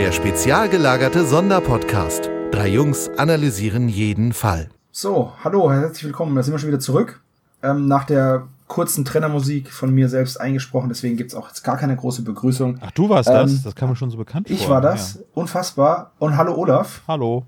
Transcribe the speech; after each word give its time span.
Der 0.00 0.12
spezial 0.12 0.70
gelagerte 0.70 1.26
Sonderpodcast. 1.26 2.30
Drei 2.52 2.68
Jungs 2.68 3.10
analysieren 3.18 3.86
jeden 3.90 4.32
Fall. 4.32 4.70
So, 4.92 5.34
hallo, 5.44 5.70
herzlich 5.70 6.04
willkommen. 6.04 6.34
Da 6.34 6.42
sind 6.42 6.54
wir 6.54 6.58
schon 6.58 6.70
wieder 6.70 6.80
zurück. 6.80 7.20
Ähm, 7.62 7.86
nach 7.86 8.04
der 8.04 8.48
kurzen 8.66 9.04
Trennermusik 9.04 9.70
von 9.70 9.92
mir 9.92 10.08
selbst 10.08 10.40
eingesprochen, 10.40 10.88
deswegen 10.88 11.18
gibt's 11.18 11.34
auch 11.34 11.48
jetzt 11.48 11.64
gar 11.64 11.76
keine 11.76 11.96
große 11.96 12.22
Begrüßung. 12.22 12.78
Ach, 12.80 12.90
du 12.92 13.10
warst 13.10 13.28
Ähm, 13.28 13.34
das? 13.34 13.62
Das 13.62 13.74
kam 13.74 13.90
mir 13.90 13.96
schon 13.96 14.08
so 14.10 14.16
bekannt 14.16 14.48
vor. 14.48 14.56
Ich 14.56 14.70
war 14.70 14.80
das, 14.80 15.16
Ja. 15.16 15.20
unfassbar. 15.34 16.12
Und 16.18 16.34
hallo 16.38 16.54
Olaf 16.54 17.02
Hallo. 17.06 17.44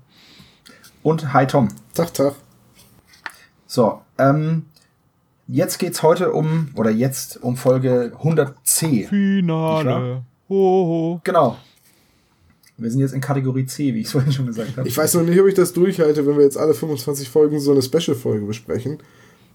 und 1.01 1.33
hi 1.33 1.47
Tom. 1.47 1.69
Tag, 1.95 2.13
Tag. 2.13 2.35
So, 3.65 4.03
ähm, 4.19 4.67
jetzt 5.47 5.79
geht's 5.79 6.03
heute 6.03 6.31
um, 6.33 6.69
oder 6.75 6.91
jetzt 6.91 7.41
um 7.41 7.57
Folge 7.57 8.11
100c. 8.21 8.87
Nicht 8.91 9.09
Finale. 9.09 10.21
Hoho. 10.49 11.19
Genau. 11.23 11.57
Wir 12.77 12.89
sind 12.89 12.99
jetzt 12.99 13.13
in 13.13 13.21
Kategorie 13.21 13.65
C, 13.65 13.93
wie 13.93 13.99
ich 13.99 14.07
es 14.07 14.11
vorhin 14.13 14.31
schon 14.31 14.47
gesagt 14.47 14.77
habe. 14.77 14.87
Ich 14.87 14.97
weiß 14.97 15.13
noch 15.15 15.23
nicht, 15.23 15.39
ob 15.39 15.47
ich 15.47 15.53
das 15.53 15.73
durchhalte, 15.73 16.25
wenn 16.25 16.37
wir 16.37 16.43
jetzt 16.43 16.57
alle 16.57 16.73
25 16.73 17.29
Folgen 17.29 17.59
so 17.59 17.71
eine 17.71 17.81
Special-Folge 17.81 18.45
besprechen. 18.45 18.99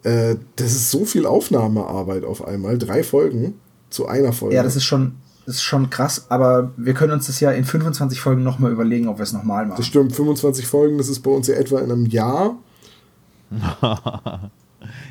Äh, 0.04 0.36
das 0.56 0.72
ist 0.72 0.90
so 0.90 1.04
viel 1.04 1.26
Aufnahmearbeit 1.26 2.24
auf 2.24 2.46
einmal. 2.46 2.78
Drei 2.78 3.02
Folgen 3.02 3.54
zu 3.90 4.06
einer 4.06 4.32
Folge. 4.32 4.54
Ja, 4.54 4.62
das 4.62 4.76
ist 4.76 4.84
schon, 4.84 5.16
das 5.46 5.56
ist 5.56 5.62
schon 5.62 5.90
krass, 5.90 6.26
aber 6.28 6.72
wir 6.76 6.94
können 6.94 7.12
uns 7.12 7.26
das 7.26 7.40
ja 7.40 7.50
in 7.50 7.64
25 7.64 8.20
Folgen 8.20 8.42
nochmal 8.42 8.70
überlegen, 8.70 9.08
ob 9.08 9.18
wir 9.18 9.24
es 9.24 9.32
nochmal 9.32 9.66
machen. 9.66 9.78
Das 9.78 9.86
stimmt, 9.86 10.14
25 10.14 10.66
Folgen, 10.66 10.98
das 10.98 11.08
ist 11.08 11.20
bei 11.20 11.30
uns 11.30 11.48
ja 11.48 11.54
etwa 11.54 11.80
in 11.80 11.90
einem 11.90 12.06
Jahr. 12.06 12.56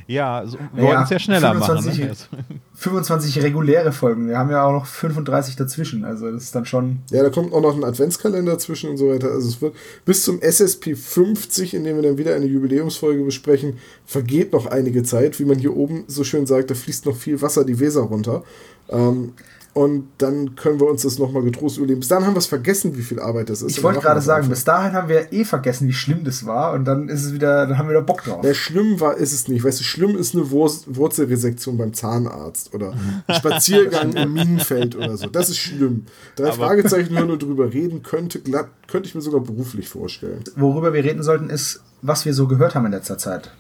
Ja, 0.08 0.44
so, 0.46 0.58
wir 0.74 0.84
Ja, 0.84 0.90
wollten 0.90 1.04
es 1.04 1.10
ja 1.10 1.20
schneller 1.20 1.52
25 1.52 2.00
machen. 2.00 2.18
Ne? 2.50 2.60
25 2.76 3.44
reguläre 3.44 3.92
Folgen. 3.92 4.28
Wir 4.28 4.38
haben 4.38 4.50
ja 4.50 4.64
auch 4.64 4.72
noch 4.72 4.86
35 4.86 5.56
dazwischen. 5.56 6.06
Also 6.06 6.32
das 6.32 6.44
ist 6.44 6.56
dann 6.56 6.66
schon. 6.66 7.00
Ja, 7.10 7.24
da 7.24 7.30
kommt 7.30 7.54
auch 7.54 7.62
noch 7.62 7.76
ein 7.76 7.84
Adventskalender 7.84 8.58
zwischen 8.60 8.90
und 8.92 8.98
so 8.98 9.10
weiter. 9.10 9.32
Also 9.32 9.50
es 9.50 9.62
wird 9.62 9.76
bis 10.06 10.24
zum 10.24 10.42
SSP 10.42 10.96
50, 10.96 11.74
in 11.74 11.84
dem 11.84 11.98
wir 11.98 12.04
dann 12.04 12.18
wieder 12.18 12.36
eine 12.36 12.46
Jubiläumsfolge 12.46 13.24
besprechen, 13.24 13.78
vergeht 14.06 14.54
noch 14.54 14.68
einige 14.68 15.04
Zeit. 15.04 15.40
Wie 15.40 15.46
man 15.46 15.58
hier 15.58 15.76
oben 15.76 16.06
so 16.08 16.24
schön 16.24 16.46
sagt, 16.46 16.72
da 16.72 16.76
fließt 16.76 17.06
noch 17.06 17.16
viel 17.16 17.42
Wasser 17.42 17.66
die 17.66 17.80
Weser 17.80 18.02
runter. 18.02 18.44
Ähm, 18.90 19.34
und 19.78 20.08
dann 20.18 20.56
können 20.56 20.80
wir 20.80 20.88
uns 20.90 21.04
das 21.04 21.20
nochmal 21.20 21.44
getrost 21.44 21.78
überlegen. 21.78 22.00
Bis 22.00 22.10
dahin 22.10 22.26
haben 22.26 22.34
wir 22.34 22.40
es 22.40 22.48
vergessen, 22.48 22.98
wie 22.98 23.04
viel 23.04 23.20
Arbeit 23.20 23.52
das 23.52 23.62
ist. 23.62 23.78
Ich 23.78 23.84
wollte 23.84 24.00
gerade 24.00 24.22
sagen, 24.22 24.46
es 24.46 24.50
bis 24.50 24.64
dahin 24.64 24.94
haben 24.94 25.08
wir 25.08 25.32
eh 25.32 25.46
vergessen, 25.46 25.88
wie 25.88 25.94
schlimm 25.94 26.24
das 26.24 26.48
war. 26.48 26.74
Und 26.74 26.86
dann 26.86 27.10
ist 27.10 27.24
es 27.24 27.32
wieder, 27.32 27.68
dann 27.68 27.78
haben 27.78 27.86
wir 27.86 27.92
wieder 27.92 28.02
Bock 28.02 28.24
drauf. 28.24 28.44
Ja, 28.44 28.56
schlimm 28.56 29.00
war, 29.00 29.18
ist 29.18 29.34
es 29.34 29.48
nicht. 29.48 29.64
Weißt 29.64 29.80
du, 29.80 29.84
schlimm 29.84 30.18
ist 30.18 30.34
eine 30.34 30.50
Wurz 30.50 30.86
Wurzelresektion 30.88 31.78
beim 31.78 31.94
Zahnarzt 31.94 32.74
oder 32.74 32.94
ein 32.94 33.24
Spaziergang 33.36 34.14
im 34.14 34.34
Minenfeld 34.34 34.96
oder 34.96 35.16
so. 35.16 35.28
Das 35.28 35.48
ist 35.50 35.60
schlimm. 35.60 36.08
Drei 36.36 36.46
Aber- 36.48 36.56
Fragezeichen 36.56 37.16
hören 37.16 37.30
und 37.30 37.44
drüber 37.44 37.72
reden 37.72 38.02
könnte, 38.02 38.40
glatt, 38.40 38.70
könnte 38.88 39.08
ich 39.10 39.14
mir 39.14 39.22
sogar 39.22 39.42
beruflich 39.42 39.88
vorstellen. 39.90 40.44
Worüber 40.56 40.92
wir 40.92 41.04
reden 41.04 41.22
sollten, 41.22 41.52
ist, 41.52 41.82
was 42.02 42.26
wir 42.26 42.34
so 42.34 42.48
gehört 42.48 42.74
haben 42.74 42.88
in 42.88 42.94
letzter 42.94 43.20
Zeit. 43.20 43.52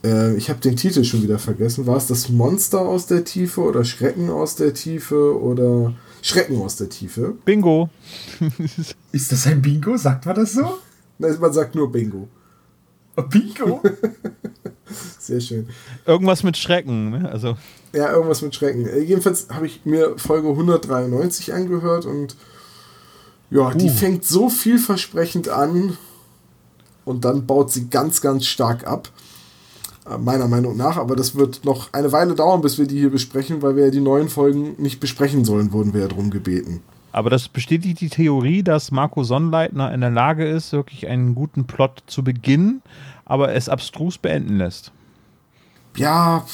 Äh, 0.04 0.36
ich 0.36 0.48
habe 0.50 0.60
den 0.60 0.76
Titel 0.76 1.04
schon 1.04 1.22
wieder 1.22 1.38
vergessen. 1.38 1.86
War 1.86 1.97
es 1.97 2.06
das 2.06 2.28
Monster 2.28 2.81
aus 2.81 3.06
der 3.06 3.25
Tiefe 3.25 3.60
oder 3.62 3.84
Schrecken 3.84 4.31
aus 4.31 4.56
der 4.56 4.75
Tiefe 4.75 5.38
oder 5.41 5.94
Schrecken 6.22 6.60
aus 6.60 6.76
der 6.76 6.88
Tiefe? 6.88 7.34
Bingo. 7.44 7.91
Ist 9.12 9.32
das 9.32 9.47
ein 9.47 9.60
Bingo? 9.62 9.97
Sagt 9.97 10.26
man 10.26 10.36
das 10.36 10.53
so? 10.53 10.78
Nein, 11.19 11.36
man 11.41 11.53
sagt 11.53 11.75
nur 11.75 11.91
Bingo. 11.91 12.28
Bingo? 13.31 13.82
Sehr 15.19 15.41
schön. 15.41 15.69
Irgendwas 16.06 16.42
mit 16.42 16.56
Schrecken. 16.56 17.10
Ne? 17.10 17.28
Also, 17.30 17.56
Ja, 17.92 18.12
irgendwas 18.12 18.42
mit 18.42 18.54
Schrecken. 18.54 18.86
Äh, 18.86 19.00
jedenfalls 19.00 19.48
habe 19.50 19.66
ich 19.66 19.84
mir 19.84 20.16
Folge 20.16 20.48
193 20.48 21.53
angehört 21.53 22.06
und 22.06 22.36
ja, 23.50 23.72
die 23.75 23.86
Uh. 23.86 23.92
fängt 23.94 24.25
so 24.25 24.48
vielversprechend 24.48 25.48
an 25.48 25.97
und 27.04 27.25
dann 27.25 27.47
baut 27.47 27.72
sie 27.72 27.88
ganz, 27.88 28.20
ganz 28.20 28.47
stark 28.47 28.86
ab. 28.86 29.10
Meiner 30.16 30.48
Meinung 30.48 30.76
nach, 30.76 30.96
aber 30.96 31.16
das 31.16 31.34
wird 31.34 31.64
noch 31.64 31.92
eine 31.92 32.12
Weile 32.12 32.34
dauern, 32.34 32.60
bis 32.62 32.78
wir 32.78 32.86
die 32.86 32.98
hier 32.98 33.10
besprechen, 33.10 33.60
weil 33.62 33.76
wir 33.76 33.86
ja 33.86 33.91
die 33.91 34.00
neuen 34.00 34.28
Folgen 34.28 34.74
nicht 34.78 35.00
besprechen 35.00 35.44
sollen, 35.44 35.72
wurden 35.72 35.92
wir 35.92 36.02
ja 36.02 36.08
drum 36.08 36.30
gebeten. 36.30 36.80
aber 37.12 37.30
das 37.30 37.48
bestätigt 37.48 38.00
die 38.00 38.08
Theorie, 38.08 38.62
dass 38.62 38.91
Marco 38.91 39.24
Sonnleitner 39.24 39.92
in 39.92 40.00
der 40.00 40.10
Lage 40.10 40.48
ist, 40.48 40.72
wirklich 40.72 41.08
einen 41.08 41.34
guten 41.34 41.66
Plot 41.66 42.04
zu 42.06 42.22
beginnen, 42.22 42.82
aber 43.24 43.54
es 43.54 43.68
abstrus 43.68 44.18
beenden 44.18 44.56
lässt. 44.56 44.92
Ja, 45.97 46.44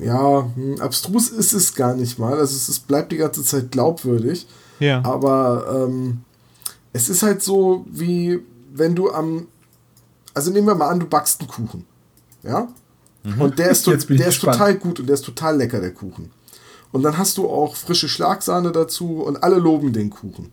ja, 0.00 0.50
hm, 0.54 0.80
abstrus 0.80 1.30
ist 1.30 1.54
es 1.54 1.74
gar 1.74 1.94
nicht 1.94 2.18
mal. 2.18 2.34
Also 2.34 2.54
es, 2.54 2.68
es 2.68 2.78
bleibt 2.78 3.10
die 3.10 3.16
ganze 3.16 3.42
Zeit 3.42 3.70
glaubwürdig. 3.70 4.46
Ja. 4.80 5.02
Aber 5.04 5.86
ähm, 5.88 6.22
es 6.92 7.08
ist 7.08 7.22
halt 7.22 7.42
so, 7.42 7.86
wie 7.88 8.40
wenn 8.72 8.94
du 8.94 9.10
am. 9.10 9.46
Also 10.34 10.50
nehmen 10.50 10.66
wir 10.66 10.74
mal 10.74 10.88
an, 10.88 11.00
du 11.00 11.06
backst 11.06 11.40
einen 11.40 11.48
Kuchen. 11.48 11.86
Ja? 12.42 12.68
Und 13.38 13.58
der 13.58 13.70
ist, 13.70 13.86
der 13.86 13.94
ist 13.94 14.08
gespannt. 14.08 14.58
total 14.58 14.74
gut 14.76 15.00
und 15.00 15.06
der 15.06 15.14
ist 15.14 15.24
total 15.24 15.56
lecker, 15.56 15.80
der 15.80 15.92
Kuchen. 15.92 16.30
Und 16.90 17.02
dann 17.02 17.16
hast 17.16 17.38
du 17.38 17.48
auch 17.48 17.76
frische 17.76 18.08
Schlagsahne 18.08 18.72
dazu 18.72 19.22
und 19.22 19.42
alle 19.42 19.56
loben 19.56 19.92
den 19.92 20.10
Kuchen. 20.10 20.52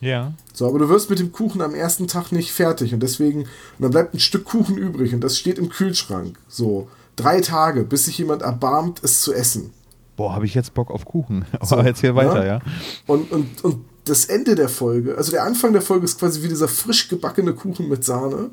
Ja. 0.00 0.32
So, 0.52 0.66
aber 0.68 0.78
du 0.78 0.88
wirst 0.88 1.10
mit 1.10 1.18
dem 1.18 1.32
Kuchen 1.32 1.60
am 1.60 1.74
ersten 1.74 2.06
Tag 2.06 2.32
nicht 2.32 2.52
fertig 2.52 2.94
und 2.94 3.02
deswegen, 3.02 3.40
und 3.42 3.48
dann 3.80 3.90
bleibt 3.90 4.14
ein 4.14 4.20
Stück 4.20 4.44
Kuchen 4.44 4.76
übrig 4.76 5.12
und 5.12 5.22
das 5.22 5.36
steht 5.36 5.58
im 5.58 5.68
Kühlschrank. 5.68 6.38
So, 6.48 6.88
drei 7.16 7.40
Tage, 7.40 7.84
bis 7.84 8.04
sich 8.06 8.18
jemand 8.18 8.42
erbarmt, 8.42 9.00
es 9.02 9.20
zu 9.20 9.32
essen. 9.34 9.72
Boah, 10.16 10.34
habe 10.34 10.46
ich 10.46 10.54
jetzt 10.54 10.74
Bock 10.74 10.90
auf 10.90 11.04
Kuchen. 11.04 11.44
Aber 11.52 11.66
So, 11.66 11.80
jetzt 11.80 12.00
hier 12.00 12.14
weiter, 12.14 12.44
ja. 12.44 12.56
ja. 12.56 12.60
Und, 13.06 13.30
und, 13.30 13.64
und 13.64 13.84
das 14.04 14.24
Ende 14.24 14.54
der 14.54 14.68
Folge, 14.68 15.16
also 15.16 15.30
der 15.30 15.44
Anfang 15.44 15.72
der 15.72 15.82
Folge 15.82 16.04
ist 16.04 16.18
quasi 16.18 16.42
wie 16.42 16.48
dieser 16.48 16.68
frisch 16.68 17.08
gebackene 17.08 17.52
Kuchen 17.52 17.88
mit 17.88 18.04
Sahne. 18.04 18.50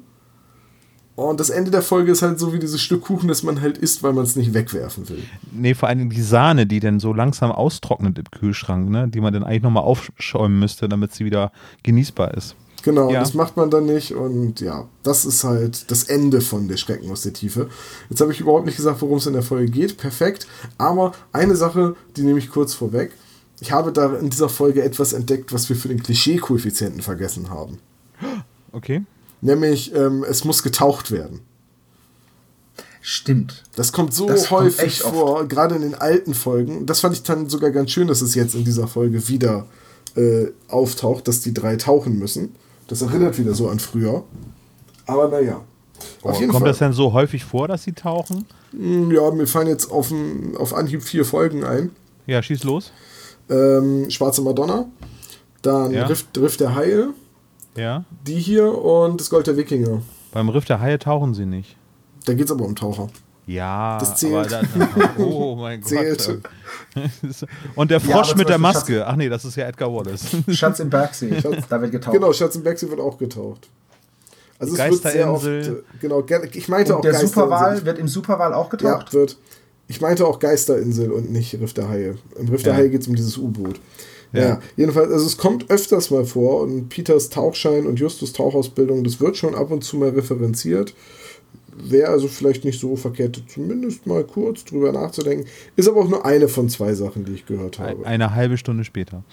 Und 1.16 1.40
das 1.40 1.50
Ende 1.50 1.72
der 1.72 1.82
Folge 1.82 2.12
ist 2.12 2.22
halt 2.22 2.40
so 2.40 2.52
wie 2.54 2.60
dieses 2.60 2.82
Stück 2.82 3.04
Kuchen, 3.04 3.30
das 3.30 3.42
man 3.42 3.62
halt 3.62 3.78
isst, 3.78 4.04
weil 4.04 4.12
man 4.12 4.26
es 4.26 4.36
nicht 4.36 4.54
wegwerfen 4.54 5.08
will. 5.08 5.24
Nee, 5.54 5.74
vor 5.74 5.88
allem 5.88 6.10
die 6.10 6.22
Sahne, 6.22 6.66
die 6.68 6.82
dann 6.82 7.00
so 7.00 7.14
langsam 7.14 7.52
austrocknet 7.54 8.18
im 8.18 8.26
Kühlschrank, 8.32 8.90
ne? 8.90 9.08
die 9.08 9.22
man 9.22 9.34
dann 9.34 9.44
eigentlich 9.46 9.64
nochmal 9.64 9.84
aufschäumen 9.84 10.60
müsste, 10.60 10.90
damit 10.90 11.14
sie 11.14 11.24
wieder 11.24 11.54
genießbar 11.84 12.34
ist. 12.34 12.56
Genau, 12.84 13.10
Ja. 13.10 13.22
das 13.22 13.34
macht 13.34 13.56
man 13.58 13.72
dann 13.72 13.86
nicht 13.86 14.12
und 14.14 14.60
ja, 14.60 14.88
das 15.04 15.26
ist 15.26 15.44
halt 15.44 15.90
das 15.90 16.04
Ende 16.04 16.42
von 16.42 16.68
der 16.68 16.78
Schrecken 16.78 17.10
aus 17.10 17.22
der 17.24 17.34
Tiefe. 17.34 17.70
Jetzt 18.10 18.20
habe 18.22 18.32
ich 18.32 18.42
überhaupt 18.42 18.66
nicht 18.66 18.76
gesagt, 18.78 19.02
worum 19.02 19.18
es 19.18 19.26
in 19.26 19.34
der 19.34 19.42
Folge 19.42 19.72
geht, 19.72 19.98
perfekt, 19.98 20.46
aber 20.78 21.14
eine 21.32 21.56
Sache, 21.56 21.96
die 22.16 22.22
nehme 22.24 22.38
ich 22.40 22.50
kurz 22.52 22.74
vorweg. 22.76 23.12
Ich 23.62 23.72
habe 23.72 23.92
da 23.94 24.14
in 24.18 24.30
dieser 24.30 24.50
Folge 24.50 24.84
etwas 24.84 25.14
entdeckt, 25.14 25.54
was 25.54 25.70
wir 25.70 25.78
für 25.78 25.88
den 25.88 26.04
Klischee-Koeffizienten 26.04 27.02
vergessen 27.02 27.50
haben. 27.50 27.80
Okay. 28.74 29.02
Nämlich, 29.46 29.94
ähm, 29.94 30.26
es 30.28 30.44
muss 30.44 30.64
getaucht 30.64 31.12
werden. 31.12 31.42
Stimmt. 33.02 33.64
Das 33.76 33.92
kommt 33.92 34.14
so 34.14 34.26
Das 34.28 34.48
kommt 34.48 34.62
häufig 34.62 35.06
oft. 35.06 35.14
vor, 35.14 35.48
gerade 35.48 35.76
in 35.76 35.82
den 35.82 35.94
alten 35.96 36.34
Folgen. 36.34 36.86
Das 36.88 37.02
fand 37.02 37.16
ich 37.16 37.22
dann 37.24 37.48
sogar 37.50 37.70
ganz 37.70 37.92
schön, 37.92 38.08
dass 38.08 38.22
es 38.22 38.34
jetzt 38.34 38.56
in 38.56 38.66
dieser 38.66 38.88
Folge 38.88 39.28
wieder 39.28 39.68
äh, 40.16 40.48
auftaucht, 40.68 41.28
dass 41.28 41.42
die 41.42 41.54
drei 41.54 41.76
tauchen 41.76 42.18
müssen. 42.18 42.56
Das 42.88 43.04
erinnert 43.04 43.38
wieder 43.38 43.54
so 43.54 43.70
an 43.70 43.80
früher. 43.80 44.24
Aber 45.06 45.28
naja. 45.30 45.62
Jeden 46.40 46.48
kommt 46.52 46.62
Fall. 46.64 46.70
das 46.70 46.80
denn 46.80 46.94
so 46.94 47.14
häufig 47.14 47.44
vor, 47.46 47.68
dass 47.68 47.84
sie 47.84 47.94
tauchen? 47.94 48.46
Mm, 48.72 49.12
Ja, 49.12 49.30
mir 49.32 49.46
fallen 49.48 49.68
jetzt 49.68 49.92
auf, 49.92 50.12
auf 50.58 50.74
Anhieb 50.74 51.04
vier 51.04 51.24
Folgen 51.26 51.64
ein. 51.64 51.92
Ja, 52.26 52.42
schieß 52.42 52.64
los. 52.64 52.92
Ähm, 53.50 54.10
Schwarze 54.10 54.42
Madonna, 54.42 54.88
dann 55.62 55.92
Ja. 55.94 56.08
Riff, 56.08 56.26
Riff 56.36 56.58
der 56.58 56.74
Haie, 56.74 57.10
Ja. 57.78 58.04
die 58.26 58.36
hier 58.40 58.74
und 58.74 59.20
das 59.20 59.30
Gold 59.30 59.48
der 59.48 59.58
Wikinger. 59.58 60.02
Beim 60.32 60.50
Riff 60.50 60.66
der 60.66 60.80
Haie 60.80 60.98
tauchen 61.00 61.34
sie 61.34 61.46
nicht. 61.46 61.76
Da 62.26 62.34
geht 62.34 62.46
es 62.46 62.52
aber 62.52 62.66
um 62.66 62.76
Taucher. 62.76 63.08
Ja, 63.48 64.00
Das 64.00 64.16
zählt. 64.16 64.34
aber 64.34 64.48
dann, 64.48 64.68
oh 65.20 65.56
mein 65.56 65.80
Gott. 65.82 65.90
Zählt. 65.90 66.40
Und 67.76 67.92
der 67.92 68.00
Ja, 68.00 68.10
Frosch 68.16 68.30
aber 68.32 68.38
mit 68.40 68.50
der 68.50 68.58
Maske. 68.58 69.06
Ach 69.06 69.16
nee, 69.16 69.30
das 69.30 69.46
ist 69.46 69.56
ja 69.56 69.68
Edgar 69.68 69.94
Wallace. 69.94 70.26
Schatz 70.50 70.80
im 70.80 70.90
Bergsee. 70.90 71.30
da 71.70 71.82
wird 71.82 71.92
getaucht. 71.92 72.14
Genau, 72.14 72.34
Schatz 72.34 72.56
im 72.56 72.64
Bergsee 72.64 72.90
wird 72.90 73.00
auch 73.00 73.18
getaucht. 73.18 73.70
Also 74.58 74.74
es 74.74 74.80
wird 74.80 75.02
sehr 75.14 75.30
oft, 75.32 75.44
Geisterinsel. 75.44 75.84
äh, 75.94 75.98
genau, 76.00 76.22
ge- 76.24 76.50
ich 76.54 76.70
meinte 76.70 76.94
Und 76.94 77.00
auch 77.00 77.02
der 77.02 77.12
Geisterinsel. 77.12 77.44
Superwahl 77.44 77.86
wird 77.86 78.00
im 78.00 78.08
Superwahl 78.08 78.54
auch 78.54 78.66
Ja, 78.66 78.70
getaucht? 78.78 79.14
wird. 79.14 79.38
Ich 79.88 80.02
meinte 80.02 80.26
auch 80.26 80.40
Geisterinsel 80.40 81.12
und 81.12 81.30
nicht 81.32 81.54
Riff 81.60 81.74
der 81.74 81.90
Haie. 81.90 82.16
Im 82.40 82.48
Riff 82.48 82.64
der 82.64 82.74
Ja. 82.74 82.80
Haie 82.80 82.90
geht 82.90 83.02
es 83.02 83.08
um 83.08 83.16
dieses 83.16 83.38
U-Boot. 83.38 83.80
Ja. 84.34 84.42
Ja. 84.42 84.62
jedenfalls, 84.76 85.12
also 85.12 85.26
es 85.26 85.38
kommt 85.38 85.70
öfters 85.70 86.12
mal 86.12 86.26
vor 86.26 86.62
und 86.62 86.90
Peters 86.90 87.30
Tauchschein 87.30 87.86
und 87.86 88.00
Justus 88.00 88.34
Tauchausbildung, 88.34 89.04
das 89.04 89.20
wird 89.20 89.38
schon 89.38 89.56
ab 89.56 89.72
und 89.72 89.84
zu 89.84 89.98
mal 89.98 90.10
referenziert. 90.10 90.94
wäre 91.78 92.10
also 92.10 92.28
vielleicht 92.28 92.64
nicht 92.64 92.80
so 92.80 92.96
verkehrt, 92.96 93.44
zumindest 93.48 94.08
mal 94.08 94.24
kurz 94.24 94.64
drüber 94.64 94.92
nachzudenken. 94.92 95.48
Ist 95.76 95.90
aber 95.90 96.02
auch 96.02 96.10
nur 96.10 96.26
eine 96.26 96.48
von 96.48 96.70
zwei 96.70 96.94
Sachen, 96.94 97.26
die 97.26 97.34
ich 97.34 97.46
gehört 97.46 97.80
habe. 97.80 98.06
Eine 98.06 98.34
halbe 98.34 98.58
Stunde 98.58 98.84
später. 98.84 99.24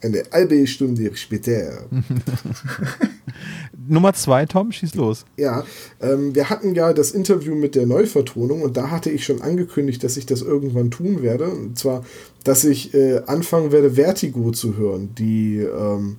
Eine 0.00 0.24
halbe 0.32 0.66
Stunde 0.66 1.14
später. 1.14 1.84
Nummer 3.92 4.14
zwei, 4.14 4.46
Tom, 4.46 4.72
schieß 4.72 4.94
los. 4.94 5.26
Ja, 5.36 5.64
ähm, 6.00 6.34
wir 6.34 6.48
hatten 6.48 6.74
ja 6.74 6.94
das 6.94 7.10
Interview 7.10 7.54
mit 7.54 7.74
der 7.74 7.86
Neuvertonung 7.86 8.62
und 8.62 8.78
da 8.78 8.90
hatte 8.90 9.10
ich 9.10 9.22
schon 9.22 9.42
angekündigt, 9.42 10.02
dass 10.02 10.16
ich 10.16 10.24
das 10.24 10.40
irgendwann 10.40 10.90
tun 10.90 11.22
werde. 11.22 11.50
Und 11.50 11.78
zwar, 11.78 12.02
dass 12.42 12.64
ich 12.64 12.94
äh, 12.94 13.20
anfangen 13.26 13.70
werde, 13.70 13.92
Vertigo 13.92 14.50
zu 14.50 14.78
hören. 14.78 15.10
Die, 15.18 15.58
ähm, 15.58 16.16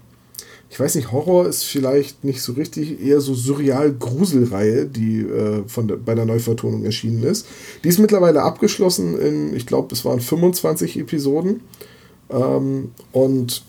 ich 0.69 0.79
weiß 0.79 0.93
nicht, 0.93 1.11
Horror 1.11 1.47
ist 1.47 1.63
vielleicht 1.63 2.23
nicht 2.23 2.43
so 2.43 2.53
richtig, 2.53 3.01
eher 3.03 3.21
so 3.21 3.33
surreal-Gruselreihe, 3.33 4.85
die 4.85 5.21
äh, 5.21 5.63
von 5.65 5.87
der, 5.87 5.95
bei 5.95 6.13
der 6.13 6.25
Neuvertonung 6.25 6.85
erschienen 6.85 7.23
ist. 7.23 7.47
Die 7.83 7.89
ist 7.89 7.97
mittlerweile 7.97 8.43
abgeschlossen 8.43 9.19
in, 9.19 9.55
ich 9.55 9.65
glaube, 9.65 9.95
es 9.95 10.05
waren 10.05 10.19
25 10.19 10.99
Episoden. 10.99 11.61
Ähm, 12.29 12.91
und 13.11 13.63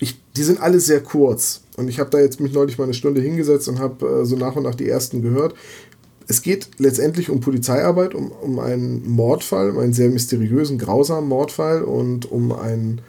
ich, 0.00 0.20
die 0.36 0.42
sind 0.42 0.60
alle 0.60 0.80
sehr 0.80 1.00
kurz. 1.00 1.62
Und 1.76 1.88
ich 1.88 1.98
habe 2.00 2.10
da 2.10 2.18
jetzt 2.18 2.40
mich 2.40 2.52
neulich 2.52 2.78
mal 2.78 2.84
eine 2.84 2.94
Stunde 2.94 3.20
hingesetzt 3.20 3.68
und 3.68 3.78
habe 3.78 4.22
äh, 4.22 4.24
so 4.24 4.36
nach 4.36 4.56
und 4.56 4.64
nach 4.64 4.74
die 4.74 4.88
ersten 4.88 5.22
gehört. 5.22 5.54
Es 6.26 6.42
geht 6.42 6.70
letztendlich 6.78 7.30
um 7.30 7.40
Polizeiarbeit, 7.40 8.14
um, 8.14 8.30
um 8.30 8.58
einen 8.58 9.08
Mordfall, 9.08 9.70
um 9.70 9.78
einen 9.78 9.94
sehr 9.94 10.10
mysteriösen, 10.10 10.78
grausamen 10.78 11.28
Mordfall 11.28 11.82
und 11.82 12.30
um 12.30 12.52
einen 12.52 13.00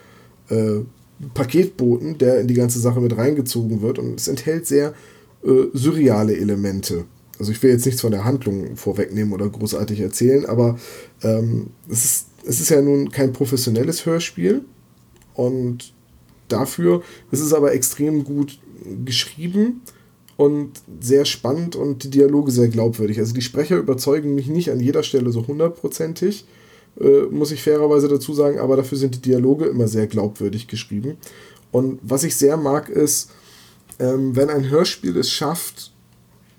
äh, 0.48 0.80
Paketboten, 1.34 2.16
der 2.18 2.40
in 2.40 2.46
die 2.46 2.54
ganze 2.54 2.80
Sache 2.80 3.00
mit 3.00 3.16
reingezogen 3.16 3.82
wird. 3.82 3.98
Und 3.98 4.18
es 4.18 4.28
enthält 4.28 4.66
sehr 4.66 4.94
äh, 5.44 5.66
surreale 5.74 6.36
Elemente. 6.36 7.04
Also 7.38 7.52
ich 7.52 7.62
will 7.62 7.70
jetzt 7.70 7.86
nichts 7.86 8.02
von 8.02 8.10
der 8.10 8.24
Handlung 8.24 8.76
vorwegnehmen 8.76 9.32
oder 9.32 9.48
großartig 9.48 10.00
erzählen, 10.00 10.44
aber 10.44 10.78
ähm, 11.22 11.68
es, 11.88 12.04
ist, 12.04 12.26
es 12.44 12.60
ist 12.60 12.68
ja 12.68 12.82
nun 12.82 13.10
kein 13.10 13.32
professionelles 13.32 14.04
Hörspiel. 14.04 14.62
Und 15.34 15.94
dafür. 16.52 17.02
Es 17.30 17.40
ist 17.40 17.52
aber 17.52 17.72
extrem 17.72 18.24
gut 18.24 18.58
geschrieben 19.04 19.82
und 20.36 20.70
sehr 21.00 21.24
spannend 21.24 21.76
und 21.76 22.04
die 22.04 22.10
Dialoge 22.10 22.50
sehr 22.50 22.68
glaubwürdig. 22.68 23.18
Also 23.18 23.34
die 23.34 23.42
Sprecher 23.42 23.76
überzeugen 23.76 24.34
mich 24.34 24.48
nicht 24.48 24.70
an 24.70 24.80
jeder 24.80 25.02
Stelle 25.02 25.32
so 25.32 25.46
hundertprozentig, 25.46 26.46
äh, 26.98 27.22
muss 27.30 27.52
ich 27.52 27.62
fairerweise 27.62 28.08
dazu 28.08 28.32
sagen, 28.32 28.58
aber 28.58 28.76
dafür 28.76 28.96
sind 28.96 29.14
die 29.14 29.20
Dialoge 29.20 29.66
immer 29.66 29.86
sehr 29.86 30.06
glaubwürdig 30.06 30.66
geschrieben. 30.66 31.18
Und 31.72 31.98
was 32.02 32.24
ich 32.24 32.36
sehr 32.36 32.56
mag, 32.56 32.88
ist, 32.88 33.30
ähm, 33.98 34.34
wenn 34.34 34.48
ein 34.48 34.70
Hörspiel 34.70 35.16
es 35.18 35.30
schafft, 35.30 35.92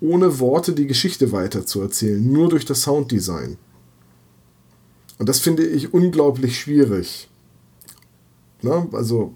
ohne 0.00 0.38
Worte 0.38 0.72
die 0.72 0.86
Geschichte 0.86 1.32
weiterzuerzählen, 1.32 2.32
nur 2.32 2.48
durch 2.48 2.64
das 2.64 2.82
Sounddesign. 2.82 3.56
Und 5.18 5.28
das 5.28 5.38
finde 5.38 5.64
ich 5.66 5.92
unglaublich 5.92 6.58
schwierig. 6.58 7.28
Na, 8.62 8.86
also 8.92 9.34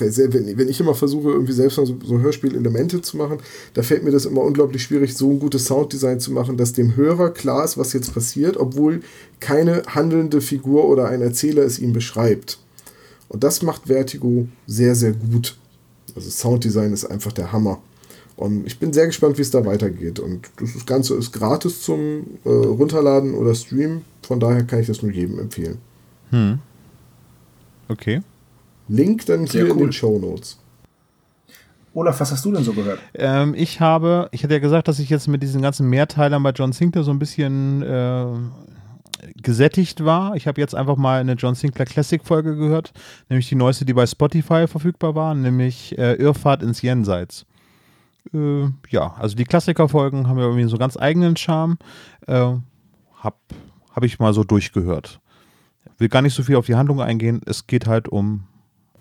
wenn 0.00 0.68
ich 0.68 0.80
immer 0.80 0.94
versuche, 0.94 1.30
irgendwie 1.30 1.52
selbst 1.52 1.76
so, 1.76 1.84
so 1.84 2.18
Hörspielelemente 2.18 3.02
zu 3.02 3.16
machen, 3.16 3.38
da 3.74 3.82
fällt 3.82 4.04
mir 4.04 4.10
das 4.10 4.24
immer 4.24 4.42
unglaublich 4.42 4.82
schwierig, 4.82 5.14
so 5.14 5.30
ein 5.30 5.38
gutes 5.38 5.66
Sounddesign 5.66 6.20
zu 6.20 6.32
machen, 6.32 6.56
dass 6.56 6.72
dem 6.72 6.96
Hörer 6.96 7.30
klar 7.30 7.64
ist, 7.64 7.78
was 7.78 7.92
jetzt 7.92 8.14
passiert, 8.14 8.56
obwohl 8.56 9.00
keine 9.40 9.82
handelnde 9.86 10.40
Figur 10.40 10.88
oder 10.88 11.08
ein 11.08 11.22
Erzähler 11.22 11.64
es 11.64 11.78
ihm 11.78 11.92
beschreibt. 11.92 12.58
Und 13.28 13.44
das 13.44 13.62
macht 13.62 13.86
Vertigo 13.86 14.48
sehr, 14.66 14.94
sehr 14.94 15.12
gut. 15.12 15.56
Also 16.14 16.30
Sounddesign 16.30 16.92
ist 16.92 17.04
einfach 17.04 17.32
der 17.32 17.52
Hammer. 17.52 17.80
Und 18.36 18.66
ich 18.66 18.78
bin 18.78 18.92
sehr 18.92 19.06
gespannt, 19.06 19.36
wie 19.36 19.42
es 19.42 19.50
da 19.50 19.66
weitergeht. 19.66 20.20
Und 20.20 20.48
das 20.60 20.86
Ganze 20.86 21.16
ist 21.16 21.32
gratis 21.32 21.82
zum 21.82 22.38
äh, 22.44 22.48
Runterladen 22.48 23.34
oder 23.34 23.54
Streamen. 23.54 24.04
Von 24.22 24.38
daher 24.38 24.62
kann 24.62 24.80
ich 24.80 24.86
das 24.86 25.02
nur 25.02 25.10
jedem 25.10 25.40
empfehlen. 25.40 25.78
Hm. 26.30 26.60
Okay. 27.88 28.22
Link 28.88 29.26
dann 29.26 29.46
Sehr 29.46 29.62
hier 29.62 29.72
in 29.72 29.78
cool. 29.78 29.86
den 29.86 29.92
Show 29.92 30.18
Notes. 30.18 30.58
Olaf, 31.94 32.20
was 32.20 32.30
hast 32.30 32.44
du 32.44 32.52
denn 32.52 32.62
so 32.62 32.72
gehört? 32.72 33.00
Ähm, 33.14 33.54
ich 33.56 33.80
habe, 33.80 34.28
ich 34.32 34.44
hatte 34.44 34.54
ja 34.54 34.60
gesagt, 34.60 34.88
dass 34.88 34.98
ich 34.98 35.10
jetzt 35.10 35.26
mit 35.26 35.42
diesen 35.42 35.62
ganzen 35.62 35.88
Mehrteilern 35.88 36.42
bei 36.42 36.50
John 36.50 36.72
Sinclair 36.72 37.02
so 37.02 37.10
ein 37.10 37.18
bisschen 37.18 37.82
äh, 37.82 38.26
gesättigt 39.42 40.04
war. 40.04 40.36
Ich 40.36 40.46
habe 40.46 40.60
jetzt 40.60 40.74
einfach 40.74 40.96
mal 40.96 41.20
eine 41.20 41.32
John 41.32 41.54
Sinclair 41.54 41.86
Classic 41.86 42.22
Folge 42.24 42.56
gehört, 42.56 42.92
nämlich 43.28 43.48
die 43.48 43.56
neueste, 43.56 43.84
die 43.84 43.94
bei 43.94 44.06
Spotify 44.06 44.66
verfügbar 44.68 45.14
war, 45.14 45.34
nämlich 45.34 45.96
äh, 45.98 46.14
Irrfahrt 46.14 46.62
ins 46.62 46.82
Jenseits. 46.82 47.46
Äh, 48.32 48.66
ja, 48.90 49.14
also 49.18 49.34
die 49.34 49.44
Klassikerfolgen 49.44 50.28
haben 50.28 50.38
ja 50.38 50.44
irgendwie 50.44 50.68
so 50.68 50.78
ganz 50.78 50.96
eigenen 50.96 51.36
Charme. 51.36 51.78
Äh, 52.26 52.52
hab, 53.16 53.40
hab 53.90 54.04
ich 54.04 54.18
mal 54.18 54.32
so 54.34 54.44
durchgehört. 54.44 55.20
Will 55.98 56.08
gar 56.08 56.22
nicht 56.22 56.34
so 56.34 56.44
viel 56.44 56.56
auf 56.56 56.66
die 56.66 56.76
Handlung 56.76 57.00
eingehen. 57.00 57.40
Es 57.44 57.66
geht 57.66 57.86
halt 57.86 58.08
um 58.08 58.44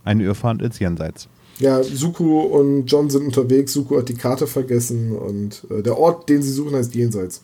eine 0.07 0.23
Irrfahrt 0.23 0.61
ins 0.61 0.79
Jenseits. 0.79 1.27
Ja, 1.59 1.81
Suku 1.83 2.39
und 2.41 2.85
John 2.85 3.09
sind 3.09 3.25
unterwegs. 3.25 3.73
Suku 3.73 3.97
hat 3.97 4.09
die 4.09 4.13
Karte 4.15 4.47
vergessen 4.47 5.11
und 5.11 5.65
äh, 5.71 5.81
der 5.81 5.97
Ort, 5.97 6.29
den 6.29 6.41
sie 6.41 6.51
suchen, 6.51 6.75
heißt 6.75 6.93
Jenseits. 6.95 7.41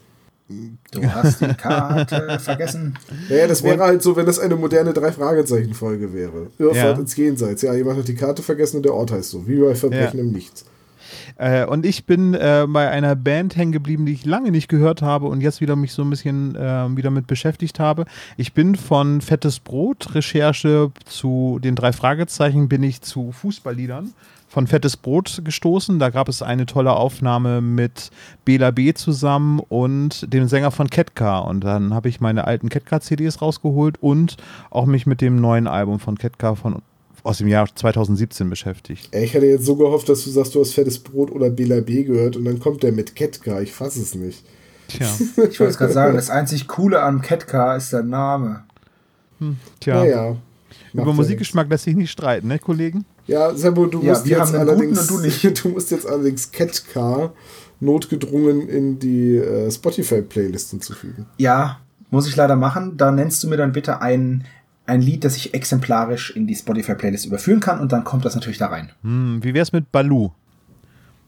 Du 0.91 1.01
hast 1.03 1.41
die 1.41 1.47
Karte 1.47 2.37
vergessen. 2.43 2.95
Naja, 3.29 3.47
das 3.47 3.63
wäre 3.63 3.79
halt 3.81 4.03
so, 4.03 4.15
wenn 4.15 4.25
das 4.27 4.37
eine 4.39 4.55
moderne 4.55 4.93
Drei-Fragezeichen-Folge 4.93 6.13
wäre. 6.13 6.47
Irrfahrt 6.59 6.97
Ja. 6.97 7.01
ins 7.01 7.15
Jenseits. 7.15 7.61
Ja, 7.63 7.73
jemand 7.73 7.97
hat 7.99 8.07
die 8.07 8.13
Karte 8.15 8.43
vergessen 8.43 8.77
und 8.77 8.83
der 8.85 8.93
Ort 8.93 9.11
heißt 9.11 9.31
so. 9.31 9.47
Wie 9.47 9.57
bei 9.59 9.73
Verbrechen 9.73 10.19
Ja. 10.19 10.23
im 10.25 10.31
Nichts. 10.31 10.65
Äh, 11.37 11.65
und 11.65 11.85
ich 11.85 12.05
bin 12.05 12.33
äh, 12.33 12.65
bei 12.67 12.89
einer 12.89 13.15
Band 13.15 13.55
hängen 13.55 13.71
geblieben, 13.71 14.05
die 14.05 14.13
ich 14.13 14.25
lange 14.25 14.51
nicht 14.51 14.67
gehört 14.67 15.01
habe 15.01 15.27
und 15.27 15.41
jetzt 15.41 15.61
wieder 15.61 15.75
mich 15.75 15.93
so 15.93 16.03
ein 16.03 16.09
bisschen 16.09 16.55
äh, 16.55 16.95
wieder 16.95 17.09
mit 17.09 17.27
beschäftigt 17.27 17.79
habe. 17.79 18.05
Ich 18.37 18.53
bin 18.53 18.75
von 18.75 19.21
Fettes 19.21 19.59
Brot, 19.59 20.15
Recherche 20.15 20.91
zu 21.05 21.59
den 21.63 21.75
drei 21.75 21.93
Fragezeichen, 21.93 22.69
bin 22.69 22.83
ich 22.83 23.01
zu 23.01 23.31
Fußballliedern 23.31 24.13
von 24.53 24.67
Fettes 24.67 24.97
Brot 24.97 25.41
gestoßen. 25.43 25.97
Da 25.97 26.11
gab 26.11 26.29
es 26.29 26.43
eine 26.43 26.67
tolle 26.67 26.93
Aufnahme 26.93 27.59
mit 27.59 28.11
Bela 28.45 28.69
B. 28.69 28.93
zusammen 28.93 29.59
und 29.59 30.31
dem 30.31 30.47
Sänger 30.47 30.69
von 30.69 30.91
Ketka. 30.91 31.39
Und 31.39 31.63
dann 31.63 31.91
habe 31.91 32.07
ich 32.07 32.21
meine 32.21 32.45
alten 32.45 32.69
Ketka-CDs 32.69 33.41
rausgeholt 33.41 33.97
und 33.99 34.37
auch 34.69 34.85
mich 34.85 35.07
mit 35.07 35.21
dem 35.21 35.41
neuen 35.41 35.65
Album 35.65 35.99
von 35.99 36.19
Ketka 36.19 36.53
von 36.53 36.83
aus 37.23 37.37
dem 37.37 37.47
Jahr 37.47 37.67
2017 37.73 38.49
beschäftigt. 38.49 39.15
Ich 39.15 39.33
hatte 39.35 39.45
jetzt 39.45 39.65
so 39.65 39.75
gehofft, 39.75 40.09
dass 40.09 40.23
du 40.25 40.29
sagst, 40.29 40.53
du 40.55 40.61
hast 40.61 40.73
fettes 40.73 40.99
Brot 40.99 41.31
oder 41.31 41.49
Bela 41.49 41.79
B 41.81 42.03
gehört 42.03 42.35
und 42.35 42.45
dann 42.45 42.59
kommt 42.59 42.83
der 42.83 42.91
mit 42.91 43.15
Ketka. 43.15 43.61
Ich 43.61 43.71
fasse 43.71 44.01
es 44.01 44.13
nicht. 44.15 44.43
Tja. 44.89 45.07
Ich 45.49 45.59
wollte 45.59 45.71
es 45.71 45.77
gerade 45.77 45.93
sagen, 45.93 46.15
das 46.15 46.29
einzig 46.29 46.67
Coole 46.67 47.01
an 47.01 47.21
Ketka 47.21 47.75
ist 47.75 47.93
der 47.93 48.03
Name. 48.03 48.63
Tja. 49.79 49.95
Naja. 49.95 50.37
Über 50.93 51.13
Musikgeschmack 51.13 51.69
lässt 51.69 51.85
sich 51.85 51.95
nicht 51.95 52.11
streiten, 52.11 52.47
ne, 52.47 52.59
Kollegen? 52.59 53.05
Ja, 53.25 53.53
Sebo, 53.55 53.85
du 53.85 54.01
Ja, 54.03 54.09
musst 54.13 54.27
jetzt 54.27 54.53
einen 54.53 54.69
allerdings. 54.69 55.09
und 55.09 55.17
du 55.19 55.23
nicht. 55.23 55.43
Du 55.63 55.69
musst 55.69 55.91
jetzt 55.91 56.05
allerdings 56.07 56.51
Ketka 56.51 57.31
notgedrungen 57.79 58.67
in 58.69 58.99
die 58.99 59.37
äh, 59.37 59.71
Spotify-Playlist 59.71 60.71
hinzufügen. 60.71 61.25
Ja, 61.37 61.79
muss 62.11 62.27
ich 62.27 62.35
leider 62.35 62.55
machen. 62.55 62.95
Da 62.97 63.11
nennst 63.11 63.43
du 63.43 63.47
mir 63.49 63.57
dann 63.57 63.71
bitte 63.71 64.01
ein, 64.01 64.45
ein 64.85 65.01
Lied, 65.01 65.23
das 65.23 65.37
ich 65.37 65.53
exemplarisch 65.53 66.31
in 66.35 66.45
die 66.47 66.55
Spotify-Playlist 66.55 67.25
überführen 67.25 67.59
kann 67.59 67.79
und 67.79 67.91
dann 67.91 68.03
kommt 68.03 68.25
das 68.25 68.35
natürlich 68.35 68.57
da 68.57 68.67
rein. 68.67 68.91
Hm, 69.03 69.39
wie 69.43 69.53
wär's 69.53 69.71
mit 69.71 69.91
Balu? 69.91 70.31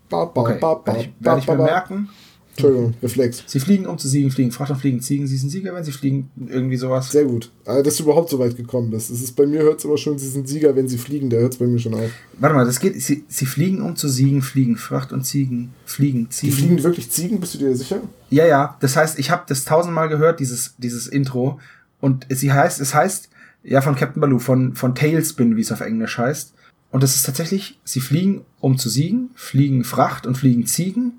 Ba, 0.09 0.25
ba, 0.25 0.41
Okay, 0.41 0.57
ba, 0.59 0.73
ba, 0.75 0.85
werde 0.93 0.99
ich, 1.01 1.13
werde 1.25 1.39
ich 1.39 1.47
mir 1.47 1.55
merken. 1.55 2.09
Entschuldigung, 2.51 2.93
Reflex. 3.03 3.43
Sie 3.47 3.59
fliegen, 3.59 3.85
um 3.85 3.97
zu 3.97 4.07
siegen, 4.07 4.31
fliegen 4.31 4.49
Fracht 4.51 4.71
und 4.71 4.77
fliegen 4.77 5.01
Ziegen. 5.01 5.27
Sie 5.27 5.35
sind 5.35 5.49
Sieger, 5.49 5.75
wenn 5.75 5.83
sie 5.83 5.91
fliegen. 5.91 6.29
Irgendwie 6.47 6.77
sowas. 6.77 7.11
Sehr 7.11 7.25
gut. 7.25 7.51
Also, 7.65 7.83
dass 7.83 7.97
du 7.97 8.03
überhaupt 8.03 8.29
so 8.29 8.39
weit 8.39 8.55
gekommen 8.55 8.91
bist. 8.91 9.09
Es 9.09 9.21
ist 9.21 9.35
bei 9.35 9.45
mir 9.45 9.61
hört 9.61 9.79
es 9.79 9.83
immer 9.85 9.97
schon, 9.97 10.17
sie 10.17 10.29
sind 10.29 10.47
Sieger, 10.47 10.73
wenn 10.73 10.87
sie 10.87 10.97
fliegen, 10.97 11.29
da 11.29 11.35
hört 11.35 11.51
es 11.53 11.59
bei 11.59 11.65
mir 11.67 11.79
schon 11.79 11.93
auf. 11.95 12.09
Warte 12.39 12.55
mal, 12.55 12.65
das 12.65 12.79
geht. 12.79 13.01
Sie, 13.01 13.25
sie 13.27 13.45
fliegen, 13.45 13.81
um 13.81 13.97
zu 13.97 14.07
siegen, 14.07 14.41
fliegen 14.41 14.77
Fracht 14.77 15.11
und 15.11 15.23
Ziegen. 15.25 15.73
Fliegen, 15.85 16.25
Die 16.25 16.29
Ziegen. 16.29 16.53
fliegen 16.53 16.83
wirklich 16.83 17.11
Ziegen, 17.11 17.41
bist 17.41 17.55
du 17.55 17.57
dir 17.57 17.75
sicher? 17.75 17.99
Ja, 18.29 18.45
ja. 18.45 18.77
Das 18.79 18.95
heißt, 18.95 19.19
ich 19.19 19.31
habe 19.31 19.43
das 19.47 19.65
tausendmal 19.65 20.07
gehört, 20.07 20.39
dieses, 20.39 20.75
dieses 20.77 21.07
Intro. 21.07 21.59
Und 21.99 22.25
sie 22.29 22.53
heißt, 22.53 22.79
es 22.79 22.93
heißt, 22.93 23.27
ja, 23.65 23.81
von 23.81 23.95
Captain 23.95 24.21
Baloo, 24.21 24.39
von, 24.39 24.75
von 24.75 24.93
Tailspin, 24.95 25.55
wie 25.57 25.61
es 25.61 25.71
auf 25.71 25.81
Englisch 25.81 26.17
heißt. 26.17 26.53
Und 26.91 27.03
das 27.03 27.15
ist 27.15 27.23
tatsächlich, 27.25 27.79
sie 27.83 27.99
fliegen, 27.99 28.45
um 28.61 28.77
zu 28.77 28.89
siegen, 28.89 29.31
fliegen 29.35 29.83
Fracht 29.83 30.25
und 30.27 30.37
fliegen 30.37 30.65
Ziegen. 30.65 31.13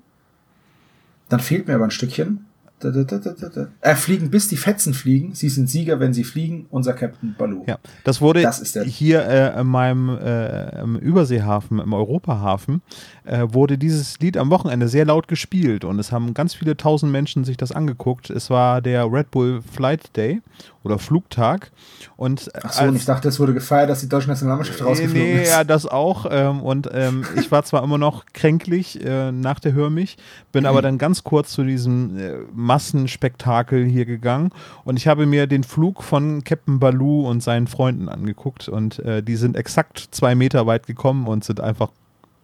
Dann 1.29 1.39
fehlt 1.39 1.67
mir 1.67 1.75
aber 1.75 1.83
ein 1.85 1.91
Stückchen. 1.91 2.45
Da, 2.79 2.91
da, 2.91 3.03
da, 3.03 3.17
da, 3.17 3.31
da, 3.31 3.49
da. 3.49 3.67
Äh, 3.81 3.95
fliegen, 3.95 4.29
bis 4.29 4.47
die 4.49 4.55
Fetzen 4.55 4.93
fliegen. 4.93 5.33
Sie 5.33 5.49
sind 5.49 5.67
Sieger, 5.67 5.99
wenn 5.99 6.13
sie 6.13 6.23
fliegen. 6.23 6.67
Unser 6.69 6.93
Captain 6.93 7.33
Baloo. 7.35 7.63
Ja, 7.67 7.79
das 8.03 8.21
wurde 8.21 8.43
Das 8.43 8.59
ist 8.59 8.75
der- 8.75 8.83
hier 8.85 9.25
äh, 9.27 9.59
in 9.59 9.65
meinem 9.65 10.09
äh, 10.09 10.79
im 10.81 10.95
Überseehafen, 10.95 11.79
im 11.79 11.91
Europahafen, 11.93 12.83
äh, 13.27 13.53
wurde 13.53 13.77
dieses 13.77 14.19
Lied 14.19 14.37
am 14.37 14.49
Wochenende 14.49 14.87
sehr 14.87 15.05
laut 15.05 15.27
gespielt 15.27 15.83
und 15.83 15.99
es 15.99 16.11
haben 16.11 16.33
ganz 16.33 16.53
viele 16.53 16.77
tausend 16.77 17.11
Menschen 17.11 17.43
sich 17.43 17.57
das 17.57 17.71
angeguckt. 17.71 18.29
Es 18.29 18.49
war 18.49 18.81
der 18.81 19.11
Red 19.11 19.31
Bull 19.31 19.61
Flight 19.61 20.15
Day 20.15 20.41
oder 20.87 20.99
Flugtag. 20.99 21.71
Und 22.15 22.49
Ach 22.63 22.71
so, 22.71 22.83
und 22.85 22.95
ich 22.95 23.05
dachte, 23.05 23.27
es 23.27 23.39
wurde 23.39 23.53
gefeiert, 23.53 23.89
dass 23.89 23.99
die 23.99 24.09
deutsche 24.09 24.29
Nationalmannschaft 24.29 24.83
rausgeflogen 24.83 25.21
nee, 25.21 25.43
ist. 25.43 25.51
ja, 25.51 25.63
das 25.63 25.85
auch. 25.85 26.25
Ähm, 26.29 26.61
und 26.61 26.89
ähm, 26.93 27.25
ich 27.35 27.51
war 27.51 27.63
zwar 27.63 27.83
immer 27.83 27.97
noch 27.97 28.25
kränklich 28.33 29.03
äh, 29.03 29.31
nach 29.31 29.59
der 29.59 29.73
Hörmich, 29.73 30.17
bin 30.51 30.65
aber 30.65 30.81
dann 30.81 30.97
ganz 30.97 31.23
kurz 31.23 31.51
zu 31.51 31.63
diesem 31.63 32.17
äh, 32.17 32.33
Massenspektakel 32.53 33.85
hier 33.85 34.05
gegangen 34.05 34.51
und 34.85 34.97
ich 34.97 35.07
habe 35.07 35.25
mir 35.25 35.47
den 35.47 35.63
Flug 35.63 36.03
von 36.03 36.43
Captain 36.43 36.79
Baloo 36.79 37.27
und 37.27 37.43
seinen 37.43 37.67
Freunden 37.67 38.09
angeguckt 38.09 38.69
und 38.69 38.99
äh, 38.99 39.21
die 39.21 39.35
sind 39.35 39.57
exakt 39.57 40.07
zwei 40.11 40.35
Meter 40.35 40.65
weit 40.65 40.87
gekommen 40.87 41.27
und 41.27 41.43
sind 41.43 41.59
einfach 41.59 41.89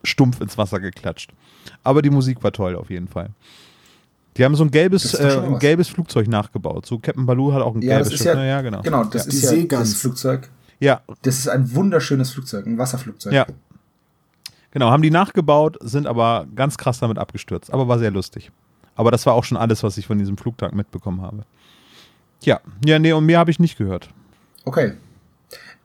stumpf 0.04 0.42
ins 0.42 0.58
Wasser 0.58 0.80
geklatscht. 0.80 1.32
Aber 1.84 2.02
die 2.02 2.10
Musik 2.10 2.44
war 2.44 2.52
toll 2.52 2.76
auf 2.76 2.90
jeden 2.90 3.08
Fall. 3.08 3.30
Die 4.38 4.44
haben 4.44 4.56
so 4.56 4.64
ein 4.64 4.72
gelbes, 4.72 5.14
äh, 5.14 5.40
ein 5.46 5.60
gelbes 5.60 5.90
Flugzeug 5.90 6.28
nachgebaut. 6.28 6.86
So 6.86 6.98
Captain 6.98 7.26
Baloo 7.26 7.54
hat 7.54 7.62
auch 7.62 7.76
ein 7.76 7.82
Ja, 7.82 8.00
das 8.00 8.08
gelbes 8.10 8.22
ist 8.22 8.28
Schiff. 8.28 8.36
ja- 8.36 8.44
ja, 8.44 8.62
genau. 8.62 8.82
Genau, 8.82 9.04
das 9.04 9.26
ja. 9.28 9.32
ist 9.32 9.52
Die 9.52 9.58
ja 9.60 9.66
das 9.68 9.94
Flugzeug. 9.94 10.50
Ja, 10.80 11.02
Das 11.22 11.38
ist 11.38 11.48
ein 11.48 11.74
wunderschönes 11.76 12.32
Flugzeug, 12.32 12.66
ein 12.66 12.78
Wasserflugzeug. 12.78 13.32
Ja. 13.32 13.46
Genau, 14.72 14.90
haben 14.90 15.04
die 15.04 15.12
nachgebaut, 15.12 15.78
sind 15.82 16.08
aber 16.08 16.48
ganz 16.56 16.78
krass 16.78 17.00
damit 17.00 17.20
abgestürzt. 17.20 17.72
Aber 17.72 17.88
war 17.88 18.00
sehr 18.00 18.10
lustig. 18.12 18.52
Aber 18.96 19.12
das 19.12 19.26
war 19.26 19.34
auch 19.34 19.44
schon 19.44 19.58
alles, 19.58 19.84
was 19.84 19.98
ich 19.98 20.08
von 20.08 20.18
diesem 20.18 20.36
Flugtag 20.38 20.74
mitbekommen 20.74 21.22
habe. 21.22 21.46
Ja, 22.42 22.60
ja, 22.84 22.98
nee, 23.00 23.14
und 23.14 23.26
mehr 23.26 23.40
habe 23.40 23.52
ich 23.52 23.60
nicht 23.60 23.78
gehört. 23.78 24.10
Okay. 24.66 24.94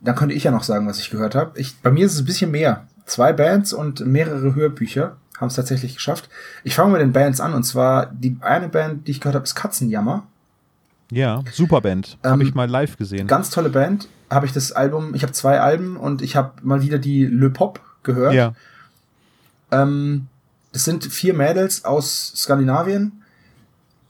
Dann 0.01 0.15
könnte 0.15 0.35
ich 0.35 0.45
ja 0.45 0.51
noch 0.51 0.63
sagen, 0.63 0.87
was 0.87 0.99
ich 1.01 1.11
gehört 1.11 1.35
habe. 1.35 1.59
Ich, 1.61 1.77
bei 1.81 1.91
mir 1.91 2.07
ist 2.07 2.15
es 2.15 2.21
ein 2.21 2.25
bisschen 2.25 2.51
mehr. 2.51 2.87
Zwei 3.09 3.33
Bands 3.33 3.73
und 3.73 4.07
mehrere 4.07 4.55
Hörbücher 4.55 5.17
haben 5.39 5.49
es 5.49 5.55
tatsächlich 5.55 5.95
geschafft. 5.95 6.29
Ich 6.63 6.75
fange 6.75 6.93
mit 6.93 7.01
den 7.01 7.13
Bands 7.13 7.41
an 7.41 7.55
und 7.55 7.65
zwar 7.65 8.07
die 8.07 8.37
eine 8.41 8.69
Band, 8.69 9.07
die 9.07 9.13
ich 9.13 9.21
gehört 9.21 9.35
habe, 9.35 9.45
ist 9.45 9.55
Katzenjammer. 9.55 10.27
Ja, 11.11 11.43
Superband. 11.51 12.19
Ähm, 12.23 12.33
habe 12.33 12.43
ich 12.43 12.55
mal 12.55 12.69
live 12.69 12.99
gesehen. 12.99 13.27
Ganz 13.27 13.51
tolle 13.51 13.71
Band. 13.71 14.09
Habe 14.29 14.45
ich 14.45 14.53
das 14.53 14.73
Album, 14.73 15.15
ich 15.15 15.23
habe 15.23 15.33
zwei 15.33 15.59
Alben 15.59 15.97
und 15.97 16.21
ich 16.21 16.37
habe 16.37 16.53
mal 16.63 16.83
wieder 16.83 16.99
die 16.99 17.25
Le 17.25 17.49
Pop 17.49 17.81
gehört. 18.03 18.35
Ja, 18.35 18.55
Ähm, 19.71 20.27
das 20.73 20.85
sind 20.85 21.05
vier 21.05 21.33
Mädels 21.35 21.85
aus 21.85 22.33
Skandinavien, 22.37 23.23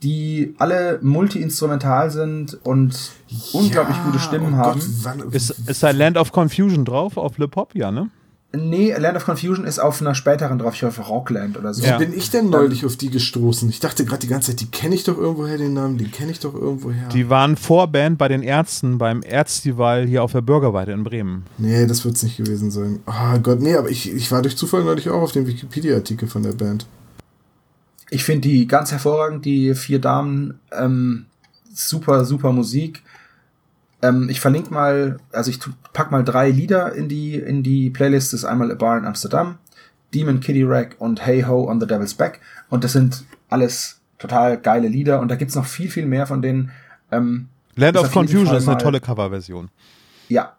die 0.03 0.55
alle 0.59 0.99
multi-instrumental 1.03 2.11
sind 2.11 2.59
und 2.65 3.13
unglaublich 3.53 3.97
Ja, 3.97 4.03
gute 4.05 4.19
Stimmen 4.19 4.55
oh 4.55 4.57
haben. 4.57 4.81
Gott, 4.81 4.89
wann, 5.03 5.31
ist, 5.31 5.51
ist 5.51 5.83
da 5.83 5.91
Land 5.91 6.17
of 6.17 6.33
Confusion 6.33 6.85
drauf 6.85 7.17
auf 7.17 7.39
Le 7.39 7.49
Pop? 7.49 7.75
Ja, 7.75 7.91
ne? 7.91 8.11
Nee, 8.51 8.95
Land 8.97 9.15
of 9.19 9.27
Confusion 9.27 9.67
ist 9.67 9.79
auf 9.79 10.01
einer 10.01 10.15
späteren 10.15 10.59
drauf, 10.59 10.73
ich 10.75 10.83
hoffe 10.83 11.03
Rockland 11.03 11.59
oder 11.59 11.75
so. 11.75 11.83
Wie 11.83 11.87
Ja. 11.89 11.99
bin 11.99 12.17
ich 12.17 12.31
denn 12.31 12.49
neulich 12.49 12.87
auf 12.87 12.97
die 12.97 13.11
gestoßen? 13.11 13.69
Ich 13.69 13.79
dachte 13.79 14.07
gerade 14.07 14.21
die 14.21 14.27
ganze 14.27 14.53
Zeit, 14.53 14.61
die 14.61 14.71
kenne 14.71 14.95
ich 14.95 15.05
doch 15.05 15.19
irgendwoher, 15.19 15.59
den 15.59 15.75
Namen, 15.75 15.99
den 15.99 16.11
kenne 16.11 16.31
ich 16.33 16.41
doch 16.41 16.55
irgendwoher. 16.55 17.09
Die 17.13 17.29
waren 17.29 17.59
Vorband 17.59 18.17
bei 18.17 18.29
den 18.29 18.43
Ärzten 18.43 18.97
beim 18.97 19.23
Ärztival 19.23 20.07
hier 20.07 20.23
auf 20.23 20.33
der 20.33 20.41
Bürgerweide 20.41 20.93
in 20.93 21.05
Bremen. 21.05 21.45
nee, 21.59 21.87
das 21.87 22.07
wird 22.07 22.17
es 22.17 22.23
nicht 22.23 22.39
gewesen 22.39 22.71
sein. 22.71 23.01
Oh 23.07 23.39
Gott, 23.43 23.61
nee, 23.61 23.75
aber 23.75 23.91
ich, 23.91 24.11
ich 24.11 24.33
war 24.33 24.41
durch 24.41 24.57
Zufall 24.57 24.83
neulich 24.83 25.11
auch 25.11 25.21
auf 25.21 25.33
dem 25.33 25.47
Wikipedia-Artikel 25.47 26.27
von 26.27 26.43
der 26.43 26.53
Band. 26.53 26.87
Ich 28.09 28.25
finde 28.25 28.49
die 28.49 28.67
ganz 28.67 28.91
hervorragend, 28.93 29.45
die 29.45 29.75
vier 29.75 29.99
Damen. 30.01 30.59
Ähm, 30.73 31.27
super, 31.71 32.25
super 32.25 32.53
Musik. 32.53 33.03
Ähm, 34.03 34.29
ich 34.29 34.41
verlinke 34.41 34.73
mal, 34.73 35.19
also 35.33 35.51
ich 35.51 35.59
pack 35.93 36.11
mal 36.11 36.25
drei 36.25 36.51
Lieder 36.51 36.95
in 36.95 37.09
die, 37.09 37.35
in 37.35 37.63
die 37.63 37.91
Playlist. 37.91 38.33
Das 38.33 38.41
ist 38.41 38.45
einmal 38.45 38.71
A 38.71 38.75
Bar 38.75 38.99
in 38.99 39.05
Amsterdam, 39.05 39.59
Demon 40.15 40.41
Kitty 40.41 40.63
Rack 40.65 40.97
und 40.99 41.25
Hey 41.25 41.43
Ho 41.43 41.69
on 41.69 41.81
the 41.81 41.87
Devil's 41.87 42.15
Back. 42.15 42.41
Und 42.69 42.85
das 42.85 42.93
sind 42.93 43.25
alles 43.49 44.01
total 44.19 44.59
geile 44.59 44.89
Lieder. 44.89 45.21
Und 45.21 45.29
da 45.29 45.37
gibt's 45.37 45.55
noch 45.55 45.67
viel, 45.67 45.91
viel 45.91 46.07
mehr 46.07 46.27
von 46.27 46.43
denen. 46.43 46.71
Ähm, 47.11 47.49
Land 47.75 47.97
of 47.97 48.13
Confusion 48.13 48.57
ist 48.57 48.69
eine 48.69 48.79
tolle 48.79 49.01
Coverversion. 49.01 49.71
ja, 50.29 50.55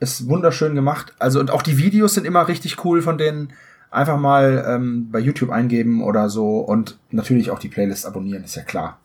ist 0.00 0.28
wunderschön 0.28 0.74
gemacht. 0.74 1.14
Also 1.18 1.40
und 1.40 1.50
auch 1.50 1.62
die 1.62 1.78
Videos 1.78 2.14
sind 2.14 2.26
immer 2.26 2.46
richtig 2.48 2.84
cool 2.84 3.02
von 3.02 3.18
denen. 3.18 3.52
Einfach 3.90 4.18
mal 4.18 4.64
ähm, 4.68 5.08
bei 5.10 5.20
YouTube 5.20 5.50
eingeben 5.50 6.02
oder 6.02 6.28
so 6.28 6.58
und 6.58 6.98
natürlich 7.10 7.50
auch 7.50 7.60
die 7.60 7.68
Playlist 7.68 8.06
abonnieren, 8.06 8.42
ist 8.42 8.56
ja 8.56 8.62
klar. 8.62 8.98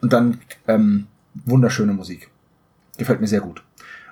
Und 0.00 0.12
dann 0.12 0.38
ähm, 0.68 1.06
wunderschöne 1.44 1.92
Musik. 1.92 2.30
Gefällt 3.02 3.20
mir 3.20 3.26
sehr 3.26 3.40
gut. 3.40 3.62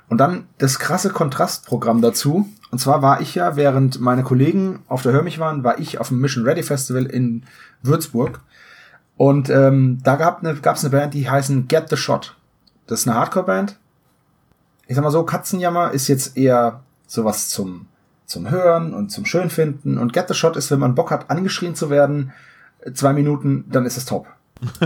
Und 0.09 0.19
dann 0.19 0.47
das 0.59 0.79
krasse 0.79 1.11
Kontrastprogramm 1.11 2.03
dazu. 2.03 2.49
Und 2.71 2.79
zwar 2.79 3.03
war 3.03 3.21
ich 3.21 3.35
ja, 3.35 3.57
während 3.57 4.01
meine 4.01 4.23
Kollegen 4.23 4.81
auf 4.89 5.03
der 5.03 5.13
Hör 5.13 5.23
mich 5.23 5.39
waren, 5.39 5.65
war 5.65 5.79
ich 5.79 5.99
auf 6.01 6.09
dem 6.09 6.21
Mission 6.21 6.45
Ready 6.45 6.63
Festival 6.63 7.07
in 7.07 7.45
Würzburg. 7.83 8.41
Und 9.17 9.51
ähm, 9.51 9.99
da 10.03 10.17
gab 10.17 10.43
es 10.43 10.49
eine, 10.49 10.61
eine 10.65 10.91
Band, 10.91 11.15
die 11.15 11.31
heißen 11.31 11.69
Get 11.69 11.89
the 11.91 11.97
Shot. 11.97 12.37
Das 12.87 13.01
ist 13.01 13.09
eine 13.09 13.17
Hardcore-Band 13.17 13.77
ich 14.91 14.97
sag 14.97 15.05
mal 15.05 15.13
so, 15.13 15.23
Katzenjammer 15.23 15.93
ist 15.93 16.09
jetzt 16.09 16.37
eher 16.37 16.83
sowas 17.07 17.49
zum, 17.49 17.87
zum 18.27 18.51
Hören 18.51 18.93
und 18.93 19.11
zum 19.11 19.25
Schönfinden. 19.25 19.99
Und 19.99 20.13
Get 20.13 20.27
the 20.27 20.35
Shot 20.35 20.57
ist, 20.57 20.73
wenn 20.73 20.81
man 20.81 20.97
Bock 20.97 21.13
hat, 21.13 21.31
angeschrien 21.31 21.77
zu 21.77 21.91
werden, 21.91 22.33
zwei 22.93 23.13
Minuten, 23.13 23.67
dann 23.71 23.87
ist 23.87 23.97
es 23.97 24.05
top. 24.05 24.27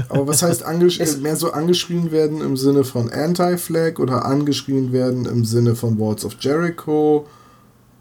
Aber 0.08 0.26
was 0.28 0.42
heißt 0.42 0.64
Es- 0.98 1.18
mehr 1.20 1.36
so 1.36 1.52
angeschrien 1.52 2.10
werden 2.12 2.40
im 2.40 2.56
Sinne 2.56 2.84
von 2.84 3.10
Anti-Flag 3.10 3.98
oder 3.98 4.24
angeschrien 4.24 4.92
werden 4.92 5.26
im 5.26 5.44
Sinne 5.44 5.74
von 5.74 5.98
Walls 5.98 6.24
of 6.24 6.36
Jericho? 6.40 7.26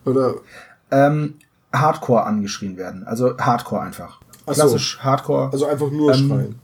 Oder 0.05 0.35
Ähm, 0.91 1.35
Hardcore 1.73 2.23
angeschrien 2.25 2.77
werden. 2.77 3.03
Also 3.05 3.35
Hardcore 3.37 3.81
einfach. 3.81 4.19
Ach 4.45 4.53
so. 4.53 4.61
Klassisch 4.61 4.99
Hardcore. 4.99 5.51
also 5.51 5.65
einfach 5.65 5.89
nur 5.89 6.13
Ähm, 6.13 6.27
schreien? 6.27 6.55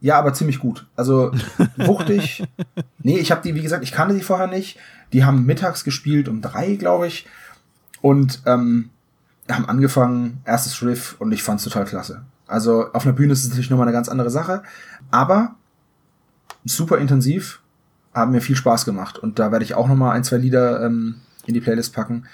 Ja, 0.00 0.18
aber 0.18 0.32
ziemlich 0.34 0.58
gut. 0.58 0.86
Also 0.96 1.30
wuchtig. 1.76 2.42
nee, 3.02 3.18
ich 3.18 3.30
habe 3.30 3.42
die, 3.42 3.54
wie 3.54 3.62
gesagt, 3.62 3.84
ich 3.84 3.92
kannte 3.92 4.14
die 4.14 4.22
vorher 4.22 4.46
nicht. 4.48 4.78
Die 5.12 5.24
haben 5.24 5.46
mittags 5.46 5.84
gespielt 5.84 6.28
um 6.28 6.42
drei, 6.42 6.74
glaube 6.74 7.06
ich. 7.06 7.26
Und 8.02 8.42
ähm, 8.46 8.90
haben 9.50 9.66
angefangen, 9.68 10.40
erstes 10.44 10.82
Riff 10.82 11.14
und 11.20 11.30
ich 11.32 11.42
fand's 11.44 11.62
total 11.64 11.84
klasse. 11.84 12.22
Also 12.46 12.92
auf 12.92 13.04
einer 13.04 13.12
Bühne 13.14 13.32
ist 13.32 13.42
es 13.42 13.48
natürlich 13.48 13.70
nochmal 13.70 13.86
eine 13.88 13.96
ganz 13.96 14.08
andere 14.08 14.30
Sache. 14.30 14.62
Aber 15.10 15.54
super 16.64 16.98
intensiv, 16.98 17.60
haben 18.14 18.32
mir 18.32 18.40
viel 18.40 18.56
Spaß 18.56 18.84
gemacht. 18.84 19.18
Und 19.18 19.38
da 19.38 19.52
werde 19.52 19.64
ich 19.64 19.74
auch 19.74 19.88
nochmal 19.88 20.16
ein, 20.16 20.24
zwei 20.24 20.36
Lieder 20.38 20.84
ähm, 20.84 21.16
in 21.46 21.54
die 21.54 21.60
Playlist 21.60 21.92
packen. 21.92 22.26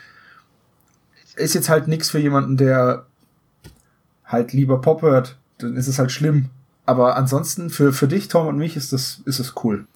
Ist 1.36 1.54
jetzt 1.54 1.68
halt 1.68 1.88
nichts 1.88 2.10
für 2.10 2.18
jemanden, 2.18 2.56
der 2.56 3.06
halt 4.24 4.52
lieber 4.52 4.80
Pop 4.80 5.02
hört. 5.02 5.38
Dann 5.58 5.76
ist 5.76 5.88
es 5.88 5.98
halt 5.98 6.12
schlimm. 6.12 6.50
Aber 6.84 7.16
ansonsten, 7.16 7.70
für, 7.70 7.92
für 7.92 8.08
dich, 8.08 8.28
Tom 8.28 8.46
und 8.48 8.56
mich, 8.58 8.76
ist 8.76 8.92
das, 8.92 9.20
ist 9.24 9.40
das 9.40 9.54
cool. 9.64 9.86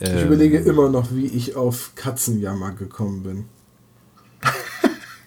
Ich 0.00 0.10
Ähm, 0.10 0.26
überlege 0.26 0.58
immer 0.58 0.88
noch, 0.88 1.12
wie 1.12 1.26
ich 1.26 1.54
auf 1.56 1.92
Katzenjammer 1.94 2.72
gekommen 2.72 3.22
bin. 3.22 3.44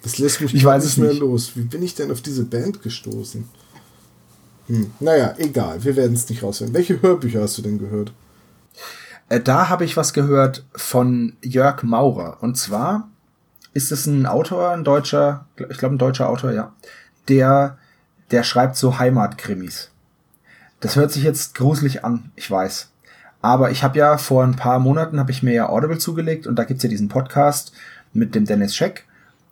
Das 0.04 0.18
lässt 0.18 0.42
mich 0.42 0.54
Ich 0.56 0.64
weiß 0.66 0.84
nicht 0.86 0.98
mehr 0.98 1.10
nicht. 1.10 1.20
los. 1.20 1.52
Wie 1.56 1.62
bin 1.64 1.84
ich 1.84 1.94
denn 1.96 2.12
auf 2.12 2.22
diese 2.22 2.46
Band 2.46 2.82
gestoßen? 2.82 3.48
Hm. 4.68 4.92
Naja, 5.00 5.34
egal, 5.38 5.84
wir 5.84 5.96
werden 5.96 6.14
es 6.14 6.30
nicht 6.30 6.44
rausfinden. 6.44 6.76
Welche 6.76 7.02
Hörbücher 7.02 7.42
hast 7.42 7.58
du 7.58 7.62
denn 7.62 7.80
gehört? 7.80 8.14
Äh, 9.30 9.40
da 9.40 9.70
habe 9.70 9.86
ich 9.86 9.96
was 9.98 10.14
gehört 10.14 10.66
von 10.76 11.38
Jörg 11.42 11.84
Maurer. 11.84 12.38
Und 12.42 12.58
zwar 12.58 13.10
ist 13.74 13.92
es 13.92 14.06
ein 14.06 14.26
Autor, 14.26 14.72
ein 14.72 14.84
deutscher, 14.84 15.46
ich 15.70 15.78
glaube 15.78 15.96
ein 15.96 16.00
deutscher 16.00 16.30
Autor, 16.30 16.52
ja, 16.52 16.74
der, 17.30 17.78
der 18.32 18.44
schreibt 18.44 18.76
so 18.76 19.00
Heimatkrimis. 19.00 19.90
Das 20.82 20.98
hört 20.98 21.12
sich 21.12 21.24
jetzt 21.24 21.56
gruselig 21.56 22.04
an, 22.04 22.32
ich 22.36 22.52
weiß. 22.52 22.90
Aber 23.42 23.72
ich 23.72 23.84
habe 23.84 23.98
ja 23.98 24.18
vor 24.18 24.44
ein 24.44 24.58
paar 24.58 24.80
Monaten 24.80 25.20
habe 25.20 25.32
ich 25.32 25.44
mir 25.44 25.54
ja 25.54 25.70
Audible 25.70 25.98
zugelegt 25.98 26.46
und 26.46 26.58
da 26.58 26.66
gibt's 26.66 26.84
ja 26.84 26.90
diesen 26.90 27.08
Podcast 27.08 27.72
mit 28.14 28.36
dem 28.36 28.46
Dennis 28.46 28.76
Scheck 28.76 29.06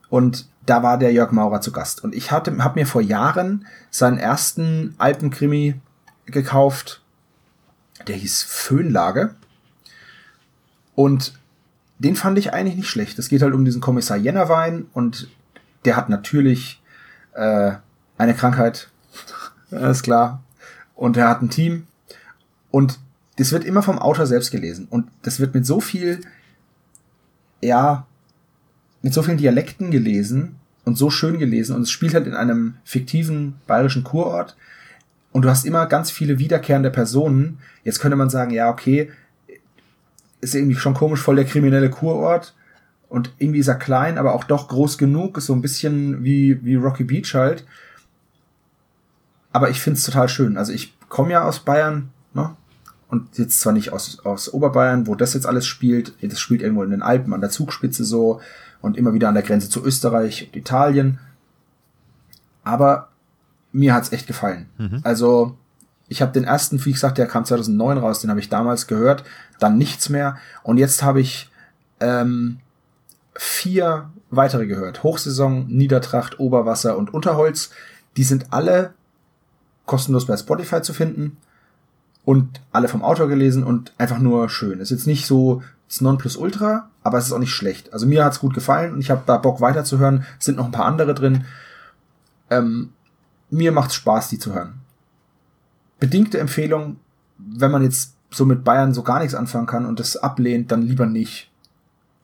und 0.10 0.49
da 0.66 0.84
war 0.84 0.98
der 0.98 1.12
Jörg 1.12 1.32
Maurer 1.32 1.62
zu 1.62 1.72
Gast 1.72 2.04
und 2.04 2.13
ich 2.13 2.32
hatte 2.32 2.56
habe 2.63 2.80
mir 2.80 2.86
vor 2.86 3.01
Jahren 3.01 3.66
seinen 3.89 4.18
ersten 4.18 4.96
Alpenkrimi 4.98 5.80
gekauft. 6.25 7.01
Der 8.08 8.16
hieß 8.16 8.44
Föhnlage 8.44 9.36
und 10.96 11.34
den 11.98 12.16
fand 12.16 12.38
ich 12.38 12.54
eigentlich 12.54 12.78
nicht 12.78 12.89
schlecht. 12.89 13.20
Es 13.20 13.30
geht 13.30 13.42
halt 13.42 13.54
um 13.54 13.66
diesen 13.66 13.82
Kommissar 13.82 14.18
Jennerwein 14.18 14.88
und 14.94 15.30
der 15.86 15.96
hat 15.96 16.10
natürlich 16.10 16.82
äh, 17.34 17.74
eine 18.18 18.34
Krankheit, 18.34 18.89
ist 19.72 20.04
klar. 20.04 20.42
Und 20.96 21.18
er 21.18 21.30
hat 21.30 21.42
ein 21.42 21.50
Team 21.50 21.88
und 22.72 23.00
das 23.38 23.51
wird 23.51 23.63
immer 23.63 23.82
vom 23.82 24.00
Autor 24.00 24.28
selbst 24.28 24.51
gelesen 24.51 24.88
und 24.89 25.08
das 25.22 25.39
wird 25.39 25.54
mit 25.54 25.66
so 25.66 25.80
viel, 25.80 26.22
ja, 27.62 28.06
mit 29.01 29.13
so 29.13 29.22
vielen 29.22 29.38
Dialekten 29.38 29.91
gelesen 29.91 30.56
und 30.86 30.98
so 30.98 31.10
schön 31.10 31.39
gelesen 31.39 31.75
und 31.75 31.84
es 31.84 31.91
spielt 31.91 32.13
halt 32.13 32.27
in 32.27 32.34
einem 32.34 32.75
fiktiven 32.84 33.56
bayerischen 33.68 34.03
Kurort 34.03 34.56
und 35.32 35.44
du 35.44 35.50
hast 35.50 35.65
immer 35.65 35.86
ganz 35.86 36.12
viele 36.12 36.39
wiederkehrende 36.39 36.89
Personen. 36.89 37.60
Jetzt 37.84 38.00
könnte 38.00 38.18
man 38.18 38.29
sagen, 38.29 38.51
ja, 38.51 38.70
okay, 38.70 39.12
ist 40.41 40.56
irgendwie 40.56 40.75
schon 40.75 40.94
komisch, 40.94 41.22
voll 41.22 41.36
der 41.36 41.46
kriminelle 41.46 41.89
Kurort. 41.89 42.56
Und 43.10 43.34
irgendwie 43.39 43.60
ist 43.60 43.68
er 43.68 43.75
klein, 43.75 44.18
aber 44.18 44.34
auch 44.34 44.44
doch 44.44 44.68
groß 44.68 44.98
genug, 44.98 45.38
ist 45.38 45.48
so 45.48 45.53
ein 45.53 45.62
bisschen 45.62 46.24
wie, 46.24 46.63
wie 46.63 46.75
Rocky 46.75 47.03
Beach 47.03 47.34
halt. 47.34 47.65
Aber 49.51 49.70
ich 49.70 49.82
find's 49.82 50.03
total 50.03 50.29
schön. 50.29 50.58
Also 50.58 50.72
ich 50.72 50.96
komme 51.10 51.32
ja 51.32 51.44
aus 51.44 51.60
Bayern, 51.60 52.10
ne? 52.34 52.56
und 53.08 53.38
jetzt 53.38 53.60
zwar 53.60 53.74
nicht 53.74 53.91
aus, 53.91 54.20
aus 54.24 54.53
Oberbayern, 54.53 55.08
wo 55.08 55.15
das 55.15 55.34
jetzt 55.34 55.48
alles 55.48 55.65
spielt, 55.65 56.13
das 56.22 56.39
spielt 56.39 56.62
irgendwo 56.62 56.84
in 56.84 56.91
den 56.91 57.01
Alpen 57.01 57.34
an 57.34 57.41
der 57.41 57.50
Zugspitze 57.50 58.06
so 58.06 58.41
und 58.82 58.98
immer 58.98 59.14
wieder 59.14 59.28
an 59.28 59.34
der 59.34 59.44
Grenze 59.44 59.70
zu 59.70 59.84
Österreich 59.84 60.48
und 60.48 60.56
Italien. 60.56 61.20
Aber 62.64 63.10
mir 63.72 63.94
hat's 63.94 64.12
echt 64.12 64.28
gefallen. 64.28 64.70
Also 65.04 65.58
ich 66.08 66.22
habe 66.22 66.32
den 66.32 66.44
ersten, 66.44 66.84
wie 66.86 66.92
gesagt, 66.92 67.18
der 67.18 67.28
kam 67.28 67.46
2009 67.46 67.98
raus, 67.98 68.22
den 68.22 68.30
habe 68.30 68.40
ich 68.40 68.50
damals 68.50 68.88
gehört, 68.88 69.24
dann 69.60 69.78
nichts 69.78 70.10
mehr 70.10 70.38
und 70.64 70.78
jetzt 70.78 71.04
habe 71.04 71.22
ich 71.22 71.50
ähm, 72.00 72.60
vier 73.36 74.10
weitere 74.30 74.66
gehört. 74.66 75.04
Hochsaison, 75.04 75.68
Niedertracht, 75.68 76.40
Oberwasser 76.40 76.98
und 76.98 77.14
Unterholz. 77.14 77.72
Die 78.18 78.24
sind 78.24 78.52
alle 78.52 78.94
kostenlos 79.86 80.26
bei 80.26 80.38
Spotify 80.38 80.82
zu 80.82 80.94
finden 80.94 81.38
und 82.26 82.62
alle 82.72 82.88
vom 82.88 83.02
Autor 83.02 83.28
gelesen 83.28 83.64
und 83.64 83.94
einfach 83.98 84.20
nur 84.20 84.50
schön. 84.50 84.80
Ist 84.80 84.92
jetzt 84.92 85.08
nicht 85.08 85.26
so 85.26 85.64
das 85.89 86.00
Nonplusultra, 86.01 86.89
aber 87.03 87.17
es 87.17 87.25
ist 87.25 87.31
auch 87.34 87.39
nicht 87.39 87.51
schlecht. 87.53 87.91
Also 87.91 88.05
mir 88.05 88.24
hat's 88.24 88.39
gut 88.39 88.53
gefallen 88.53 88.93
und 88.93 89.00
ich 89.01 89.10
habe 89.12 89.24
da 89.25 89.38
Bock 89.38 89.60
weiterzuhören. 89.60 90.24
Es 90.39 90.46
sind 90.46 90.55
noch 90.58 90.65
ein 90.65 90.72
paar 90.72 90.86
andere 90.86 91.13
drin. 91.13 91.46
Ähm, 92.50 92.91
mir 93.50 93.72
macht's 93.72 93.96
Spaß, 93.96 94.29
die 94.29 94.39
zu 94.39 94.53
hören. 94.53 94.75
Bedingte 96.00 96.39
Empfehlung, 96.39 96.98
wenn 97.38 97.72
man 97.72 97.84
jetzt 97.84 98.13
so 98.31 98.46
mit 98.46 98.63
Bayern 98.63 98.93
so 98.93 99.01
gar 99.03 99.19
nichts 99.19 99.34
anfangen 99.36 99.65
kann 99.65 99.86
und 99.86 100.00
das 100.00 100.15
ablehnt, 100.15 100.72
dann 100.72 100.84
lieber 100.84 101.05
nicht. 101.08 101.50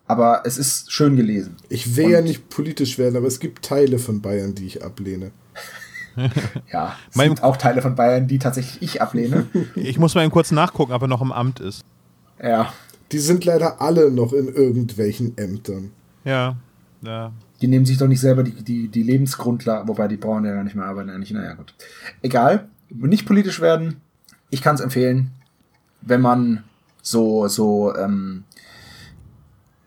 Aber 0.07 0.43
es 0.45 0.60
ist 0.60 0.91
schön 0.91 1.15
gelesen. 1.15 1.55
Ich 1.67 1.95
will 1.95 2.12
ja 2.12 2.19
Und- 2.19 2.25
nicht 2.25 2.50
politisch 2.50 3.00
werden, 3.00 3.17
aber 3.17 3.25
es 3.27 3.39
gibt 3.39 3.65
Teile 3.65 3.98
von 3.98 4.22
Bayern, 4.22 4.53
die 4.55 4.67
ich 4.67 4.84
ablehne. 4.84 5.31
Ja, 6.72 6.95
es 7.10 7.15
Mein- 7.17 7.29
gibt 7.31 7.43
auch 7.43 7.57
Teile 7.57 7.81
von 7.81 7.95
Bayern, 7.95 8.27
die 8.27 8.39
tatsächlich 8.39 8.81
ich 8.81 9.01
ablehne. 9.01 9.48
Ich 9.75 9.98
muss 10.00 10.15
mal 10.15 10.22
eben 10.24 10.31
kurz 10.31 10.51
nachgucken, 10.51 10.93
ob 10.93 11.01
er 11.01 11.07
noch 11.10 11.22
im 11.22 11.31
Amt 11.34 11.60
ist. 11.60 11.84
ja, 12.41 12.72
Die 13.12 13.20
sind 13.20 13.46
leider 13.46 13.82
alle 13.82 14.12
noch 14.12 14.34
in 14.34 14.48
irgendwelchen 14.48 15.38
Ämtern. 15.38 15.92
Ja. 16.24 16.56
ja. 17.04 17.32
die 17.62 17.68
nehmen 17.68 17.86
sich 17.86 18.00
doch 18.00 18.08
nicht 18.08 18.20
selber 18.20 18.44
die, 18.44 18.64
die, 18.64 18.88
die 18.88 19.04
Lebensgrundlage, 19.04 19.88
wobei 19.88 20.08
die 20.08 20.18
brauchen 20.18 20.46
ja 20.46 20.54
gar 20.54 20.64
nicht 20.64 20.76
mehr 20.76 20.86
arbeiten, 20.86 21.10
eigentlich, 21.10 21.32
naja, 21.32 21.54
gut. 21.54 21.74
Egal, 22.22 22.68
nicht 22.90 23.28
politisch 23.28 23.62
werden. 23.62 24.02
Ich 24.50 24.62
kann 24.62 24.76
es 24.76 24.82
empfehlen, 24.82 25.32
wenn 26.02 26.22
man 26.22 26.64
so, 27.02 27.48
so, 27.48 27.96
ähm, 27.96 28.44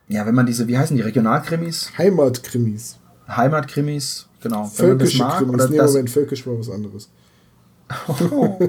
ja, 0.06 0.24
wenn 0.26 0.34
man 0.34 0.46
diese, 0.46 0.68
wie 0.68 0.78
heißen 0.78 0.96
die, 0.96 1.02
Regionalkrimis, 1.02 1.98
Heimatkrimis. 1.98 2.98
Heimatkrimis, 3.28 4.28
genau, 4.40 4.70
wenn 4.76 4.88
man 4.88 4.98
das 4.98 5.10
Völkische 5.10 5.22
mag, 5.22 5.38
Krimis. 5.38 5.54
oder 5.54 5.68
Nee, 5.68 5.76
das, 5.76 5.90
Moment, 5.92 6.10
völkisch 6.10 6.46
war 6.46 6.58
was 6.58 6.70
anderes. 6.70 7.10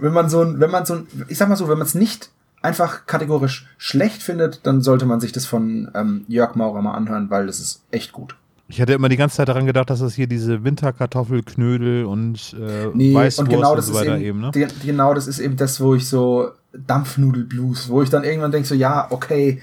wenn 0.00 0.12
man 0.12 0.28
so 0.28 0.42
ein, 0.42 0.58
wenn 0.58 0.70
man 0.70 0.86
so 0.86 0.94
ein, 0.94 1.06
ich 1.28 1.38
sag 1.38 1.48
mal 1.48 1.56
so, 1.56 1.68
wenn 1.68 1.78
man 1.78 1.86
es 1.86 1.94
nicht 1.94 2.30
einfach 2.64 3.06
kategorisch 3.06 3.66
schlecht 3.78 4.22
findet, 4.22 4.66
dann 4.66 4.80
sollte 4.80 5.06
man 5.06 5.20
sich 5.20 5.32
das 5.32 5.46
von 5.46 5.90
ähm, 5.94 6.24
Jörg 6.28 6.54
Maurer 6.54 6.82
mal 6.82 6.94
anhören, 6.94 7.30
weil 7.30 7.46
das 7.46 7.60
ist 7.60 7.82
echt 7.90 8.12
gut. 8.12 8.36
Ich 8.66 8.78
hätte 8.78 8.94
immer 8.94 9.10
die 9.10 9.18
ganze 9.18 9.36
Zeit 9.36 9.48
daran 9.48 9.66
gedacht, 9.66 9.90
dass 9.90 10.00
das 10.00 10.14
hier 10.14 10.26
diese 10.26 10.64
Winterkartoffelknödel 10.64 12.06
und 12.06 12.56
äh, 12.58 12.86
Nee, 12.94 13.14
Weißwurst 13.14 13.40
und 13.40 13.48
genau 13.50 13.70
und 13.72 13.76
das 13.76 13.86
so 13.86 13.92
ist 13.92 13.98
weiter 14.00 14.16
eben, 14.16 14.24
eben, 14.24 14.40
ne? 14.40 14.50
die, 14.52 14.86
genau 14.86 15.12
das 15.12 15.26
ist 15.26 15.38
eben 15.38 15.56
das, 15.56 15.80
wo 15.80 15.94
ich 15.94 16.08
so 16.08 16.50
Dampfnudelblues, 16.72 17.88
wo 17.90 18.02
ich 18.02 18.08
dann 18.10 18.24
irgendwann 18.24 18.52
denke 18.52 18.66
so, 18.66 18.74
ja, 18.74 19.06
okay, 19.10 19.60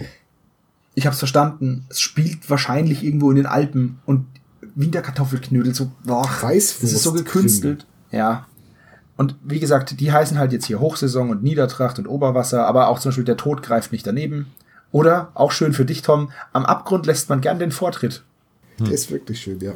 ich 0.93 1.07
hab's 1.07 1.19
verstanden, 1.19 1.85
es 1.89 1.99
spielt 1.99 2.47
wahrscheinlich 2.49 3.03
irgendwo 3.03 3.31
in 3.31 3.37
den 3.37 3.45
Alpen 3.47 3.99
und 4.05 4.25
Winterkartoffelknödel 4.75 5.73
so, 5.73 5.91
boah, 6.05 6.23
Weißwurst- 6.25 6.81
das 6.81 6.93
ist 6.93 7.03
so 7.03 7.13
gekünstelt. 7.13 7.85
Ja. 8.11 8.45
Und 9.17 9.35
wie 9.43 9.59
gesagt, 9.59 9.99
die 9.99 10.11
heißen 10.11 10.39
halt 10.39 10.51
jetzt 10.51 10.65
hier 10.65 10.79
Hochsaison 10.79 11.29
und 11.29 11.43
Niedertracht 11.43 11.99
und 11.99 12.07
Oberwasser, 12.07 12.65
aber 12.65 12.87
auch 12.87 12.99
zum 12.99 13.09
Beispiel 13.09 13.25
der 13.25 13.37
Tod 13.37 13.61
greift 13.61 13.91
nicht 13.91 14.07
daneben. 14.07 14.47
Oder, 14.91 15.31
auch 15.35 15.51
schön 15.51 15.73
für 15.73 15.85
dich, 15.85 16.01
Tom, 16.01 16.31
am 16.53 16.65
Abgrund 16.65 17.05
lässt 17.05 17.29
man 17.29 17.41
gern 17.41 17.59
den 17.59 17.71
Vortritt. 17.71 18.23
Der 18.79 18.91
ist 18.91 19.11
wirklich 19.11 19.39
schön, 19.39 19.59
ja. 19.59 19.73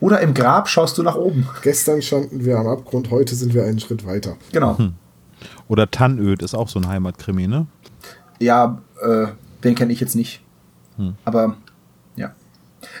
Oder 0.00 0.20
im 0.20 0.34
Grab 0.34 0.68
schaust 0.68 0.98
du 0.98 1.02
nach 1.02 1.14
oben. 1.14 1.46
Gestern 1.62 2.02
standen 2.02 2.44
wir 2.44 2.58
am 2.58 2.66
Abgrund, 2.66 3.10
heute 3.10 3.34
sind 3.34 3.54
wir 3.54 3.64
einen 3.64 3.78
Schritt 3.78 4.06
weiter. 4.06 4.36
Genau. 4.52 4.76
Oder 5.68 5.90
Tannöd 5.90 6.42
ist 6.42 6.54
auch 6.54 6.68
so 6.68 6.80
ein 6.80 6.88
Heimatkrimi, 6.88 7.46
ne? 7.46 7.66
Ja, 8.40 8.80
äh, 9.02 9.26
den 9.62 9.74
kenne 9.74 9.92
ich 9.92 10.00
jetzt 10.00 10.16
nicht. 10.16 10.42
Hm. 10.96 11.14
Aber. 11.24 11.56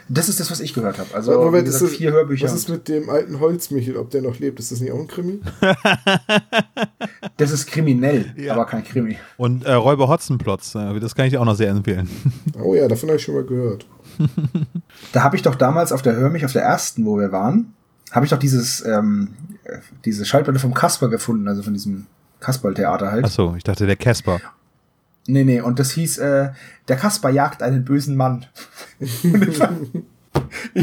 Das 0.08 0.28
ist 0.28 0.38
das, 0.40 0.50
was 0.50 0.60
ich 0.60 0.74
gehört 0.74 0.98
habe. 0.98 1.08
Also 1.14 1.32
Moment, 1.32 1.66
ist 1.66 1.74
gesagt, 1.74 1.92
das- 1.92 1.98
vier 1.98 2.12
Hörbücher. 2.12 2.44
Was 2.46 2.54
ist 2.54 2.68
mit 2.68 2.88
dem 2.88 3.08
alten 3.08 3.40
Holzmichel, 3.40 3.96
ob 3.96 4.10
der 4.10 4.22
noch 4.22 4.38
lebt? 4.38 4.58
Ist 4.60 4.72
das 4.72 4.80
nicht 4.80 4.92
auch 4.92 4.98
ein 4.98 5.06
Krimi? 5.08 5.40
das 7.36 7.50
ist 7.50 7.66
kriminell, 7.66 8.32
Ja. 8.36 8.54
aber 8.54 8.66
kein 8.66 8.84
Krimi. 8.84 9.16
Und 9.36 9.64
äh, 9.64 9.72
Räuber 9.72 10.08
Hotzenplotz, 10.08 10.74
äh, 10.74 11.00
das 11.00 11.14
kann 11.14 11.26
ich 11.26 11.32
dir 11.32 11.40
auch 11.40 11.44
noch 11.44 11.56
sehr 11.56 11.70
empfehlen. 11.70 12.08
Oh 12.62 12.74
ja, 12.74 12.88
davon 12.88 13.08
habe 13.08 13.16
ich 13.16 13.22
schon 13.24 13.34
mal 13.34 13.44
gehört. 13.44 13.86
Da 15.12 15.22
habe 15.22 15.34
ich 15.36 15.42
doch 15.42 15.54
damals 15.54 15.92
auf 15.92 16.02
der 16.02 16.14
Hörmich, 16.14 16.44
auf 16.44 16.52
der 16.52 16.62
ersten, 16.62 17.06
wo 17.06 17.18
wir 17.18 17.32
waren, 17.32 17.74
habe 18.12 18.26
ich 18.26 18.30
doch 18.30 18.38
dieses, 18.38 18.84
ähm, 18.84 19.28
äh, 19.64 19.78
diese 20.04 20.24
Schallplatte 20.24 20.58
vom 20.58 20.74
Kasper 20.74 21.08
gefunden, 21.08 21.48
also 21.48 21.62
von 21.62 21.72
diesem 21.72 22.06
Kasperl-Theater 22.40 23.10
halt. 23.10 23.24
Achso, 23.24 23.54
ich 23.56 23.64
dachte 23.64 23.86
der 23.86 23.96
Casper. 23.96 24.40
Nee, 25.26 25.44
nee, 25.44 25.60
und 25.60 25.78
das 25.78 25.92
hieß, 25.92 26.18
äh, 26.18 26.50
der 26.88 26.96
Kasper 26.96 27.30
jagt 27.30 27.62
einen 27.62 27.84
bösen 27.84 28.16
Mann. 28.16 28.46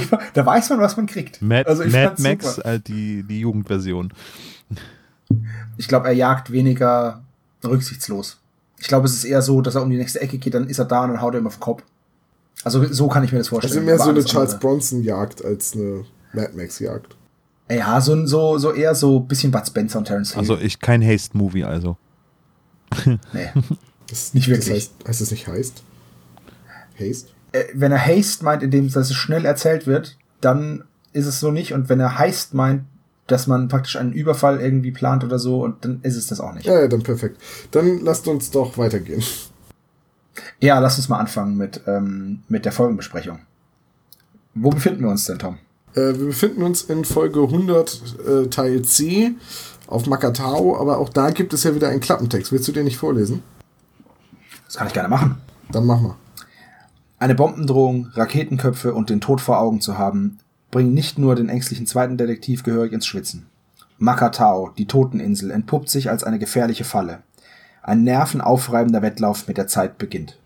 War, 0.09 0.19
da 0.33 0.45
weiß 0.45 0.69
man, 0.71 0.79
was 0.79 0.97
man 0.97 1.05
kriegt. 1.05 1.41
Mad, 1.41 1.67
also 1.69 1.83
ich 1.83 1.93
Mad 1.93 2.21
Max, 2.21 2.55
super. 2.55 2.73
äh, 2.73 2.79
die, 2.79 3.23
die 3.23 3.39
Jugendversion. 3.39 4.13
Ich 5.77 5.87
glaube, 5.87 6.07
er 6.07 6.13
jagt 6.13 6.51
weniger 6.51 7.23
rücksichtslos. 7.63 8.39
Ich 8.79 8.87
glaube, 8.87 9.07
es 9.07 9.13
ist 9.13 9.23
eher 9.23 9.41
so, 9.41 9.61
dass 9.61 9.75
er 9.75 9.83
um 9.83 9.89
die 9.89 9.97
nächste 9.97 10.21
Ecke 10.21 10.37
geht, 10.37 10.53
dann 10.53 10.67
ist 10.67 10.79
er 10.79 10.85
da 10.85 11.03
und 11.03 11.11
dann 11.11 11.21
haut 11.21 11.33
er 11.33 11.39
ihm 11.39 11.47
auf 11.47 11.55
den 11.55 11.61
Kopf. 11.61 11.83
Also 12.63 12.83
so 12.91 13.07
kann 13.07 13.23
ich 13.23 13.31
mir 13.31 13.37
das 13.39 13.47
vorstellen. 13.49 13.79
Also 13.79 13.85
mehr 13.85 13.99
so 13.99 14.09
eine 14.09 14.23
Charles 14.23 14.59
Bronson-Jagd 14.59 15.43
als 15.43 15.73
eine 15.73 16.05
Mad 16.33 16.51
Max-Jagd. 16.55 17.15
Ja, 17.69 17.99
so, 18.01 18.25
so, 18.25 18.57
so 18.57 18.73
eher 18.73 18.95
so 18.95 19.19
ein 19.19 19.27
bisschen 19.27 19.51
Bud 19.51 19.65
Spencer 19.65 19.99
und 19.99 20.05
Terence 20.05 20.31
Hill. 20.31 20.39
Also 20.39 20.57
ich 20.57 20.79
kein 20.79 21.05
Haste-Movie, 21.05 21.63
also. 21.63 21.97
nee. 23.05 23.49
Das, 24.09 24.33
Nicht 24.33 24.47
wirklich. 24.47 24.67
Das 24.67 24.75
heißt, 24.75 25.07
heißt 25.07 25.21
das 25.21 25.31
nicht 25.31 25.47
heißt? 25.47 25.83
Haste? 26.99 27.29
äh, 27.51 27.65
wenn 27.73 27.91
er 27.91 28.05
Haste 28.05 28.43
meint, 28.43 28.63
indem 28.63 28.91
dass 28.91 29.09
es 29.09 29.15
schnell 29.15 29.45
erzählt 29.45 29.87
wird, 29.87 30.17
dann 30.41 30.83
ist 31.13 31.25
es 31.25 31.39
so 31.39 31.51
nicht. 31.51 31.73
Und 31.73 31.89
wenn 31.89 31.99
er 31.99 32.17
Heist 32.19 32.53
meint, 32.53 32.83
dass 33.27 33.47
man 33.47 33.67
praktisch 33.67 33.97
einen 33.97 34.13
Überfall 34.13 34.61
irgendwie 34.61 34.91
plant 34.91 35.23
oder 35.23 35.39
so, 35.39 35.63
und 35.63 35.83
dann 35.83 35.99
ist 36.03 36.15
es 36.15 36.27
das 36.27 36.39
auch 36.39 36.53
nicht. 36.53 36.65
Ja, 36.65 36.79
ja, 36.79 36.87
dann 36.87 37.03
perfekt. 37.03 37.41
Dann 37.71 37.99
lasst 37.99 38.27
uns 38.27 38.51
doch 38.51 38.77
weitergehen. 38.77 39.23
Ja, 40.59 40.79
lass 40.79 40.97
uns 40.97 41.09
mal 41.09 41.19
anfangen 41.19 41.57
mit, 41.57 41.81
ähm, 41.87 42.41
mit 42.47 42.65
der 42.65 42.71
Folgenbesprechung. 42.71 43.39
Wo 44.53 44.69
befinden 44.69 45.01
wir 45.01 45.09
uns 45.09 45.25
denn, 45.25 45.39
Tom? 45.39 45.57
Äh, 45.93 46.13
wir 46.17 46.27
befinden 46.27 46.63
uns 46.63 46.83
in 46.83 47.05
Folge 47.05 47.41
100 47.41 48.01
äh, 48.27 48.47
Teil 48.47 48.81
C 48.83 49.33
auf 49.87 50.05
Makatao, 50.05 50.79
aber 50.79 50.99
auch 50.99 51.09
da 51.09 51.31
gibt 51.31 51.53
es 51.53 51.63
ja 51.63 51.75
wieder 51.75 51.89
einen 51.89 52.01
Klappentext. 52.01 52.51
Willst 52.51 52.67
du 52.67 52.71
den 52.71 52.85
nicht 52.85 52.97
vorlesen? 52.97 53.43
Das 54.67 54.75
kann 54.75 54.87
ich 54.87 54.93
gerne 54.93 55.09
machen. 55.09 55.41
Dann 55.71 55.85
mach 55.85 55.99
mal. 55.99 56.15
Eine 57.19 57.35
Bombendrohung, 57.35 58.11
Raketenköpfe 58.13 58.93
und 58.93 59.09
den 59.09 59.21
Tod 59.21 59.41
vor 59.41 59.59
Augen 59.59 59.81
zu 59.81 59.97
haben, 59.97 60.37
bringen 60.69 60.93
nicht 60.93 61.17
nur 61.17 61.35
den 61.35 61.49
ängstlichen 61.49 61.87
zweiten 61.87 62.17
Detektiv 62.17 62.63
gehörig 62.63 62.93
ins 62.93 63.07
Schwitzen. 63.07 63.47
Makatao, 63.97 64.69
die 64.77 64.85
Toteninsel, 64.85 65.49
entpuppt 65.49 65.89
sich 65.89 66.09
als 66.09 66.23
eine 66.23 66.37
gefährliche 66.37 66.83
Falle. 66.83 67.23
Ein 67.81 68.03
nervenaufreibender 68.03 69.01
Wettlauf 69.01 69.47
mit 69.47 69.57
der 69.57 69.67
Zeit 69.67 69.97
beginnt. 69.97 70.37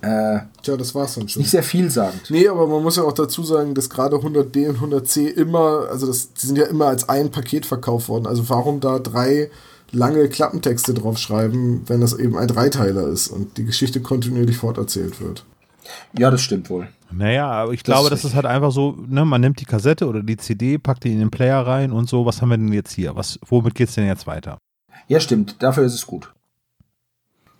Äh, 0.00 0.40
Tja, 0.62 0.76
das 0.76 0.94
war's 0.94 1.14
dann 1.14 1.28
schon. 1.28 1.40
nicht 1.40 1.50
sehr 1.50 1.62
vielsagend. 1.62 2.30
Nee, 2.30 2.48
aber 2.48 2.66
man 2.66 2.82
muss 2.82 2.96
ja 2.96 3.04
auch 3.04 3.12
dazu 3.12 3.44
sagen, 3.44 3.74
dass 3.74 3.90
gerade 3.90 4.16
100D 4.16 4.68
und 4.68 4.78
100C 4.78 5.28
immer, 5.28 5.86
also 5.90 6.06
das, 6.06 6.32
die 6.32 6.46
sind 6.46 6.58
ja 6.58 6.64
immer 6.66 6.86
als 6.86 7.08
ein 7.08 7.30
Paket 7.30 7.64
verkauft 7.64 8.08
worden. 8.08 8.26
Also 8.26 8.48
warum 8.48 8.80
da 8.80 8.98
drei 8.98 9.50
lange 9.90 10.28
Klappentexte 10.28 10.94
draufschreiben, 10.94 11.82
wenn 11.88 12.00
das 12.00 12.12
eben 12.14 12.36
ein 12.36 12.48
Dreiteiler 12.48 13.06
ist 13.08 13.28
und 13.28 13.56
die 13.56 13.64
Geschichte 13.64 14.00
kontinuierlich 14.00 14.56
forterzählt 14.56 15.20
wird? 15.20 15.44
Ja, 16.16 16.30
das 16.30 16.42
stimmt 16.42 16.68
wohl. 16.68 16.88
Naja, 17.10 17.50
aber 17.50 17.72
ich 17.72 17.82
Das 17.82 17.94
glaube, 17.94 18.14
ist 18.14 18.22
das 18.24 18.30
ist 18.30 18.36
halt 18.36 18.44
einfach 18.44 18.70
so, 18.72 18.96
ne, 19.08 19.24
man 19.24 19.40
nimmt 19.40 19.60
die 19.60 19.64
Kassette 19.64 20.06
oder 20.06 20.22
die 20.22 20.36
CD, 20.36 20.76
packt 20.76 21.04
die 21.04 21.12
in 21.12 21.18
den 21.20 21.30
Player 21.30 21.66
rein 21.66 21.90
und 21.92 22.08
so, 22.08 22.26
was 22.26 22.42
haben 22.42 22.50
wir 22.50 22.58
denn 22.58 22.72
jetzt 22.72 22.92
hier? 22.92 23.16
Was, 23.16 23.38
womit 23.46 23.74
geht's 23.74 23.94
denn 23.94 24.06
jetzt 24.06 24.26
weiter? 24.26 24.58
Ja, 25.06 25.20
stimmt. 25.20 25.56
Dafür 25.62 25.84
ist 25.84 25.94
es 25.94 26.06
gut. 26.06 26.30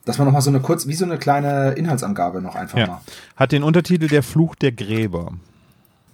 Dass 0.04 0.18
man 0.18 0.26
noch 0.26 0.34
mal 0.34 0.40
so 0.42 0.50
eine 0.50 0.60
kurz, 0.60 0.86
wie 0.86 0.94
so 0.94 1.04
eine 1.06 1.18
kleine 1.18 1.72
Inhaltsangabe 1.72 2.42
noch 2.42 2.54
einfach 2.54 2.78
Ja. 2.78 2.86
mal. 2.86 3.00
Hat 3.36 3.52
den 3.52 3.62
Untertitel 3.62 4.08
Der 4.08 4.22
Fluch 4.22 4.54
der 4.54 4.72
Gräber. 4.72 5.32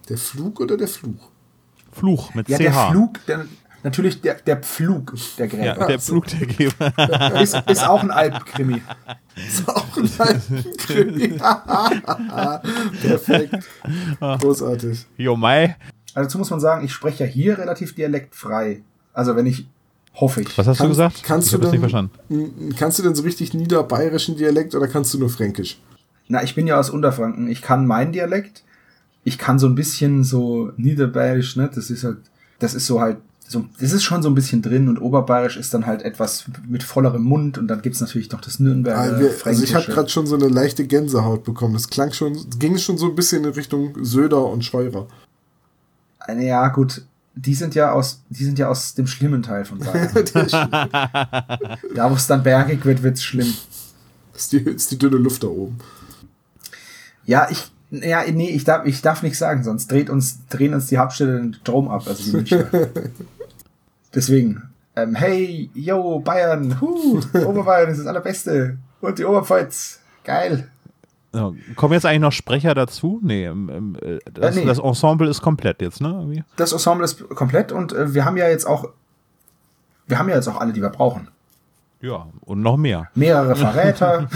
Der 0.09 0.18
Flug 0.18 0.61
oder 0.61 0.77
der 0.77 0.88
Fluch? 0.88 1.29
Fluch 1.92 2.35
mit 2.35 2.48
Ja, 2.48 2.59
CH. 2.59 2.61
der 2.62 2.72
Flug, 2.72 3.27
der, 3.27 3.46
natürlich 3.85 4.20
der, 4.20 4.35
der 4.35 4.57
Pflug 4.57 5.14
der 5.38 5.47
Ja, 5.47 5.73
Gräber. 5.75 5.87
der 5.87 6.01
Flug 6.01 6.27
der 6.27 6.47
Gräber. 6.47 7.40
Ist, 7.40 7.55
ist 7.68 7.87
auch 7.87 8.03
ein 8.03 8.11
Alpkrimi. 8.11 8.83
ist 9.37 9.68
auch 9.68 9.97
ein 9.97 10.11
Alpenkrimi. 10.18 11.38
Perfekt. 13.03 13.55
Großartig. 14.20 15.07
Jo, 15.16 15.37
Mai. 15.37 15.77
Also 16.14 16.27
dazu 16.29 16.38
muss 16.38 16.51
man 16.51 16.61
sagen, 16.61 16.85
ich 16.85 16.92
spreche 16.92 17.25
ja 17.25 17.31
hier 17.31 17.59
relativ 17.59 17.94
dialektfrei. 17.94 18.83
Also 19.12 19.37
wenn 19.37 19.47
ich 19.47 19.66
Hoffe 20.16 20.42
ich. 20.42 20.57
Was 20.57 20.68
hast 20.68 20.79
du 20.79 20.85
Kannst- 20.85 20.97
gesagt? 20.97 21.23
kannst 21.25 21.47
ich 21.49 21.53
du 21.55 21.59
das 21.59 21.73
nicht 21.73 21.83
denn- 21.83 21.90
verstanden. 21.90 22.75
Kannst 22.79 23.01
du 23.01 23.03
denn 23.03 23.16
so 23.16 23.25
richtig 23.25 23.53
niederbayerischen 23.53 24.37
Dialekt 24.37 24.77
oder 24.77 24.87
kannst 24.87 25.12
du 25.12 25.18
nur 25.18 25.29
Fränkisch? 25.29 25.81
Na, 26.29 26.40
ich 26.44 26.55
bin 26.55 26.68
ja 26.68 26.79
aus 26.79 26.88
Unterfranken. 26.88 27.49
Ich 27.49 27.62
kann 27.62 27.85
meinen 27.85 28.12
Dialekt. 28.12 28.62
Ich 29.25 29.38
kann 29.38 29.59
so 29.59 29.66
ein 29.66 29.75
bisschen 29.75 30.23
so 30.23 30.70
Niederbayerisch, 30.77 31.57
ne? 31.57 31.68
Das 31.75 31.90
ist 31.90 32.05
halt, 32.05 32.18
das 32.61 32.75
ist 32.75 32.87
so 32.87 33.01
halt, 33.01 33.16
so, 33.46 33.64
das 33.78 33.92
ist 33.92 34.02
schon 34.02 34.22
so 34.22 34.28
ein 34.28 34.35
bisschen 34.35 34.62
drin 34.62 34.88
und 34.88 34.98
Oberbayerisch 34.98 35.57
ist 35.57 35.72
dann 35.74 35.87
halt 35.87 36.02
etwas 36.02 36.46
mit 36.66 36.83
vollerem 36.83 37.22
Mund 37.22 37.59
und 37.59 37.68
dann 37.68 37.83
gibt's 37.83 38.00
natürlich 38.00 38.30
noch 38.30 38.40
das 38.40 38.59
Nürnberger. 38.59 39.16
Ah, 39.16 39.20
wir, 39.20 39.35
also 39.44 39.62
ich 39.62 39.74
habe 39.74 39.85
gerade 39.87 40.09
schon 40.09 40.26
so 40.26 40.35
eine 40.35 40.48
leichte 40.48 40.87
Gänsehaut 40.87 41.44
bekommen. 41.44 41.74
Das 41.74 41.88
klang 41.88 42.12
schon, 42.12 42.37
ging 42.59 42.78
schon 42.78 42.96
so 42.98 43.07
ein 43.07 43.14
bisschen 43.14 43.44
in 43.44 43.50
Richtung 43.50 43.94
Söder 44.02 44.46
und 44.46 44.64
Scheurer. 44.64 45.07
Äh, 46.26 46.46
Ja, 46.46 46.68
gut. 46.68 47.02
Die 47.37 47.54
sind 47.54 47.74
ja 47.74 47.90
aus, 47.92 48.22
die 48.28 48.44
sind 48.44 48.61
ja 48.61 48.68
aus 48.68 48.94
dem 48.94 49.09
schlimmen 49.09 49.42
Teil 49.42 49.64
von 49.64 49.78
Bayern. 49.80 50.09
da, 51.94 52.11
wo 52.11 52.14
es 52.14 52.26
dann 52.28 52.42
bergig 52.44 52.85
wird, 52.85 53.02
wird's 53.02 53.24
schlimm. 53.24 53.52
Das 54.33 54.42
ist 54.42 54.52
die, 54.52 54.59
ist 54.59 54.90
die 54.90 54.98
dünne 54.98 55.16
Luft 55.16 55.42
da 55.42 55.48
oben. 55.48 55.78
Ja, 57.26 57.48
ich, 57.50 57.70
ja, 57.90 58.22
nee, 58.30 58.50
ich 58.50 58.64
darf, 58.64 58.87
ich 58.87 59.02
darf 59.02 59.22
nichts 59.22 59.38
sagen, 59.38 59.64
sonst 59.64 59.90
dreht 59.90 60.11
uns, 60.11 60.46
drehen 60.48 60.74
uns 60.74 60.87
die 60.87 60.98
Hauptstädte 60.98 61.37
den 61.38 61.54
Strom 61.54 61.88
ab, 61.88 62.04
also 62.07 62.22
die 62.22 62.30
Münchner. 62.37 62.66
Deswegen, 64.14 64.62
ähm, 64.96 65.14
hey, 65.14 65.70
yo, 65.74 66.20
Bayern, 66.20 66.81
hu, 66.81 67.20
Oberbayern 67.44 67.90
ist 67.90 67.98
das 67.98 68.07
allerbeste. 68.07 68.79
Und 69.00 69.18
die 69.18 69.24
Oberpfalz, 69.24 70.00
geil. 70.22 70.68
Ja, 71.35 71.53
kommen 71.74 71.94
jetzt 71.94 72.07
eigentlich 72.07 72.20
noch 72.20 72.33
Sprecher 72.33 72.74
dazu? 72.74 73.18
Nee, 73.22 73.46
ähm, 73.46 73.68
ähm, 73.72 73.96
äh, 74.00 74.18
das, 74.33 74.57
Äh, 74.57 74.61
nee. 74.61 74.66
das 74.66 74.79
Ensemble 74.79 75.29
ist 75.29 75.42
komplett 75.42 75.83
jetzt, 75.83 76.00
ne? 76.00 76.09
Irgendwie? 76.09 76.44
Das 76.57 76.72
Ensemble 76.72 77.05
ist 77.05 77.29
komplett 77.31 77.72
und 77.72 77.92
äh, 77.92 78.14
wir 78.14 78.24
haben 78.24 78.37
ja 78.37 78.48
jetzt 78.48 78.66
auch, 78.66 78.88
wir 80.07 80.18
haben 80.18 80.29
ja 80.29 80.37
jetzt 80.37 80.46
auch 80.46 80.61
alle, 80.61 80.72
die 80.72 80.81
wir 80.81 80.90
brauchen. 80.90 81.29
Ja, 82.00 82.29
und 82.42 82.61
noch 82.62 82.77
mehr. 82.77 83.09
Mehrere 83.16 83.57
Verräter, 83.57 84.29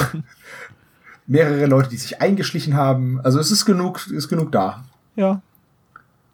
mehrere 1.28 1.66
Leute, 1.66 1.90
die 1.90 1.98
sich 1.98 2.20
eingeschlichen 2.20 2.74
haben. 2.74 3.20
Also 3.22 3.38
es 3.38 3.52
ist 3.52 3.64
genug, 3.64 4.04
ist 4.10 4.28
genug 4.28 4.50
da. 4.50 4.84
Ja. 5.14 5.40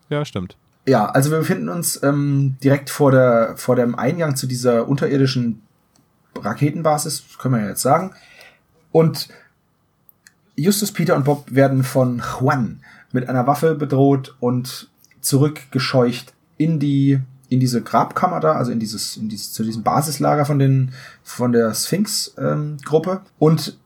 Ja, 0.09 0.24
stimmt. 0.24 0.57
Ja, 0.87 1.07
also 1.07 1.31
wir 1.31 1.38
befinden 1.38 1.68
uns 1.68 2.03
ähm, 2.03 2.57
direkt 2.62 2.90
vor, 2.90 3.11
der, 3.11 3.55
vor 3.57 3.77
dem 3.77 3.94
Eingang 3.94 4.37
zu 4.37 4.47
dieser 4.47 4.87
unterirdischen 4.87 5.62
Raketenbasis, 6.37 7.25
können 7.38 7.55
wir 7.55 7.62
ja 7.62 7.68
jetzt 7.68 7.83
sagen. 7.83 8.12
Und 8.92 9.29
Justus, 10.57 10.92
Peter 10.92 11.16
und 11.16 11.25
Bob 11.25 11.47
werden 11.55 11.85
von 11.85 12.23
Juan 12.40 12.81
mit 13.12 13.29
einer 13.29 13.47
Waffe 13.47 13.75
bedroht 13.75 14.37
und 14.40 14.90
zurückgescheucht 15.20 16.35
in 16.59 16.79
die 16.79 17.20
in 17.49 17.61
diese 17.61 17.83
Grabkammer 17.83 18.40
da, 18.40 18.53
also 18.53 18.73
in 18.73 18.81
dieses, 18.81 19.16
in 19.16 19.29
dieses 19.29 19.53
zu 19.53 19.62
diesem 19.62 19.83
Basislager 19.83 20.44
von 20.44 20.59
den 20.59 20.92
von 21.23 21.53
der 21.53 21.75
Sphinx-Gruppe. 21.75 23.20
und 23.38 23.79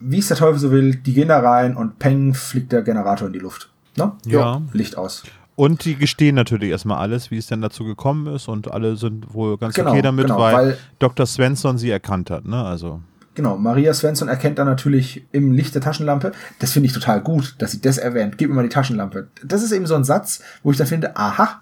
wie 0.00 0.18
es 0.18 0.28
der 0.28 0.36
Teufel 0.36 0.58
so 0.58 0.70
will, 0.70 0.94
die 0.94 1.12
gehen 1.12 1.28
da 1.28 1.40
rein 1.40 1.76
und 1.76 1.98
peng 1.98 2.34
fliegt 2.34 2.72
der 2.72 2.82
Generator 2.82 3.26
in 3.26 3.32
die 3.32 3.40
Luft. 3.40 3.70
Ne? 3.96 4.12
Ja. 4.26 4.62
Licht 4.72 4.96
aus. 4.96 5.24
Und 5.58 5.84
die 5.84 5.96
gestehen 5.96 6.36
natürlich 6.36 6.70
erstmal 6.70 6.98
alles, 6.98 7.32
wie 7.32 7.36
es 7.36 7.48
denn 7.48 7.60
dazu 7.60 7.82
gekommen 7.84 8.32
ist 8.32 8.46
und 8.46 8.70
alle 8.70 8.96
sind 8.96 9.34
wohl 9.34 9.58
ganz 9.58 9.74
Genau, 9.74 9.90
okay 9.90 10.02
damit, 10.02 10.26
genau, 10.26 10.38
weil, 10.38 10.54
weil- 10.54 10.78
Dr. 11.00 11.26
Svensson 11.26 11.78
sie 11.78 11.90
erkannt 11.90 12.30
hat, 12.30 12.44
ne? 12.44 12.64
Also. 12.64 13.00
Genau, 13.34 13.56
Maria 13.58 13.92
Svensson 13.92 14.28
erkennt 14.28 14.60
dann 14.60 14.68
natürlich 14.68 15.24
im 15.32 15.50
Licht 15.50 15.74
der 15.74 15.82
Taschenlampe. 15.82 16.30
Das 16.60 16.70
finde 16.70 16.86
ich 16.86 16.92
total 16.92 17.20
gut, 17.20 17.56
dass 17.58 17.72
sie 17.72 17.80
das 17.80 17.98
erwähnt. 17.98 18.38
Gib 18.38 18.50
mir 18.50 18.54
mal 18.54 18.62
die 18.62 18.68
Taschenlampe. 18.68 19.26
Das 19.44 19.64
ist 19.64 19.72
eben 19.72 19.86
so 19.86 19.96
ein 19.96 20.04
Satz, 20.04 20.40
wo 20.62 20.70
ich 20.70 20.76
dann 20.76 20.86
finde, 20.86 21.16
aha, 21.16 21.60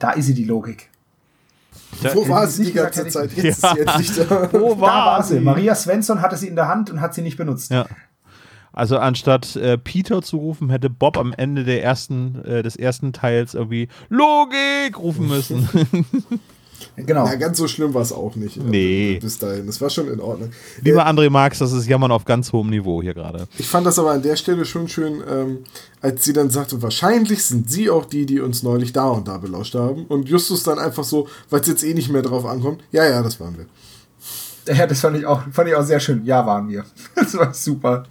da 0.00 0.10
ist 0.10 0.26
sie 0.26 0.34
die 0.34 0.44
Logik. 0.44 0.88
Da- 2.02 2.12
Wo 2.16 2.28
war 2.28 2.48
sie 2.48 2.62
die 2.64 2.68
nicht 2.70 2.76
ganze 2.78 3.04
gesagt, 3.04 3.30
Zeit? 3.30 3.44
Jetzt 3.44 3.62
ist 3.64 3.70
sie 3.74 3.80
endlich 3.80 4.12
da. 4.28 4.52
Wo 4.52 4.74
da 4.74 4.80
war 4.80 5.22
sie. 5.22 5.38
Maria 5.38 5.76
Svensson 5.76 6.20
hatte 6.20 6.36
sie 6.36 6.48
in 6.48 6.56
der 6.56 6.66
Hand 6.66 6.90
und 6.90 7.00
hat 7.00 7.14
sie 7.14 7.22
nicht 7.22 7.36
benutzt. 7.36 7.70
Ja. 7.70 7.86
Also 8.72 8.98
anstatt 8.98 9.56
äh, 9.56 9.78
Peter 9.78 10.22
zu 10.22 10.36
rufen, 10.38 10.70
hätte 10.70 10.90
Bob 10.90 11.16
am 11.16 11.32
Ende 11.32 11.64
der 11.64 11.82
ersten, 11.82 12.44
äh, 12.44 12.62
des 12.62 12.76
ersten 12.76 13.12
Teils 13.12 13.54
irgendwie 13.54 13.88
Logik 14.08 14.98
rufen 14.98 15.28
müssen. 15.28 15.68
Genau. 16.96 17.24
Na, 17.24 17.34
ganz 17.36 17.58
so 17.58 17.68
schlimm 17.68 17.94
war 17.94 18.02
es 18.02 18.12
auch 18.12 18.34
nicht. 18.36 18.56
Nee. 18.56 19.14
äh, 19.14 19.18
Bis 19.18 19.38
dahin. 19.38 19.66
Das 19.66 19.80
war 19.80 19.90
schon 19.90 20.08
in 20.08 20.20
Ordnung. 20.20 20.50
Lieber 20.82 21.06
André 21.06 21.30
Marx, 21.30 21.58
das 21.58 21.72
ist 21.72 21.86
Jammern 21.86 22.10
auf 22.12 22.24
ganz 22.24 22.52
hohem 22.52 22.70
Niveau 22.70 23.02
hier 23.02 23.14
gerade. 23.14 23.46
Ich 23.58 23.68
fand 23.68 23.86
das 23.86 23.98
aber 23.98 24.12
an 24.12 24.22
der 24.22 24.36
Stelle 24.36 24.64
schon 24.64 24.88
schön, 24.88 25.22
ähm, 25.28 25.58
als 26.00 26.24
sie 26.24 26.32
dann 26.32 26.50
sagte, 26.50 26.80
wahrscheinlich 26.82 27.44
sind 27.44 27.70
sie 27.70 27.90
auch 27.90 28.04
die, 28.04 28.26
die 28.26 28.40
uns 28.40 28.62
neulich 28.62 28.92
da 28.92 29.08
und 29.08 29.28
da 29.28 29.38
belauscht 29.38 29.74
haben. 29.74 30.06
Und 30.06 30.28
Justus 30.28 30.62
dann 30.62 30.78
einfach 30.78 31.04
so, 31.04 31.28
weil 31.50 31.60
es 31.60 31.66
jetzt 31.68 31.84
eh 31.84 31.94
nicht 31.94 32.10
mehr 32.10 32.22
drauf 32.22 32.46
ankommt, 32.46 32.82
ja, 32.92 33.04
ja, 33.04 33.22
das 33.22 33.38
waren 33.40 33.56
wir. 33.56 33.66
Ja, 34.74 34.86
das 34.86 35.00
fand 35.00 35.16
ich 35.16 35.24
auch, 35.24 35.42
fand 35.50 35.68
ich 35.68 35.74
auch 35.74 35.84
sehr 35.84 36.00
schön. 36.00 36.24
Ja, 36.24 36.44
waren 36.46 36.68
wir. 36.68 36.84
Das 37.14 37.36
war 37.36 37.54
super. 37.54 38.04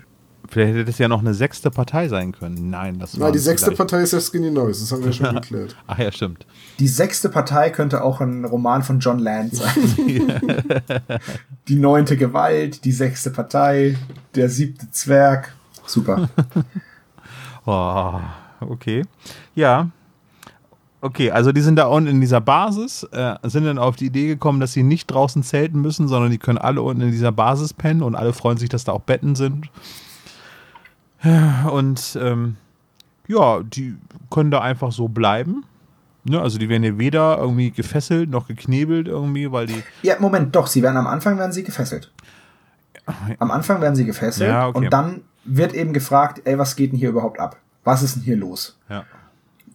Vielleicht 0.49 0.73
hätte 0.73 0.85
das 0.85 0.97
ja 0.97 1.07
noch 1.07 1.19
eine 1.19 1.33
sechste 1.33 1.69
Partei 1.71 2.07
sein 2.07 2.31
können. 2.31 2.69
Nein, 2.69 2.99
das 2.99 3.19
war 3.19 3.27
Na, 3.27 3.33
die 3.33 3.39
sechste 3.39 3.71
Partei 3.71 4.01
ist 4.01 4.13
ja 4.13 4.21
Skinny 4.21 4.49
Norris, 4.49 4.79
das 4.79 4.91
haben 4.91 5.03
wir 5.03 5.11
schon 5.11 5.35
geklärt. 5.41 5.75
Ach 5.87 5.97
ja, 5.97 6.11
stimmt. 6.11 6.45
Die 6.79 6.87
sechste 6.87 7.29
Partei 7.29 7.69
könnte 7.69 8.03
auch 8.03 8.21
ein 8.21 8.45
Roman 8.45 8.81
von 8.81 8.99
John 8.99 9.19
Land 9.19 9.55
sein. 9.55 9.75
die 11.67 11.75
neunte 11.75 12.15
Gewalt, 12.15 12.85
die 12.85 12.93
sechste 12.93 13.31
Partei, 13.31 13.97
der 14.35 14.49
siebte 14.49 14.89
Zwerg. 14.91 15.53
Super. 15.85 16.29
Oh, 17.69 18.21
okay. 18.61 19.03
Ja. 19.53 19.89
Okay, 21.01 21.31
also 21.31 21.51
die 21.51 21.59
sind 21.59 21.75
da 21.75 21.87
unten 21.87 22.09
in 22.09 22.21
dieser 22.21 22.39
Basis, 22.39 23.03
äh, 23.11 23.35
sind 23.43 23.65
dann 23.65 23.77
auf 23.77 23.97
die 23.97 24.05
Idee 24.05 24.27
gekommen, 24.27 24.61
dass 24.61 24.71
sie 24.71 24.83
nicht 24.83 25.07
draußen 25.07 25.43
zelten 25.43 25.81
müssen, 25.81 26.07
sondern 26.07 26.31
die 26.31 26.37
können 26.37 26.57
alle 26.57 26.81
unten 26.81 27.01
in 27.01 27.11
dieser 27.11 27.33
Basis 27.33 27.73
pennen 27.73 28.03
und 28.03 28.15
alle 28.15 28.31
freuen 28.31 28.57
sich, 28.57 28.69
dass 28.69 28.85
da 28.85 28.93
auch 28.93 29.01
Betten 29.01 29.35
sind. 29.35 29.69
Und 31.71 32.17
ähm, 32.21 32.55
ja, 33.27 33.61
die 33.63 33.97
können 34.29 34.51
da 34.51 34.61
einfach 34.61 34.91
so 34.91 35.07
bleiben. 35.07 35.65
Ne, 36.23 36.41
also 36.41 36.57
die 36.57 36.67
werden 36.67 36.83
ja 36.83 36.97
weder 36.97 37.37
irgendwie 37.37 37.71
gefesselt 37.71 38.29
noch 38.29 38.47
geknebelt 38.47 39.07
irgendwie, 39.07 39.51
weil 39.51 39.67
die. 39.67 39.81
Ja, 40.03 40.15
Moment, 40.19 40.55
doch, 40.55 40.67
sie 40.67 40.83
werden 40.83 40.97
am 40.97 41.07
Anfang 41.07 41.37
werden 41.37 41.53
sie 41.53 41.63
gefesselt. 41.63 42.11
Am 43.39 43.51
Anfang 43.51 43.79
werden 43.79 43.95
sie 43.95 44.05
gefesselt 44.05 44.49
Ja, 44.49 44.67
okay. 44.67 44.77
und 44.77 44.91
dann 44.91 45.21
wird 45.45 45.73
eben 45.73 45.93
gefragt, 45.93 46.41
ey, 46.43 46.57
was 46.57 46.75
geht 46.75 46.91
denn 46.91 46.99
hier 46.99 47.09
überhaupt 47.09 47.39
ab? 47.39 47.55
Was 47.85 48.03
ist 48.03 48.17
denn 48.17 48.23
hier 48.23 48.35
los? 48.35 48.77
Ja. 48.89 49.05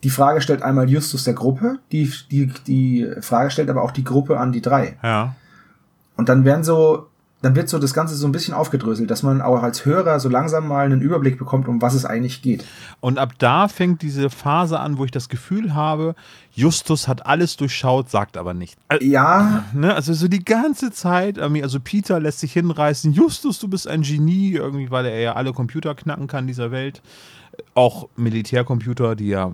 Die 0.02 0.10
Frage 0.10 0.42
stellt 0.42 0.62
einmal 0.62 0.90
Justus 0.90 1.24
der 1.24 1.32
Gruppe, 1.32 1.78
die, 1.92 2.12
die, 2.30 2.52
die 2.66 3.10
Frage 3.20 3.50
stellt 3.50 3.70
aber 3.70 3.82
auch 3.82 3.92
die 3.92 4.04
Gruppe 4.04 4.38
an 4.38 4.52
die 4.52 4.60
drei. 4.60 4.98
Ja. 5.02 5.34
Und 6.16 6.28
dann 6.28 6.44
werden 6.44 6.64
so, 6.64 7.08
dann 7.42 7.56
wird 7.56 7.68
so 7.68 7.78
das 7.78 7.92
Ganze 7.92 8.14
so 8.14 8.26
ein 8.26 8.32
bisschen 8.32 8.54
aufgedröselt, 8.54 9.10
dass 9.10 9.22
man 9.22 9.42
auch 9.42 9.62
als 9.62 9.84
Hörer 9.84 10.20
so 10.20 10.28
langsam 10.28 10.68
mal 10.68 10.86
einen 10.86 11.00
Überblick 11.00 11.38
bekommt, 11.38 11.68
um 11.68 11.82
was 11.82 11.92
es 11.94 12.04
eigentlich 12.04 12.40
geht. 12.40 12.64
Und 13.00 13.18
ab 13.18 13.32
da 13.38 13.66
fängt 13.68 14.00
diese 14.02 14.30
Phase 14.30 14.78
an, 14.78 14.96
wo 14.96 15.04
ich 15.04 15.10
das 15.10 15.28
Gefühl 15.28 15.74
habe, 15.74 16.14
Justus 16.52 17.08
hat 17.08 17.26
alles 17.26 17.56
durchschaut, 17.56 18.10
sagt 18.10 18.36
aber 18.36 18.54
nicht. 18.54 18.78
Ja, 19.00 19.64
Ne, 19.72 19.92
also 19.94 20.14
so 20.14 20.28
die 20.28 20.44
ganze 20.44 20.92
Zeit, 20.92 21.38
also 21.38 21.80
Peter 21.80 22.20
lässt 22.20 22.40
sich 22.40 22.52
hinreißen, 22.52 23.12
Justus, 23.12 23.58
du 23.58 23.68
bist 23.68 23.88
ein 23.88 24.02
Genie, 24.02 24.52
irgendwie, 24.52 24.90
weil 24.90 25.06
er 25.06 25.20
ja 25.20 25.32
alle 25.32 25.52
Computer 25.52 25.94
knacken 25.94 26.28
kann 26.28 26.46
dieser 26.46 26.70
Welt. 26.70 27.02
Auch 27.74 28.08
Militärcomputer, 28.16 29.16
die 29.16 29.28
ja 29.28 29.52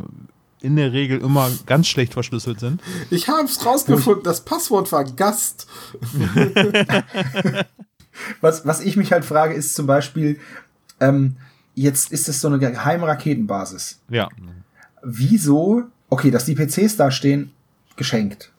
in 0.60 0.76
der 0.76 0.92
Regel 0.92 1.20
immer 1.20 1.50
ganz 1.66 1.86
schlecht 1.86 2.12
verschlüsselt 2.12 2.60
sind. 2.60 2.80
Ich 3.10 3.28
hab's 3.28 3.64
rausgefunden, 3.64 4.24
das 4.24 4.40
Passwort 4.44 4.90
war 4.92 5.04
Gast. 5.04 5.66
was, 8.40 8.66
was 8.66 8.80
ich 8.80 8.96
mich 8.96 9.12
halt 9.12 9.24
frage, 9.24 9.54
ist 9.54 9.74
zum 9.74 9.86
Beispiel, 9.86 10.38
ähm, 11.00 11.36
jetzt 11.74 12.12
ist 12.12 12.28
es 12.28 12.40
so 12.40 12.48
eine 12.48 12.58
geheime 12.58 13.06
Raketenbasis. 13.06 14.00
Ja. 14.08 14.28
Wieso, 15.02 15.84
okay, 16.10 16.30
dass 16.30 16.44
die 16.44 16.54
PCs 16.54 16.96
da 16.96 17.10
stehen, 17.10 17.52
geschenkt. 17.96 18.52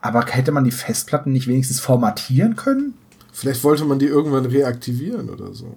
Aber 0.00 0.24
hätte 0.26 0.52
man 0.52 0.64
die 0.64 0.70
Festplatten 0.70 1.32
nicht 1.32 1.46
wenigstens 1.46 1.80
formatieren 1.80 2.56
können? 2.56 2.94
Vielleicht 3.32 3.64
wollte 3.64 3.84
man 3.84 3.98
die 3.98 4.06
irgendwann 4.06 4.46
reaktivieren 4.46 5.28
oder 5.28 5.52
so. 5.52 5.76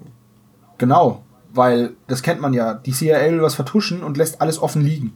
Genau, 0.78 1.24
weil 1.54 1.94
das 2.08 2.22
kennt 2.22 2.40
man 2.40 2.54
ja. 2.54 2.74
Die 2.76 2.92
CIA 2.92 3.32
will 3.32 3.42
was 3.42 3.56
vertuschen 3.56 4.04
und 4.04 4.18
lässt 4.18 4.42
alles 4.42 4.62
offen 4.62 4.84
liegen. 4.84 5.14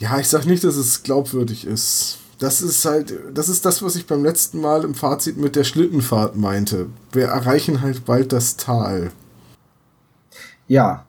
Ja, 0.00 0.18
ich 0.18 0.28
sag 0.28 0.46
nicht, 0.46 0.64
dass 0.64 0.76
es 0.76 1.02
glaubwürdig 1.02 1.66
ist. 1.66 2.18
Das 2.38 2.62
ist 2.62 2.86
halt, 2.86 3.14
das 3.34 3.50
ist 3.50 3.66
das, 3.66 3.82
was 3.82 3.96
ich 3.96 4.06
beim 4.06 4.24
letzten 4.24 4.62
Mal 4.62 4.82
im 4.82 4.94
Fazit 4.94 5.36
mit 5.36 5.56
der 5.56 5.64
Schlittenfahrt 5.64 6.36
meinte. 6.36 6.86
Wir 7.12 7.26
erreichen 7.26 7.82
halt 7.82 8.06
bald 8.06 8.32
das 8.32 8.56
Tal. 8.56 9.12
Ja, 10.66 11.04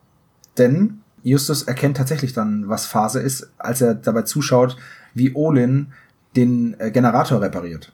denn 0.58 1.00
Justus 1.22 1.62
erkennt 1.62 1.96
tatsächlich 1.96 2.34
dann, 2.34 2.68
was 2.68 2.84
Phase 2.84 3.20
ist, 3.20 3.50
als 3.56 3.80
er 3.80 3.94
dabei 3.94 4.22
zuschaut, 4.22 4.76
wie 5.14 5.34
Olin 5.34 5.92
den 6.36 6.78
äh, 6.78 6.90
Generator 6.90 7.40
repariert. 7.40 7.92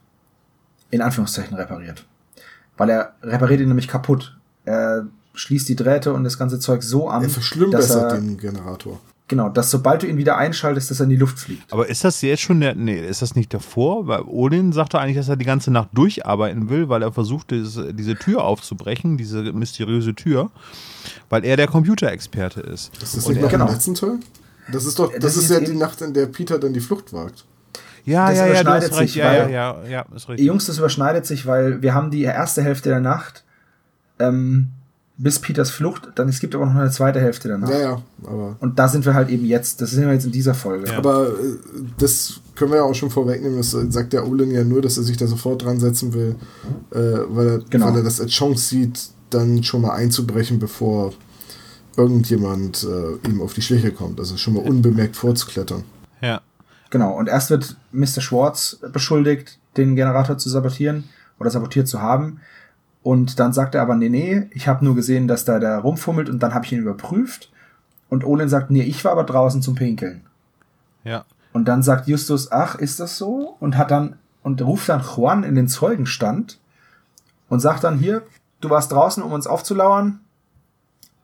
In 0.90 1.00
Anführungszeichen 1.00 1.56
repariert. 1.56 2.06
Weil 2.76 2.90
er 2.90 3.14
repariert 3.22 3.61
ihn 3.61 3.68
nämlich 3.68 3.87
kaputt. 3.87 4.37
Er 4.64 5.06
schließt 5.34 5.68
die 5.68 5.76
Drähte 5.76 6.12
und 6.12 6.24
das 6.24 6.38
ganze 6.38 6.58
Zeug 6.58 6.82
so 6.82 7.08
an, 7.08 7.22
Er 7.22 7.30
verschlimmbessert 7.30 8.12
er, 8.12 8.18
den 8.18 8.37
Generator. 8.37 8.98
Genau, 9.28 9.50
dass 9.50 9.70
sobald 9.70 10.02
du 10.02 10.06
ihn 10.06 10.16
wieder 10.16 10.38
einschaltest, 10.38 10.90
dass 10.90 11.00
er 11.00 11.04
in 11.04 11.10
die 11.10 11.16
Luft 11.16 11.38
fliegt. 11.38 11.70
Aber 11.70 11.86
ist 11.86 12.02
das 12.02 12.22
jetzt 12.22 12.40
schon 12.40 12.60
der, 12.60 12.74
nee, 12.74 12.98
ist 12.98 13.20
das 13.20 13.34
nicht 13.36 13.52
davor? 13.52 14.06
Weil 14.06 14.22
Odin 14.22 14.72
sagte 14.72 14.98
eigentlich, 14.98 15.18
dass 15.18 15.28
er 15.28 15.36
die 15.36 15.44
ganze 15.44 15.70
Nacht 15.70 15.90
durcharbeiten 15.92 16.70
will, 16.70 16.88
weil 16.88 17.02
er 17.02 17.12
versucht, 17.12 17.50
diese, 17.50 17.92
diese 17.92 18.16
Tür 18.16 18.42
aufzubrechen, 18.44 19.18
diese 19.18 19.42
mysteriöse 19.52 20.14
Tür, 20.14 20.50
weil 21.28 21.44
er 21.44 21.58
der 21.58 21.66
Computerexperte 21.66 22.60
ist. 22.62 22.90
Das 23.02 23.14
ist 23.14 23.26
Und 23.26 23.34
nicht 23.34 23.42
nach 23.42 23.50
dem 23.50 23.60
genau. 23.60 23.70
letzten 23.70 23.94
Teil? 23.94 24.18
Das 24.72 24.86
ist 24.86 24.98
doch, 24.98 25.12
das, 25.12 25.20
Das 25.20 25.36
ist 25.36 25.50
ja 25.50 25.60
die 25.60 25.74
Nacht, 25.76 26.00
in 26.00 26.14
der 26.14 26.26
Peter 26.26 26.58
dann 26.58 26.72
die 26.72 26.80
Flucht 26.80 27.12
wagt. 27.12 27.44
Ja, 28.06 28.28
Das 28.30 28.38
ja, 28.38 28.46
ja, 28.46 28.52
du 28.54 28.60
überschneidet 28.60 28.90
recht. 28.98 29.08
sich, 29.12 29.14
Ja, 29.16 29.32
ja, 29.34 29.44
weil- 29.44 29.52
ja, 29.52 29.84
ja, 29.90 30.06
ist 30.16 30.28
richtig. 30.30 30.46
Jungs, 30.46 30.64
das 30.64 30.78
überschneidet 30.78 31.26
sich, 31.26 31.44
weil 31.46 31.82
wir 31.82 31.92
haben 31.94 32.10
die 32.10 32.22
erste 32.22 32.62
Hälfte 32.62 32.88
der 32.88 33.00
Nacht 33.00 33.44
ähm, 34.18 34.70
bis 35.20 35.40
Peters 35.40 35.70
Flucht, 35.70 36.09
dann 36.14 36.28
es 36.28 36.38
gibt 36.38 36.54
aber 36.54 36.64
noch 36.64 36.76
eine 36.76 36.90
zweite 36.90 37.20
Hälfte 37.20 37.48
der 37.48 37.59
Nacht. 37.59 37.72
Ja, 37.72 37.78
ja, 37.81 38.02
aber. 38.24 38.57
Und 38.61 38.78
da 38.78 38.87
sind 38.87 39.04
wir 39.04 39.14
halt 39.14 39.28
eben 39.28 39.44
jetzt, 39.44 39.81
das 39.81 39.90
sind 39.90 40.07
wir 40.07 40.12
jetzt 40.12 40.24
in 40.26 40.33
dieser 40.33 40.54
Folge. 40.54 40.88
Ja. 40.88 40.96
Aber 40.98 41.26
äh, 41.26 41.33
das 41.98 42.40
können 42.54 42.70
wir 42.70 42.78
ja 42.78 42.85
auch 42.85 42.94
schon 42.94 43.11
vorwegnehmen. 43.11 43.59
Das 43.59 43.72
sagt 43.72 44.12
der 44.12 44.26
Olin 44.26 44.52
ja 44.52 44.62
nur, 44.62 44.81
dass 44.81 44.96
er 44.96 45.02
sich 45.02 45.16
da 45.16 45.26
sofort 45.26 45.64
dran 45.64 45.81
setzen 45.81 46.14
will, 46.14 46.37
äh, 46.92 46.96
weil, 47.28 47.48
er, 47.48 47.59
Genau. 47.68 47.87
weil 47.88 47.96
er 47.96 48.02
das 48.04 48.20
als 48.20 48.31
Chance 48.31 48.68
sieht, 48.68 49.00
dann 49.31 49.62
schon 49.64 49.83
mal 49.83 49.94
einzubrechen, 49.94 50.59
bevor 50.61 51.12
irgendjemand 51.96 52.85
äh, 52.85 53.28
ihm 53.28 53.42
auf 53.42 53.54
die 53.54 53.62
Schliche 53.62 53.90
kommt. 53.90 54.20
Also 54.20 54.37
schon 54.37 54.54
mal 54.54 54.62
unbemerkt 54.62 55.16
vorzuklettern. 55.16 55.83
Ja. 56.20 56.40
Genau, 56.90 57.18
und 57.18 57.28
erst 57.28 57.50
wird 57.50 57.76
Mr. 57.92 58.20
Schwartz 58.20 58.78
beschuldigt, 58.92 59.59
den 59.76 59.96
Generator 59.96 60.38
zu 60.38 60.48
sabotieren 60.48 61.04
oder 61.40 61.50
sabotiert 61.50 61.88
zu 61.88 62.00
haben. 62.00 62.40
Und 63.09 63.40
dann 63.40 63.55
sagt 63.55 63.75
er 63.75 63.81
aber, 63.81 63.94
nee, 63.94 64.11
nee, 64.11 64.51
ich 64.51 64.68
habe 64.68 64.85
nur 64.85 64.94
gesehen, 64.94 65.29
dass 65.29 65.47
da 65.47 65.59
der 65.59 65.79
rumfummelt 65.79 66.29
und 66.29 66.42
dann 66.42 66.53
habe 66.53 66.66
ich 66.66 66.73
ihn 66.73 66.81
überprüft. 66.81 67.51
Und 68.11 68.23
Olin 68.23 68.51
sagt, 68.51 68.71
nee, 68.71 68.83
ich 68.83 69.03
war 69.03 69.12
aber 69.12 69.25
draußen 69.25 69.62
zum 69.62 69.77
Pinkeln. 69.77 70.27
Ja. 71.05 71.25
Und 71.55 71.68
dann 71.68 71.83
sagt 71.83 72.07
Justus, 72.07 72.53
ach, 72.53 72.75
ist 72.75 73.01
das 73.01 73.16
so? 73.16 73.57
Und 73.61 73.79
hat 73.79 73.90
dann, 73.90 74.16
und 74.42 74.61
ruft 74.61 74.90
dann 74.90 75.01
Juan 75.01 75.42
in 75.42 75.55
den 75.55 75.68
Zeugenstand 75.68 76.59
und 77.49 77.61
sagt 77.61 77.83
dann 77.83 77.99
hier, 77.99 78.25
du 78.61 78.68
warst 78.68 78.92
draußen, 78.92 79.23
um 79.23 79.33
uns 79.33 79.47
aufzulauern. 79.47 80.21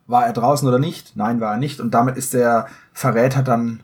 War 0.07 0.25
er 0.25 0.33
draußen 0.33 0.67
oder 0.67 0.79
nicht? 0.79 1.15
Nein, 1.15 1.39
war 1.39 1.51
er 1.51 1.59
nicht. 1.59 1.79
Und 1.79 1.91
damit 1.93 2.17
ist 2.17 2.33
der 2.33 2.65
Verräter 2.93 3.43
dann 3.43 3.81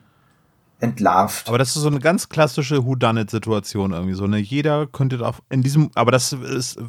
entlarvt. 0.79 1.47
Aber 1.47 1.59
das 1.59 1.75
ist 1.75 1.83
so 1.83 1.87
eine 1.87 1.99
ganz 1.99 2.29
klassische 2.29 2.83
Whodunit-Situation 2.83 3.91
irgendwie 3.91 4.15
so. 4.15 4.25
Ne? 4.25 4.39
Jeder 4.39 4.87
könnte 4.87 5.19
da 5.19 5.35
in 5.49 5.61
diesem, 5.61 5.91
aber 5.93 6.11
das 6.11 6.33
ist 6.33 6.79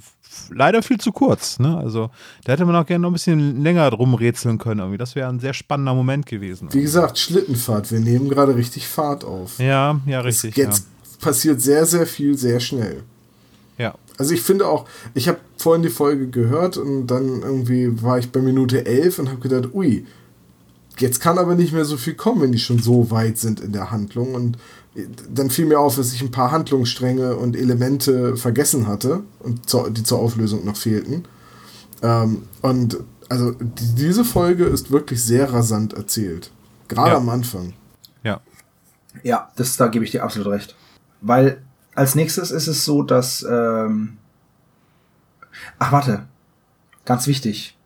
leider 0.51 0.83
viel 0.83 0.99
zu 0.99 1.13
kurz. 1.13 1.59
Ne? 1.59 1.77
Also 1.77 2.11
da 2.45 2.53
hätte 2.53 2.65
man 2.65 2.77
auch 2.77 2.87
gerne 2.87 3.03
noch 3.03 3.11
ein 3.11 3.15
bisschen 3.15 3.63
länger 3.63 3.91
drum 3.91 4.15
rätseln 4.15 4.59
können 4.59 4.81
irgendwie. 4.81 4.99
Das 4.99 5.15
wäre 5.15 5.29
ein 5.29 5.41
sehr 5.41 5.55
spannender 5.55 5.95
Moment 5.95 6.27
gewesen. 6.27 6.69
Wie 6.73 6.83
gesagt, 6.83 7.19
Schlittenfahrt. 7.19 7.91
Wir 7.91 8.01
nehmen 8.01 8.29
gerade 8.29 8.57
richtig 8.57 8.87
Fahrt 8.87 9.25
auf. 9.25 9.59
Ja, 9.59 10.01
ja, 10.07 10.21
richtig. 10.21 10.57
Jetzt 10.57 10.87
passiert 11.21 11.61
sehr, 11.61 11.87
sehr 11.87 12.07
viel, 12.07 12.37
sehr 12.37 12.61
schnell. 12.61 13.03
Ja. 13.79 13.85
ja. 13.85 13.95
Also 14.19 14.35
ich 14.35 14.43
finde 14.43 14.67
auch, 14.67 14.87
ich 15.15 15.29
habe 15.29 15.39
vorhin 15.57 15.83
die 15.83 15.89
Folge 15.89 16.29
gehört 16.29 16.77
und 16.77 17.07
dann 17.07 17.43
irgendwie 17.43 18.03
war 18.03 18.19
ich 18.19 18.31
bei 18.31 18.41
Minute 18.41 18.85
11 18.85 19.19
und 19.21 19.29
habe 19.31 19.41
gedacht, 19.41 19.75
ui, 19.75 20.07
jetzt 20.99 21.21
kann 21.21 21.39
aber 21.39 21.55
nicht 21.55 21.73
mehr 21.73 21.85
so 21.85 21.97
viel 21.97 22.15
kommen, 22.15 22.43
wenn 22.43 22.53
die 22.53 22.59
schon 22.59 22.79
so 22.79 23.11
weit 23.11 23.39
sind 23.39 23.61
in 23.61 23.73
der 23.73 23.91
Handlung. 23.91 24.35
Und 24.35 24.59
dann 25.31 25.51
fiel 25.51 25.67
mir 25.67 25.81
auf, 25.81 25.97
dass 25.97 26.13
ich 26.13 26.21
ein 26.23 26.31
paar 26.31 26.51
Handlungsstränge 26.51 27.37
und 27.37 27.57
Elemente 27.57 28.37
vergessen 28.37 28.87
hatte 28.87 29.23
und 29.39 29.69
zur, 29.69 29.91
die 29.91 30.03
zur 30.03 30.19
Auflösung 30.19 30.65
noch 30.65 30.77
fehlten. 30.77 31.25
Ähm, 32.03 32.43
und 32.61 32.99
also 33.29 33.53
die, 33.53 33.95
diese 33.95 34.25
Folge 34.25 34.65
ist 34.65 34.91
wirklich 34.91 35.23
sehr 35.23 35.53
rasant 35.53 35.95
erzählt. 35.95 36.51
Gerade 36.89 37.13
Ja. 37.13 37.17
am 37.17 37.29
Anfang. 37.31 37.73
Ja. 38.23 38.41
Ja, 39.23 39.51
das, 39.57 39.77
da 39.77 39.89
gebe 39.89 40.05
ich 40.05 40.11
dir 40.11 40.25
absolut 40.25 40.49
recht. 40.49 40.77
Weil 41.23 41.63
als 41.95 42.15
nächstes 42.15 42.51
ist 42.51 42.67
es 42.67 42.85
so, 42.85 43.03
dass. 43.03 43.47
Ähm 43.51 44.17
Ach, 45.79 45.93
warte. 45.93 46.27
Ganz 47.05 47.27
wichtig. 47.27 47.77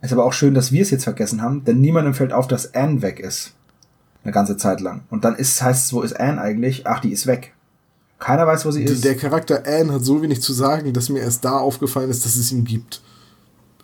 Ist 0.00 0.12
aber 0.12 0.24
auch 0.24 0.32
schön, 0.32 0.54
dass 0.54 0.72
wir 0.72 0.82
es 0.82 0.90
jetzt 0.90 1.04
vergessen 1.04 1.42
haben, 1.42 1.64
denn 1.64 1.80
niemandem 1.80 2.14
fällt 2.14 2.32
auf, 2.32 2.46
dass 2.48 2.74
Anne 2.74 3.02
weg 3.02 3.18
ist. 3.20 3.54
Eine 4.28 4.34
ganze 4.34 4.58
Zeit 4.58 4.82
lang. 4.82 5.04
Und 5.08 5.24
dann 5.24 5.36
ist, 5.36 5.62
heißt 5.62 5.86
es, 5.86 5.92
wo 5.94 6.02
ist 6.02 6.12
Anne 6.20 6.38
eigentlich? 6.38 6.86
Ach, 6.86 7.00
die 7.00 7.12
ist 7.12 7.26
weg. 7.26 7.54
Keiner 8.18 8.46
weiß, 8.46 8.66
wo 8.66 8.70
sie 8.70 8.84
Die, 8.84 8.92
ist. 8.92 9.02
der 9.02 9.16
Charakter 9.16 9.62
Anne 9.66 9.94
hat 9.94 10.04
so 10.04 10.20
wenig 10.20 10.42
zu 10.42 10.52
sagen, 10.52 10.92
dass 10.92 11.08
mir 11.08 11.20
erst 11.20 11.46
da 11.46 11.52
aufgefallen 11.56 12.10
ist, 12.10 12.26
dass 12.26 12.36
es 12.36 12.52
ihn 12.52 12.64
gibt. 12.64 13.00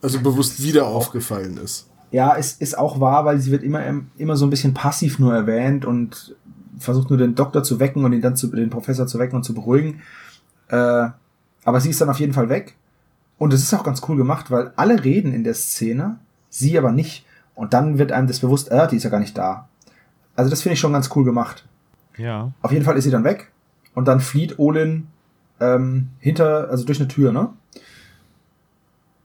Also 0.02 0.20
bewusst 0.20 0.62
wieder 0.62 0.86
aufgefallen 0.86 1.56
ist. 1.56 1.88
Ja, 2.10 2.36
es 2.36 2.52
ist 2.52 2.76
auch 2.76 3.00
wahr, 3.00 3.24
weil 3.24 3.38
sie 3.40 3.52
wird 3.52 3.62
immer, 3.62 3.82
immer 4.18 4.36
so 4.36 4.44
ein 4.44 4.50
bisschen 4.50 4.74
passiv 4.74 5.18
nur 5.18 5.34
erwähnt 5.34 5.86
und 5.86 6.36
versucht 6.78 7.08
nur 7.08 7.18
den 7.18 7.34
Doktor 7.34 7.62
zu 7.62 7.80
wecken 7.80 8.04
und 8.04 8.12
ihn 8.12 8.20
dann 8.20 8.36
zu, 8.36 8.48
den 8.48 8.68
Professor 8.68 9.06
zu 9.06 9.18
wecken 9.18 9.36
und 9.36 9.44
zu 9.44 9.54
beruhigen. 9.54 10.02
Äh, 10.68 11.08
aber 11.64 11.80
sie 11.80 11.88
ist 11.88 12.02
dann 12.02 12.10
auf 12.10 12.20
jeden 12.20 12.34
Fall 12.34 12.50
weg. 12.50 12.74
Und 13.38 13.54
es 13.54 13.62
ist 13.62 13.72
auch 13.72 13.82
ganz 13.82 14.02
cool 14.08 14.18
gemacht, 14.18 14.50
weil 14.50 14.72
alle 14.76 15.02
reden 15.04 15.32
in 15.32 15.42
der 15.42 15.54
Szene, 15.54 16.18
sie 16.50 16.76
aber 16.76 16.92
nicht. 16.92 17.24
Und 17.54 17.72
dann 17.72 17.96
wird 17.96 18.12
einem 18.12 18.26
das 18.26 18.40
bewusst, 18.40 18.70
äh, 18.70 18.86
die 18.88 18.96
ist 18.96 19.04
ja 19.04 19.10
gar 19.10 19.20
nicht 19.20 19.38
da. 19.38 19.68
Also 20.36 20.50
das 20.50 20.62
finde 20.62 20.74
ich 20.74 20.80
schon 20.80 20.92
ganz 20.92 21.10
cool 21.14 21.24
gemacht. 21.24 21.64
Ja. 22.16 22.52
Auf 22.62 22.72
jeden 22.72 22.84
Fall 22.84 22.96
ist 22.96 23.04
sie 23.04 23.10
dann 23.10 23.24
weg 23.24 23.50
und 23.94 24.06
dann 24.06 24.20
flieht 24.20 24.58
Olin 24.58 25.08
ähm, 25.60 26.08
hinter, 26.18 26.68
also 26.70 26.84
durch 26.84 26.98
eine 27.00 27.08
Tür, 27.08 27.32
ne? 27.32 27.50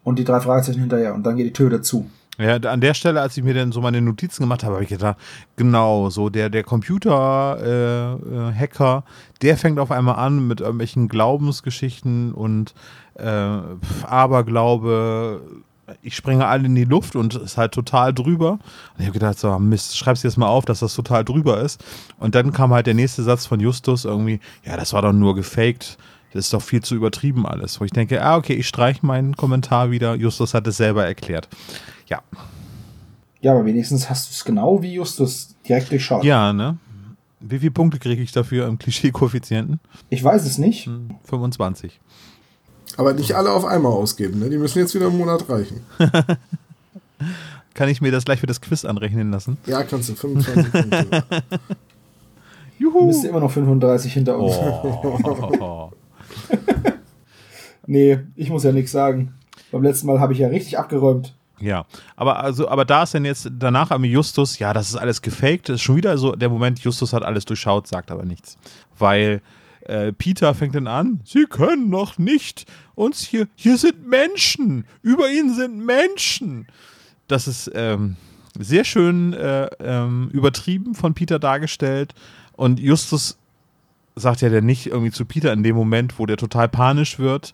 Und 0.03 0.17
die 0.17 0.23
drei 0.23 0.39
Fragezeichen 0.39 0.79
hinterher 0.79 1.13
und 1.13 1.23
dann 1.23 1.35
geht 1.35 1.45
die 1.45 1.53
Tür 1.53 1.67
wieder 1.67 1.81
zu. 1.81 2.09
Ja, 2.39 2.55
an 2.55 2.79
der 2.79 2.93
Stelle, 2.93 3.19
als 3.19 3.35
ich 3.35 3.43
mir 3.43 3.53
dann 3.53 3.73
so 3.73 3.81
meine 3.81 4.01
Notizen 4.01 4.43
gemacht 4.43 4.63
habe, 4.63 4.75
habe 4.75 4.83
ich 4.83 4.89
gedacht, 4.89 5.17
genau, 5.57 6.09
so 6.09 6.29
der, 6.29 6.49
der 6.49 6.63
Computer-Hacker, 6.63 8.49
äh, 8.49 8.53
Hacker, 8.57 9.03
der 9.41 9.57
fängt 9.57 9.77
auf 9.77 9.91
einmal 9.91 10.15
an 10.15 10.47
mit 10.47 10.61
irgendwelchen 10.61 11.09
Glaubensgeschichten 11.09 12.31
und 12.33 12.73
äh, 13.15 13.57
Aberglaube, 14.03 15.41
ich 16.01 16.15
springe 16.15 16.45
alle 16.45 16.65
in 16.65 16.75
die 16.75 16.85
Luft 16.85 17.15
und 17.15 17.35
ist 17.35 17.57
halt 17.57 17.73
total 17.73 18.13
drüber. 18.13 18.51
Und 18.51 18.99
ich 18.99 19.05
habe 19.05 19.13
gedacht, 19.13 19.39
so, 19.39 19.57
Mist, 19.59 19.97
schreib's 19.97 20.23
jetzt 20.23 20.37
mal 20.37 20.47
auf, 20.47 20.65
dass 20.65 20.79
das 20.79 20.93
total 20.93 21.25
drüber 21.25 21.61
ist. 21.61 21.83
Und 22.19 22.35
dann 22.35 22.51
kam 22.53 22.73
halt 22.73 22.87
der 22.87 22.93
nächste 22.93 23.23
Satz 23.23 23.45
von 23.45 23.59
Justus 23.59 24.05
irgendwie, 24.05 24.39
ja, 24.63 24.77
das 24.77 24.93
war 24.93 25.01
doch 25.01 25.13
nur 25.13 25.35
gefaked. 25.35 25.97
Das 26.33 26.45
ist 26.45 26.53
doch 26.53 26.61
viel 26.61 26.83
zu 26.83 26.95
übertrieben 26.95 27.45
alles. 27.45 27.79
Wo 27.79 27.85
ich 27.85 27.91
denke, 27.91 28.23
ah, 28.23 28.37
okay, 28.37 28.53
ich 28.53 28.67
streiche 28.67 29.05
meinen 29.05 29.35
Kommentar 29.35 29.91
wieder. 29.91 30.15
Justus 30.15 30.53
hat 30.53 30.67
es 30.67 30.77
selber 30.77 31.05
erklärt. 31.05 31.47
Ja. 32.07 32.21
Ja, 33.41 33.53
aber 33.53 33.65
wenigstens 33.65 34.09
hast 34.09 34.29
du 34.29 34.33
es 34.33 34.45
genau 34.45 34.81
wie 34.81 34.93
Justus 34.93 35.55
direkt 35.67 35.91
durchschaut. 35.91 36.23
Ja, 36.23 36.53
ne? 36.53 36.77
Wie 37.39 37.59
viele 37.59 37.71
Punkte 37.71 37.99
kriege 37.99 38.21
ich 38.21 38.33
dafür 38.33 38.67
im 38.67 38.77
Klischee-Koeffizienten? 38.77 39.79
Ich 40.09 40.21
weiß 40.23 40.45
es 40.45 40.57
nicht. 40.57 40.87
Hm, 40.87 41.15
25. 41.23 41.99
Aber 42.99 43.13
nicht 43.13 43.33
alle 43.33 43.53
auf 43.53 43.63
einmal 43.63 43.93
ausgeben, 43.93 44.39
ne? 44.39 44.49
Die 44.49 44.57
müssen 44.57 44.79
jetzt 44.79 44.93
wieder 44.93 45.07
einen 45.07 45.17
Monat 45.17 45.47
reichen. 45.47 45.79
Kann 47.73 47.87
ich 47.87 48.01
mir 48.01 48.11
das 48.11 48.25
gleich 48.25 48.41
für 48.41 48.45
das 48.45 48.59
Quiz 48.59 48.83
anrechnen 48.83 49.31
lassen? 49.31 49.57
Ja, 49.67 49.83
kannst 49.83 50.09
du 50.09 50.15
25 50.15 50.69
Punkte. 50.69 51.23
Du 51.39 51.57
Juhu! 52.77 53.07
bist 53.07 53.23
immer 53.23 53.39
noch 53.39 53.51
35 53.51 54.11
hinter 54.11 54.37
uns. 54.37 54.53
Oh. 54.53 55.91
Nee, 57.87 58.19
ich 58.35 58.49
muss 58.49 58.65
ja 58.65 58.73
nichts 58.73 58.91
sagen. 58.91 59.33
Beim 59.71 59.81
letzten 59.81 60.05
Mal 60.05 60.19
habe 60.19 60.33
ich 60.33 60.39
ja 60.39 60.49
richtig 60.49 60.77
abgeräumt. 60.77 61.33
Ja, 61.59 61.85
aber 62.17 62.39
also, 62.39 62.67
aber 62.67 62.83
da 62.83 63.03
ist 63.03 63.15
dann 63.15 63.23
jetzt 63.23 63.49
danach 63.57 63.91
am 63.91 64.03
Justus, 64.03 64.59
ja, 64.59 64.73
das 64.73 64.89
ist 64.89 64.97
alles 64.97 65.21
gefaked. 65.21 65.69
Das 65.69 65.75
ist 65.75 65.81
schon 65.83 65.95
wieder 65.95 66.17
so 66.17 66.35
der 66.35 66.49
Moment, 66.49 66.79
Justus 66.79 67.13
hat 67.13 67.23
alles 67.23 67.45
durchschaut, 67.45 67.87
sagt 67.87 68.11
aber 68.11 68.25
nichts. 68.25 68.57
Weil 68.97 69.41
äh, 69.89 70.13
Peter 70.13 70.53
fängt 70.53 70.75
dann 70.75 70.87
an, 70.87 71.21
sie 71.25 71.45
können 71.45 71.89
noch 71.89 72.17
nicht 72.17 72.65
uns 72.95 73.21
hier, 73.21 73.47
hier 73.55 73.77
sind 73.77 74.07
Menschen, 74.07 74.85
über 75.01 75.29
ihnen 75.29 75.53
sind 75.53 75.85
Menschen. 75.85 76.67
Das 77.27 77.47
ist 77.47 77.71
ähm, 77.73 78.15
sehr 78.57 78.83
schön 78.83 79.33
äh, 79.33 79.65
ähm, 79.79 80.29
übertrieben 80.31 80.95
von 80.95 81.13
Peter 81.13 81.39
dargestellt. 81.39 82.13
Und 82.53 82.79
Justus 82.79 83.37
sagt 84.15 84.41
ja 84.41 84.49
dann 84.49 84.65
nicht 84.65 84.87
irgendwie 84.87 85.11
zu 85.11 85.25
Peter 85.25 85.53
in 85.53 85.63
dem 85.63 85.75
Moment, 85.75 86.19
wo 86.19 86.25
der 86.25 86.37
total 86.37 86.69
panisch 86.69 87.19
wird. 87.19 87.53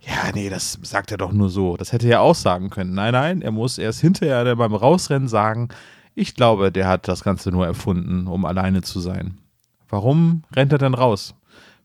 Ja, 0.00 0.30
nee, 0.34 0.48
das 0.48 0.78
sagt 0.82 1.10
er 1.10 1.18
doch 1.18 1.32
nur 1.32 1.50
so. 1.50 1.76
Das 1.76 1.92
hätte 1.92 2.08
er 2.08 2.20
auch 2.20 2.34
sagen 2.34 2.70
können. 2.70 2.94
Nein, 2.94 3.12
nein, 3.12 3.42
er 3.42 3.50
muss 3.50 3.78
erst 3.78 4.00
hinterher 4.00 4.54
beim 4.54 4.74
Rausrennen 4.74 5.28
sagen, 5.28 5.68
ich 6.14 6.34
glaube, 6.34 6.70
der 6.70 6.86
hat 6.88 7.08
das 7.08 7.24
Ganze 7.24 7.50
nur 7.50 7.66
erfunden, 7.66 8.26
um 8.26 8.44
alleine 8.44 8.82
zu 8.82 9.00
sein. 9.00 9.38
Warum 9.88 10.42
rennt 10.54 10.72
er 10.72 10.78
dann 10.78 10.94
raus, 10.94 11.34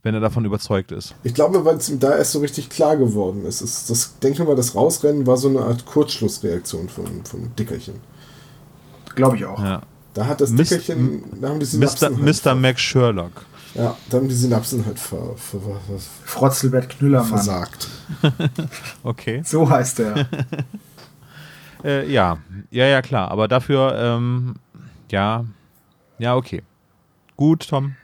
wenn 0.04 0.14
er 0.16 0.20
davon 0.20 0.46
überzeugt 0.46 0.92
ist? 0.92 1.14
Ich 1.24 1.34
glaube, 1.34 1.64
weil 1.66 1.78
es 1.78 1.90
ihm 1.90 2.00
da 2.00 2.16
erst 2.18 2.32
so 2.32 2.40
richtig 2.40 2.70
klar 2.70 2.98
geworden 2.98 3.46
ist. 3.46 3.62
Es, 3.62 3.86
das, 3.88 4.18
denke 4.20 4.44
mal, 4.44 4.56
das 4.56 4.74
Rausrennen 4.76 5.28
war 5.28 5.38
so 5.38 5.48
eine 5.50 5.62
Art 5.62 5.86
Kurzschlussreaktion 5.86 6.90
von, 6.90 7.24
von 7.26 7.56
Dickerchen. 7.56 7.96
Glaube 9.16 9.38
ich 9.38 9.46
auch. 9.46 9.62
Ja. 9.64 9.82
Da 10.14 10.26
hat 10.26 10.42
das 10.42 10.50
Mis- 10.52 10.70
Dickerchen, 10.70 11.24
da 11.42 11.50
haben 11.50 11.60
die 11.60 11.66
Mr. 11.66 11.88
Synapsen 11.88 12.26
halt, 12.26 12.46
Mr. 12.46 12.56
Max 12.56 12.82
Sherlock. 12.82 13.32
ja, 13.76 13.96
da 14.10 14.18
haben 14.18 14.28
die 14.28 14.36
Synapsen 14.36 14.86
halt 14.86 15.00
ver, 15.00 15.36
ver, 15.38 15.60
ver, 15.60 16.00
Frotzelbert 16.26 16.90
Knüllermann. 16.90 17.30
versagt. 17.30 17.88
Okay. 19.04 19.42
So 19.46 19.70
heißt 19.70 20.00
er. 20.00 20.28
Äh, 21.84 22.12
ja, 22.12 22.38
ja, 22.70 22.86
ja, 22.86 23.02
klar. 23.02 23.32
Aber 23.32 23.48
dafür, 23.48 23.96
ähm, 23.98 24.54
ja, 25.12 25.46
Ja, 26.20 26.36
okay. 26.36 26.62
Gut, 27.36 27.68
Tom. 27.68 27.96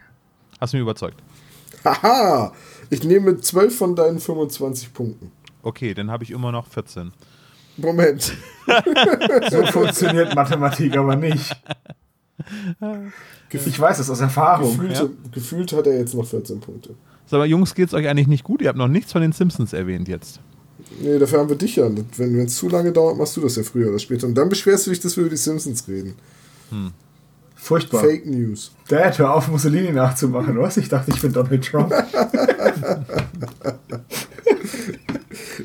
Hast 0.59 0.73
du 0.73 0.77
mich 0.77 0.81
überzeugt. 0.81 1.21
Haha! 2.01 2.53
Ich 2.89 3.03
nehme 3.03 3.37
12 3.37 3.77
von 3.77 3.95
deinen 3.95 4.19
25 4.19 4.93
Punkten. 4.93 5.31
Okay, 5.61 5.93
dann 5.93 6.09
habe 6.09 6.23
ich 6.23 6.31
immer 6.31 6.51
noch 6.51 6.67
14. 6.67 7.11
Moment. 7.77 8.33
So 9.49 9.65
funktioniert 9.67 10.35
Mathematik 10.35 10.97
aber 10.97 11.15
nicht. 11.15 11.55
Ich 13.51 13.79
weiß 13.79 13.99
es 13.99 14.09
aus 14.09 14.19
Erfahrung. 14.19 14.77
Gefühlt, 14.77 14.97
ja. 14.97 15.09
gefühlt 15.31 15.73
hat 15.73 15.87
er 15.87 15.97
jetzt 15.97 16.13
noch 16.13 16.25
14 16.25 16.59
Punkte. 16.59 16.95
Sag 17.25 17.39
mal, 17.39 17.45
Jungs, 17.45 17.75
geht's 17.75 17.93
euch 17.93 18.07
eigentlich 18.07 18.27
nicht 18.27 18.43
gut? 18.43 18.61
Ihr 18.61 18.67
habt 18.67 18.77
noch 18.77 18.87
nichts 18.87 19.11
von 19.11 19.21
den 19.21 19.31
Simpsons 19.31 19.73
erwähnt 19.73 20.07
jetzt. 20.07 20.39
Nee, 20.99 21.17
dafür 21.17 21.39
haben 21.39 21.49
wir 21.49 21.55
dich 21.55 21.77
ja. 21.77 21.89
Wenn 22.17 22.39
es 22.39 22.57
zu 22.57 22.69
lange 22.69 22.91
dauert, 22.91 23.17
machst 23.17 23.37
du 23.37 23.41
das 23.41 23.55
ja 23.55 23.63
früher 23.63 23.89
oder 23.89 23.99
später. 23.99 24.27
Und 24.27 24.35
dann 24.35 24.49
beschwerst 24.49 24.85
du 24.85 24.89
dich, 24.91 24.99
dass 24.99 25.15
wir 25.15 25.21
über 25.21 25.31
die 25.31 25.37
Simpsons 25.37 25.87
reden. 25.87 26.15
Furchtbar. 27.67 27.99
Fake 27.99 28.25
News. 28.25 28.71
Dad, 28.87 29.19
hör 29.19 29.33
auf, 29.33 29.49
Mussolini 29.49 29.91
nachzumachen, 29.91 30.57
was? 30.57 30.77
Ich 30.77 30.87
dachte, 30.87 31.11
ich 31.11 31.21
bin 31.21 31.33
Donald 31.33 31.65
Trump. 31.65 31.93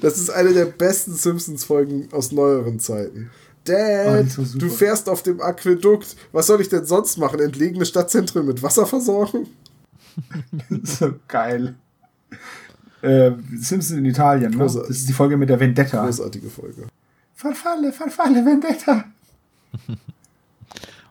Das 0.00 0.18
ist 0.18 0.30
eine 0.30 0.52
der 0.52 0.64
besten 0.64 1.14
Simpsons-Folgen 1.14 2.08
aus 2.12 2.32
neueren 2.32 2.80
Zeiten. 2.80 3.30
Dad, 3.64 4.26
Oh, 4.36 4.42
so 4.44 4.58
du 4.58 4.68
fährst 4.68 5.08
auf 5.08 5.22
dem 5.22 5.40
Aquädukt. 5.40 6.16
Was 6.32 6.48
soll 6.48 6.60
ich 6.60 6.68
denn 6.68 6.84
sonst 6.84 7.18
machen? 7.18 7.38
Entlegene 7.38 7.84
Stadtzentren 7.86 8.44
mit 8.46 8.62
Wasser 8.64 8.84
versorgen? 8.84 9.46
so 10.82 11.14
geil. 11.28 11.76
Äh, 13.00 13.30
Simpsons 13.56 13.92
in 13.98 14.04
Italien, 14.06 14.50
ne? 14.50 14.58
Das 14.58 14.74
ist 14.74 15.08
die 15.08 15.12
Folge 15.12 15.36
mit 15.36 15.48
der 15.48 15.60
Vendetta. 15.60 16.04
Großartige 16.04 16.50
Folge. 16.50 16.88
Verfalle, 17.34 17.92
verfalle, 17.92 18.44
Vendetta. 18.44 19.04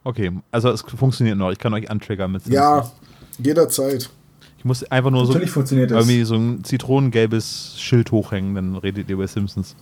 Okay, 0.03 0.31
also 0.51 0.69
es 0.69 0.81
funktioniert 0.81 1.37
noch. 1.37 1.51
Ich 1.51 1.59
kann 1.59 1.73
euch 1.73 1.89
antriggern 1.91 2.31
mit 2.31 2.43
Simpsons. 2.43 2.55
Ja, 2.63 2.91
jederzeit. 3.37 4.09
Ich 4.57 4.65
muss 4.65 4.83
einfach 4.85 5.09
nur 5.11 5.25
so 5.25 5.33
Natürlich 5.33 5.51
funktioniert 5.51 5.91
das. 5.91 6.05
irgendwie 6.05 6.23
so 6.23 6.35
ein 6.35 6.63
zitronengelbes 6.63 7.75
Schild 7.79 8.11
hochhängen, 8.11 8.55
dann 8.55 8.75
redet 8.75 9.09
ihr 9.09 9.15
über 9.15 9.27
Simpsons. 9.27 9.75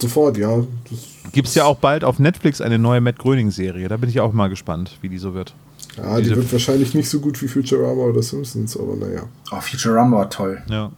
Sofort, 0.00 0.36
ja. 0.38 0.58
Das, 0.90 1.32
Gibt's 1.32 1.54
ja 1.56 1.64
auch 1.64 1.76
bald 1.78 2.04
auf 2.04 2.18
Netflix 2.20 2.60
eine 2.60 2.78
neue 2.78 3.00
Matt 3.00 3.18
Gröning-Serie. 3.18 3.88
Da 3.88 3.96
bin 3.96 4.08
ich 4.08 4.20
auch 4.20 4.32
mal 4.32 4.48
gespannt, 4.48 4.96
wie 5.02 5.08
die 5.08 5.18
so 5.18 5.34
wird. 5.34 5.54
ja, 5.96 6.16
die 6.18 6.22
Diese- 6.24 6.36
wird 6.36 6.52
wahrscheinlich 6.52 6.94
nicht 6.94 7.08
so 7.08 7.18
gut 7.20 7.40
wie 7.42 7.48
Futurama 7.48 8.02
oder 8.02 8.22
Simpsons, 8.22 8.76
aber 8.76 8.94
naja. 8.96 9.22
Oh, 9.50 9.60
Futurama 9.60 10.18
war 10.18 10.30
toll. 10.30 10.62
Ja. 10.70 10.92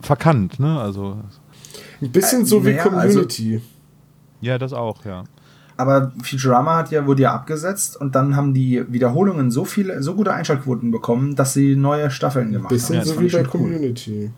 Verkannt, 0.00 0.58
ne? 0.58 0.80
Also, 0.80 1.18
Ein 2.02 2.10
bisschen 2.12 2.42
Äh, 2.42 2.46
so 2.46 2.64
wie 2.64 2.70
naja, 2.70 2.84
also- 2.90 3.20
Community. 3.20 3.60
ja, 4.40 4.58
das 4.58 4.72
auch, 4.72 5.04
ja. 5.04 5.24
Aber 5.78 6.12
Futurama 6.22 6.76
hat 6.76 6.90
ja, 6.90 7.06
wurde 7.06 7.22
ja 7.22 7.34
abgesetzt 7.34 8.00
und 8.00 8.14
dann 8.14 8.34
haben 8.34 8.54
die 8.54 8.84
Wiederholungen 8.88 9.50
so 9.50 9.64
viele, 9.64 10.02
so 10.02 10.14
gute 10.14 10.32
Einschaltquoten 10.32 10.90
bekommen, 10.90 11.36
dass 11.36 11.52
sie 11.52 11.76
neue 11.76 12.10
Staffeln 12.10 12.52
gemacht 12.52 12.70
bisschen 12.70 12.96
haben. 12.96 13.06
Das 13.06 13.14
so 13.14 13.20
wie 13.20 13.24
bei 13.24 13.30
schon 13.30 13.40
cool. 13.40 13.72
Community. 13.72 14.30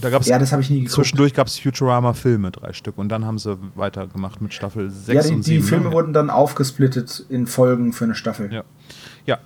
Da 0.00 0.10
gab's 0.10 0.26
Ja, 0.28 0.38
das 0.38 0.52
habe 0.52 0.62
ich 0.62 0.70
nie 0.70 0.80
geguckt. 0.80 0.94
zwischendurch 0.94 1.34
gab 1.34 1.46
es 1.46 1.58
Futurama-Filme, 1.58 2.50
drei 2.50 2.72
Stück. 2.72 2.98
Und 2.98 3.08
dann 3.08 3.24
haben 3.24 3.38
sie 3.38 3.56
weitergemacht 3.74 4.40
mit 4.40 4.52
Staffel 4.52 4.90
6 4.90 5.08
Ja, 5.08 5.22
die, 5.22 5.34
und 5.34 5.46
die 5.46 5.50
7. 5.54 5.62
Filme 5.64 5.84
ne? 5.86 5.92
wurden 5.92 6.12
dann 6.12 6.30
aufgesplittet 6.30 7.24
in 7.28 7.46
Folgen 7.46 7.92
für 7.92 8.04
eine 8.04 8.14
Staffel. 8.14 8.52
Ja. 8.52 8.64
Ja, 9.26 9.38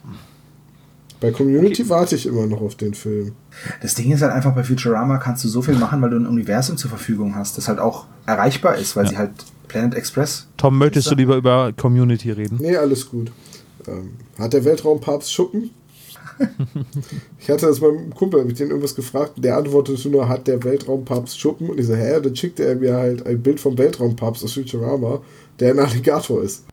Bei 1.20 1.30
Community 1.32 1.88
warte 1.88 2.14
ich 2.16 2.26
immer 2.26 2.46
noch 2.46 2.60
auf 2.60 2.76
den 2.76 2.94
Film. 2.94 3.32
Das 3.80 3.94
Ding 3.94 4.10
ist 4.12 4.22
halt 4.22 4.32
einfach, 4.32 4.54
bei 4.54 4.64
Futurama 4.64 5.18
kannst 5.18 5.44
du 5.44 5.48
so 5.48 5.62
viel 5.62 5.74
machen, 5.76 6.00
weil 6.02 6.10
du 6.10 6.16
ein 6.16 6.26
Universum 6.26 6.76
zur 6.76 6.90
Verfügung 6.90 7.34
hast, 7.34 7.58
das 7.58 7.68
halt 7.68 7.78
auch 7.78 8.06
erreichbar 8.26 8.76
ist, 8.76 8.96
weil 8.96 9.04
Ja. 9.04 9.10
sie 9.10 9.18
halt 9.18 9.30
Planet 9.68 9.94
Express. 9.94 10.46
Tom, 10.56 10.78
möchtest 10.78 11.06
du 11.08 11.12
er? 11.12 11.16
lieber 11.16 11.36
über 11.36 11.72
Community 11.72 12.30
reden? 12.30 12.58
Nee, 12.60 12.76
alles 12.76 13.08
gut. 13.08 13.30
Ähm, 13.86 14.12
hat 14.38 14.52
der 14.52 14.64
Weltraumpapst 14.64 15.32
Schuppen? 15.32 15.70
ich 17.38 17.50
hatte 17.50 17.66
das 17.66 17.80
meinem 17.80 18.12
Kumpel, 18.14 18.44
ich 18.48 18.54
den 18.54 18.68
irgendwas 18.68 18.94
gefragt, 18.94 19.32
der 19.36 19.56
antwortete 19.56 20.08
nur, 20.08 20.28
hat 20.28 20.46
der 20.46 20.62
Weltraumpapst 20.64 21.38
Schuppen? 21.38 21.68
Und 21.70 21.78
ich 21.78 21.86
so, 21.86 21.94
hä? 21.94 22.20
Dann 22.20 22.34
schickte 22.34 22.64
er 22.64 22.76
mir 22.76 22.94
halt 22.96 23.26
ein 23.26 23.42
Bild 23.42 23.60
vom 23.60 23.76
Weltraumpapst 23.78 24.42
aus 24.44 24.54
Futurama, 24.54 25.20
der 25.60 25.72
ein 25.72 25.78
Alligator 25.78 26.42
ist. 26.42 26.64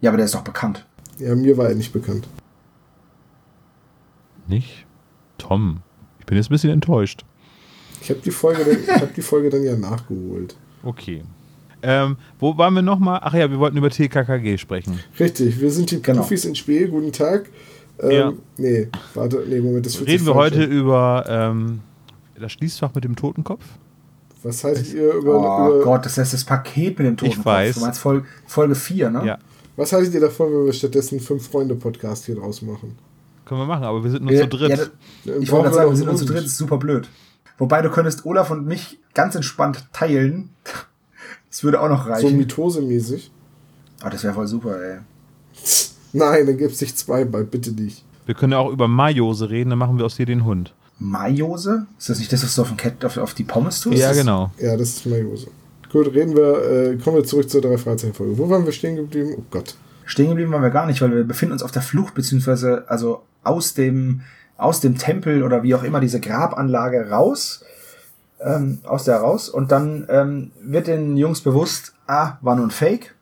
Ja, 0.00 0.10
aber 0.10 0.16
der 0.16 0.26
ist 0.26 0.34
doch 0.34 0.42
bekannt. 0.42 0.86
Ja, 1.18 1.34
mir 1.34 1.56
war 1.56 1.68
er 1.68 1.74
nicht 1.74 1.92
bekannt. 1.92 2.26
Nicht? 4.50 4.84
Tom, 5.38 5.80
ich 6.18 6.26
bin 6.26 6.36
jetzt 6.36 6.48
ein 6.50 6.54
bisschen 6.54 6.70
enttäuscht. 6.72 7.24
Ich 8.02 8.10
habe 8.10 8.20
die, 8.20 8.30
Folge 8.30 8.64
dann- 8.64 8.82
ich 8.96 9.02
hab 9.02 9.14
die 9.14 9.22
Folge 9.22 9.48
dann 9.50 9.62
ja 9.62 9.76
nachgeholt. 9.76 10.56
Okay. 10.82 11.22
Ähm, 11.82 12.16
wo 12.38 12.56
waren 12.58 12.74
wir 12.74 12.82
nochmal? 12.82 13.20
Ach 13.22 13.32
ja, 13.32 13.50
wir 13.50 13.58
wollten 13.58 13.76
über 13.78 13.88
TKKG 13.90 14.58
sprechen. 14.58 15.00
Richtig, 15.18 15.60
wir 15.60 15.70
sind 15.70 15.90
die 15.90 16.02
Genau. 16.02 16.20
Profis 16.20 16.44
in 16.44 16.54
Spiel. 16.54 16.88
Guten 16.88 17.12
Tag. 17.12 17.48
Ähm, 18.02 18.10
Ja. 18.10 18.32
Nee, 18.58 18.88
warte, 19.14 19.44
nee, 19.48 19.60
Moment, 19.60 19.86
das 19.86 19.98
wird 19.98 20.08
Reden 20.08 20.26
wir 20.26 20.34
heute 20.34 20.64
an. 20.64 20.70
über 20.70 21.24
ähm, 21.28 21.80
das 22.38 22.52
Schließfach 22.52 22.94
mit 22.94 23.04
dem 23.04 23.16
Totenkopf? 23.16 23.64
Was 24.42 24.64
haltet 24.64 24.92
ihr 24.94 25.12
über, 25.14 25.36
Oh 25.68 25.74
über 25.76 25.84
Gott, 25.84 26.06
das 26.06 26.16
heißt 26.18 26.32
das 26.32 26.44
Paket 26.44 26.98
mit 26.98 27.06
dem 27.06 27.16
Totenkopf. 27.16 27.44
weiß. 27.46 27.74
Du 27.76 27.80
meinst 27.82 28.00
Folge, 28.00 28.26
Folge 28.46 28.74
4, 28.74 29.10
ne? 29.10 29.26
Ja, 29.26 29.38
was 29.76 29.92
haltet 29.92 30.14
ihr 30.14 30.20
davon, 30.20 30.50
wenn 30.52 30.64
wir 30.66 30.72
stattdessen 30.72 31.20
Fünf-Freunde-Podcast 31.20 32.24
hier 32.26 32.36
draus 32.36 32.62
machen? 32.62 32.96
Können 33.50 33.60
wir 33.62 33.66
machen, 33.66 33.84
aber 33.84 34.02
wir 34.02 34.10
sind 34.10 34.22
nur 34.22 34.32
Ja, 34.32 34.42
zu 34.42 34.46
dritt. 34.48 34.70
ja, 34.70 34.76
Dann 35.26 35.42
ich 35.42 35.50
wollte 35.50 35.64
gerade 35.64 35.74
sagen, 35.76 35.90
wir 35.90 35.96
sind 35.96 36.08
uns 36.08 36.20
zu 36.20 36.24
dritt, 36.26 36.44
ist 36.44 36.56
super 36.56 36.78
blöd. 36.78 37.08
Wobei 37.58 37.82
du 37.82 37.90
könntest 37.90 38.24
Olaf 38.24 38.50
und 38.50 38.64
mich 38.66 38.98
ganz 39.12 39.34
entspannt 39.34 39.86
teilen. 39.92 40.50
Das 41.50 41.64
würde 41.64 41.80
auch 41.80 41.88
noch 41.88 42.04
So 42.06 42.10
reichen. 42.12 42.36
Mitose-mäßig. 42.36 43.32
oh, 44.04 44.08
das 44.08 44.22
wäre 44.22 44.34
voll 44.34 44.46
super, 44.46 44.80
ey. 44.80 44.98
Nein, 46.12 46.46
dann 46.46 46.56
gibt 46.56 46.72
es 46.74 46.80
nicht 46.80 46.96
zweimal, 46.96 47.42
bitte 47.42 47.72
nicht. 47.72 48.04
wir 48.26 48.36
können 48.36 48.52
ja 48.52 48.58
auch 48.58 48.70
über 48.70 48.86
Majose 48.86 49.50
reden, 49.50 49.70
dann 49.70 49.78
machen 49.80 49.98
wir 49.98 50.06
aus 50.06 50.14
dir 50.14 50.26
den 50.26 50.44
Hund. 50.44 50.72
Mayose? 51.00 51.86
Ist 51.98 52.08
das 52.08 52.20
nicht 52.20 52.32
das, 52.32 52.44
was 52.44 52.54
du 52.54 52.62
auf, 52.62 52.68
den 52.68 52.76
Cat, 52.76 53.04
auf, 53.04 53.16
auf 53.16 53.34
die 53.34 53.42
Pommes 53.42 53.80
tust? 53.80 53.98
Ja, 53.98 54.12
genau. 54.12 54.52
Ja, 54.60 54.76
das 54.76 54.90
ist 54.90 55.06
Majose. 55.06 55.48
Gut, 55.90 56.14
reden 56.14 56.36
wir, 56.36 56.92
äh, 56.92 56.96
kommen 56.98 57.16
wir 57.16 57.24
zurück 57.24 57.50
zur 57.50 57.62
drei 57.62 57.76
Fragezeichen-Folge. 57.78 58.38
Wo 58.38 58.48
waren 58.48 58.64
wir 58.64 58.70
stehen 58.72 58.94
geblieben? 58.94 59.34
Oh 59.36 59.42
Gott. 59.50 59.74
Stehen 60.04 60.28
geblieben 60.28 60.52
waren 60.52 60.62
wir 60.62 60.70
gar 60.70 60.86
nicht, 60.86 61.00
weil 61.02 61.10
wir 61.12 61.24
befinden 61.24 61.52
uns 61.54 61.64
auf 61.64 61.72
der 61.72 61.82
Flucht, 61.82 62.14
beziehungsweise 62.14 62.84
also 62.88 63.22
aus 63.42 63.74
dem, 63.74 64.22
aus 64.56 64.80
dem 64.80 64.98
Tempel 64.98 65.42
oder 65.42 65.62
wie 65.62 65.74
auch 65.74 65.82
immer 65.82 66.00
diese 66.00 66.20
Grabanlage 66.20 67.10
raus, 67.10 67.64
ähm, 68.40 68.80
aus 68.84 69.04
der 69.04 69.18
raus 69.18 69.48
und 69.48 69.72
dann 69.72 70.06
ähm, 70.08 70.50
wird 70.62 70.86
den 70.86 71.16
Jungs 71.16 71.40
bewusst, 71.40 71.94
ah, 72.06 72.38
war 72.40 72.56
nur 72.56 72.66
ein 72.66 72.70
Fake. 72.70 73.14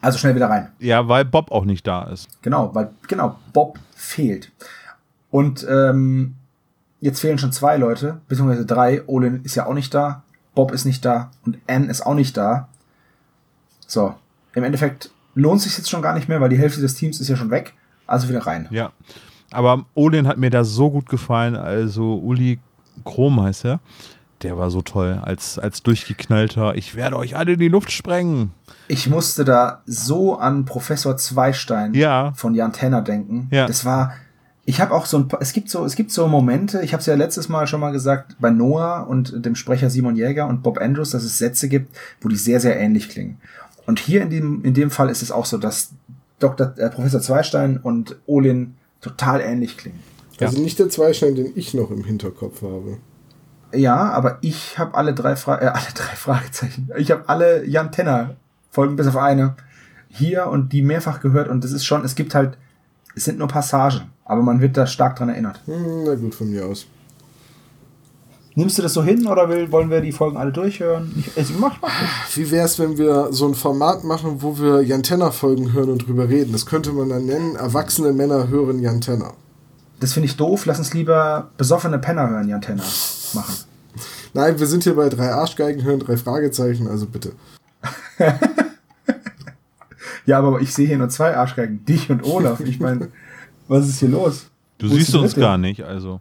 Also 0.00 0.18
schnell 0.18 0.34
wieder 0.34 0.50
rein. 0.50 0.68
Ja, 0.80 1.06
weil 1.08 1.24
Bob 1.24 1.52
auch 1.52 1.64
nicht 1.64 1.86
da 1.86 2.04
ist. 2.04 2.28
Genau, 2.42 2.74
weil 2.74 2.90
genau 3.06 3.36
Bob 3.52 3.78
fehlt. 3.94 4.50
Und 5.30 5.66
ähm, 5.70 6.34
jetzt 7.00 7.20
fehlen 7.20 7.38
schon 7.38 7.52
zwei 7.52 7.76
Leute, 7.76 8.20
beziehungsweise 8.28 8.66
drei. 8.66 9.02
Olin 9.06 9.42
ist 9.44 9.54
ja 9.54 9.66
auch 9.66 9.74
nicht 9.74 9.94
da, 9.94 10.24
Bob 10.54 10.72
ist 10.72 10.84
nicht 10.84 11.04
da 11.04 11.30
und 11.46 11.58
Anne 11.66 11.86
ist 11.86 12.04
auch 12.04 12.14
nicht 12.14 12.36
da. 12.36 12.68
So, 13.86 14.14
im 14.54 14.64
Endeffekt 14.64 15.10
lohnt 15.34 15.60
sich 15.60 15.76
jetzt 15.78 15.88
schon 15.88 16.02
gar 16.02 16.14
nicht 16.14 16.28
mehr, 16.28 16.40
weil 16.40 16.48
die 16.48 16.58
Hälfte 16.58 16.80
des 16.80 16.94
Teams 16.94 17.20
ist 17.20 17.28
ja 17.28 17.36
schon 17.36 17.50
weg. 17.50 17.74
Also 18.06 18.28
wieder 18.28 18.40
rein. 18.46 18.68
Ja. 18.70 18.92
Aber 19.50 19.84
Olin 19.94 20.26
hat 20.26 20.38
mir 20.38 20.50
da 20.50 20.64
so 20.64 20.90
gut 20.90 21.08
gefallen. 21.08 21.56
Also 21.56 22.14
Uli 22.16 22.58
Krom 23.04 23.40
heißt 23.42 23.64
er. 23.66 23.80
Der 24.42 24.58
war 24.58 24.70
so 24.70 24.82
toll 24.82 25.20
als, 25.22 25.58
als 25.58 25.82
durchgeknallter. 25.82 26.74
Ich 26.74 26.94
werde 26.96 27.16
euch 27.16 27.36
alle 27.36 27.52
in 27.52 27.58
die 27.60 27.68
Luft 27.68 27.92
sprengen. 27.92 28.50
Ich 28.88 29.08
musste 29.08 29.44
da 29.44 29.82
so 29.86 30.36
an 30.36 30.64
Professor 30.64 31.16
Zweistein 31.16 31.94
Ja. 31.94 32.32
von 32.34 32.54
Jan 32.54 32.72
Tenner 32.72 33.02
denken. 33.02 33.48
Ja. 33.50 33.66
Das 33.66 33.84
war. 33.84 34.14
Ich 34.64 34.80
habe 34.80 34.94
auch 34.94 35.06
so 35.06 35.16
ein 35.16 35.26
paar, 35.28 35.42
es 35.42 35.52
gibt 35.52 35.68
so, 35.70 35.84
es 35.84 35.96
gibt 35.96 36.12
so 36.12 36.28
Momente, 36.28 36.82
ich 36.82 36.92
habe 36.92 37.00
es 37.00 37.06
ja 37.06 37.16
letztes 37.16 37.48
Mal 37.48 37.66
schon 37.66 37.80
mal 37.80 37.90
gesagt, 37.90 38.36
bei 38.38 38.48
Noah 38.50 39.06
und 39.08 39.44
dem 39.44 39.56
Sprecher 39.56 39.90
Simon 39.90 40.14
Jäger 40.14 40.46
und 40.46 40.62
Bob 40.62 40.78
Andrews, 40.80 41.10
dass 41.10 41.24
es 41.24 41.36
Sätze 41.38 41.68
gibt, 41.68 41.96
wo 42.20 42.28
die 42.28 42.36
sehr, 42.36 42.60
sehr 42.60 42.78
ähnlich 42.78 43.08
klingen. 43.08 43.38
Und 43.86 43.98
hier 43.98 44.22
in 44.22 44.30
dem, 44.30 44.64
in 44.64 44.72
dem 44.74 44.92
Fall 44.92 45.08
ist 45.08 45.20
es 45.22 45.32
auch 45.32 45.46
so, 45.46 45.58
dass 45.58 45.90
Dr. 46.42 46.74
Äh, 46.76 46.90
Professor 46.90 47.20
Zweistein 47.20 47.78
und 47.78 48.16
Olin 48.26 48.74
total 49.00 49.40
ähnlich 49.40 49.76
klingen. 49.76 50.00
Ja. 50.40 50.48
Also 50.48 50.60
nicht 50.60 50.78
der 50.78 50.88
Zweistein, 50.88 51.34
den 51.34 51.52
ich 51.54 51.74
noch 51.74 51.90
im 51.90 52.04
Hinterkopf 52.04 52.62
habe. 52.62 52.98
Ja, 53.74 54.10
aber 54.10 54.38
ich 54.42 54.78
habe 54.78 54.94
alle 54.94 55.14
drei 55.14 55.36
Fra 55.36 55.60
äh, 55.60 55.66
alle 55.66 55.92
drei 55.94 56.04
Fragezeichen. 56.16 56.90
Ich 56.96 57.10
habe 57.10 57.28
alle 57.28 57.66
Jan 57.66 57.92
Tenner 57.92 58.36
Folgen 58.70 58.96
bis 58.96 59.06
auf 59.06 59.16
eine 59.16 59.54
hier 60.08 60.46
und 60.46 60.72
die 60.72 60.82
mehrfach 60.82 61.20
gehört 61.20 61.48
und 61.48 61.64
es 61.64 61.72
ist 61.72 61.84
schon, 61.84 62.04
es 62.04 62.14
gibt 62.14 62.34
halt, 62.34 62.58
es 63.14 63.24
sind 63.24 63.38
nur 63.38 63.48
Passagen, 63.48 64.10
aber 64.24 64.42
man 64.42 64.60
wird 64.60 64.76
da 64.76 64.86
stark 64.86 65.16
dran 65.16 65.30
erinnert. 65.30 65.60
Hm, 65.66 66.04
na 66.04 66.14
gut, 66.14 66.34
von 66.34 66.50
mir 66.50 66.66
aus. 66.66 66.86
Nimmst 68.54 68.76
du 68.76 68.82
das 68.82 68.92
so 68.92 69.02
hin 69.02 69.26
oder 69.26 69.48
will, 69.48 69.72
wollen 69.72 69.90
wir 69.90 70.00
die 70.00 70.12
Folgen 70.12 70.36
alle 70.36 70.52
durchhören? 70.52 71.14
Ich, 71.18 71.36
also 71.36 71.54
mach, 71.58 71.80
mach. 71.80 71.90
Wie 72.34 72.50
wäre 72.50 72.66
es, 72.66 72.78
wenn 72.78 72.98
wir 72.98 73.32
so 73.32 73.48
ein 73.48 73.54
Format 73.54 74.04
machen, 74.04 74.42
wo 74.42 74.58
wir 74.58 74.82
Jan 74.82 75.02
Tenner-Folgen 75.02 75.72
hören 75.72 75.90
und 75.90 76.06
drüber 76.06 76.28
reden? 76.28 76.52
Das 76.52 76.66
könnte 76.66 76.92
man 76.92 77.08
dann 77.08 77.24
nennen, 77.24 77.56
erwachsene 77.56 78.12
Männer 78.12 78.48
hören 78.48 78.80
Jan 78.80 79.00
Tenner. 79.00 79.32
Das 80.00 80.12
finde 80.12 80.26
ich 80.26 80.36
doof. 80.36 80.66
Lass 80.66 80.78
uns 80.78 80.92
lieber 80.92 81.50
besoffene 81.56 81.98
Penner 81.98 82.28
hören, 82.28 82.48
Jan 82.48 82.60
Tenner 82.60 82.84
machen. 83.32 83.54
Nein, 84.34 84.58
wir 84.58 84.66
sind 84.66 84.84
hier 84.84 84.96
bei 84.96 85.08
drei 85.08 85.30
Arschgeigen 85.30 85.82
hören, 85.82 86.00
drei 86.00 86.16
Fragezeichen, 86.16 86.88
also 86.88 87.06
bitte. 87.06 87.32
Ja, 90.24 90.38
aber 90.38 90.60
ich 90.60 90.72
sehe 90.72 90.86
hier 90.86 90.98
nur 90.98 91.08
zwei 91.08 91.36
Arschgeigen, 91.36 91.84
dich 91.84 92.10
und 92.10 92.24
Olaf. 92.24 92.60
Ich 92.60 92.78
meine, 92.78 93.08
was 93.68 93.88
ist 93.88 93.98
hier 93.98 94.08
los? 94.08 94.46
Du 94.78 94.88
Wo 94.88 94.94
siehst 94.94 95.14
uns 95.14 95.34
gar 95.34 95.58
nicht, 95.58 95.82
also. 95.82 96.20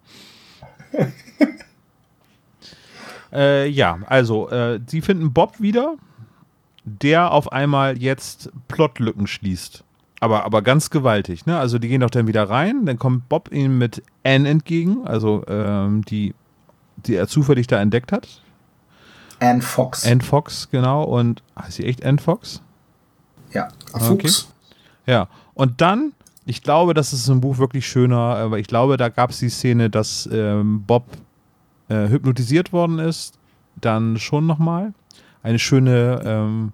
äh, 3.33 3.67
ja, 3.67 3.99
also, 4.07 4.49
äh, 4.49 4.79
sie 4.87 5.01
finden 5.01 5.33
Bob 5.33 5.59
wieder, 5.59 5.95
der 6.83 7.31
auf 7.31 7.51
einmal 7.51 8.01
jetzt 8.01 8.51
Plotlücken 8.67 9.27
schließt. 9.27 9.83
Aber, 10.19 10.45
aber 10.45 10.61
ganz 10.61 10.91
gewaltig, 10.91 11.47
ne? 11.47 11.57
Also 11.57 11.79
die 11.79 11.87
gehen 11.87 12.01
doch 12.01 12.11
dann 12.11 12.27
wieder 12.27 12.47
rein, 12.47 12.85
dann 12.85 12.99
kommt 12.99 13.27
Bob 13.27 13.51
ihnen 13.51 13.77
mit 13.77 14.03
Anne 14.23 14.47
entgegen, 14.47 15.07
also 15.07 15.43
ähm, 15.47 16.03
die, 16.05 16.35
die 16.97 17.15
er 17.15 17.27
zufällig 17.27 17.65
da 17.65 17.81
entdeckt 17.81 18.11
hat. 18.11 18.27
Anne 19.39 19.61
Fox. 19.61 20.05
Anne 20.05 20.21
Fox, 20.21 20.69
genau. 20.69 21.03
Und 21.03 21.41
heißt 21.59 21.77
sie 21.77 21.85
echt 21.85 22.05
Anne 22.05 22.19
Fox? 22.19 22.61
ja. 23.53 23.67
Ah, 23.93 23.99
Fuchs. 23.99 24.47
Ja, 25.07 25.27
und 25.53 25.81
dann, 25.81 26.13
ich 26.45 26.61
glaube, 26.61 26.93
das 26.93 27.13
ist 27.13 27.27
im 27.27 27.41
Buch 27.41 27.57
wirklich 27.57 27.87
schöner, 27.87 28.17
aber 28.17 28.59
ich 28.59 28.67
glaube, 28.67 28.97
da 28.97 29.09
gab 29.09 29.31
es 29.31 29.39
die 29.39 29.49
Szene, 29.49 29.89
dass 29.89 30.29
ähm, 30.31 30.83
Bob 30.85 31.05
äh, 31.91 32.07
hypnotisiert 32.07 32.71
worden 32.71 32.99
ist, 32.99 33.37
dann 33.79 34.17
schon 34.17 34.47
nochmal. 34.47 34.93
Eine 35.43 35.59
schöne 35.59 36.21
ähm, 36.23 36.71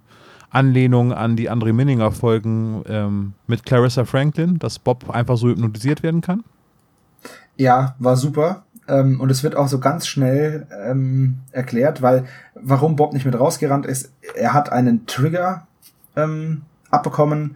Anlehnung 0.49 1.11
an 1.11 1.35
die 1.35 1.49
André 1.49 1.73
Minninger 1.73 2.11
Folgen 2.11 2.83
ähm, 2.87 3.33
mit 3.47 3.65
Clarissa 3.65 4.05
Franklin, 4.05 4.59
dass 4.59 4.79
Bob 4.79 5.09
einfach 5.09 5.37
so 5.37 5.47
hypnotisiert 5.47 6.03
werden 6.03 6.21
kann. 6.21 6.43
Ja, 7.55 7.95
war 7.99 8.15
super. 8.15 8.63
Ähm, 8.87 9.19
und 9.19 9.29
es 9.29 9.43
wird 9.43 9.55
auch 9.55 9.67
so 9.67 9.79
ganz 9.79 10.07
schnell 10.07 10.67
ähm, 10.71 11.39
erklärt, 11.51 12.01
weil 12.01 12.25
warum 12.53 12.95
Bob 12.95 13.13
nicht 13.13 13.25
mit 13.25 13.37
rausgerannt 13.37 13.85
ist, 13.85 14.13
er 14.35 14.53
hat 14.53 14.71
einen 14.71 15.05
Trigger 15.07 15.67
ähm, 16.15 16.61
abbekommen, 16.89 17.55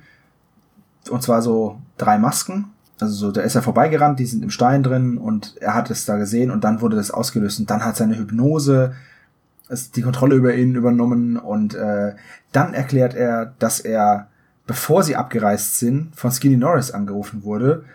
und 1.09 1.24
zwar 1.24 1.41
so 1.41 1.80
drei 1.97 2.18
Masken. 2.18 2.70
Also 3.01 3.15
so, 3.15 3.31
da 3.31 3.41
ist 3.41 3.55
er 3.55 3.63
vorbeigerannt, 3.63 4.19
die 4.19 4.27
sind 4.27 4.43
im 4.43 4.51
Stein 4.51 4.83
drin 4.83 5.17
und 5.17 5.57
er 5.57 5.73
hat 5.73 5.89
es 5.89 6.05
da 6.05 6.17
gesehen 6.17 6.51
und 6.51 6.63
dann 6.63 6.81
wurde 6.81 6.95
das 6.95 7.09
ausgelöst 7.09 7.59
und 7.59 7.71
dann 7.71 7.83
hat 7.83 7.97
seine 7.97 8.15
Hypnose 8.15 8.93
die 9.95 10.03
Kontrolle 10.03 10.35
über 10.35 10.53
ihn 10.53 10.75
übernommen 10.75 11.37
und 11.37 11.73
äh, 11.73 12.13
dann 12.51 12.75
erklärt 12.75 13.15
er, 13.15 13.55
dass 13.57 13.79
er, 13.79 14.27
bevor 14.67 15.01
sie 15.01 15.15
abgereist 15.15 15.79
sind, 15.79 16.15
von 16.15 16.29
Skinny 16.29 16.57
Norris 16.57 16.91
angerufen 16.91 17.43
wurde, 17.43 17.85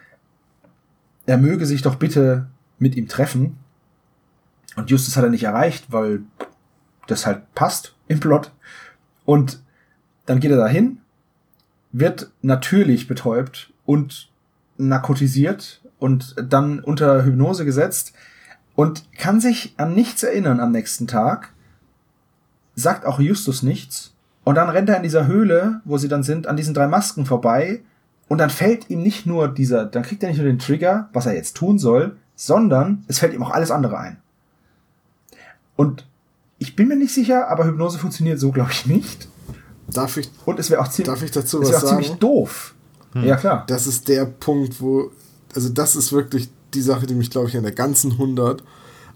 er 1.25 1.39
möge 1.39 1.67
sich 1.67 1.83
doch 1.83 1.95
bitte 1.95 2.47
mit 2.81 2.97
ihm 2.97 3.07
treffen. 3.07 3.59
Und 4.75 4.91
Justus 4.91 5.17
hat 5.17 5.23
er 5.23 5.31
nicht 5.31 5.45
erreicht, 5.45 5.93
weil 5.93 6.23
das 7.07 7.27
halt 7.27 7.55
passt 7.55 7.95
im 8.09 8.19
Plot. 8.19 8.51
Und 9.25 9.63
dann 10.25 10.41
geht 10.41 10.51
er 10.51 10.57
dahin, 10.57 10.99
wird 11.93 12.33
natürlich 12.43 13.07
betäubt 13.07 13.73
und 13.85 14.31
narkotisiert 14.79 15.81
und 15.99 16.35
dann 16.43 16.81
unter 16.81 17.25
Hypnose 17.25 17.65
gesetzt 17.65 18.13
und 18.75 19.05
kann 19.19 19.41
sich 19.41 19.75
an 19.79 19.95
nichts 19.95 20.23
erinnern 20.23 20.61
am 20.61 20.73
nächsten 20.73 21.07
Tag, 21.07 21.53
sagt 22.75 23.07
auch 23.07 23.19
Justus 23.19 23.63
nichts. 23.63 24.13
Und 24.45 24.55
dann 24.55 24.69
rennt 24.69 24.89
er 24.89 24.99
in 24.99 25.03
dieser 25.03 25.27
Höhle, 25.27 25.81
wo 25.85 25.99
sie 25.99 26.09
dann 26.09 26.23
sind, 26.23 26.47
an 26.47 26.57
diesen 26.57 26.75
drei 26.75 26.87
Masken 26.87 27.27
vorbei. 27.27 27.81
Und 28.29 28.39
dann 28.39 28.51
fällt 28.51 28.91
ihm 28.91 29.03
nicht 29.03 29.27
nur 29.27 29.49
dieser, 29.49 29.87
dann 29.87 30.03
kriegt 30.03 30.23
er 30.23 30.29
nicht 30.29 30.39
nur 30.39 30.47
den 30.47 30.59
Trigger, 30.59 31.09
was 31.13 31.27
er 31.27 31.35
jetzt 31.35 31.57
tun 31.57 31.79
soll, 31.79 32.17
sondern 32.37 33.05
es 33.09 33.19
fällt 33.19 33.35
ihm 33.35 33.43
auch 33.43 33.51
alles 33.51 33.71
andere 33.71 33.99
ein. 33.99 34.19
Und 35.75 36.07
ich 36.59 36.77
bin 36.77 36.89
mir 36.89 36.97
nicht 36.97 37.13
sicher, 37.13 37.49
aber 37.49 37.65
Hypnose 37.65 37.99
funktioniert 37.99 38.39
so, 38.39 38.53
glaube 38.53 38.71
ich, 38.73 38.87
nicht. 38.87 39.29
Darf 39.89 40.17
ich, 40.17 40.31
Und 40.45 40.59
es 40.59 40.71
wäre 40.71 40.81
auch 40.81 40.89
ziemlich, 40.89 41.15
darf 41.15 41.23
ich 41.23 41.31
dazu 41.31 41.61
es 41.61 41.69
was 41.69 41.71
wäre 41.71 41.83
auch 41.83 41.89
ziemlich 41.89 42.09
sagen? 42.09 42.21
doof. 42.21 42.75
Ja, 43.25 43.37
klar. 43.37 43.65
Das 43.69 43.87
ist 43.87 44.09
der 44.09 44.25
Punkt, 44.25 44.81
wo, 44.81 45.11
also 45.55 45.69
das 45.69 45.97
ist 45.97 46.13
wirklich 46.13 46.49
die 46.75 46.83
Sache, 46.83 47.07
die 47.07 47.15
mich, 47.15 47.31
glaube 47.31 47.49
ich, 47.49 47.57
an 47.57 47.63
der 47.63 47.73
ganzen 47.73 48.13
100 48.13 48.63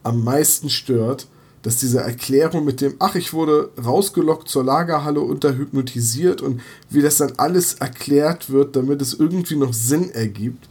am 0.02 0.24
meisten 0.24 0.70
stört, 0.70 1.28
dass 1.62 1.76
diese 1.76 2.00
Erklärung 2.00 2.64
mit 2.64 2.80
dem, 2.80 2.94
ach, 2.98 3.14
ich 3.14 3.32
wurde 3.34 3.70
rausgelockt 3.82 4.48
zur 4.48 4.64
Lagerhalle 4.64 5.20
und 5.20 5.44
da 5.44 5.50
hypnotisiert 5.50 6.40
und 6.40 6.62
wie 6.88 7.02
das 7.02 7.18
dann 7.18 7.34
alles 7.36 7.74
erklärt 7.74 8.50
wird, 8.50 8.76
damit 8.76 9.02
es 9.02 9.12
irgendwie 9.12 9.56
noch 9.56 9.74
Sinn 9.74 10.10
ergibt, 10.10 10.68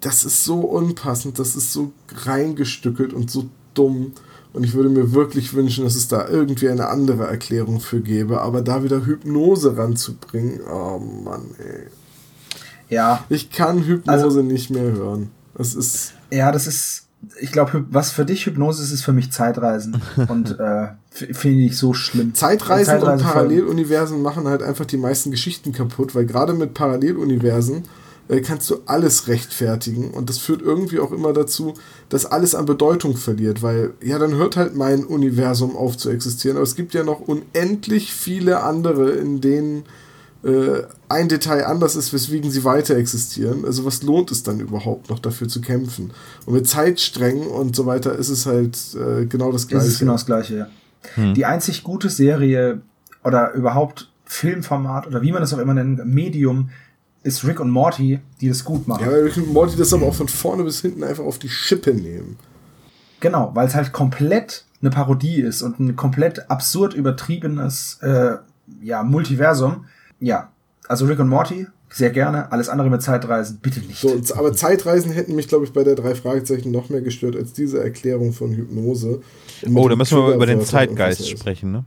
das 0.00 0.24
ist 0.24 0.44
so 0.44 0.60
unpassend, 0.60 1.38
das 1.38 1.54
ist 1.54 1.72
so 1.72 1.92
reingestückelt 2.24 3.12
und 3.12 3.30
so 3.30 3.48
dumm. 3.74 4.12
Und 4.52 4.64
ich 4.64 4.74
würde 4.74 4.88
mir 4.88 5.12
wirklich 5.12 5.52
wünschen, 5.54 5.84
dass 5.84 5.96
es 5.96 6.08
da 6.08 6.28
irgendwie 6.28 6.68
eine 6.70 6.88
andere 6.88 7.26
Erklärung 7.26 7.78
für 7.78 8.00
gäbe, 8.00 8.40
aber 8.40 8.62
da 8.62 8.82
wieder 8.82 9.04
Hypnose 9.04 9.76
ranzubringen, 9.76 10.60
oh 10.62 10.98
Mann, 10.98 11.50
ey. 11.58 11.86
Ja, 12.88 13.24
Ich 13.28 13.50
kann 13.50 13.84
Hypnose 13.84 14.22
Also- 14.24 14.42
nicht 14.42 14.70
mehr 14.70 14.82
hören. 14.92 15.30
Das 15.56 15.74
ist. 15.74 16.12
ja, 16.30 16.52
das 16.52 16.66
ist, 16.66 17.06
ich 17.40 17.50
glaube, 17.50 17.84
was 17.90 18.10
für 18.12 18.24
dich 18.26 18.44
Hypnose 18.46 18.82
ist, 18.82 18.92
ist 18.92 19.02
für 19.04 19.12
mich 19.14 19.32
Zeitreisen. 19.32 20.00
Und 20.28 20.58
äh, 20.60 20.88
finde 21.10 21.62
ich 21.64 21.78
so 21.78 21.94
schlimm. 21.94 22.34
Zeitreisen 22.34 22.94
und 22.96 23.00
Zeitreisefolgen. 23.00 23.24
Paralleluniversen 23.32 24.20
machen 24.22 24.46
halt 24.48 24.62
einfach 24.62 24.84
die 24.84 24.98
meisten 24.98 25.30
Geschichten 25.30 25.72
kaputt, 25.72 26.14
weil 26.14 26.26
gerade 26.26 26.52
mit 26.52 26.74
Paralleluniversen 26.74 27.84
äh, 28.28 28.40
kannst 28.42 28.68
du 28.68 28.80
alles 28.84 29.28
rechtfertigen 29.28 30.10
und 30.10 30.28
das 30.28 30.36
führt 30.38 30.60
irgendwie 30.60 30.98
auch 31.00 31.12
immer 31.12 31.32
dazu, 31.32 31.72
dass 32.10 32.26
alles 32.26 32.54
an 32.54 32.66
Bedeutung 32.66 33.16
verliert, 33.16 33.62
weil 33.62 33.94
ja, 34.02 34.18
dann 34.18 34.34
hört 34.34 34.56
halt 34.56 34.74
mein 34.76 35.04
Universum 35.04 35.74
auf 35.76 35.96
zu 35.96 36.10
existieren, 36.10 36.56
aber 36.58 36.64
es 36.64 36.74
gibt 36.76 36.92
ja 36.92 37.02
noch 37.04 37.20
unendlich 37.20 38.12
viele 38.12 38.62
andere, 38.62 39.12
in 39.12 39.40
denen 39.40 39.84
äh, 40.44 40.82
ein 41.08 41.28
Detail 41.28 41.64
anders 41.66 41.96
ist, 41.96 42.12
weswegen 42.12 42.50
sie 42.50 42.64
weiter 42.64 42.96
existieren. 42.96 43.64
Also 43.64 43.84
was 43.84 44.02
lohnt 44.02 44.30
es 44.30 44.42
dann 44.42 44.60
überhaupt 44.60 45.10
noch 45.10 45.18
dafür 45.18 45.48
zu 45.48 45.60
kämpfen? 45.60 46.12
Und 46.44 46.54
mit 46.54 46.68
Zeitsträngen 46.68 47.46
und 47.46 47.74
so 47.74 47.86
weiter 47.86 48.14
ist 48.16 48.28
es 48.28 48.46
halt 48.46 48.78
äh, 48.94 49.26
genau 49.26 49.52
das 49.52 49.62
Das 49.62 49.68
Gleiche. 49.68 49.86
ist 49.86 49.98
genau 49.98 50.12
das 50.12 50.26
Gleiche, 50.26 50.56
ja. 50.56 51.32
Die 51.34 51.44
einzig 51.44 51.84
gute 51.84 52.10
Serie 52.10 52.80
oder 53.22 53.52
überhaupt 53.52 54.10
Filmformat 54.24 55.06
oder 55.06 55.22
wie 55.22 55.30
man 55.30 55.40
das 55.40 55.54
auch 55.54 55.58
immer 55.58 55.74
nennt, 55.74 56.04
Medium, 56.04 56.70
ist 57.22 57.44
Rick 57.44 57.60
und 57.60 57.70
Morty, 57.70 58.20
die 58.40 58.48
das 58.48 58.64
gut 58.64 58.86
machen. 58.88 59.04
Ja, 59.04 59.10
weil 59.12 59.22
Rick 59.22 59.36
und 59.36 59.52
Morty 59.52 59.76
das 59.76 59.92
aber 59.92 60.06
auch 60.06 60.14
von 60.14 60.28
vorne 60.28 60.64
bis 60.64 60.80
hinten 60.80 61.04
einfach 61.04 61.24
auf 61.24 61.38
die 61.38 61.48
Schippe 61.48 61.92
nehmen. 61.94 62.38
Genau, 63.20 63.50
weil 63.54 63.66
es 63.66 63.74
halt 63.74 63.92
komplett 63.92 64.64
eine 64.80 64.90
Parodie 64.90 65.40
ist 65.40 65.62
und 65.62 65.80
ein 65.80 65.96
komplett 65.96 66.50
absurd 66.50 66.94
übertriebenes 66.94 67.98
äh, 68.02 68.36
ja, 68.82 69.02
Multiversum. 69.02 69.86
Ja, 70.20 70.50
also 70.88 71.06
Rick 71.06 71.18
und 71.18 71.28
Morty, 71.28 71.66
sehr 71.88 72.10
gerne. 72.10 72.50
Alles 72.52 72.68
andere 72.68 72.90
mit 72.90 73.02
Zeitreisen, 73.02 73.58
bitte 73.62 73.80
nicht. 73.80 74.00
So, 74.00 74.20
aber 74.36 74.52
Zeitreisen 74.52 75.12
hätten 75.12 75.34
mich, 75.34 75.48
glaube 75.48 75.64
ich, 75.64 75.72
bei 75.72 75.84
der 75.84 75.94
drei 75.94 76.14
Fragezeichen 76.14 76.70
noch 76.70 76.88
mehr 76.88 77.00
gestört 77.00 77.36
als 77.36 77.52
diese 77.52 77.82
Erklärung 77.82 78.32
von 78.32 78.52
Hypnose. 78.52 79.20
Oh, 79.74 79.88
da 79.88 79.96
müssen 79.96 80.18
wir 80.18 80.34
über 80.34 80.46
den 80.46 80.62
Zeitgeist 80.62 81.28
sprechen, 81.28 81.72
ne? 81.72 81.84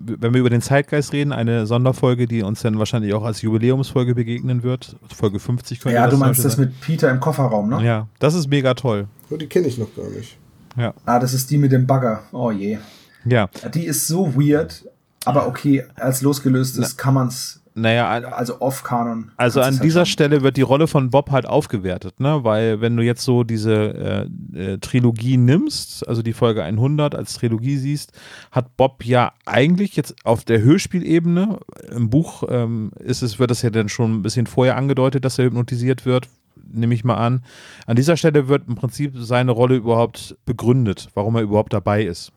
Wenn 0.00 0.32
wir 0.32 0.40
über 0.40 0.50
den 0.50 0.62
Zeitgeist 0.62 1.12
reden, 1.12 1.32
eine 1.32 1.66
Sonderfolge, 1.66 2.28
die 2.28 2.42
uns 2.42 2.62
dann 2.62 2.78
wahrscheinlich 2.78 3.14
auch 3.14 3.24
als 3.24 3.42
Jubiläumsfolge 3.42 4.14
begegnen 4.14 4.62
wird. 4.62 4.94
Folge 5.12 5.40
50 5.40 5.80
könnte 5.80 5.96
ja, 5.96 6.04
du 6.04 6.12
zum 6.12 6.20
meinst 6.20 6.44
das 6.44 6.56
mit 6.56 6.80
Peter 6.80 7.10
im 7.10 7.18
Kofferraum, 7.18 7.68
ne? 7.68 7.84
Ja, 7.84 8.06
das 8.20 8.34
ist 8.34 8.48
mega 8.48 8.74
toll. 8.74 9.08
Oh, 9.28 9.36
die 9.36 9.48
kenne 9.48 9.66
ich 9.66 9.76
noch 9.76 9.92
gar 9.96 10.08
nicht. 10.10 10.38
Ja. 10.76 10.94
Ah, 11.04 11.18
das 11.18 11.34
ist 11.34 11.50
die 11.50 11.58
mit 11.58 11.72
dem 11.72 11.86
Bagger. 11.86 12.22
Oh 12.30 12.52
je. 12.52 12.78
Ja, 13.24 13.48
Die 13.74 13.84
ist 13.84 14.06
so 14.06 14.34
weird, 14.36 14.84
aber 15.24 15.48
okay, 15.48 15.84
als 15.96 16.22
losgelöst 16.22 16.78
ist, 16.78 16.96
kann 16.96 17.14
man's, 17.14 17.60
naja, 17.80 18.08
also 18.08 18.60
off-Kanon. 18.60 19.30
Also 19.36 19.60
an 19.60 19.74
halt 19.74 19.84
dieser 19.84 20.06
schon. 20.06 20.12
Stelle 20.12 20.42
wird 20.42 20.56
die 20.56 20.62
Rolle 20.62 20.86
von 20.86 21.10
Bob 21.10 21.30
halt 21.30 21.46
aufgewertet, 21.46 22.20
ne? 22.20 22.44
Weil 22.44 22.80
wenn 22.80 22.96
du 22.96 23.02
jetzt 23.02 23.24
so 23.24 23.44
diese 23.44 24.28
äh, 24.54 24.72
äh, 24.72 24.78
Trilogie 24.78 25.36
nimmst, 25.36 26.06
also 26.08 26.22
die 26.22 26.32
Folge 26.32 26.62
100 26.62 27.14
als 27.14 27.34
Trilogie 27.34 27.76
siehst, 27.76 28.12
hat 28.50 28.76
Bob 28.76 29.04
ja 29.04 29.32
eigentlich 29.46 29.96
jetzt 29.96 30.14
auf 30.24 30.44
der 30.44 30.62
Hörspielebene 30.62 31.58
im 31.90 32.10
Buch 32.10 32.42
ähm, 32.48 32.90
ist 32.98 33.22
es 33.22 33.38
wird 33.38 33.50
das 33.50 33.62
ja 33.62 33.70
dann 33.70 33.88
schon 33.88 34.16
ein 34.16 34.22
bisschen 34.22 34.46
vorher 34.46 34.76
angedeutet, 34.76 35.24
dass 35.24 35.38
er 35.38 35.46
hypnotisiert 35.46 36.06
wird, 36.06 36.28
nehme 36.72 36.94
ich 36.94 37.04
mal 37.04 37.16
an. 37.16 37.42
An 37.86 37.96
dieser 37.96 38.16
Stelle 38.16 38.48
wird 38.48 38.68
im 38.68 38.74
Prinzip 38.74 39.12
seine 39.16 39.52
Rolle 39.52 39.76
überhaupt 39.76 40.36
begründet, 40.44 41.08
warum 41.14 41.36
er 41.36 41.42
überhaupt 41.42 41.72
dabei 41.72 42.04
ist. 42.04 42.32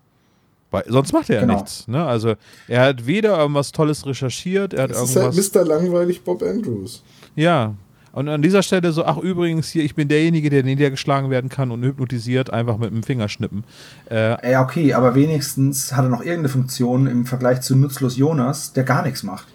Weil 0.71 0.83
sonst 0.87 1.11
macht 1.13 1.29
er 1.29 1.35
ja 1.35 1.41
Genau. 1.41 1.55
nichts. 1.55 1.87
Ne? 1.87 2.03
Also 2.05 2.33
er 2.67 2.81
hat 2.85 3.05
weder 3.05 3.37
irgendwas 3.37 3.71
Tolles 3.71 4.05
recherchiert, 4.05 4.73
er 4.73 4.83
hat 4.83 4.91
Das 4.91 5.03
ist 5.03 5.15
irgendwas. 5.15 5.53
halt 5.53 5.67
Mr. 5.67 5.75
Langweilig 5.75 6.23
Bob 6.23 6.41
Andrews. 6.41 7.03
Ja. 7.35 7.75
Und 8.13 8.27
an 8.27 8.41
dieser 8.41 8.61
Stelle 8.61 8.91
so, 8.91 9.05
ach 9.05 9.17
übrigens, 9.17 9.69
hier, 9.69 9.85
ich 9.85 9.95
bin 9.95 10.09
derjenige, 10.09 10.49
der 10.49 10.63
niedergeschlagen 10.63 11.29
werden 11.29 11.49
kann 11.49 11.71
und 11.71 11.81
hypnotisiert, 11.83 12.49
einfach 12.51 12.77
mit 12.77 12.91
dem 12.91 13.03
Fingerschnippen. 13.03 13.63
Äh, 14.09 14.51
Ja, 14.51 14.61
okay, 14.63 14.93
aber 14.93 15.15
wenigstens 15.15 15.93
hat 15.95 16.03
er 16.05 16.09
noch 16.09 16.19
irgendeine 16.19 16.49
Funktion 16.49 17.07
im 17.07 17.25
Vergleich 17.25 17.61
zu 17.61 17.73
Nutzlos 17.75 18.17
Jonas, 18.17 18.73
der 18.73 18.83
gar 18.83 19.03
nichts 19.03 19.23
macht. 19.23 19.47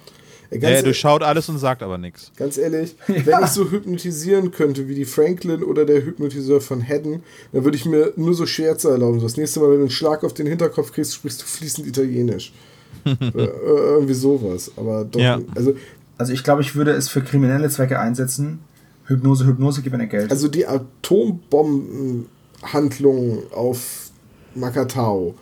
Ey, 0.51 0.59
er 0.59 0.72
ganz, 0.72 0.84
durchschaut 0.84 1.22
alles 1.22 1.49
und 1.49 1.59
sagt 1.59 1.82
aber 1.82 1.99
nichts. 1.99 2.32
ganz 2.36 2.59
ehrlich, 2.59 2.97
wenn 3.07 3.44
ich 3.44 3.51
so 3.51 3.70
hypnotisieren 3.70 4.51
könnte 4.51 4.88
wie 4.88 4.94
die 4.94 5.05
Franklin 5.05 5.62
oder 5.62 5.84
der 5.84 6.05
Hypnotiseur 6.05 6.61
von 6.61 6.86
Haddon, 6.86 7.22
dann 7.53 7.64
würde 7.64 7.76
ich 7.76 7.86
mir 7.86 8.12
nur 8.16 8.34
so 8.34 8.47
Scherze 8.47 8.90
erlauben. 8.90 9.20
So, 9.20 9.26
das 9.26 9.36
nächste 9.36 9.61
Mal, 9.61 9.70
wenn 9.70 9.76
du 9.76 9.82
einen 9.82 9.90
Schlag 9.90 10.24
auf 10.24 10.34
den 10.34 10.47
Hinterkopf 10.47 10.92
kriegst, 10.92 11.14
sprichst 11.14 11.42
du 11.42 11.47
fließend 11.47 11.86
Italienisch. 11.86 12.53
äh, 13.05 13.14
irgendwie 13.34 14.14
sowas. 14.14 14.70
Aber 14.76 15.05
doch, 15.05 15.20
Ja. 15.20 15.40
also 15.55 15.74
Also 16.18 16.32
ich 16.32 16.42
glaube, 16.44 16.62
ich 16.62 16.74
würde 16.74 16.92
es 16.92 17.09
für 17.09 17.20
kriminelle 17.22 17.68
Zwecke 17.68 17.99
einsetzen. 17.99 18.61
Hypnose, 19.07 19.47
Hypnose, 19.47 19.82
gib 19.82 19.97
mir 19.97 20.07
Geld. 20.07 20.30
Also 20.30 20.49
die 20.49 20.66
Atombombenhandlung 20.66 23.42
auf 23.53 24.11
Makatao, 24.55 25.34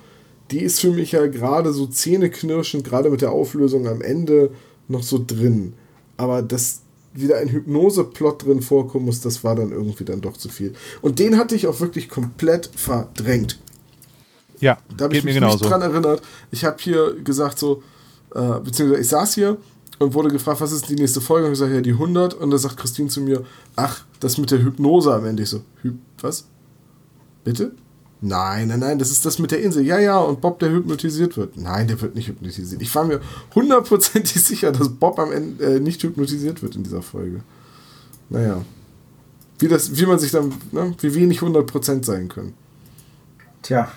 die 0.51 0.61
ist 0.61 0.81
für 0.81 0.91
mich 0.91 1.13
ja 1.13 1.27
gerade 1.27 1.73
so 1.73 1.87
zähneknirschend, 1.87 2.85
gerade 2.85 3.11
mit 3.11 3.23
der 3.23 3.33
Auflösung 3.33 3.87
am 3.87 4.03
Ende 4.03 4.51
noch 4.89 5.03
so 5.03 5.22
drin. 5.24 5.74
Aber 6.16 6.43
dass 6.43 6.80
wieder 7.12 7.39
ein 7.39 7.49
Hypnose-Plot 7.49 8.45
drin 8.45 8.61
vorkommen 8.62 9.05
muss, 9.07 9.20
das 9.20 9.45
war 9.45 9.55
dann 9.55 9.70
irgendwie 9.70 10.05
dann 10.05 10.20
doch 10.20 10.37
zu 10.37 10.49
viel. 10.49 10.74
Und 11.01 11.18
den 11.18 11.39
hatte 11.39 11.55
ich 11.55 11.66
auch 11.66 11.78
wirklich 11.80 12.09
komplett 12.09 12.70
verdrängt. 12.74 13.59
Ja, 14.61 14.78
Da 14.97 15.05
habe 15.05 15.16
ich 15.16 15.24
mich 15.24 15.35
genauso. 15.35 15.59
nicht 15.59 15.70
dran 15.70 15.82
erinnert. 15.82 16.22
Ich 16.51 16.64
habe 16.64 16.76
hier 16.80 17.14
gesagt 17.22 17.59
so, 17.59 17.82
äh, 18.35 18.61
beziehungsweise 18.61 19.01
ich 19.03 19.09
saß 19.09 19.35
hier 19.35 19.59
und 19.99 20.14
wurde 20.14 20.28
gefragt, 20.30 20.61
was 20.61 20.72
ist 20.72 20.89
die 20.89 20.95
nächste 20.97 21.20
Folge? 21.20 21.47
Und 21.47 21.53
ich 21.53 21.59
sage, 21.59 21.74
ja, 21.74 21.80
die 21.80 21.93
100. 21.93 22.35
Und 22.35 22.51
da 22.51 22.59
sagt 22.59 22.76
Christine 22.78 23.09
zu 23.09 23.20
mir, 23.20 23.45
ach, 23.76 24.05
das 24.20 24.39
mit 24.39 24.51
der 24.51 24.62
Hypnose 24.62 25.12
am 25.14 25.24
Ende. 25.24 25.43
Ich 25.45 25.51
so, 25.51 25.61
Hyp, 25.82 25.95
was? 26.20 26.47
Bitte? 27.45 27.72
Nein, 28.27 28.68
nein, 28.68 28.81
nein, 28.81 28.99
das 28.99 29.11
ist 29.11 29.27
das 29.27 29.39
mit 29.39 29.51
der 29.51 29.61
Insel. 29.61 29.85
Ja, 29.85 29.99
ja, 29.99 30.18
und 30.18 30.41
Bob, 30.41 30.59
der 30.59 30.70
hypnotisiert 30.70 31.37
wird. 31.37 31.59
Nein, 31.59 31.89
der 31.89 32.01
wird 32.01 32.14
nicht 32.14 32.27
hypnotisiert. 32.27 32.81
Ich 32.81 32.95
war 32.95 33.05
mir 33.05 33.20
hundertprozentig 33.55 34.43
sicher, 34.45 34.72
dass 34.72 34.89
Bob 34.89 35.18
am 35.18 35.31
Ende 35.31 35.62
äh, 35.62 35.79
nicht 35.79 36.03
hypnotisiert 36.03 36.62
wird 36.62 36.75
in 36.75 36.85
dieser 36.85 37.03
Folge. 37.03 37.41
Naja. 38.31 38.64
Wie, 39.59 39.68
das, 39.68 39.99
wie 39.99 40.07
man 40.07 40.18
sich 40.18 40.31
dann, 40.31 40.55
ne, 40.72 40.95
wie 41.01 41.14
wenig 41.14 41.41
100% 41.41 42.03
sein 42.03 42.29
können. 42.29 42.55
Tja, 43.61 43.93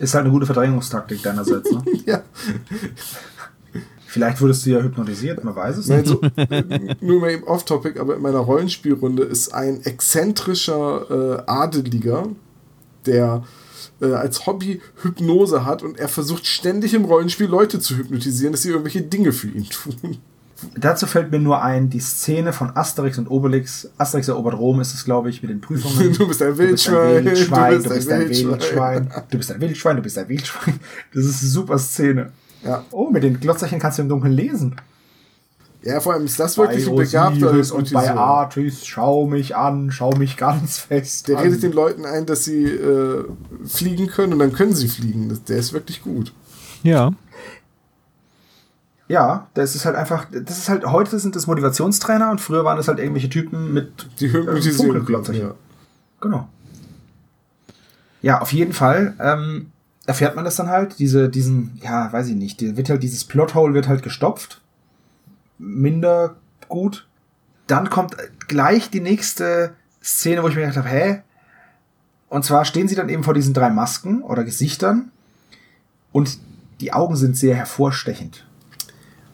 ist 0.00 0.14
halt 0.14 0.24
eine 0.24 0.32
gute 0.32 0.46
Verdrängungstaktik 0.46 1.22
deinerseits. 1.22 1.70
Ne? 1.70 1.84
Ja. 2.04 2.22
Vielleicht 4.06 4.40
wurdest 4.40 4.66
du 4.66 4.70
ja 4.70 4.82
hypnotisiert, 4.82 5.44
man 5.44 5.54
weiß 5.54 5.78
es 5.78 5.88
Nein, 5.88 6.00
nicht. 6.00 6.08
so, 6.08 6.20
äh, 6.36 6.96
nur 7.00 7.20
mal 7.20 7.30
eben 7.30 7.44
off-topic, 7.44 7.98
aber 7.98 8.16
in 8.16 8.22
meiner 8.22 8.40
Rollenspielrunde 8.40 9.22
ist 9.22 9.54
ein 9.54 9.82
exzentrischer 9.84 11.44
äh, 11.46 11.50
Adeliger, 11.50 12.26
der 13.06 13.44
äh, 14.00 14.12
als 14.12 14.46
Hobby 14.46 14.80
Hypnose 15.02 15.64
hat 15.64 15.82
und 15.82 15.98
er 15.98 16.08
versucht 16.08 16.46
ständig 16.46 16.94
im 16.94 17.04
Rollenspiel 17.04 17.46
Leute 17.46 17.80
zu 17.80 17.96
hypnotisieren, 17.96 18.52
dass 18.52 18.62
sie 18.62 18.70
irgendwelche 18.70 19.02
Dinge 19.02 19.32
für 19.32 19.48
ihn 19.48 19.68
tun. 19.68 20.18
Dazu 20.76 21.06
fällt 21.06 21.32
mir 21.32 21.40
nur 21.40 21.62
ein, 21.62 21.90
die 21.90 21.98
Szene 21.98 22.52
von 22.52 22.76
Asterix 22.76 23.18
und 23.18 23.28
Obelix. 23.28 23.90
Asterix 23.98 24.28
erobert 24.28 24.54
Rom 24.54 24.80
ist 24.80 24.94
es, 24.94 25.04
glaube 25.04 25.28
ich, 25.28 25.42
mit 25.42 25.50
den 25.50 25.60
Prüfungen. 25.60 26.12
Du 26.18 26.28
bist 26.28 26.40
ein 26.42 26.56
Du 26.56 26.68
bist 26.68 26.88
ein 26.88 27.24
Wildschwein, 27.24 27.24
Wildschwein, 27.24 27.82
du 27.82 27.88
bist 27.88 28.10
ein 28.10 28.20
ein 28.20 28.28
Wildschwein. 28.28 28.48
Wildschwein, 28.50 29.08
du 29.30 29.38
bist 29.38 29.50
ein 29.50 29.60
Wildschwein, 29.60 29.96
du 29.96 30.02
bist 30.02 30.18
ein 30.18 30.28
Wildschwein. 30.28 30.80
Das 31.14 31.24
ist 31.24 31.42
eine 31.42 31.50
super 31.50 31.78
Szene. 31.78 32.32
Ja. 32.64 32.84
Oh, 32.92 33.10
mit 33.10 33.24
den 33.24 33.40
Glotzerchen 33.40 33.80
kannst 33.80 33.98
du 33.98 34.02
im 34.02 34.08
Dunkeln 34.08 34.32
lesen. 34.32 34.76
Ja, 35.84 36.00
vor 36.00 36.14
allem 36.14 36.24
ist 36.24 36.38
das 36.38 36.56
wirklich 36.58 36.88
ein 36.88 36.94
begabter 36.96 37.74
und 37.74 37.92
bei. 37.92 38.10
Artis, 38.10 38.86
schau 38.86 39.26
mich 39.26 39.56
an, 39.56 39.90
schau 39.90 40.12
mich 40.12 40.36
ganz 40.36 40.78
fest 40.78 41.28
Der 41.28 41.38
an. 41.38 41.44
redet 41.44 41.62
den 41.62 41.72
Leuten 41.72 42.04
ein, 42.06 42.26
dass 42.26 42.44
sie 42.44 42.64
äh, 42.64 43.24
fliegen 43.66 44.06
können 44.06 44.32
und 44.34 44.38
dann 44.38 44.52
können 44.52 44.74
sie 44.74 44.88
fliegen. 44.88 45.40
Der 45.48 45.56
ist 45.58 45.72
wirklich 45.72 46.02
gut. 46.02 46.32
Ja. 46.82 47.12
Ja, 49.08 49.48
das 49.54 49.74
ist 49.74 49.84
halt 49.84 49.96
einfach, 49.96 50.26
das 50.30 50.56
ist 50.58 50.68
halt, 50.68 50.86
heute 50.86 51.18
sind 51.18 51.36
das 51.36 51.46
Motivationstrainer 51.46 52.30
und 52.30 52.40
früher 52.40 52.64
waren 52.64 52.76
das 52.78 52.88
halt 52.88 52.98
irgendwelche 52.98 53.28
Typen 53.28 53.74
mit 53.74 54.08
Die 54.20 54.26
äh, 54.26 54.32
hypnotisieren. 54.32 54.86
Funkelglotzerchen. 54.86 55.48
Ja. 55.48 55.54
Genau. 56.20 56.48
Ja, 58.22 58.40
auf 58.40 58.52
jeden 58.52 58.72
Fall 58.72 59.14
ähm, 59.20 59.72
erfährt 60.06 60.36
man 60.36 60.44
das 60.44 60.56
dann 60.56 60.68
halt, 60.70 60.98
diese, 60.98 61.28
diesen, 61.28 61.78
ja, 61.82 62.12
weiß 62.12 62.28
ich 62.28 62.36
nicht, 62.36 62.62
wird 62.76 62.88
halt, 62.88 63.02
dieses 63.02 63.24
Plothole 63.24 63.74
wird 63.74 63.88
halt 63.88 64.02
gestopft. 64.02 64.60
Minder 65.62 66.36
gut. 66.68 67.06
Dann 67.66 67.88
kommt 67.88 68.16
gleich 68.48 68.90
die 68.90 69.00
nächste 69.00 69.74
Szene, 70.02 70.42
wo 70.42 70.48
ich 70.48 70.56
mir 70.56 70.62
gedacht 70.62 70.78
habe, 70.78 70.88
hä? 70.88 71.22
Und 72.28 72.44
zwar 72.44 72.64
stehen 72.64 72.88
sie 72.88 72.94
dann 72.94 73.08
eben 73.08 73.22
vor 73.22 73.34
diesen 73.34 73.54
drei 73.54 73.70
Masken 73.70 74.22
oder 74.22 74.42
Gesichtern 74.42 75.10
und 76.10 76.38
die 76.80 76.92
Augen 76.92 77.14
sind 77.16 77.36
sehr 77.36 77.54
hervorstechend. 77.54 78.46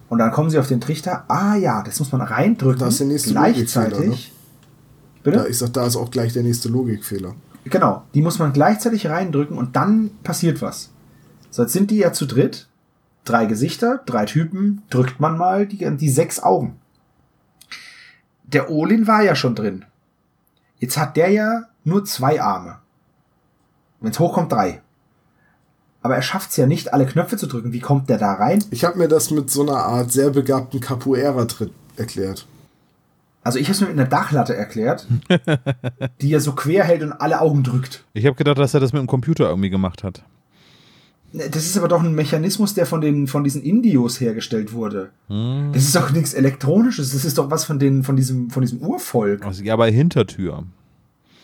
Und 0.09 0.19
dann 0.19 0.31
kommen 0.31 0.51
sie 0.51 0.59
auf 0.59 0.69
den 0.69 0.81
Trichter, 0.81 1.25
ah 1.29 1.57
ja, 1.57 1.83
das 1.83 1.99
muss 1.99 2.13
man 2.13 2.21
reindrücken, 2.21 2.81
Das 2.81 2.95
ist 2.95 3.01
der 3.01 3.07
nächste 3.07 3.31
gleichzeitig. 3.31 4.09
Ne? 4.09 4.35
Bitte? 5.23 5.39
Da, 5.39 5.47
ich 5.47 5.59
sag, 5.59 5.73
da 5.73 5.87
ist 5.87 5.97
auch 5.97 6.11
gleich 6.11 6.33
der 6.33 6.43
nächste 6.43 6.69
Logikfehler. 6.69 7.35
Genau, 7.65 8.05
die 8.15 8.23
muss 8.23 8.39
man 8.39 8.53
gleichzeitig 8.53 9.07
reindrücken 9.07 9.57
und 9.57 9.77
dann 9.77 10.11
passiert 10.23 10.63
was. 10.63 10.91
So, 11.51 11.63
jetzt 11.63 11.73
sind 11.73 11.91
die 11.91 11.99
ja 11.99 12.13
zu 12.13 12.27
dritt. 12.27 12.69
Drei 13.29 13.45
Gesichter, 13.45 14.01
drei 14.07 14.25
Typen, 14.25 14.81
drückt 14.89 15.21
man 15.21 15.37
mal 15.37 15.67
die, 15.67 15.85
die 15.99 16.09
sechs 16.09 16.43
Augen. 16.43 16.79
Der 18.45 18.71
Olin 18.71 19.07
war 19.07 19.23
ja 19.23 19.35
schon 19.35 19.55
drin. 19.55 19.85
Jetzt 20.79 20.97
hat 20.97 21.15
der 21.19 21.29
ja 21.29 21.65
nur 21.85 22.07
zwei 22.07 22.41
Arme. 22.41 22.79
Wenn 24.01 24.13
es 24.13 24.19
hochkommt, 24.19 24.51
drei. 24.51 24.81
Aber 26.01 26.17
er 26.17 26.23
schafft 26.23 26.53
es 26.53 26.57
ja 26.57 26.67
nicht, 26.67 26.95
alle 26.95 27.05
Knöpfe 27.05 27.37
zu 27.37 27.47
drücken. 27.47 27.75
Wie 27.75 27.81
kommt 27.81 28.09
der 28.09 28.17
da 28.17 28.33
rein? 28.33 28.65
Ich 28.71 28.87
habe 28.87 28.97
mir 28.97 29.09
das 29.09 29.31
mit 29.31 29.51
so 29.51 29.61
einer 29.61 29.77
Art 29.77 30.11
sehr 30.11 30.31
begabten 30.31 30.81
Capoeira-Tritt 30.81 31.73
erklärt. 31.97 32.47
Also 33.43 33.59
ich 33.59 33.67
habe 33.67 33.75
es 33.75 33.81
mir 33.83 33.89
mit 33.89 33.99
einer 33.99 34.09
Dachlatte 34.09 34.57
erklärt, 34.57 35.07
die 36.23 36.33
er 36.33 36.41
so 36.41 36.53
quer 36.53 36.85
hält 36.85 37.03
und 37.03 37.13
alle 37.13 37.43
Augen 37.43 37.63
drückt. 37.63 38.05
Ich 38.15 38.25
habe 38.25 38.37
gedacht, 38.37 38.57
dass 38.57 38.73
er 38.73 38.81
das 38.81 38.95
mit 38.95 39.01
dem 39.01 39.07
Computer 39.07 39.51
irgendwie 39.51 39.69
gemacht 39.69 40.03
hat. 40.03 40.23
Das 41.33 41.67
ist 41.67 41.77
aber 41.77 41.89
doch 41.89 42.03
ein 42.03 42.15
Mechanismus, 42.15 42.73
der 42.73 42.87
von, 42.87 43.03
den, 43.03 43.27
von 43.27 43.45
diesen 43.45 43.63
Indios 43.63 44.19
hergestellt 44.19 44.73
wurde. 44.73 45.11
Das 45.29 45.83
ist 45.83 45.95
doch 45.95 46.11
nichts 46.11 46.33
Elektronisches, 46.33 47.13
das 47.13 47.25
ist 47.25 47.37
doch 47.37 47.51
was 47.51 47.67
von, 47.67 47.79
den, 47.79 48.03
von, 48.03 48.17
diesem, 48.17 48.49
von 48.51 48.63
diesem 48.63 48.79
Urvolk. 48.79 49.45
Also, 49.45 49.63
ja, 49.63 49.77
bei 49.77 49.93
Hintertür. 49.93 50.65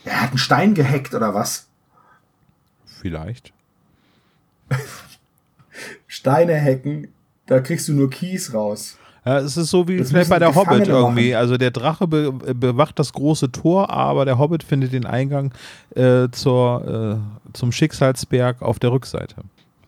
Er 0.06 0.22
hat 0.22 0.30
einen 0.30 0.38
Stein 0.38 0.74
gehackt 0.74 1.14
oder 1.14 1.34
was? 1.34 1.68
Vielleicht. 2.86 3.52
Steine 6.06 6.58
hacken, 6.58 7.08
da 7.46 7.60
kriegst 7.60 7.88
du 7.88 7.92
nur 7.92 8.08
Kies 8.08 8.54
raus. 8.54 8.96
Ja, 9.26 9.38
es 9.38 9.56
ist 9.56 9.70
so 9.70 9.88
wie 9.88 10.02
bei 10.02 10.38
der 10.38 10.48
Gefangene 10.48 10.54
Hobbit 10.54 10.88
irgendwie. 10.88 11.30
machen. 11.30 11.40
Also 11.40 11.56
der 11.56 11.70
Drache 11.70 12.06
be 12.06 12.32
bewacht 12.32 12.98
das 12.98 13.12
große 13.12 13.52
Tor, 13.52 13.90
aber 13.90 14.24
der 14.24 14.38
Hobbit 14.38 14.62
findet 14.62 14.92
den 14.92 15.06
Eingang 15.06 15.52
äh, 15.94 16.28
zur, 16.30 17.18
äh, 17.18 17.52
zum 17.54 17.72
Schicksalsberg 17.72 18.60
auf 18.60 18.78
der 18.78 18.92
Rückseite. 18.92 19.36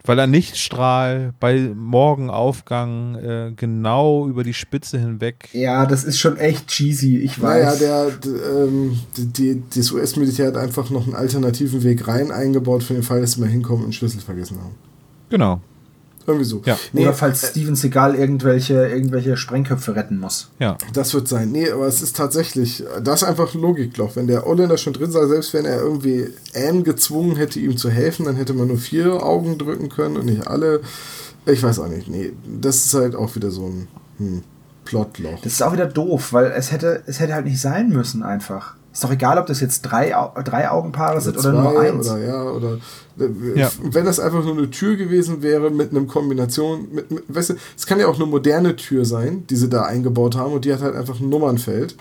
Weil 0.07 0.19
er 0.19 0.27
Lichtstrahl 0.27 1.33
bei 1.41 1.73
Morgenaufgang 1.75 3.15
äh, 3.17 3.53
genau 3.57 4.27
über 4.29 4.45
die 4.45 4.55
Spitze 4.55 4.99
hinweg. 4.99 5.49
Ja, 5.53 5.87
das 5.87 6.05
ist 6.05 6.19
schon 6.19 6.37
echt 6.37 6.69
cheesy, 6.69 7.19
ich 7.19 7.39
Naja, 7.39 7.67
weiß. 7.69 7.79
der, 7.79 8.11
d- 8.11 8.29
ähm, 8.31 8.99
die, 9.17 9.27
die, 9.27 9.63
das 9.75 9.91
US-Militär 9.93 10.47
hat 10.49 10.57
einfach 10.57 10.91
noch 10.91 11.07
einen 11.07 11.15
alternativen 11.17 11.83
Weg 11.83 12.07
rein 12.09 12.31
eingebaut 12.31 12.83
für 12.83 12.95
den 12.95 13.03
Fall, 13.03 13.21
dass 13.21 13.33
sie 13.33 13.41
mal 13.41 13.49
hinkommen 13.49 13.81
und 13.81 13.85
einen 13.87 13.93
Schlüssel 13.93 14.21
vergessen 14.21 14.59
haben. 14.59 14.75
Genau. 15.31 15.61
Irgendwie 16.27 16.45
so. 16.45 16.61
Ja. 16.65 16.77
Nee, 16.93 17.03
Oder 17.03 17.15
falls 17.15 17.51
Steven 17.51 17.77
Seagal 17.77 18.17
irgendwelche, 18.17 18.89
irgendwelche 18.89 19.37
Sprengköpfe 19.37 19.95
retten 19.95 20.19
muss. 20.19 20.51
Ja. 20.59 20.77
Das 20.93 21.15
wird 21.15 21.29
sein. 21.29 21.53
Nee, 21.53 21.71
aber 21.71 21.87
es 21.87 22.03
ist 22.03 22.17
tatsächlich, 22.17 22.83
das 23.03 23.23
ist 23.23 23.29
einfach 23.29 23.55
ein 23.55 23.61
Logikloch. 23.61 24.17
Wenn 24.17 24.27
der 24.27 24.45
Holländer 24.45 24.77
schon 24.77 24.93
drin 24.93 25.13
sei, 25.13 25.27
selbst 25.27 25.55
wenn 25.55 25.65
er 25.65 25.81
irgendwie 25.81 26.29
Anne 26.55 26.83
gezwungen 26.83 27.37
hätte, 27.37 27.61
ihm 27.61 27.77
zu 27.77 27.91
helfen, 27.91 28.27
dann 28.27 28.37
hätte 28.37 28.55
man 28.55 28.67
nur 28.67 28.79
vier 28.79 29.23
Augen 29.23 29.57
drücken 29.59 29.89
können 29.89 30.17
und 30.17 30.27
nicht 30.27 30.49
alle. 30.49 30.81
Ich 31.47 31.63
weiß 31.63 31.79
auch 31.79 31.89
nicht. 31.89 32.09
Nee, 32.09 32.33
das 32.61 32.87
ist 32.87 32.95
halt 32.95 33.15
auch 33.15 33.37
wieder 33.37 33.53
so 33.53 33.67
ein 33.67 33.89
hm, 34.19 34.43
Plotloch. 34.85 35.41
Das 35.43 35.53
ist 35.53 35.63
auch 35.63 35.73
wieder 35.73 35.87
doof, 35.87 36.33
weil 36.33 36.47
es 36.47 36.73
hätte, 36.73 37.05
es 37.07 37.21
hätte 37.21 37.35
halt 37.35 37.47
nicht 37.47 37.61
sein 37.61 37.91
müssen 37.91 38.25
einfach. 38.25 38.75
Ist 38.97 39.05
doch 39.05 39.11
egal, 39.11 39.37
ob 39.37 39.45
das 39.45 39.61
jetzt 39.61 39.83
drei, 39.83 40.15
drei 40.43 40.71
Augenpaare 40.71 41.21
sind 41.21 41.37
oder 41.37 41.53
nur 41.53 41.73
zwei 41.73 41.91
eins. 41.93 42.09
Oder 42.09 42.19
ja, 42.19 42.43
oder 42.45 42.79
äh, 43.21 43.61
Ja. 43.61 43.71
wenn 43.83 44.07
das 44.07 44.19
einfach 44.19 44.43
nur 44.43 44.57
eine 44.57 44.71
Tür 44.71 44.97
gewesen 44.97 45.43
wäre 45.43 45.71
mit 45.71 45.91
einem 45.91 46.07
Kombination, 46.07 46.89
mit, 46.91 47.11
mit 47.11 47.25
weißt 47.29 47.51
du, 47.51 47.55
es 47.77 47.85
kann 47.85 48.01
ja 48.01 48.07
auch 48.07 48.15
eine 48.17 48.25
moderne 48.25 48.75
Tür 48.75 49.05
sein, 49.05 49.47
die 49.51 49.57
sie 49.57 49.69
da 49.69 49.83
eingebaut 49.83 50.35
haben 50.35 50.55
und 50.55 50.65
die 50.65 50.73
hat 50.73 50.81
halt 50.81 50.97
einfach 50.97 51.21
ein 51.21 51.29
Nummernfeld 51.29 51.95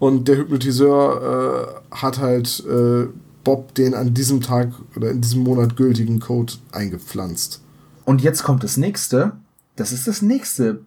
und 0.00 0.26
der 0.26 0.36
Hypnotiseur 0.36 1.78
äh, 1.92 1.94
hat 1.94 2.18
halt 2.18 2.64
äh, 2.68 3.06
Bob 3.44 3.72
den 3.76 3.94
an 3.94 4.12
diesem 4.12 4.40
Tag 4.40 4.72
oder 4.96 5.12
in 5.12 5.20
diesem 5.20 5.44
Monat 5.44 5.76
gültigen 5.76 6.18
Code 6.18 6.54
eingepflanzt. 6.72 7.60
Und 8.04 8.20
jetzt 8.20 8.42
kommt 8.42 8.64
das 8.64 8.76
nächste. 8.76 9.30
Das 9.76 9.92
ist 9.92 10.08
das 10.08 10.22
nächste 10.22 10.80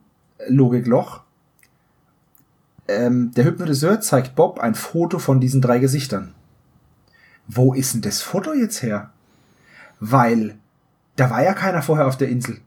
Logikloch. 0.49 1.22
Ähm, 2.88 3.32
der 3.36 3.46
Hypnotiseur 3.46 4.00
zeigt 4.02 4.36
Bob 4.36 4.60
ein 4.60 4.76
Foto 4.76 5.18
von 5.20 5.40
diesen 5.40 5.62
drei 5.62 5.80
Gesichtern. 5.80 6.34
Wo 7.48 7.74
ist 7.74 7.94
denn 7.94 8.02
das 8.02 8.22
Foto 8.22 8.54
jetzt 8.54 8.82
her? 8.84 9.10
Weil 10.00 10.56
da 11.16 11.30
war 11.30 11.44
ja 11.44 11.54
keiner 11.54 11.82
vorher 11.82 12.08
auf 12.08 12.18
der 12.18 12.30
Insel. 12.30 12.58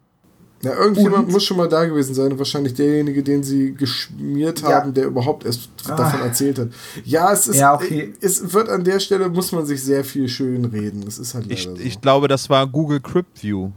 Ja, 0.62 0.74
irgendjemand 0.74 1.26
Und- 1.26 1.32
muss 1.32 1.44
schon 1.44 1.56
mal 1.56 1.68
da 1.68 1.84
gewesen 1.84 2.14
sein 2.14 2.32
und 2.32 2.38
wahrscheinlich 2.38 2.74
derjenige, 2.74 3.22
den 3.22 3.44
sie 3.44 3.74
geschmiert 3.74 4.62
Ja. 4.62 4.70
haben, 4.80 4.92
der 4.92 5.04
überhaupt 5.06 5.44
erst 5.44 5.68
Ah. 5.88 5.94
davon 5.94 6.20
erzählt 6.20 6.58
hat. 6.58 6.68
Ja, 7.04 7.32
es 7.32 7.46
ist, 7.46 7.56
Ja, 7.58 7.74
okay. 7.74 8.12
es 8.20 8.52
wird 8.52 8.68
an 8.68 8.82
der 8.82 8.98
Stelle, 8.98 9.28
muss 9.28 9.52
man 9.52 9.66
sich 9.66 9.84
sehr 9.84 10.04
viel 10.04 10.28
schön 10.28 10.64
reden. 10.64 11.04
Das 11.04 11.18
ist 11.20 11.34
halt 11.34 11.44
leider 11.44 11.54
Ich, 11.54 11.62
so. 11.64 11.76
ich 11.76 12.00
glaube, 12.00 12.26
das 12.26 12.50
war 12.50 12.66
Google 12.66 13.00
Crypt 13.00 13.40
View. 13.44 13.70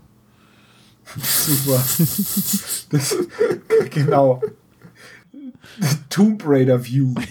Super. 1.21 1.83
das, 2.89 3.15
genau. 3.91 4.41
Tomb 6.09 6.43
Raider 6.45 6.83
View. 6.85 7.13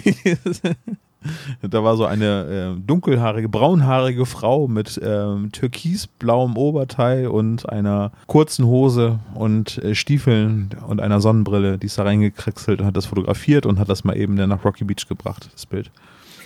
Da 1.60 1.84
war 1.84 1.96
so 1.96 2.06
eine 2.06 2.76
äh, 2.78 2.80
dunkelhaarige, 2.80 3.50
braunhaarige 3.50 4.24
Frau 4.24 4.68
mit 4.68 4.98
ähm, 5.04 5.52
türkisblauem 5.52 6.56
Oberteil 6.56 7.26
und 7.26 7.68
einer 7.68 8.12
kurzen 8.26 8.64
Hose 8.64 9.18
und 9.34 9.76
äh, 9.84 9.94
Stiefeln 9.94 10.70
und 10.86 11.00
einer 11.00 11.20
Sonnenbrille, 11.20 11.76
die 11.76 11.86
ist 11.86 11.98
da 11.98 12.04
reingekritzelt 12.04 12.80
und 12.80 12.86
hat 12.86 12.96
das 12.96 13.04
fotografiert 13.06 13.66
und 13.66 13.78
hat 13.78 13.90
das 13.90 14.02
mal 14.02 14.16
eben 14.16 14.36
dann 14.36 14.48
nach 14.48 14.64
Rocky 14.64 14.84
Beach 14.84 15.08
gebracht, 15.08 15.50
das 15.52 15.66
Bild. 15.66 15.90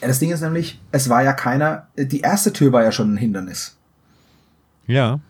Ja, 0.00 0.08
das 0.08 0.18
Ding 0.18 0.32
ist 0.32 0.40
nämlich, 0.40 0.80
es 0.90 1.08
war 1.08 1.22
ja 1.22 1.34
keiner, 1.34 1.86
die 1.96 2.20
erste 2.20 2.52
Tür 2.52 2.72
war 2.72 2.82
ja 2.82 2.90
schon 2.90 3.14
ein 3.14 3.16
Hindernis. 3.16 3.76
Ja, 4.88 5.20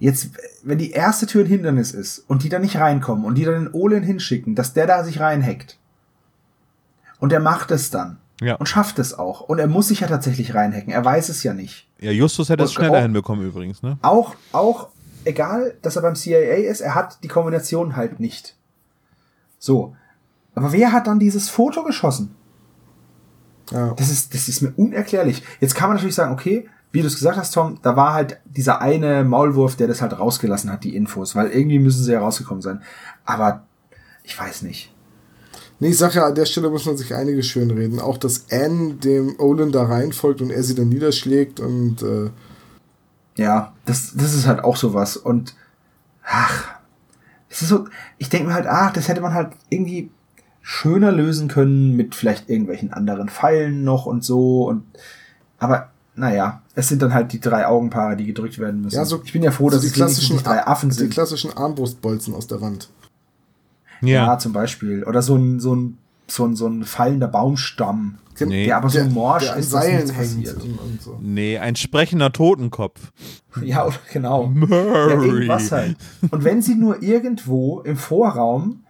Jetzt, 0.00 0.30
wenn 0.62 0.78
die 0.78 0.92
erste 0.92 1.26
Tür 1.26 1.42
ein 1.44 1.48
Hindernis 1.48 1.92
ist 1.92 2.20
und 2.28 2.44
die 2.44 2.48
da 2.48 2.58
nicht 2.58 2.76
reinkommen 2.76 3.24
und 3.24 3.34
die 3.34 3.44
dann 3.44 3.64
den 3.64 3.74
Olin 3.74 4.02
hinschicken, 4.04 4.54
dass 4.54 4.72
der 4.72 4.86
da 4.86 5.02
sich 5.02 5.18
reinhackt. 5.20 5.78
Und 7.18 7.32
er 7.32 7.40
macht 7.40 7.70
es 7.72 7.90
dann. 7.90 8.18
Ja. 8.40 8.54
Und 8.54 8.68
schafft 8.68 9.00
es 9.00 9.18
auch. 9.18 9.40
Und 9.40 9.58
er 9.58 9.66
muss 9.66 9.88
sich 9.88 10.00
ja 10.00 10.06
tatsächlich 10.06 10.54
reinhacken. 10.54 10.92
Er 10.92 11.04
weiß 11.04 11.28
es 11.28 11.42
ja 11.42 11.52
nicht. 11.54 11.88
ja 11.98 12.12
Justus 12.12 12.48
hätte 12.48 12.62
es 12.62 12.72
schneller 12.72 12.98
auch- 12.98 13.02
hinbekommen 13.02 13.44
übrigens, 13.44 13.82
ne? 13.82 13.98
Auch, 14.02 14.36
auch, 14.52 14.90
egal, 15.24 15.74
dass 15.82 15.96
er 15.96 16.02
beim 16.02 16.14
CIA 16.14 16.68
ist, 16.70 16.80
er 16.80 16.94
hat 16.94 17.18
die 17.24 17.28
Kombination 17.28 17.96
halt 17.96 18.20
nicht. 18.20 18.56
So. 19.58 19.96
Aber 20.54 20.72
wer 20.72 20.92
hat 20.92 21.08
dann 21.08 21.18
dieses 21.18 21.48
Foto 21.48 21.82
geschossen? 21.82 22.36
Ja. 23.72 23.94
Das 23.94 24.08
ist, 24.10 24.32
das 24.34 24.48
ist 24.48 24.60
mir 24.62 24.72
unerklärlich. 24.76 25.42
Jetzt 25.60 25.74
kann 25.74 25.88
man 25.88 25.96
natürlich 25.96 26.14
sagen, 26.14 26.32
okay, 26.32 26.68
wie 26.92 27.02
du 27.02 27.06
es 27.06 27.14
gesagt 27.14 27.36
hast, 27.36 27.52
Tom, 27.52 27.78
da 27.82 27.96
war 27.96 28.14
halt 28.14 28.40
dieser 28.44 28.80
eine 28.80 29.24
Maulwurf, 29.24 29.76
der 29.76 29.88
das 29.88 30.00
halt 30.00 30.18
rausgelassen 30.18 30.72
hat, 30.72 30.84
die 30.84 30.96
Infos, 30.96 31.36
weil 31.36 31.48
irgendwie 31.48 31.78
müssen 31.78 32.02
sie 32.02 32.12
ja 32.12 32.20
rausgekommen 32.20 32.62
sein. 32.62 32.82
Aber 33.24 33.64
ich 34.24 34.38
weiß 34.38 34.62
nicht. 34.62 34.92
Nee, 35.80 35.90
ich 35.90 35.98
sag 35.98 36.14
ja, 36.14 36.26
an 36.26 36.34
der 36.34 36.46
Stelle 36.46 36.70
muss 36.70 36.86
man 36.86 36.96
sich 36.96 37.14
einiges 37.14 37.46
schön 37.46 37.70
reden. 37.70 38.00
Auch, 38.00 38.16
dass 38.16 38.46
Anne 38.50 38.94
dem 38.94 39.38
Olin 39.38 39.70
da 39.70 39.84
reinfolgt 39.84 40.40
und 40.40 40.50
er 40.50 40.62
sie 40.62 40.74
dann 40.74 40.88
niederschlägt 40.88 41.60
und 41.60 42.02
äh, 42.02 42.30
Ja, 43.36 43.72
das, 43.84 44.14
das 44.16 44.34
ist 44.34 44.46
halt 44.46 44.64
auch 44.64 44.76
sowas. 44.76 45.16
Und 45.16 45.54
ach, 46.24 46.64
es 47.48 47.62
ist 47.62 47.68
so, 47.68 47.86
ich 48.18 48.28
denke 48.28 48.48
mir 48.48 48.54
halt, 48.54 48.66
ach, 48.66 48.92
das 48.92 49.08
hätte 49.08 49.20
man 49.20 49.34
halt 49.34 49.52
irgendwie 49.68 50.10
schöner 50.62 51.12
lösen 51.12 51.48
können 51.48 51.96
mit 51.96 52.14
vielleicht 52.14 52.50
irgendwelchen 52.50 52.92
anderen 52.92 53.28
Pfeilen 53.28 53.84
noch 53.84 54.04
und 54.06 54.24
so. 54.24 54.66
Und 54.68 54.84
aber 55.58 55.90
naja, 56.14 56.62
es 56.78 56.86
sind 56.86 57.02
dann 57.02 57.12
halt 57.12 57.32
die 57.32 57.40
drei 57.40 57.66
Augenpaare, 57.66 58.16
die 58.16 58.24
gedrückt 58.24 58.60
werden 58.60 58.82
müssen. 58.82 58.94
ja, 58.94 59.04
so 59.04 59.20
ich 59.24 59.32
bin 59.32 59.42
ja 59.42 59.50
froh, 59.50 59.68
dass 59.68 59.80
so 59.80 59.88
es 59.88 59.98
wenigstens 59.98 60.30
nicht 60.30 60.46
drei 60.46 60.64
Affen 60.64 60.90
die 60.90 60.94
sind. 60.94 61.12
klassischen 61.12 61.52
Armbrustbolzen 61.56 62.34
aus 62.34 62.46
der 62.46 62.60
Wand. 62.60 62.88
Ja. 64.00 64.38
zum 64.38 64.52
Beispiel. 64.52 65.02
Oder 65.02 65.20
so 65.20 65.34
ein, 65.34 65.58
so 65.58 65.74
ein, 65.74 65.98
so 66.28 66.44
ein, 66.46 66.54
so 66.54 66.68
ein 66.68 66.84
fallender 66.84 67.26
Baumstamm. 67.26 68.18
Nee. 68.38 68.66
Der 68.66 68.76
aber 68.76 68.90
so 68.90 68.98
der, 68.98 69.08
morsch 69.08 69.46
der 69.46 69.56
ist, 69.56 69.74
dass 69.74 69.82
Seilen 69.82 70.08
hängt 70.10 70.16
passiert. 70.16 70.62
und, 70.62 71.02
so. 71.02 71.18
Nee, 71.20 71.58
ein 71.58 71.74
sprechender 71.74 72.32
Totenkopf. 72.32 73.10
Ja, 73.60 73.88
genau. 74.12 74.44
Ja, 74.44 74.48
Murray. 74.50 75.28
irgendwas 75.28 75.72
halt. 75.72 75.96
Und 76.30 76.44
wenn 76.44 76.62
sie 76.62 76.76
nur 76.76 77.02
irgendwo 77.02 77.80
im 77.80 77.96
Vorraum 77.96 78.84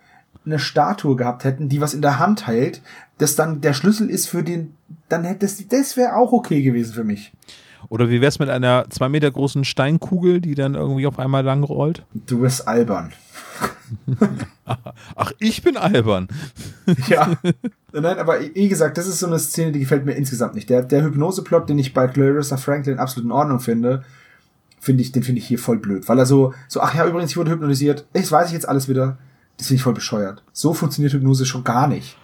eine 0.44 0.58
Statue 0.58 1.16
gehabt 1.16 1.44
hätten, 1.44 1.70
die 1.70 1.80
was 1.80 1.94
in 1.94 2.02
der 2.02 2.18
Hand 2.18 2.46
hält, 2.46 2.82
das 3.16 3.34
dann 3.34 3.62
der 3.62 3.72
Schlüssel 3.72 4.10
ist 4.10 4.28
für 4.28 4.42
den, 4.42 4.74
dann 5.08 5.24
hätte 5.24 5.46
das, 5.46 5.66
das 5.68 5.96
wäre 5.96 6.16
auch 6.16 6.32
okay 6.32 6.60
gewesen 6.60 6.92
für 6.92 7.04
mich. 7.04 7.32
Oder 7.88 8.10
wie 8.10 8.20
wär's 8.20 8.38
mit 8.38 8.50
einer 8.50 8.86
zwei 8.90 9.08
Meter 9.08 9.30
großen 9.30 9.64
Steinkugel, 9.64 10.40
die 10.40 10.54
dann 10.54 10.74
irgendwie 10.74 11.06
auf 11.06 11.18
einmal 11.18 11.42
lang 11.42 11.62
rollt? 11.62 12.04
Du 12.12 12.40
bist 12.40 12.68
albern. 12.68 13.12
Ach, 15.16 15.32
ich 15.38 15.62
bin 15.62 15.76
albern. 15.76 16.28
Ja. 17.08 17.36
Nein, 17.92 18.18
aber 18.18 18.40
wie 18.40 18.68
gesagt, 18.68 18.96
das 18.96 19.06
ist 19.06 19.18
so 19.18 19.26
eine 19.26 19.38
Szene, 19.38 19.72
die 19.72 19.80
gefällt 19.80 20.06
mir 20.06 20.12
insgesamt 20.12 20.54
nicht. 20.54 20.70
Der, 20.70 20.82
der 20.82 21.04
Hypnoseplot, 21.04 21.68
den 21.68 21.78
ich 21.78 21.92
bei 21.92 22.06
Clarissa 22.06 22.56
Franklin 22.56 22.98
absolut 22.98 23.26
in 23.26 23.32
Ordnung 23.32 23.60
finde, 23.60 24.04
finde 24.80 25.02
ich, 25.02 25.12
den 25.12 25.22
finde 25.22 25.40
ich 25.40 25.46
hier 25.46 25.58
voll 25.58 25.78
blöd. 25.78 26.08
Weil 26.08 26.18
er 26.18 26.26
so, 26.26 26.54
so, 26.66 26.80
ach 26.80 26.94
ja, 26.94 27.06
übrigens, 27.06 27.30
ich 27.30 27.36
wurde 27.36 27.50
hypnotisiert. 27.50 28.06
Das 28.14 28.32
weiß 28.32 28.48
ich 28.48 28.54
jetzt 28.54 28.68
alles 28.68 28.88
wieder. 28.88 29.18
Das 29.58 29.66
finde 29.66 29.76
ich 29.76 29.82
voll 29.82 29.94
bescheuert. 29.94 30.42
So 30.52 30.72
funktioniert 30.72 31.12
Hypnose 31.12 31.44
schon 31.44 31.64
gar 31.64 31.88
nicht. 31.88 32.16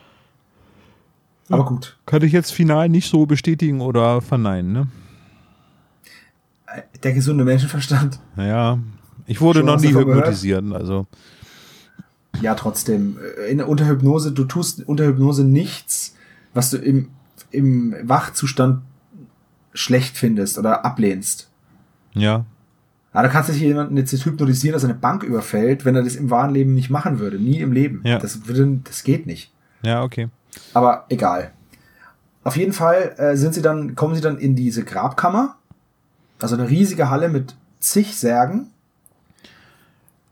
Aber 1.50 1.64
gut. 1.64 1.96
Kann 2.06 2.22
ich 2.22 2.32
jetzt 2.32 2.52
final 2.52 2.88
nicht 2.88 3.10
so 3.10 3.26
bestätigen 3.26 3.80
oder 3.80 4.22
verneinen, 4.22 4.72
ne? 4.72 4.86
Der 7.02 7.12
gesunde 7.12 7.44
Menschenverstand. 7.44 8.18
Naja, 8.36 8.78
ich 9.26 9.40
wurde 9.40 9.60
Schon 9.60 9.66
noch 9.66 9.80
nie 9.80 9.94
hypnotisiert, 9.94 10.64
also. 10.72 11.06
Ja, 12.40 12.54
trotzdem. 12.54 13.16
äh, 13.40 13.50
In, 13.50 13.62
unter 13.62 13.86
Hypnose, 13.86 14.32
du 14.32 14.44
tust 14.44 14.86
unter 14.86 15.06
Hypnose 15.06 15.44
nichts, 15.44 16.16
was 16.52 16.70
du 16.70 16.78
im, 16.78 17.10
im 17.50 17.94
Wachzustand 18.02 18.82
schlecht 19.72 20.16
findest 20.16 20.58
oder 20.58 20.84
ablehnst. 20.84 21.48
Ja. 22.14 22.44
Ja, 23.12 23.22
da 23.22 23.28
kannst 23.28 23.48
du 23.48 23.52
nicht 23.52 23.62
jemanden 23.62 23.96
jetzt 23.96 24.12
hypnotisieren, 24.12 24.72
dass 24.72 24.82
er 24.82 24.90
eine 24.90 24.98
Bank 24.98 25.22
überfällt, 25.22 25.84
wenn 25.84 25.94
er 25.94 26.02
das 26.02 26.16
im 26.16 26.30
wahren 26.30 26.52
Leben 26.52 26.74
nicht 26.74 26.90
machen 26.90 27.20
würde. 27.20 27.38
Nie 27.38 27.60
im 27.60 27.70
Leben. 27.72 28.00
Ja. 28.04 28.18
Das, 28.18 28.48
würde, 28.48 28.80
das 28.82 29.04
geht 29.04 29.26
nicht. 29.26 29.52
Ja, 29.82 30.02
okay. 30.02 30.28
Aber 30.72 31.04
egal. 31.08 31.52
Auf 32.42 32.56
jeden 32.56 32.72
Fall 32.72 33.14
äh, 33.16 33.36
sind 33.36 33.54
sie 33.54 33.62
dann, 33.62 33.94
kommen 33.94 34.14
sie 34.16 34.20
dann 34.20 34.38
in 34.38 34.56
diese 34.56 34.82
Grabkammer. 34.84 35.56
Also 36.40 36.54
eine 36.56 36.68
riesige 36.68 37.10
Halle 37.10 37.28
mit 37.28 37.54
zig 37.80 38.16
Särgen. 38.16 38.70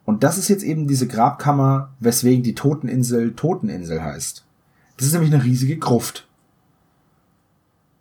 Und 0.05 0.24
das 0.24 0.36
ist 0.38 0.48
jetzt 0.48 0.64
eben 0.64 0.88
diese 0.88 1.07
Grabkammer, 1.07 1.90
weswegen 2.00 2.42
die 2.42 2.55
Toteninsel 2.55 3.34
Toteninsel 3.34 4.03
heißt. 4.03 4.44
Das 4.96 5.07
ist 5.07 5.12
nämlich 5.12 5.32
eine 5.32 5.44
riesige 5.44 5.78
Gruft. 5.78 6.26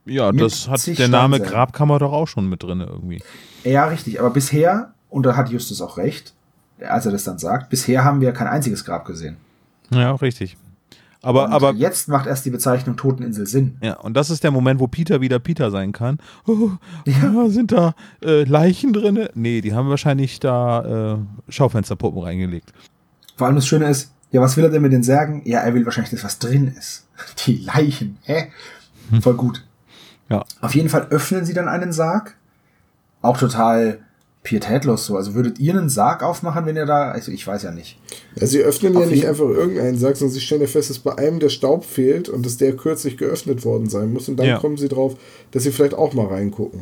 Ja, 0.06 0.32
Mit 0.32 0.42
das 0.42 0.68
hat 0.68 0.86
der 0.98 1.08
Name. 1.08 1.40
Grabkammer 1.40 2.00
doch 2.00 2.12
auch 2.12 2.28
schon 2.28 2.50
mit 2.50 2.64
drin 2.64 2.82
irgendwie. 2.82 3.22
Ja, 3.64 3.86
richtig. 3.86 4.20
Aber 4.20 4.32
bisher, 4.32 4.94
und 5.10 5.26
da 5.26 5.36
hat 5.36 5.50
Justus 5.50 5.82
auch 5.82 5.98
recht, 5.98 6.34
als 6.80 7.06
er 7.06 7.12
das 7.12 7.24
dann 7.24 7.38
sagt, 7.38 7.70
bisher 7.70 8.04
haben 8.04 8.22
wir 8.22 8.32
kein 8.32 8.48
einziges 8.48 8.84
Grab 8.84 9.06
gesehen. 9.06 9.38
Ja, 9.92 10.14
richtig. 10.16 10.58
Aber, 11.24 11.46
Und 11.46 11.52
aber, 11.52 11.74
jetzt 11.74 12.08
macht 12.08 12.26
erst 12.26 12.46
die 12.46 12.50
Bezeichnung 12.50 12.98
Toteninsel 12.98 13.46
Sinn. 13.46 13.78
ja, 13.84 13.98
und 14.00 14.16
das 14.16 14.30
ist 14.32 14.44
der 14.44 14.50
Moment, 14.52 14.80
wo 14.80 14.88
Peter 14.88 15.22
wieder 15.22 15.38
Peter 15.40 15.70
sein 15.70 15.92
kann. 15.92 16.18
Oh, 16.48 16.72
Ja. 17.06 17.14
ja. 17.34 17.50
Sind 17.50 17.72
da 17.72 17.94
äh, 18.24 18.44
Leichen 18.44 18.92
drin? 18.94 19.28
Nee, 19.36 19.62
die 19.62 19.74
haben 19.74 19.90
wahrscheinlich 19.90 20.40
da 20.40 21.14
äh, 21.14 21.52
Schaufensterpuppen 21.52 22.22
reingelegt. 22.24 22.74
Vor 23.38 23.48
allem 23.48 23.56
das 23.56 23.68
Schöne 23.68 23.88
ist, 23.88 24.12
ja, 24.32 24.42
was 24.42 24.58
will 24.58 24.64
er 24.64 24.70
denn 24.72 24.82
mit 24.82 24.94
den 24.94 25.04
Särgen? 25.04 25.42
Ja, 25.46 25.60
er 25.60 25.74
will 25.74 25.86
wahrscheinlich, 25.86 26.12
dass 26.12 26.24
was 26.24 26.40
drin 26.40 26.68
ist. 26.68 27.08
Die 27.46 27.58
Leichen, 27.58 28.18
hä? 28.24 28.52
Voll 29.22 29.36
gut. 29.36 29.64
Ja. 30.30 30.44
Auf 30.62 30.74
jeden 30.74 30.90
Fall 30.90 31.08
öffnen 31.10 31.44
sie 31.46 31.54
dann 31.54 31.68
einen 31.68 31.92
Sarg. 31.92 32.36
Auch 33.22 33.38
total 33.38 34.00
pietätlos 34.44 35.06
so. 35.06 35.16
Also 35.16 35.36
würdet 35.36 35.60
ihr 35.60 35.74
einen 35.78 35.90
Sarg 35.90 36.24
aufmachen, 36.24 36.66
wenn 36.66 36.76
ihr 36.76 36.86
da, 36.86 37.12
also 37.12 37.32
ich 37.32 37.46
weiß 37.46 37.64
ja 37.64 37.72
nicht. 37.72 38.00
Ja, 38.36 38.48
sie 38.48 38.60
öffnen 38.62 38.94
ja 38.98 39.06
nicht 39.06 39.28
einfach 39.28 39.46
irgendeinen 39.48 39.98
Sarg, 39.98 40.18
sondern 40.18 40.34
sie 40.34 40.42
stellen 40.42 40.62
ja 40.62 40.68
fest, 40.68 40.90
dass 40.90 41.00
bei 41.00 41.16
einem 41.18 41.40
der 41.40 41.50
Staub 41.50 41.86
fehlt 41.86 42.28
und 42.28 42.46
dass 42.46 42.58
der 42.58 42.76
kürzlich 42.76 43.18
geöffnet 43.18 43.64
worden 43.66 43.88
sein 43.90 44.12
muss. 44.12 44.28
Und 44.30 44.38
dann 44.38 44.48
Ja. 44.48 44.58
kommen 44.58 44.78
sie 44.78 44.88
drauf, 44.90 45.16
dass 45.52 45.64
sie 45.64 45.72
vielleicht 45.72 45.94
auch 45.94 46.14
mal 46.14 46.26
reingucken. 46.26 46.82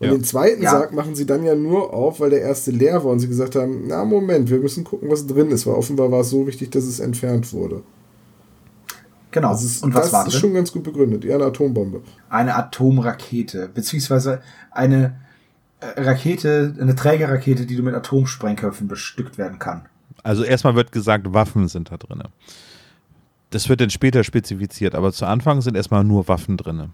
Und 0.00 0.06
Ja. 0.06 0.12
den 0.14 0.24
zweiten 0.24 0.62
Ja. 0.62 0.70
Sarg 0.72 0.92
machen 0.92 1.14
sie 1.14 1.26
dann 1.26 1.44
ja 1.44 1.54
nur 1.54 1.92
auf, 1.94 2.18
weil 2.20 2.30
der 2.30 2.40
erste 2.40 2.70
leer 2.72 3.04
war 3.04 3.12
und 3.12 3.20
sie 3.20 3.28
gesagt 3.28 3.54
haben, 3.54 3.84
na 3.86 4.04
Moment, 4.04 4.50
wir 4.50 4.58
müssen 4.58 4.82
gucken, 4.82 5.10
was 5.10 5.26
drin 5.26 5.50
ist, 5.50 5.66
weil 5.66 5.74
offenbar 5.74 6.10
war 6.10 6.20
es 6.20 6.30
so 6.30 6.46
wichtig, 6.46 6.70
dass 6.72 6.84
es 6.84 6.98
entfernt 7.00 7.52
wurde. 7.52 7.82
Genau. 9.30 9.50
Also 9.50 9.66
es, 9.66 9.80
Und 9.82 9.94
was 9.94 10.04
das 10.06 10.12
war 10.12 10.26
ist 10.26 10.32
drin? 10.32 10.40
schon 10.40 10.54
ganz 10.54 10.72
gut 10.72 10.82
begründet. 10.82 11.24
Ja, 11.24 11.36
eine 11.36 11.44
Atombombe. 11.44 12.00
Eine 12.28 12.56
Atomrakete, 12.56 13.70
beziehungsweise 13.72 14.40
eine 14.72 15.20
Rakete, 15.80 16.74
eine 16.80 16.94
Trägerrakete, 16.94 17.66
die 17.66 17.76
du 17.76 17.82
mit 17.82 17.94
Atomsprengköpfen 17.94 18.88
bestückt 18.88 19.38
werden 19.38 19.58
kann. 19.58 19.86
Also 20.22 20.44
erstmal 20.44 20.74
wird 20.74 20.92
gesagt, 20.92 21.32
Waffen 21.32 21.68
sind 21.68 21.90
da 21.90 21.96
drin. 21.96 22.22
Das 23.50 23.68
wird 23.68 23.80
dann 23.80 23.90
später 23.90 24.22
spezifiziert, 24.22 24.94
aber 24.94 25.12
zu 25.12 25.26
Anfang 25.26 25.60
sind 25.60 25.76
erstmal 25.76 26.04
nur 26.04 26.28
Waffen 26.28 26.56
drin. 26.56 26.90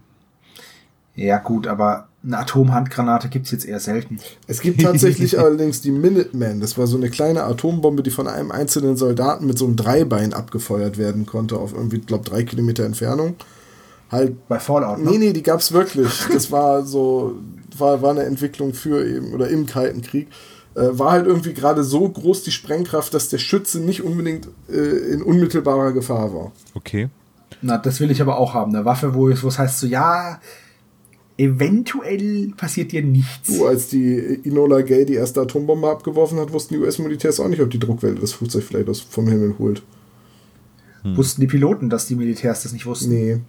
Ja, 1.15 1.39
gut, 1.39 1.67
aber 1.67 2.07
eine 2.23 2.37
Atomhandgranate 2.37 3.29
gibt's 3.29 3.51
jetzt 3.51 3.65
eher 3.65 3.79
selten. 3.79 4.19
Es 4.47 4.61
gibt 4.61 4.81
tatsächlich 4.81 5.37
allerdings 5.39 5.81
die 5.81 5.91
Minuteman. 5.91 6.59
Das 6.59 6.77
war 6.77 6.85
so 6.85 6.95
eine 6.95 7.09
kleine 7.09 7.43
Atombombe, 7.43 8.03
die 8.03 8.11
von 8.11 8.27
einem 8.27 8.51
einzelnen 8.51 8.97
Soldaten 8.97 9.47
mit 9.47 9.57
so 9.57 9.65
einem 9.65 9.75
Dreibein 9.75 10.33
abgefeuert 10.33 10.97
werden 10.97 11.25
konnte, 11.25 11.57
auf 11.57 11.73
irgendwie, 11.73 11.99
glaube 11.99 12.29
drei 12.29 12.43
Kilometer 12.43 12.85
Entfernung. 12.85 13.35
Halt 14.11 14.47
Bei 14.47 14.59
Fallout, 14.59 14.99
ne? 14.99 15.11
Nee, 15.11 15.17
nee, 15.17 15.33
die 15.33 15.43
gab's 15.43 15.71
wirklich. 15.71 16.27
Das 16.31 16.51
war 16.51 16.85
so, 16.85 17.35
war, 17.77 18.01
war 18.01 18.11
eine 18.11 18.23
Entwicklung 18.23 18.73
für 18.73 19.05
eben, 19.05 19.33
oder 19.33 19.49
im 19.49 19.65
Kalten 19.65 20.01
Krieg. 20.01 20.27
Äh, 20.75 20.97
war 20.97 21.11
halt 21.11 21.25
irgendwie 21.25 21.53
gerade 21.53 21.83
so 21.83 22.07
groß 22.07 22.43
die 22.43 22.51
Sprengkraft, 22.51 23.13
dass 23.13 23.29
der 23.29 23.39
Schütze 23.39 23.79
nicht 23.79 24.03
unbedingt 24.03 24.47
äh, 24.69 25.13
in 25.13 25.21
unmittelbarer 25.21 25.91
Gefahr 25.91 26.33
war. 26.33 26.51
Okay. 26.73 27.09
Na, 27.61 27.77
das 27.77 27.99
will 27.99 28.11
ich 28.11 28.21
aber 28.21 28.37
auch 28.37 28.53
haben. 28.53 28.75
Eine 28.75 28.85
Waffe, 28.85 29.13
wo 29.13 29.29
es 29.29 29.59
heißt 29.59 29.79
so, 29.79 29.87
ja, 29.87 30.39
eventuell 31.37 32.53
passiert 32.55 32.91
dir 32.91 33.03
nichts. 33.03 33.57
So, 33.57 33.65
als 33.65 33.89
die 33.89 34.39
Enola 34.43 34.81
Gay 34.81 35.05
die 35.05 35.15
erste 35.15 35.41
Atombombe 35.41 35.89
abgeworfen 35.89 36.39
hat, 36.39 36.53
wussten 36.53 36.75
die 36.75 36.79
US-Militärs 36.79 37.39
auch 37.39 37.47
nicht, 37.47 37.61
ob 37.61 37.69
die 37.69 37.79
Druckwelle 37.79 38.15
das 38.15 38.33
Flugzeug 38.33 38.63
vielleicht 38.63 38.89
aus, 38.89 39.01
vom 39.01 39.27
Himmel 39.27 39.55
holt. 39.59 39.81
Wussten 41.15 41.41
die 41.41 41.47
Piloten, 41.47 41.89
dass 41.89 42.07
die 42.07 42.15
Militärs 42.15 42.63
das 42.63 42.73
nicht 42.73 42.85
wussten? 42.85 43.09
Nee. 43.09 43.39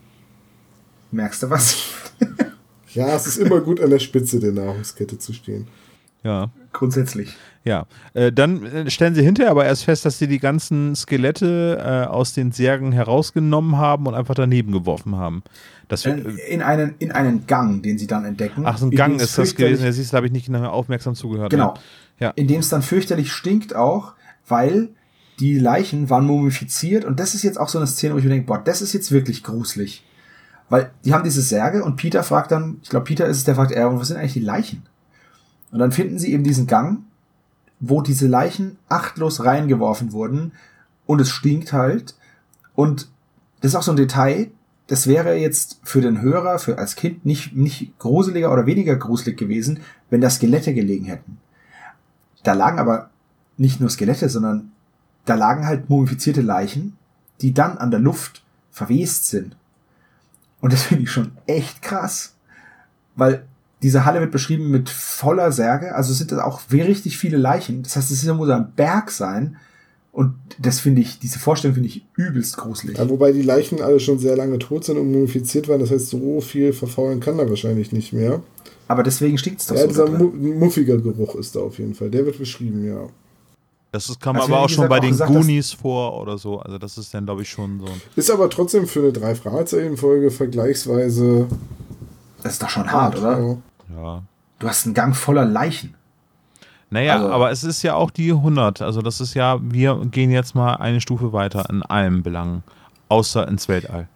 Merkst 1.11 1.43
du 1.43 1.51
was? 1.51 1.77
Ja, 2.95 3.15
es 3.15 3.27
ist 3.27 3.37
immer 3.37 3.61
gut, 3.61 3.81
an 3.81 3.91
der 3.91 3.99
Spitze 3.99 4.41
der 4.41 4.51
Nahrungskette 4.51 5.19
zu 5.19 5.35
stehen. 5.35 5.69
Ja. 6.25 6.51
Grundsätzlich. 6.73 7.37
Ja, 7.63 7.87
äh, 8.15 8.33
dann 8.33 8.65
äh, 8.65 8.91
stellen 8.91 9.15
sie 9.15 9.23
hinterher 9.23 9.51
aber 9.51 9.67
erst 9.67 9.85
fest, 9.85 10.07
dass 10.07 10.19
sie 10.19 10.27
die 10.27 10.39
ganzen 10.39 10.97
Skelette 10.97 11.79
äh, 11.79 12.07
aus 12.09 12.33
den 12.33 12.51
Särgen 12.51 12.91
herausgenommen 12.93 13.77
haben 13.77 14.07
und 14.07 14.15
einfach 14.15 14.35
daneben 14.35 14.73
geworfen 14.73 15.17
haben. 15.17 15.43
Das, 15.87 16.07
Äh, 16.07 16.23
In 16.49 16.63
einen, 16.63 16.95
in 16.99 17.13
einen 17.13 17.47
Gang, 17.47 17.83
den 17.83 17.99
sie 17.99 18.07
dann 18.07 18.25
entdecken. 18.25 18.63
ach, 18.65 18.79
so 18.79 18.87
ein 18.87 18.93
in 18.93 18.97
Gang 18.97 19.21
ist 19.21 19.37
das 19.37 19.55
gewesen. 19.55 19.85
Ja, 19.85 19.93
siehst 19.93 20.13
du, 20.13 20.17
habe 20.17 20.27
ich 20.27 20.33
nicht 20.33 20.51
aufmerksam 20.53 21.15
zugehört. 21.15 21.51
Genau. 21.51 21.75
Ja. 22.19 22.31
In 22.31 22.49
dem 22.49 22.61
es 22.61 22.71
dann 22.71 22.83
fürchterlich 22.83 23.31
stinkt 23.31 23.77
auch, 23.77 24.15
weil 24.49 24.89
die 25.41 25.59
Leichen 25.59 26.09
waren 26.11 26.25
mumifiziert 26.25 27.05
und 27.05 27.21
das 27.21 27.35
ist 27.35 27.43
jetzt 27.43 27.61
auch 27.61 27.69
so 27.69 27.79
eine 27.79 27.87
Szene, 27.87 28.15
wo 28.15 28.19
ich 28.19 28.25
mir 28.25 28.31
denke, 28.31 28.47
boah, 28.47 28.59
das 28.59 28.81
ist 28.83 28.95
jetzt 28.95 29.13
wirklich 29.13 29.45
gruselig. 29.45 30.03
Weil 30.69 30.91
die 31.05 31.14
haben 31.14 31.25
diese 31.25 31.43
Särge 31.43 31.83
und 31.83 31.97
Peter 31.97 32.23
fragt 32.23 32.53
dann, 32.53 32.79
ich 32.83 32.91
glaube, 32.91 33.05
Peter 33.05 33.27
ist 33.27 33.39
es, 33.39 33.45
der 33.45 33.55
fragt, 33.55 33.73
er, 33.73 33.99
was 33.99 34.09
sind 34.09 34.19
eigentlich 34.19 34.35
die 34.35 34.41
Leichen? 34.41 34.83
Und 35.71 35.79
dann 35.79 35.93
finden 35.93 36.19
sie 36.19 36.33
eben 36.33 36.45
diesen 36.45 36.66
Gang, 36.66 37.05
wo 37.81 38.03
diese 38.03 38.27
Leichen 38.27 38.79
achtlos 38.89 39.45
reingeworfen 39.45 40.12
wurden 40.12 40.53
und 41.07 41.21
es 41.21 41.31
stinkt 41.31 41.73
halt. 41.73 42.16
Und 42.75 43.09
das 43.61 43.73
ist 43.73 43.77
auch 43.77 43.83
so 43.83 43.93
ein 43.93 43.97
Detail, 43.97 44.51
das 44.89 45.07
wäre 45.07 45.37
jetzt 45.37 45.81
für 45.85 46.01
den 46.01 46.23
Hörer, 46.23 46.59
für 46.59 46.79
als 46.79 46.97
Kind 46.97 47.25
nicht, 47.27 47.55
nicht 47.55 47.99
gruseliger 47.99 48.53
oder 48.53 48.66
weniger 48.66 48.97
gruselig 48.97 49.37
gewesen, 49.37 49.81
wenn 50.11 50.23
da 50.23 50.31
Skelette 50.31 50.73
gelegen 50.75 51.05
hätten. 51.05 51.39
Da 52.43 52.55
lagen 52.55 52.79
aber 52.79 53.11
nicht 53.59 53.81
nur 53.81 53.91
Skelette, 53.91 54.29
sondern 54.31 54.73
da 55.27 55.35
lagen 55.35 55.66
halt 55.66 55.91
mumifizierte 55.91 56.41
Leichen, 56.41 56.97
die 57.43 57.53
dann 57.53 57.77
an 57.77 57.91
der 57.91 58.01
Luft 58.01 58.43
verwest 58.71 59.29
sind. 59.29 59.57
Und 60.61 60.73
das 60.73 60.83
finde 60.83 61.05
ich 61.05 61.11
schon 61.11 61.33
echt 61.47 61.83
krass. 61.83 62.35
Weil 63.17 63.45
diese 63.83 64.05
Halle 64.05 64.21
wird 64.21 64.33
beschrieben 64.33 64.71
mit 64.71 64.89
voller 64.89 65.53
Särge, 65.53 65.95
also 65.95 66.13
sind 66.13 66.33
das 66.33 66.41
auch 66.41 66.63
richtig 66.73 67.17
viele 67.17 67.37
Leichen. 67.37 67.83
Das 67.83 67.97
heißt, 67.97 68.11
es 68.11 68.25
muss 68.27 68.49
ein 68.51 68.73
Berg 68.75 69.11
sein. 69.11 69.57
Und 70.11 70.35
das 70.59 70.81
finde 70.81 71.01
ich, 71.01 71.21
diese 71.21 71.39
Vorstellung 71.39 71.75
finde 71.75 71.89
ich 71.89 72.05
übelst 72.17 72.57
gruselig. 72.57 72.99
Ja, 72.99 73.09
wobei 73.09 73.31
die 73.31 73.43
Leichen 73.43 73.81
alle 73.81 74.01
schon 74.01 74.19
sehr 74.19 74.37
lange 74.37 74.59
tot 74.59 74.85
sind 74.85 74.99
und 74.99 75.13
mumifiziert 75.13 75.69
waren. 75.69 75.79
Das 75.79 75.93
heißt, 75.93 76.09
so 76.09 76.41
viel 76.41 76.73
verfaulen 76.73 77.21
kann 77.21 77.39
da 77.39 77.49
wahrscheinlich 77.49 77.93
nicht 77.93 78.13
mehr. 78.13 78.43
Aber 78.89 79.05
deswegen 79.05 79.39
stinkt 79.39 79.61
es 79.61 79.67
doch 79.67 79.77
Ja, 79.77 79.83
so. 79.83 79.89
dieser 79.89 80.07
drin. 80.07 80.19
mu 80.19 80.55
muffiger 80.55 80.99
Geruch 80.99 81.37
ist 81.37 81.55
da 81.55 81.61
auf 81.61 81.79
jeden 81.79 81.95
Fall. 81.95 82.11
Der 82.11 82.25
wird 82.27 82.39
beschrieben, 82.39 82.85
ja. 82.85 83.07
Das 83.91 84.09
ist, 84.11 84.20
kam 84.20 84.36
Also, 84.36 84.49
aber 84.53 84.62
auch 84.64 84.68
schon 84.68 84.89
bei 84.89 84.99
auch 84.99 85.01
den 85.01 85.11
gesagt, 85.12 85.32
Goonies 85.32 85.72
vor 85.72 86.20
oder 86.20 86.36
so. 86.36 86.61
Also 86.61 86.76
das 86.78 86.99
ist 86.99 87.12
dann, 87.14 87.24
glaube 87.24 87.43
ich, 87.43 87.49
schon 87.49 87.80
so. 87.80 87.86
ein- 87.86 88.01
Ist 88.16 88.30
aber 88.30 88.51
trotzdem 88.51 88.86
für 88.86 89.01
eine 89.01 89.12
drei 89.12 89.34
Fragezeichen 89.34 89.97
Folge 89.97 90.30
vergleichsweise 90.30 91.47
Das 92.43 92.53
ist 92.53 92.62
doch 92.62 92.68
schon 92.68 92.91
hart, 92.93 93.18
oder? 93.18 93.39
Ja. 93.41 93.57
Ja. 93.97 94.22
Du 94.59 94.68
hast 94.68 94.84
einen 94.86 94.95
Gang 94.95 95.16
voller 95.16 95.45
Leichen. 95.45 95.95
Naja, 96.91 97.14
Also- 97.16 97.30
aber 97.30 97.51
es 97.51 97.64
ist 97.64 97.82
ja 97.82 97.95
auch 97.95 98.11
die 98.11 98.32
100. 98.32 98.82
Also 98.82 99.03
das 99.03 99.20
ist 99.20 99.34
ja, 99.34 99.59
wir 99.62 99.97
gehen 100.11 100.30
jetzt 100.30 100.55
mal 100.55 100.74
eine 100.76 101.01
Stufe 101.01 101.32
weiter 101.32 101.68
in 101.70 101.82
allen 101.82 102.22
Belangen. 102.22 102.62
Außer 103.09 103.49
ins 103.49 103.68
Weltall. 103.68 104.07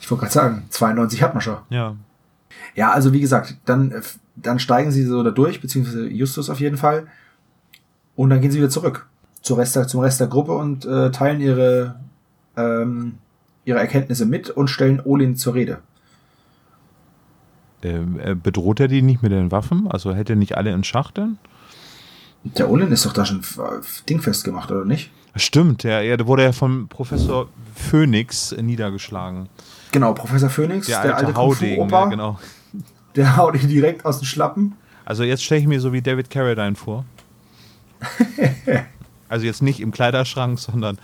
Ich 0.00 0.10
wollte 0.10 0.22
gerade 0.22 0.32
sagen, 0.34 0.66
92 0.70 1.22
hat 1.22 1.34
man 1.34 1.40
schon. 1.40 1.58
Ja. 1.70 1.94
Ja, 2.74 2.90
also 2.92 3.12
wie 3.12 3.20
gesagt, 3.20 3.56
dann, 3.64 3.92
äh, 3.92 4.02
dann 4.34 4.58
steigen 4.58 4.90
sie 4.90 5.04
so 5.04 5.22
da 5.22 5.30
durch, 5.30 5.60
beziehungsweise 5.60 6.06
Justus 6.08 6.50
auf 6.50 6.58
jeden 6.60 6.76
Fall. 6.76 7.06
Und 8.16 8.30
dann 8.30 8.40
gehen 8.40 8.50
sie 8.50 8.58
wieder 8.58 8.70
zurück 8.70 9.06
zur 9.46 9.58
Rest 9.58 9.76
der, 9.76 9.86
zum 9.86 10.00
Rest 10.00 10.18
der 10.18 10.26
Gruppe 10.26 10.52
und 10.52 10.84
äh, 10.84 11.10
teilen 11.12 11.40
ihre, 11.40 11.94
ähm, 12.56 13.18
ihre 13.64 13.78
Erkenntnisse 13.78 14.26
mit 14.26 14.50
und 14.50 14.68
stellen 14.68 15.00
Olin 15.04 15.36
zur 15.36 15.54
Rede. 15.54 15.78
Ähm, 17.82 18.18
äh, 18.18 18.34
bedroht 18.34 18.80
er 18.80 18.88
die 18.88 19.02
nicht 19.02 19.22
mit 19.22 19.30
den 19.30 19.52
Waffen? 19.52 19.88
Also 19.88 20.12
hält 20.14 20.30
er 20.30 20.36
nicht 20.36 20.56
alle 20.56 20.72
in 20.72 20.82
Schachteln? 20.82 21.38
Der 22.42 22.70
Olin 22.70 22.90
ist 22.90 23.06
doch 23.06 23.12
da 23.12 23.24
schon 23.24 23.42
dingfest 24.08 24.44
gemacht, 24.44 24.70
oder 24.70 24.84
nicht? 24.84 25.10
Stimmt, 25.36 25.82
ja, 25.82 26.00
der 26.00 26.26
wurde 26.26 26.44
ja 26.44 26.52
vom 26.52 26.88
Professor 26.88 27.48
Phoenix 27.74 28.52
niedergeschlagen. 28.56 29.48
Genau, 29.92 30.12
Professor 30.14 30.48
Phoenix, 30.48 30.86
Der 30.86 31.02
der, 31.02 31.16
alte, 31.16 31.26
alte 31.26 31.38
Haudegen, 31.38 31.76
Kung-Fu-Opa, 31.76 32.04
ja, 32.04 32.10
genau. 32.10 32.38
der 33.14 33.36
haut 33.36 33.62
ihn 33.62 33.68
direkt 33.68 34.04
aus 34.04 34.18
den 34.18 34.26
Schlappen. 34.26 34.74
Also 35.04 35.24
jetzt 35.24 35.44
stelle 35.44 35.60
ich 35.60 35.66
mir 35.66 35.80
so 35.80 35.92
wie 35.92 36.02
David 36.02 36.30
Carradine 36.30 36.74
vor. 36.74 37.04
also 39.28 39.46
jetzt 39.46 39.62
nicht 39.62 39.80
im 39.80 39.90
Kleiderschrank, 39.90 40.58
sondern 40.58 40.98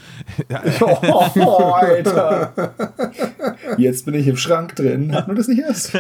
Oh, 0.81 1.73
Alter. 1.73 2.53
Jetzt 3.77 4.05
bin 4.05 4.15
ich 4.15 4.27
im 4.27 4.37
Schrank 4.37 4.77
drin. 4.77 5.15
Hat 5.15 5.27
man 5.27 5.37
das 5.37 5.49
nicht 5.49 5.61
erst? 5.61 5.97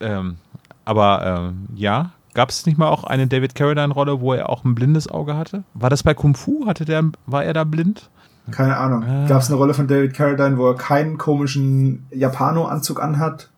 ähm, 0.00 0.36
aber 0.84 1.24
ähm, 1.24 1.66
ja, 1.74 2.12
gab 2.34 2.50
es 2.50 2.66
nicht 2.66 2.78
mal 2.78 2.88
auch 2.88 3.04
eine 3.04 3.26
David 3.26 3.54
Carradine-Rolle, 3.54 4.20
wo 4.20 4.34
er 4.34 4.48
auch 4.48 4.64
ein 4.64 4.74
blindes 4.74 5.08
Auge 5.08 5.36
hatte? 5.36 5.64
War 5.74 5.90
das 5.90 6.02
bei 6.02 6.14
Kung 6.14 6.34
Fu? 6.34 6.66
Hatte 6.66 6.84
der, 6.84 7.04
war 7.26 7.44
er 7.44 7.52
da 7.52 7.64
blind? 7.64 8.10
Keine 8.50 8.76
Ahnung. 8.76 9.04
Ah. 9.04 9.26
Gab 9.26 9.40
es 9.40 9.48
eine 9.48 9.56
Rolle 9.56 9.72
von 9.72 9.88
David 9.88 10.14
Carradine, 10.14 10.58
wo 10.58 10.68
er 10.68 10.76
keinen 10.76 11.16
komischen 11.16 12.06
Japano-Anzug 12.10 13.02
anhat? 13.02 13.50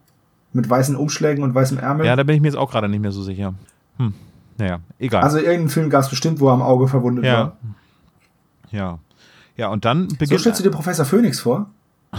Mit 0.52 0.70
weißen 0.70 0.96
Umschlägen 0.96 1.42
und 1.42 1.54
weißem 1.54 1.78
Ärmel? 1.78 2.06
Ja, 2.06 2.16
da 2.16 2.22
bin 2.22 2.36
ich 2.36 2.40
mir 2.40 2.48
jetzt 2.48 2.56
auch 2.56 2.70
gerade 2.70 2.88
nicht 2.88 3.00
mehr 3.00 3.12
so 3.12 3.22
sicher. 3.22 3.54
Hm, 3.98 4.14
naja, 4.58 4.80
egal. 4.98 5.22
also 5.22 5.38
irgendeinen 5.38 5.68
Film 5.68 5.90
gab 5.90 6.02
es 6.02 6.10
bestimmt, 6.10 6.40
wo 6.40 6.48
er 6.48 6.54
am 6.54 6.62
Auge 6.62 6.88
verwundet 6.88 7.24
ja. 7.24 7.38
war. 7.38 7.56
Ja. 8.70 8.98
Ja, 9.56 9.68
und 9.68 9.84
dann 9.84 10.10
So 10.10 10.16
beginnt. 10.16 10.40
stellst 10.40 10.60
du 10.60 10.64
dir 10.64 10.70
Professor 10.70 11.04
Phoenix 11.04 11.40
vor? 11.40 11.70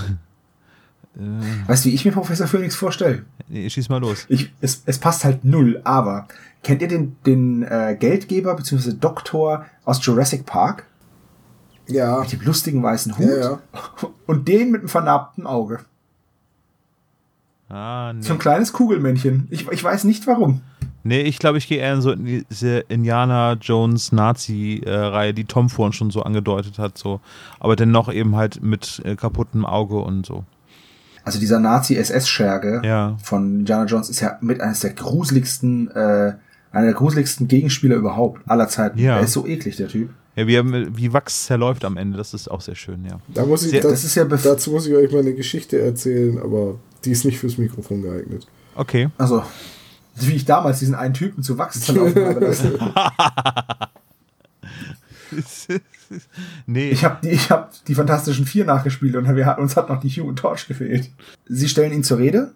Weißt 1.67 1.83
du, 1.83 1.89
wie 1.89 1.95
ich 1.95 2.05
mir 2.05 2.11
Professor 2.11 2.45
Phoenix 2.47 2.75
vorstelle? 2.75 3.25
Nee, 3.47 3.67
schieß 3.69 3.89
mal 3.89 3.99
los. 3.99 4.25
Ich, 4.29 4.53
es, 4.61 4.83
es 4.85 4.99
passt 4.99 5.23
halt 5.23 5.43
null, 5.43 5.81
aber 5.83 6.27
kennt 6.61 6.81
ihr 6.83 6.87
den, 6.87 7.15
den 7.25 7.63
äh, 7.63 7.95
Geldgeber 7.99 8.55
bzw. 8.55 8.93
Doktor 8.93 9.65
aus 9.83 10.05
Jurassic 10.05 10.45
Park? 10.45 10.85
Ja. 11.87 12.19
Mit 12.19 12.33
dem 12.33 12.41
lustigen 12.41 12.83
weißen 12.83 13.17
Hut? 13.17 13.25
Ja, 13.25 13.37
ja. 13.37 13.59
Und 14.27 14.47
den 14.47 14.69
mit 14.71 14.81
dem 14.81 14.89
vernarbten 14.89 15.47
Auge. 15.47 15.79
Ah, 17.69 18.13
nee. 18.13 18.21
So 18.21 18.33
ein 18.33 18.39
kleines 18.39 18.71
Kugelmännchen. 18.71 19.47
Ich, 19.49 19.67
ich 19.69 19.83
weiß 19.83 20.03
nicht 20.03 20.27
warum. 20.27 20.61
Nee, 21.03 21.21
ich 21.21 21.39
glaube, 21.39 21.57
ich 21.57 21.67
gehe 21.67 21.77
eher 21.79 21.93
in 21.93 22.01
so 22.01 22.11
in 22.11 22.45
diese 22.49 22.79
Indiana 22.89 23.53
Jones 23.53 24.11
Nazi-Reihe, 24.11 25.33
die 25.33 25.45
Tom 25.45 25.69
vorhin 25.69 25.93
schon 25.93 26.11
so 26.11 26.23
angedeutet 26.23 26.79
hat, 26.79 26.97
so. 26.97 27.21
Aber 27.59 27.75
dennoch 27.75 28.11
eben 28.11 28.35
halt 28.35 28.61
mit 28.61 29.01
äh, 29.05 29.15
kaputtem 29.15 29.65
Auge 29.65 29.97
und 29.99 30.25
so. 30.25 30.43
Also 31.23 31.39
dieser 31.39 31.59
Nazi-SS-Scherge 31.59 32.81
Ja. 32.85 33.17
von 33.23 33.59
Indiana 33.59 33.85
Jones 33.85 34.09
ist 34.09 34.19
ja 34.21 34.37
mit 34.41 34.59
eines 34.61 34.79
der 34.81 34.91
gruseligsten, 34.93 35.89
äh, 35.91 36.33
einer 36.71 36.85
der 36.85 36.93
gruseligsten 36.93 37.47
Gegenspieler 37.47 37.95
überhaupt 37.95 38.41
aller 38.49 38.67
Zeiten. 38.67 38.99
Ja. 38.99 39.17
Er 39.17 39.23
ist 39.23 39.33
so 39.33 39.45
eklig, 39.45 39.75
der 39.77 39.87
Typ. 39.87 40.09
Ja, 40.35 40.45
wie, 40.47 40.57
wie 40.95 41.13
Wachs 41.13 41.45
zerläuft 41.45 41.83
am 41.83 41.97
Ende, 41.97 42.17
das 42.17 42.33
ist 42.33 42.47
auch 42.49 42.61
sehr 42.61 42.75
schön, 42.75 43.03
ja. 43.05 43.19
Da 43.33 43.45
muss 43.45 43.63
ich, 43.63 43.71
Sehr- 43.71 43.81
das, 43.81 43.91
das 43.91 44.03
ist 44.03 44.15
ja 44.15 44.23
dazu 44.25 44.71
muss 44.71 44.85
ich 44.87 44.93
euch 44.93 45.11
mal 45.11 45.19
eine 45.19 45.33
Geschichte 45.33 45.79
erzählen, 45.81 46.37
aber 46.39 46.75
die 47.05 47.11
ist 47.11 47.25
nicht 47.25 47.39
fürs 47.39 47.57
Mikrofon 47.57 48.03
geeignet. 48.03 48.45
Okay. 48.75 49.09
Also, 49.17 49.41
wie 50.19 50.33
ich 50.33 50.45
damals 50.45 50.79
diesen 50.79 50.95
einen 50.95 51.13
Typen 51.13 51.43
zu 51.43 51.57
Wachs 51.57 51.81
zerlaufen 51.81 52.25
habe 52.25 52.39
lassen. 52.39 52.73
nee, 56.65 56.89
Ich 56.89 57.03
habe 57.03 57.17
die, 57.23 57.29
ich 57.29 57.51
hab 57.51 57.73
die 57.85 57.95
Fantastischen 57.95 58.45
Vier 58.45 58.65
nachgespielt 58.65 59.15
und 59.15 59.33
wir, 59.35 59.45
hatten- 59.45 59.61
uns 59.61 59.75
hat 59.75 59.89
noch 59.89 59.99
die 59.99 60.09
Human 60.09 60.35
Torch 60.35 60.67
gefehlt. 60.67 61.09
Sie 61.47 61.67
stellen 61.67 61.91
ihn 61.93 62.03
zur 62.03 62.17
Rede 62.19 62.53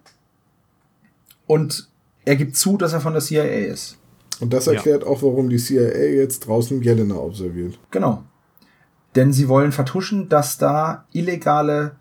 und 1.47 1.87
er 2.25 2.35
gibt 2.35 2.55
zu, 2.55 2.77
dass 2.77 2.93
er 2.93 3.01
von 3.01 3.13
der 3.13 3.21
CIA 3.21 3.43
ist. 3.43 3.97
Und 4.39 4.53
das 4.53 4.65
Ja. 4.65 4.73
erklärt 4.73 5.03
auch, 5.03 5.21
warum 5.21 5.49
die 5.49 5.57
CIA 5.59 5.87
jetzt 6.15 6.47
draußen 6.47 6.81
Jelena 6.81 7.15
observiert. 7.15 7.77
Genau. 7.91 8.23
Denn 9.15 9.33
sie 9.33 9.49
wollen 9.49 9.71
vertuschen, 9.71 10.29
dass 10.29 10.57
da 10.57 11.05
illegale 11.11 11.97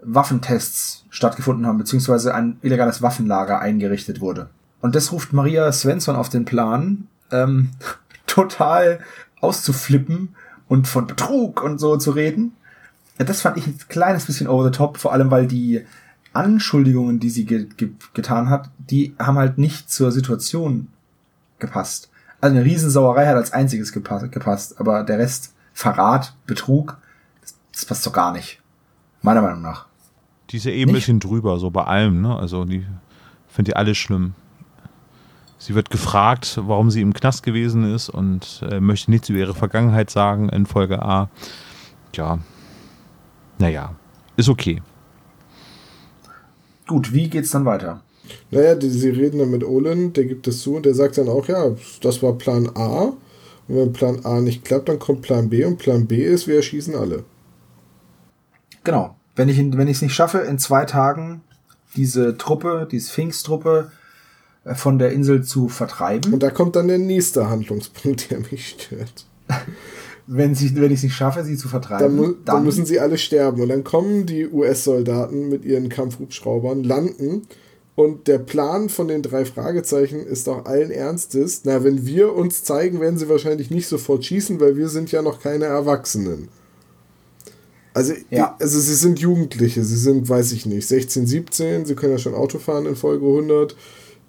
Waffentests 0.00 1.04
stattgefunden 1.10 1.66
haben, 1.66 1.78
beziehungsweise 1.78 2.34
ein 2.34 2.58
illegales 2.62 3.02
Waffenlager 3.02 3.60
eingerichtet 3.60 4.20
wurde. 4.20 4.50
Und 4.86 4.94
das 4.94 5.10
ruft 5.10 5.32
Maria 5.32 5.72
Svensson 5.72 6.14
auf 6.14 6.28
den 6.28 6.44
Plan, 6.44 7.08
ähm, 7.32 7.70
total 8.28 9.00
auszuflippen 9.40 10.36
und 10.68 10.86
von 10.86 11.08
Betrug 11.08 11.60
und 11.60 11.78
so 11.78 11.96
zu 11.96 12.12
reden. 12.12 12.52
Das 13.18 13.40
fand 13.40 13.56
ich 13.56 13.66
ein 13.66 13.78
kleines 13.88 14.26
bisschen 14.26 14.46
over 14.46 14.62
the 14.62 14.70
top, 14.70 14.98
vor 14.98 15.12
allem 15.12 15.32
weil 15.32 15.48
die 15.48 15.84
Anschuldigungen, 16.34 17.18
die 17.18 17.30
sie 17.30 17.46
ge 17.46 17.66
ge 17.76 17.90
getan 18.14 18.48
hat, 18.48 18.70
die 18.78 19.12
haben 19.18 19.38
halt 19.38 19.58
nicht 19.58 19.90
zur 19.90 20.12
Situation 20.12 20.86
gepasst. 21.58 22.08
Also 22.40 22.54
eine 22.54 22.64
Riesensauerei 22.64 23.26
hat 23.26 23.34
als 23.34 23.52
einziges 23.52 23.92
gepa 23.92 24.18
gepasst, 24.18 24.78
aber 24.78 25.02
der 25.02 25.18
Rest, 25.18 25.52
Verrat, 25.72 26.36
Betrug, 26.46 26.96
das, 27.40 27.56
das 27.72 27.84
passt 27.86 28.06
doch 28.06 28.12
gar 28.12 28.30
nicht. 28.30 28.60
Meiner 29.20 29.42
Meinung 29.42 29.62
nach. 29.62 29.86
die 30.50 30.58
ist 30.58 30.64
ja 30.64 30.70
eben 30.70 30.92
ein 30.92 30.94
bisschen 30.94 31.18
drüber, 31.18 31.58
so 31.58 31.70
bei 31.70 31.82
allem, 31.82 32.20
ne? 32.20 32.36
Also 32.36 32.64
die 32.64 32.86
finde 33.48 33.72
ich 33.72 33.76
alle 33.76 33.96
schlimm. 33.96 34.34
Sie 35.58 35.74
wird 35.74 35.90
gefragt, 35.90 36.60
warum 36.62 36.90
sie 36.90 37.00
im 37.00 37.12
Knast 37.12 37.42
gewesen 37.42 37.94
ist 37.94 38.08
und 38.08 38.62
äh, 38.70 38.80
möchte 38.80 39.10
nichts 39.10 39.28
über 39.28 39.38
ihre 39.38 39.54
Vergangenheit 39.54 40.10
sagen 40.10 40.48
in 40.48 40.66
Folge 40.66 41.02
A. 41.02 41.28
Tja, 42.12 42.38
naja, 43.58 43.94
ist 44.36 44.48
okay. 44.48 44.82
Gut, 46.86 47.12
wie 47.12 47.28
geht's 47.28 47.50
dann 47.50 47.64
weiter? 47.64 48.02
Naja, 48.50 48.74
die, 48.74 48.88
sie 48.88 49.10
reden 49.10 49.38
dann 49.38 49.50
mit 49.50 49.64
Olin, 49.64 50.12
der 50.12 50.24
gibt 50.24 50.46
es 50.46 50.60
zu 50.60 50.76
und 50.76 50.86
der 50.86 50.94
sagt 50.94 51.18
dann 51.18 51.28
auch, 51.28 51.46
ja, 51.48 51.72
das 52.00 52.22
war 52.22 52.34
Plan 52.34 52.70
A. 52.74 53.12
Und 53.68 53.76
wenn 53.76 53.92
Plan 53.92 54.24
A 54.24 54.40
nicht 54.40 54.64
klappt, 54.64 54.88
dann 54.88 54.98
kommt 54.98 55.22
Plan 55.22 55.48
B 55.48 55.64
und 55.64 55.78
Plan 55.78 56.06
B 56.06 56.22
ist, 56.22 56.46
wir 56.46 56.56
erschießen 56.56 56.94
alle. 56.94 57.24
Genau. 58.84 59.16
Wenn 59.34 59.48
ich 59.48 59.58
wenn 59.58 59.88
ich 59.88 59.96
es 59.96 60.02
nicht 60.02 60.14
schaffe, 60.14 60.38
in 60.38 60.58
zwei 60.58 60.84
Tagen 60.84 61.42
diese 61.96 62.38
Truppe, 62.38 62.88
diese 62.90 63.10
Sphinx-Truppe 63.10 63.90
von 64.74 64.98
der 64.98 65.12
Insel 65.12 65.44
zu 65.44 65.68
vertreiben. 65.68 66.32
Und 66.32 66.42
da 66.42 66.50
kommt 66.50 66.76
dann 66.76 66.88
der 66.88 66.98
nächste 66.98 67.48
Handlungspunkt, 67.48 68.30
der 68.30 68.40
mich 68.50 68.68
stört. 68.68 69.26
wenn, 70.26 70.54
sie, 70.54 70.74
wenn 70.76 70.90
ich 70.90 70.98
es 70.98 71.02
nicht 71.04 71.14
schaffe, 71.14 71.44
sie 71.44 71.56
zu 71.56 71.68
vertreiben, 71.68 72.16
dann, 72.16 72.16
mu 72.16 72.34
dann 72.44 72.64
müssen 72.64 72.84
sie 72.84 72.98
alle 72.98 73.18
sterben. 73.18 73.60
Und 73.62 73.68
dann 73.68 73.84
kommen 73.84 74.26
die 74.26 74.48
US-Soldaten 74.48 75.48
mit 75.48 75.64
ihren 75.64 75.88
Kampfhubschraubern, 75.88 76.82
landen. 76.82 77.42
Und 77.94 78.28
der 78.28 78.38
Plan 78.38 78.90
von 78.90 79.08
den 79.08 79.22
drei 79.22 79.44
Fragezeichen 79.46 80.20
ist 80.20 80.48
auch 80.48 80.66
allen 80.66 80.90
Ernstes, 80.90 81.62
na, 81.64 81.82
wenn 81.82 82.04
wir 82.04 82.34
uns 82.34 82.62
zeigen, 82.62 83.00
werden 83.00 83.18
sie 83.18 83.30
wahrscheinlich 83.30 83.70
nicht 83.70 83.88
sofort 83.88 84.24
schießen, 84.24 84.60
weil 84.60 84.76
wir 84.76 84.90
sind 84.90 85.12
ja 85.12 85.22
noch 85.22 85.40
keine 85.40 85.64
Erwachsenen. 85.64 86.48
Also, 87.94 88.12
ja. 88.28 88.54
also 88.60 88.78
sie 88.78 88.94
sind 88.94 89.18
Jugendliche, 89.18 89.82
sie 89.82 89.96
sind, 89.96 90.28
weiß 90.28 90.52
ich 90.52 90.66
nicht, 90.66 90.86
16, 90.86 91.26
17, 91.26 91.86
sie 91.86 91.94
können 91.94 92.12
ja 92.12 92.18
schon 92.18 92.34
Auto 92.34 92.58
fahren 92.58 92.84
in 92.84 92.96
Folge 92.96 93.24
100. 93.24 93.74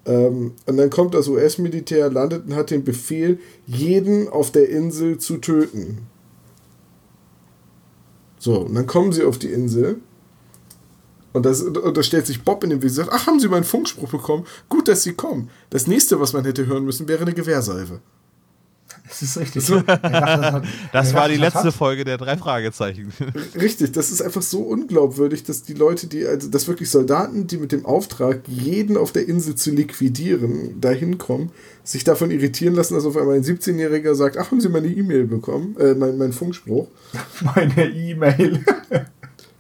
Ähm, 0.08 0.53
und 0.66 0.78
dann 0.78 0.89
kommt 0.89 1.14
das 1.14 1.28
US-Militär, 1.28 2.10
landet 2.10 2.47
und 2.47 2.55
hat 2.55 2.72
den 2.72 2.84
Befehl, 2.84 3.39
jeden 3.68 4.30
auf 4.30 4.51
der 4.51 4.70
Insel 4.70 5.18
zu 5.18 5.38
töten. 5.38 6.08
So, 8.39 8.62
und 8.62 8.74
dann 8.74 8.88
kommen 8.88 9.12
sie 9.12 9.24
auf 9.24 9.38
die 9.38 9.51
Insel. 9.51 9.97
Und, 11.34 11.45
das, 11.45 11.62
und 11.62 11.97
da 11.97 12.01
stellt 12.01 12.26
sich 12.26 12.43
Bob 12.43 12.64
in 12.64 12.70
den 12.70 12.82
Weg 12.82 12.91
ach, 13.12 13.28
haben 13.28 13.39
Sie 13.39 13.49
meinen 13.49 13.66
Funkspruch 13.66 14.10
bekommen? 14.10 14.45
Gut, 14.70 14.88
dass 14.88 15.03
Sie 15.03 15.14
kommen. 15.14 15.49
Das 15.70 15.86
nächste, 15.86 16.20
was 16.20 16.34
man 16.34 16.45
hätte 16.45 16.66
hören 16.66 16.86
müssen, 16.86 17.08
wäre 17.08 17.22
eine 17.22 17.34
Gewehrsalve. 17.34 17.99
Das 19.08 19.22
ist 19.22 19.38
richtig. 19.38 19.66
So. 19.66 19.80
das, 19.82 20.01
hat, 20.01 20.64
das 20.93 21.14
war 21.14 21.30
die 21.30 21.38
letzte 21.38 21.66
hat. 21.66 21.74
Folge 21.74 22.03
der 22.03 22.18
drei 22.18 22.38
Fragezeichen. 22.38 23.14
Richtig, 23.55 23.91
das 23.93 24.12
ist 24.12 24.22
einfach 24.22 24.41
so 24.41 24.60
unglaubwürdig, 24.62 25.43
dass 25.43 25.64
die 25.64 25.74
Leute, 25.74 26.08
die, 26.08 26.26
also 26.26 26.49
dass 26.49 26.68
wirklich 26.68 26.89
Soldaten, 26.89 27.47
die 27.47 27.58
mit 27.58 27.72
dem 27.72 27.86
Auftrag, 27.86 28.41
jeden 28.47 28.97
auf 28.97 29.12
der 29.12 29.28
Insel 29.28 29.55
zu 29.55 29.72
liquidieren, 29.72 30.80
da 30.82 30.89
hinkommen, 30.89 31.51
sich 31.84 32.03
davon 32.03 32.32
irritieren 32.32 32.76
lassen, 32.76 32.95
dass 32.95 33.05
auf 33.05 33.16
einmal 33.16 33.36
ein 33.36 33.43
17-Jähriger 33.43 34.14
sagt, 34.14 34.38
ach, 34.38 34.51
haben 34.51 34.62
Sie 34.62 34.70
meine 34.70 34.88
E-Mail 34.88 35.26
bekommen? 35.26 35.76
Äh, 35.80 35.93
mein, 35.93 36.18
mein 36.18 36.34
Funkspruch. 36.34 36.88
Meine 37.55 37.89
E-Mail. 37.89 38.64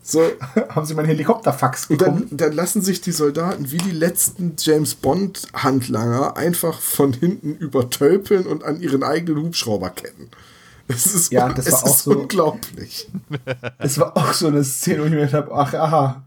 So. 0.07 0.21
Haben 0.69 0.85
sie 0.85 0.95
meinen 0.95 1.07
Helikopterfax 1.07 1.87
bekommen? 1.87 2.27
Dann, 2.29 2.37
dann, 2.37 2.53
lassen 2.53 2.81
sich 2.81 3.01
die 3.01 3.11
Soldaten 3.11 3.71
wie 3.71 3.77
die 3.77 3.91
letzten 3.91 4.55
James 4.57 4.95
Bond-Handlanger 4.95 6.37
einfach 6.37 6.79
von 6.79 7.11
hinten 7.11 7.55
übertölpeln 7.55 8.47
und 8.47 8.63
an 8.63 8.79
ihren 8.79 9.03
eigenen 9.03 9.43
Hubschrauber 9.43 9.89
ketten. 9.89 10.29
Das 10.87 11.07
ist, 11.07 11.33
ja, 11.33 11.51
das 11.51 11.69
war 11.69 11.83
auch 11.83 11.97
so, 11.97 12.11
unglaublich. 12.11 13.09
Das 13.79 13.99
war 13.99 14.15
auch 14.15 14.31
so 14.31 14.47
eine 14.47 14.63
Szene, 14.63 15.01
wo 15.01 15.05
ich 15.05 15.11
mir 15.11 15.25
gedacht 15.25 15.33
habe, 15.33 15.53
ach, 15.53 15.73
aha. 15.73 16.23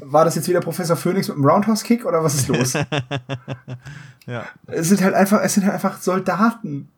War 0.00 0.24
das 0.24 0.34
jetzt 0.34 0.48
wieder 0.48 0.60
Professor 0.60 0.96
Phoenix 0.96 1.28
mit 1.28 1.36
dem 1.36 1.44
Roundhouse-Kick 1.44 2.06
oder 2.06 2.24
was 2.24 2.36
ist 2.36 2.48
los? 2.48 2.72
ja. 4.26 4.46
Es 4.66 4.88
sind 4.88 5.02
halt 5.02 5.14
einfach, 5.14 5.42
es 5.42 5.52
sind 5.52 5.64
halt 5.64 5.74
einfach 5.74 6.00
Soldaten. 6.00 6.88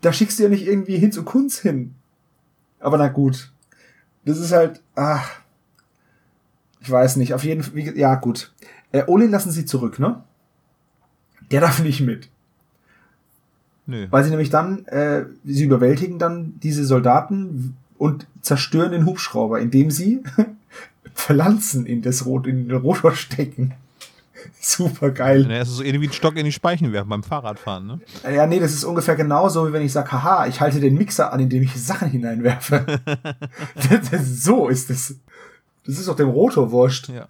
Da 0.00 0.12
schickst 0.12 0.40
du 0.40 0.44
ja 0.44 0.48
nicht 0.48 0.66
irgendwie 0.66 0.98
Hinz 0.98 1.16
und 1.16 1.26
Kunz 1.26 1.60
hin. 1.60 1.94
Aber 2.80 2.98
na 2.98 3.06
gut 3.06 3.52
das 4.28 4.38
ist 4.38 4.52
halt, 4.52 4.82
ach, 4.94 5.40
ich 6.80 6.90
weiß 6.90 7.16
nicht, 7.16 7.34
auf 7.34 7.44
jeden 7.44 7.62
Fall, 7.62 7.96
ja 7.96 8.14
gut. 8.16 8.52
Äh, 8.92 9.04
Olin 9.06 9.30
lassen 9.30 9.50
sie 9.50 9.64
zurück, 9.64 9.98
ne? 9.98 10.22
Der 11.50 11.60
darf 11.62 11.82
nicht 11.82 12.00
mit. 12.00 12.28
Nö. 13.86 14.06
Weil 14.10 14.24
sie 14.24 14.30
nämlich 14.30 14.50
dann, 14.50 14.84
äh, 14.86 15.24
sie 15.44 15.64
überwältigen 15.64 16.18
dann 16.18 16.54
diese 16.62 16.84
Soldaten 16.84 17.76
und 17.96 18.26
zerstören 18.42 18.92
den 18.92 19.06
Hubschrauber, 19.06 19.60
indem 19.60 19.90
sie 19.90 20.22
Pflanzen 21.14 21.86
in 21.86 22.02
das 22.02 22.26
Rot, 22.26 22.46
in 22.46 22.68
den 22.68 22.76
Rotor 22.76 23.14
stecken. 23.14 23.74
Super 24.60 25.10
geil. 25.10 25.46
Ja, 25.48 25.58
es 25.58 25.68
ist 25.68 25.76
so 25.76 25.82
ähnlich 25.82 26.02
wie 26.02 26.06
ein 26.08 26.12
Stock 26.12 26.36
in 26.36 26.44
die 26.44 26.52
Speichen 26.52 26.92
werfen 26.92 27.08
beim 27.08 27.22
Fahrradfahren, 27.22 27.86
ne? 27.86 28.00
Ja, 28.30 28.46
nee, 28.46 28.60
das 28.60 28.72
ist 28.72 28.84
ungefähr 28.84 29.16
genauso, 29.16 29.68
wie 29.68 29.72
wenn 29.72 29.82
ich 29.82 29.92
sage, 29.92 30.12
haha, 30.12 30.46
ich 30.46 30.60
halte 30.60 30.80
den 30.80 30.94
Mixer 30.94 31.32
an, 31.32 31.40
indem 31.40 31.62
ich 31.62 31.74
Sachen 31.74 32.10
hineinwerfe. 32.10 32.84
das, 33.74 34.10
das, 34.10 34.42
so 34.44 34.68
ist 34.68 34.90
es. 34.90 35.16
Das 35.86 35.98
ist 35.98 36.08
doch 36.08 36.16
dem 36.16 36.28
Rotor 36.28 36.70
wurscht. 36.70 37.08
Ja, 37.08 37.26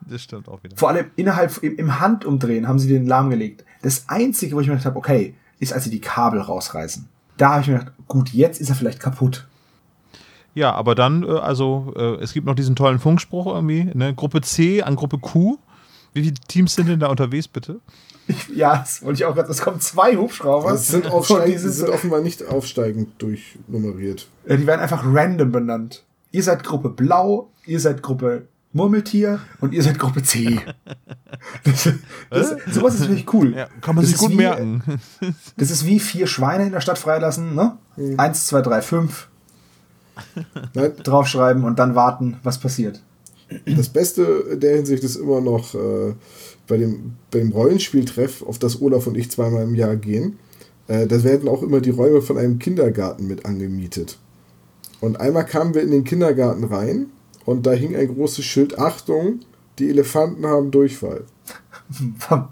das 0.00 0.22
stimmt 0.22 0.48
auch 0.48 0.62
wieder. 0.62 0.76
Vor 0.76 0.88
allem 0.88 1.06
innerhalb, 1.16 1.62
im, 1.62 1.76
im 1.76 2.00
Handumdrehen 2.00 2.66
haben 2.66 2.78
sie 2.78 2.88
den 2.88 3.06
lahmgelegt. 3.06 3.64
Das 3.82 4.08
Einzige, 4.08 4.56
wo 4.56 4.60
ich 4.60 4.66
mir 4.66 4.74
gedacht 4.74 4.86
habe, 4.86 4.98
okay, 4.98 5.34
ist, 5.58 5.72
als 5.72 5.84
sie 5.84 5.90
die 5.90 6.00
Kabel 6.00 6.40
rausreißen. 6.40 7.08
Da 7.36 7.50
habe 7.50 7.62
ich 7.62 7.68
mir 7.68 7.78
gedacht, 7.78 7.92
gut, 8.08 8.30
jetzt 8.30 8.60
ist 8.60 8.68
er 8.68 8.74
vielleicht 8.74 9.00
kaputt. 9.00 9.46
Ja, 10.54 10.72
aber 10.72 10.94
dann, 10.94 11.22
äh, 11.22 11.28
also, 11.28 11.94
äh, 11.96 12.16
es 12.16 12.32
gibt 12.32 12.46
noch 12.46 12.54
diesen 12.54 12.76
tollen 12.76 12.98
Funkspruch 12.98 13.46
irgendwie, 13.46 13.84
ne? 13.94 14.14
Gruppe 14.14 14.40
C 14.40 14.82
an 14.82 14.96
Gruppe 14.96 15.18
Q. 15.18 15.58
Wie 16.12 16.22
viele 16.22 16.34
Teams 16.48 16.74
sind 16.74 16.88
denn 16.88 17.00
da 17.00 17.08
unterwegs, 17.08 17.48
bitte? 17.48 17.80
ja, 18.54 18.78
das 18.78 19.02
wollte 19.02 19.20
ich 19.20 19.24
auch 19.24 19.34
gerade. 19.34 19.50
Es 19.50 19.60
kommen 19.60 19.80
zwei 19.80 20.16
Hubschrauber. 20.16 20.72
Das 20.72 20.88
sind, 20.88 21.06
aufsteigend, 21.06 21.54
die 21.54 21.68
sind 21.68 21.88
offenbar 21.88 22.20
nicht 22.20 22.46
aufsteigend 22.46 23.20
durchnummeriert. 23.20 24.28
Ja, 24.46 24.56
die 24.56 24.66
werden 24.66 24.80
einfach 24.80 25.02
random 25.04 25.52
benannt. 25.52 26.04
Ihr 26.32 26.42
seid 26.42 26.64
Gruppe 26.64 26.90
Blau, 26.90 27.50
ihr 27.66 27.80
seid 27.80 28.02
Gruppe 28.02 28.46
Murmeltier 28.72 29.40
und 29.60 29.74
ihr 29.74 29.82
seid 29.82 29.98
Gruppe 29.98 30.22
C. 30.22 30.60
Das, 31.64 31.88
das, 32.28 32.56
sowas 32.72 32.94
ist 32.94 33.00
natürlich 33.00 33.32
cool. 33.32 33.54
Ja, 33.56 33.68
kann 33.80 33.94
man 33.94 34.04
das 34.04 34.10
sich 34.10 34.18
gut 34.18 34.30
wie, 34.30 34.36
merken. 34.36 34.82
Das 35.56 35.70
ist 35.70 35.86
wie 35.86 35.98
vier 35.98 36.26
Schweine 36.26 36.66
in 36.66 36.72
der 36.72 36.80
Stadt 36.80 36.98
freilassen, 36.98 37.54
ne? 37.54 37.78
Mhm. 37.96 38.20
Eins, 38.20 38.46
zwei, 38.46 38.60
drei, 38.60 38.82
fünf. 38.82 39.28
Draufschreiben 40.74 41.64
und 41.64 41.78
dann 41.78 41.94
warten, 41.94 42.38
was 42.42 42.58
passiert. 42.58 43.00
Das 43.66 43.88
Beste 43.88 44.22
in 44.52 44.60
der 44.60 44.76
Hinsicht 44.76 45.02
ist 45.02 45.16
immer 45.16 45.40
noch 45.40 45.74
äh, 45.74 46.14
bei, 46.66 46.76
dem, 46.76 47.12
beim 47.30 47.50
Rollenspieltreff, 47.50 48.42
auf 48.42 48.58
das 48.58 48.80
Olaf 48.80 49.06
und 49.06 49.16
ich 49.16 49.30
zweimal 49.30 49.64
im 49.64 49.74
Jahr 49.74 49.96
gehen. 49.96 50.38
Äh, 50.86 51.06
da 51.06 51.22
werden 51.24 51.48
auch 51.48 51.62
immer 51.62 51.80
die 51.80 51.90
Räume 51.90 52.22
von 52.22 52.38
einem 52.38 52.58
Kindergarten 52.58 53.26
mit 53.26 53.46
angemietet. 53.46 54.18
Und 55.00 55.18
einmal 55.20 55.46
kamen 55.46 55.74
wir 55.74 55.82
in 55.82 55.90
den 55.90 56.04
Kindergarten 56.04 56.64
rein 56.64 57.06
und 57.44 57.66
da 57.66 57.72
hing 57.72 57.96
ein 57.96 58.14
großes 58.14 58.44
Schild: 58.44 58.78
Achtung, 58.78 59.40
die 59.78 59.88
Elefanten 59.88 60.46
haben 60.46 60.70
Durchfall. 60.70 61.24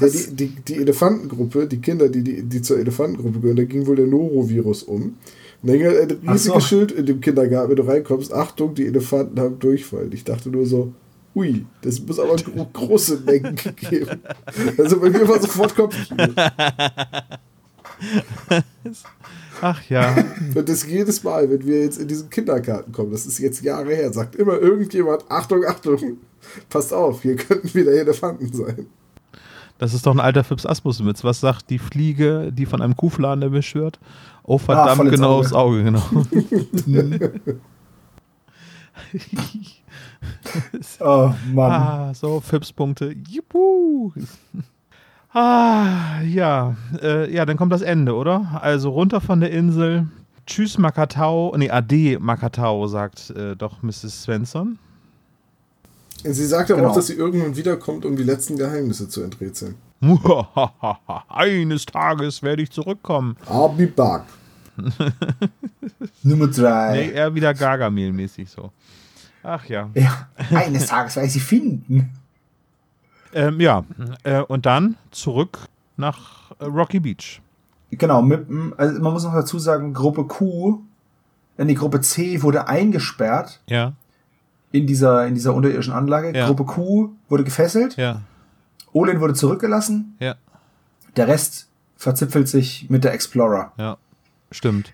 Ja, 0.00 0.08
die, 0.08 0.36
die, 0.36 0.46
die 0.48 0.76
Elefantengruppe, 0.76 1.66
die 1.66 1.80
Kinder, 1.80 2.08
die, 2.08 2.22
die, 2.22 2.42
die 2.42 2.62
zur 2.62 2.78
Elefantengruppe 2.78 3.40
gehören, 3.40 3.56
da 3.56 3.64
ging 3.64 3.86
wohl 3.86 3.96
der 3.96 4.06
Norovirus 4.06 4.84
um. 4.84 5.16
Dann 5.62 5.74
ein 5.74 6.18
riesiges 6.28 6.44
so. 6.44 6.60
Schild 6.60 6.92
in 6.92 7.06
dem 7.06 7.20
Kindergarten, 7.20 7.70
wenn 7.70 7.76
du 7.76 7.86
reinkommst, 7.86 8.32
Achtung, 8.32 8.74
die 8.74 8.86
Elefanten 8.86 9.38
haben 9.38 9.58
Durchfall. 9.58 10.08
Ich 10.12 10.24
dachte 10.24 10.48
nur 10.48 10.64
so, 10.64 10.94
ui, 11.34 11.66
das 11.82 12.00
muss 12.00 12.18
aber 12.18 12.36
gro 12.36 12.64
große 12.72 13.20
Mengen 13.26 13.56
geben. 13.56 14.22
Also 14.78 14.98
bei 15.00 15.10
mir 15.10 15.28
war 15.28 15.40
sofort 15.40 15.74
Kopfkino. 15.74 16.28
Ach 19.60 19.82
ja. 19.90 20.16
Und 20.54 20.68
das 20.68 20.86
jedes 20.86 21.22
Mal, 21.22 21.50
wenn 21.50 21.66
wir 21.66 21.82
jetzt 21.82 21.98
in 21.98 22.08
diesen 22.08 22.30
Kindergarten 22.30 22.92
kommen, 22.92 23.10
das 23.10 23.26
ist 23.26 23.38
jetzt 23.38 23.62
Jahre 23.62 23.94
her, 23.94 24.10
sagt 24.12 24.36
immer 24.36 24.58
irgendjemand, 24.58 25.30
Achtung, 25.30 25.64
Achtung, 25.66 26.16
passt 26.70 26.94
auf, 26.94 27.20
hier 27.22 27.36
könnten 27.36 27.74
wieder 27.74 27.92
Elefanten 27.92 28.50
sein. 28.52 28.86
Das 29.80 29.94
ist 29.94 30.06
doch 30.06 30.12
ein 30.12 30.20
alter 30.20 30.44
Fips 30.44 30.66
Asmus-Witz. 30.66 31.24
Was 31.24 31.40
sagt 31.40 31.70
die 31.70 31.78
Fliege, 31.78 32.52
die 32.52 32.66
von 32.66 32.82
einem 32.82 32.96
Kuhfladen 32.96 33.42
erwischt 33.42 33.74
wird? 33.74 33.98
Oh, 34.44 34.58
verdammt, 34.58 35.00
ah, 35.00 35.10
genau 35.10 35.38
aufs 35.38 35.52
Auge, 35.52 35.84
genau. 35.84 36.02
oh, 41.00 41.32
Mann. 41.52 41.72
Ah, 41.72 42.12
so, 42.14 42.40
Fips-Punkte. 42.40 43.14
Juhu. 43.28 44.12
Ah, 45.32 46.20
ja. 46.22 46.76
Äh, 47.00 47.32
ja, 47.32 47.46
dann 47.46 47.56
kommt 47.56 47.72
das 47.72 47.82
Ende, 47.82 48.14
oder? 48.14 48.60
Also 48.62 48.90
runter 48.90 49.20
von 49.20 49.40
der 49.40 49.50
Insel. 49.50 50.08
Tschüss, 50.46 50.78
Makatao. 50.78 51.54
Nee, 51.56 51.70
Ade, 51.70 52.18
Makatao, 52.18 52.86
sagt 52.88 53.30
äh, 53.30 53.54
doch 53.54 53.82
Mrs. 53.82 54.22
Svensson. 54.22 54.78
Sie 56.24 56.46
sagt 56.46 56.70
aber 56.70 56.80
genau. 56.80 56.90
auch, 56.90 56.96
dass 56.96 57.06
sie 57.06 57.14
irgendwann 57.14 57.56
wiederkommt, 57.56 58.04
um 58.04 58.16
die 58.16 58.24
letzten 58.24 58.56
Geheimnisse 58.56 59.08
zu 59.08 59.22
enträtseln. 59.22 59.76
Eines 61.28 61.86
Tages 61.86 62.42
werde 62.42 62.62
ich 62.62 62.70
zurückkommen. 62.70 63.36
I'll 63.46 63.74
be 63.74 63.86
back. 63.86 64.22
Nummer 66.22 66.46
drei. 66.48 66.92
Nee, 66.92 67.10
eher 67.10 67.34
wieder 67.34 67.52
Gargamel-mäßig 67.52 68.48
so. 68.48 68.72
Ach 69.42 69.64
ja. 69.66 69.90
Ja, 69.94 70.28
eines 70.50 70.86
Tages 70.86 71.16
werde 71.16 71.26
ich 71.26 71.32
sie 71.32 71.40
finden. 71.40 72.10
Ähm, 73.32 73.60
ja, 73.60 73.84
äh, 74.24 74.40
und 74.40 74.66
dann 74.66 74.96
zurück 75.10 75.58
nach 75.96 76.50
äh, 76.58 76.64
Rocky 76.64 77.00
Beach. 77.00 77.40
Genau, 77.90 78.22
mit, 78.22 78.46
also 78.76 79.00
man 79.00 79.12
muss 79.12 79.24
noch 79.24 79.34
dazu 79.34 79.58
sagen, 79.58 79.94
Gruppe 79.94 80.24
Q, 80.24 80.80
äh, 81.56 81.66
die 81.66 81.74
Gruppe 81.74 82.00
C 82.00 82.42
wurde 82.42 82.68
eingesperrt 82.68 83.60
Ja, 83.66 83.92
in 84.72 84.86
dieser, 84.86 85.26
in 85.26 85.34
dieser 85.34 85.54
unterirdischen 85.54 85.92
Anlage. 85.92 86.36
Ja. 86.36 86.46
Gruppe 86.46 86.64
Q 86.64 87.10
wurde 87.28 87.44
gefesselt, 87.44 87.96
ja, 87.96 88.22
Olin 88.92 89.20
wurde 89.20 89.34
zurückgelassen, 89.34 90.16
ja, 90.20 90.34
der 91.16 91.28
Rest 91.28 91.68
verzipfelt 91.96 92.48
sich 92.48 92.88
mit 92.90 93.04
der 93.04 93.12
Explorer. 93.12 93.72
ja. 93.78 93.96
Stimmt. 94.52 94.92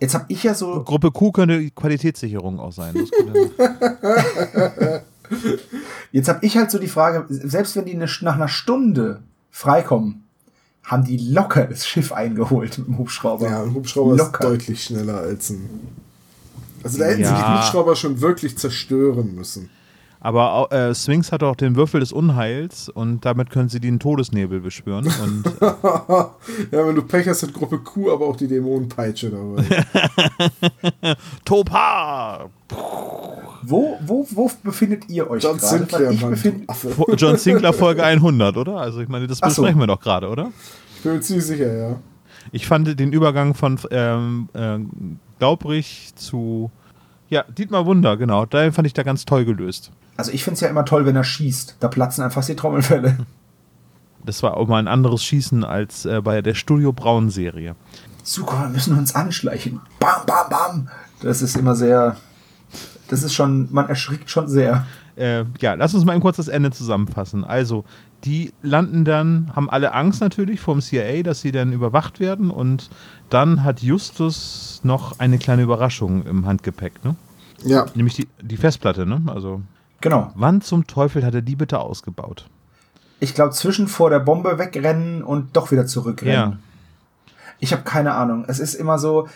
Jetzt 0.00 0.14
habe 0.14 0.24
ich 0.28 0.42
ja 0.42 0.54
so, 0.54 0.82
Gruppe 0.82 1.10
Q 1.10 1.30
könnte 1.32 1.70
Qualitätssicherung 1.70 2.58
auch 2.58 2.72
sein. 2.72 2.94
Jetzt 6.12 6.28
habe 6.28 6.44
ich 6.44 6.56
halt 6.56 6.70
so 6.70 6.78
die 6.78 6.88
Frage, 6.88 7.26
selbst 7.28 7.76
wenn 7.76 7.84
die 7.84 7.94
eine, 7.94 8.06
nach 8.22 8.34
einer 8.36 8.48
Stunde 8.48 9.22
freikommen, 9.50 10.24
haben 10.84 11.04
die 11.04 11.18
locker 11.18 11.64
das 11.66 11.86
Schiff 11.86 12.12
eingeholt 12.12 12.78
mit 12.78 12.86
dem 12.88 12.98
Hubschrauber. 12.98 13.48
Ja, 13.50 13.62
ein 13.62 13.74
Hubschrauber 13.74 14.16
Locker. 14.16 14.44
ist 14.44 14.50
deutlich 14.52 14.82
schneller 14.84 15.18
als 15.18 15.50
ein. 15.50 15.68
Also 16.82 16.98
da 16.98 17.04
hätten 17.06 17.16
sie 17.18 17.22
Ja. 17.24 17.52
die 17.52 17.58
Hubschrauber 17.58 17.94
schon 17.96 18.20
wirklich 18.22 18.56
zerstören 18.56 19.34
müssen. 19.34 19.68
Aber 20.20 20.72
äh, 20.72 20.94
Sphinx 20.94 21.30
hat 21.30 21.42
auch 21.42 21.54
den 21.54 21.76
Würfel 21.76 22.00
des 22.00 22.12
Unheils 22.12 22.88
und 22.88 23.24
damit 23.24 23.50
können 23.50 23.68
sie 23.68 23.80
den 23.80 24.00
Todesnebel 24.00 24.60
beschwören. 24.60 25.06
Und 25.06 25.44
ja, 25.60 26.86
wenn 26.86 26.94
du 26.94 27.02
Pech 27.02 27.28
hast, 27.28 27.42
hat 27.42 27.52
Gruppe 27.52 27.78
Q 27.78 28.12
aber 28.12 28.26
auch 28.26 28.36
die 28.36 28.48
Dämonenpeitsche 28.48 29.30
dabei. 29.30 29.84
Topar! 31.44 32.50
Wo, 33.62 33.98
wo, 34.04 34.26
wo 34.30 34.50
befindet 34.62 35.08
ihr 35.08 35.30
euch 35.30 35.42
John 35.42 35.56
gerade? 35.56 35.78
Sinclair, 35.78 36.10
ich 36.10 36.20
Mann, 36.20 36.30
befinde. 36.30 36.66
John 37.16 37.36
Sinclair 37.36 37.72
Folge 37.72 38.02
100, 38.02 38.56
oder? 38.56 38.76
Also 38.76 39.00
ich 39.00 39.08
meine, 39.08 39.26
das 39.26 39.42
Ach 39.42 39.50
so. 39.50 39.62
besprechen 39.62 39.80
wir 39.80 39.86
doch 39.86 40.00
gerade, 40.00 40.28
oder? 40.28 40.50
Ich 40.96 41.02
bin 41.02 41.12
mir 41.12 41.20
ziemlich 41.20 41.46
sicher, 41.46 41.72
ja. 41.72 41.96
Ich 42.50 42.66
fand 42.66 42.98
den 42.98 43.12
Übergang 43.12 43.54
von 43.54 43.78
ähm, 43.90 44.48
äh, 44.54 44.78
Glaubrich 45.38 46.12
zu 46.16 46.70
ja, 47.30 47.42
Dietmar 47.42 47.86
Wunder, 47.86 48.16
genau. 48.16 48.46
Da 48.46 48.70
fand 48.72 48.86
ich 48.86 48.94
da 48.94 49.02
ganz 49.02 49.24
toll 49.24 49.44
gelöst. 49.44 49.92
Also 50.18 50.32
ich 50.32 50.42
finde 50.44 50.56
es 50.56 50.60
ja 50.60 50.68
immer 50.68 50.84
toll, 50.84 51.06
wenn 51.06 51.16
er 51.16 51.24
schießt. 51.24 51.76
Da 51.80 51.88
platzen 51.88 52.24
einfach 52.24 52.44
die 52.44 52.56
Trommelfälle. 52.56 53.16
Das 54.24 54.42
war 54.42 54.56
auch 54.56 54.66
mal 54.66 54.80
ein 54.80 54.88
anderes 54.88 55.22
Schießen 55.22 55.64
als 55.64 56.04
äh, 56.04 56.20
bei 56.20 56.42
der 56.42 56.54
Studio 56.54 56.92
Braun 56.92 57.30
Serie. 57.30 57.76
Suko, 58.24 58.58
wir 58.60 58.68
müssen 58.68 58.98
uns 58.98 59.14
anschleichen. 59.14 59.80
Bam, 60.00 60.26
bam, 60.26 60.50
bam. 60.50 60.88
Das 61.22 61.40
ist 61.40 61.56
immer 61.56 61.76
sehr. 61.76 62.16
Das 63.06 63.22
ist 63.22 63.32
schon, 63.32 63.68
man 63.70 63.88
erschrickt 63.88 64.28
schon 64.28 64.48
sehr. 64.48 64.86
Äh, 65.14 65.44
ja, 65.60 65.74
lass 65.74 65.94
uns 65.94 66.04
mal 66.04 66.12
eben 66.12 66.20
kurz 66.20 66.36
das 66.36 66.48
Ende 66.48 66.72
zusammenfassen. 66.72 67.44
Also, 67.44 67.84
die 68.24 68.52
landen 68.60 69.04
dann, 69.04 69.52
haben 69.54 69.70
alle 69.70 69.94
Angst 69.94 70.20
natürlich 70.20 70.60
vom 70.60 70.80
CIA, 70.80 71.22
dass 71.22 71.40
sie 71.40 71.52
dann 71.52 71.72
überwacht 71.72 72.18
werden 72.18 72.50
und 72.50 72.90
dann 73.30 73.62
hat 73.62 73.80
Justus 73.82 74.80
noch 74.82 75.20
eine 75.20 75.38
kleine 75.38 75.62
Überraschung 75.62 76.26
im 76.26 76.44
Handgepäck, 76.44 77.04
ne? 77.04 77.14
Ja, 77.64 77.86
Nämlich 77.94 78.14
die, 78.14 78.28
die 78.42 78.56
Festplatte, 78.56 79.06
ne? 79.06 79.22
Also, 79.26 79.62
Genau. 80.00 80.30
wann 80.34 80.60
zum 80.60 80.86
Teufel 80.86 81.24
hat 81.24 81.34
er 81.34 81.42
die 81.42 81.56
bitte 81.56 81.80
ausgebaut? 81.80 82.46
Ich 83.20 83.34
glaube, 83.34 83.50
zwischen 83.52 83.88
vor 83.88 84.10
der 84.10 84.20
Bombe 84.20 84.58
wegrennen 84.58 85.22
und 85.24 85.56
doch 85.56 85.72
wieder 85.72 85.86
zurückrennen. 85.86 86.34
Ja. 86.52 86.58
Ich 87.58 87.72
habe 87.72 87.82
keine 87.82 88.14
Ahnung. 88.14 88.44
Es 88.46 88.60
ist 88.60 88.74
immer 88.74 88.98
so. 88.98 89.28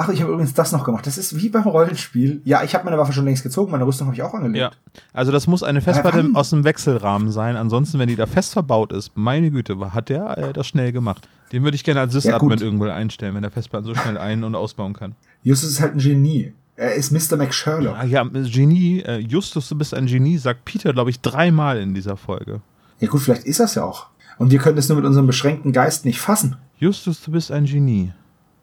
Ach, 0.00 0.08
ich 0.10 0.20
habe 0.22 0.32
übrigens 0.32 0.54
das 0.54 0.70
noch 0.70 0.84
gemacht. 0.84 1.06
Das 1.08 1.18
ist 1.18 1.36
wie 1.40 1.48
beim 1.48 1.64
Rollenspiel. 1.64 2.40
Ja, 2.44 2.62
ich 2.62 2.74
habe 2.74 2.84
meine 2.84 2.98
Waffe 2.98 3.12
schon 3.12 3.24
längst 3.24 3.42
gezogen, 3.42 3.72
meine 3.72 3.84
Rüstung 3.84 4.06
habe 4.06 4.14
ich 4.14 4.22
auch 4.22 4.32
angelegt. 4.32 4.58
Ja, 4.58 4.70
also 5.12 5.32
das 5.32 5.48
muss 5.48 5.64
eine 5.64 5.80
Festplatte 5.80 6.30
aus 6.34 6.50
dem 6.50 6.62
Wechselrahmen 6.62 7.32
sein. 7.32 7.56
Ansonsten, 7.56 7.98
wenn 7.98 8.08
die 8.08 8.14
da 8.14 8.26
fest 8.26 8.52
verbaut 8.52 8.92
ist, 8.92 9.16
meine 9.16 9.50
Güte, 9.50 9.76
hat 9.92 10.08
der 10.08 10.38
äh, 10.38 10.52
das 10.52 10.68
schnell 10.68 10.92
gemacht. 10.92 11.28
Den 11.52 11.64
würde 11.64 11.74
ich 11.74 11.82
gerne 11.82 11.98
als 12.00 12.14
Ja, 12.14 12.20
Sys-Admin 12.20 12.50
gut. 12.50 12.60
irgendwo 12.60 12.84
einstellen, 12.86 13.34
wenn 13.34 13.42
der 13.42 13.50
Festplatten 13.50 13.86
so 13.86 13.94
schnell 13.96 14.18
ein- 14.18 14.44
und 14.44 14.54
ausbauen 14.54 14.92
kann. 14.94 15.16
Justus 15.42 15.70
ist 15.70 15.80
halt 15.80 15.94
ein 15.94 15.98
Genie. 15.98 16.52
Er 16.78 16.94
ist 16.94 17.10
Mr. 17.10 17.36
McSherlock. 17.36 17.96
Ah, 17.96 18.04
ja, 18.04 18.22
Genie, 18.22 19.00
äh, 19.00 19.18
Justus, 19.18 19.68
du 19.68 19.74
bist 19.74 19.92
ein 19.94 20.06
Genie, 20.06 20.38
sagt 20.38 20.64
Peter, 20.64 20.92
glaube 20.92 21.10
ich, 21.10 21.20
dreimal 21.20 21.78
in 21.78 21.92
dieser 21.92 22.16
Folge. 22.16 22.60
Ja 23.00 23.08
gut, 23.08 23.20
vielleicht 23.20 23.46
ist 23.46 23.58
das 23.58 23.74
ja 23.74 23.82
auch. 23.82 24.06
Und 24.38 24.52
wir 24.52 24.60
können 24.60 24.78
es 24.78 24.88
nur 24.88 24.94
mit 24.94 25.04
unserem 25.04 25.26
beschränkten 25.26 25.72
Geist 25.72 26.04
nicht 26.04 26.20
fassen. 26.20 26.56
Justus, 26.78 27.20
du 27.20 27.32
bist 27.32 27.50
ein 27.50 27.64
Genie. 27.64 28.12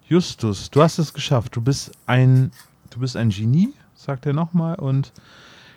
Justus, 0.08 0.70
du 0.72 0.82
hast 0.82 0.98
es 0.98 1.14
geschafft. 1.14 1.58
Du 1.58 1.62
bist 1.62 1.92
ein, 2.06 2.52
du 2.90 3.02
bist 3.02 3.18
ein 3.18 3.32
Genie, 3.32 3.74
sagt 3.96 4.26
er 4.26 4.32
nochmal. 4.32 4.76
Und 4.76 5.12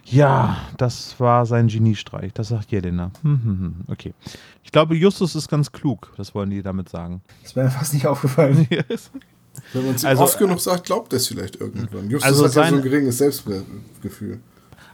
ja, 0.04 0.58
das 0.76 1.18
war 1.18 1.44
sein 1.44 1.66
Geniestreich. 1.66 2.32
Das 2.34 2.48
sagt 2.48 2.70
Jelena. 2.70 3.10
Hm, 3.22 3.40
hm, 3.42 3.58
hm. 3.58 3.74
Okay. 3.88 4.14
Ich 4.62 4.70
glaube, 4.70 4.94
Justus 4.94 5.34
ist 5.34 5.48
ganz 5.48 5.72
klug. 5.72 6.12
Das 6.16 6.36
wollen 6.36 6.50
die 6.50 6.62
damit 6.62 6.88
sagen. 6.88 7.20
Das 7.42 7.56
wäre 7.56 7.66
mir 7.66 7.72
fast 7.72 7.94
nicht 7.94 8.06
aufgefallen. 8.06 8.68
wenn 9.72 9.86
man 9.86 9.94
es 9.94 10.04
Also, 10.04 10.22
oft 10.22 10.38
genug 10.38 10.60
sagt, 10.60 10.84
glaubt 10.84 11.12
er 11.12 11.18
es 11.18 11.28
vielleicht 11.28 11.60
irgendwann. 11.60 12.10
Justus 12.10 12.28
Also 12.28 12.44
hat 12.44 12.54
ja 12.54 12.70
so 12.70 12.76
ein 12.76 12.82
geringes 12.82 13.18
Selbstgefühl. 13.18 14.40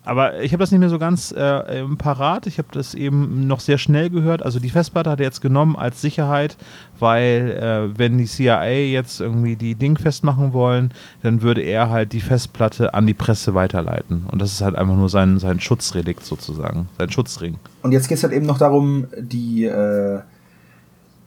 Aber 0.07 0.43
ich 0.43 0.53
habe 0.53 0.63
das 0.63 0.71
nicht 0.71 0.81
mehr 0.81 0.91
so 0.91 0.99
ganz 0.99 1.33
äh, 1.37 1.81
im 1.81 1.97
parat. 1.97 2.47
Ich 2.47 2.59
habe 2.59 2.69
das 2.73 2.95
eben 2.95 3.47
noch 3.47 3.61
sehr 3.61 3.79
schnell 3.79 4.11
gehört. 4.11 4.43
Also 4.43 4.61
die 4.61 4.69
Festplatte 4.69 5.11
hat 5.11 5.19
er 5.19 5.25
jetzt 5.25 5.41
genommen 5.41 5.77
als 5.77 6.03
Sicherheit, 6.03 6.59
weil 6.99 7.59
äh, 7.59 7.99
wenn 7.99 8.19
die 8.19 8.27
CIA 8.27 8.65
jetzt 8.65 9.21
irgendwie 9.21 9.57
die 9.57 9.75
Ding 9.75 9.97
festmachen 9.97 10.53
wollen, 10.53 10.93
dann 11.23 11.41
würde 11.41 11.63
er 11.63 11.89
halt 11.89 12.13
die 12.13 12.21
Festplatte 12.21 12.93
an 12.93 13.07
die 13.07 13.15
Presse 13.15 13.55
weiterleiten. 13.55 14.27
Und 14.31 14.43
das 14.43 14.53
ist 14.53 14.61
halt 14.61 14.75
einfach 14.75 14.95
nur 14.95 15.09
sein, 15.09 15.39
sein 15.39 15.59
Schutzrelikt 15.59 16.25
sozusagen, 16.25 16.89
sein 16.99 17.11
Schutzring. 17.11 17.57
Und 17.83 17.93
jetzt 17.93 18.09
geht 18.09 18.19
es 18.19 18.25
halt 18.25 18.35
eben 18.35 18.47
noch 18.47 18.59
darum, 18.59 19.07
die, 19.19 19.65
äh, 19.65 20.21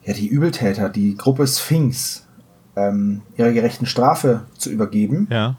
ja, 0.04 0.12
die 0.14 0.28
Übeltäter, 0.28 0.88
die 0.88 1.16
Gruppe 1.16 1.48
Sphinx, 1.48 2.27
ähm, 2.78 3.22
ihrer 3.36 3.52
gerechten 3.52 3.86
Strafe 3.86 4.42
zu 4.56 4.70
übergeben, 4.70 5.26
Ja. 5.30 5.56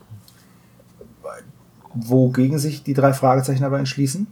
wogegen 1.93 2.59
sich 2.59 2.83
die 2.83 2.93
drei 2.93 3.13
Fragezeichen 3.13 3.63
aber 3.63 3.79
entschließen. 3.79 4.27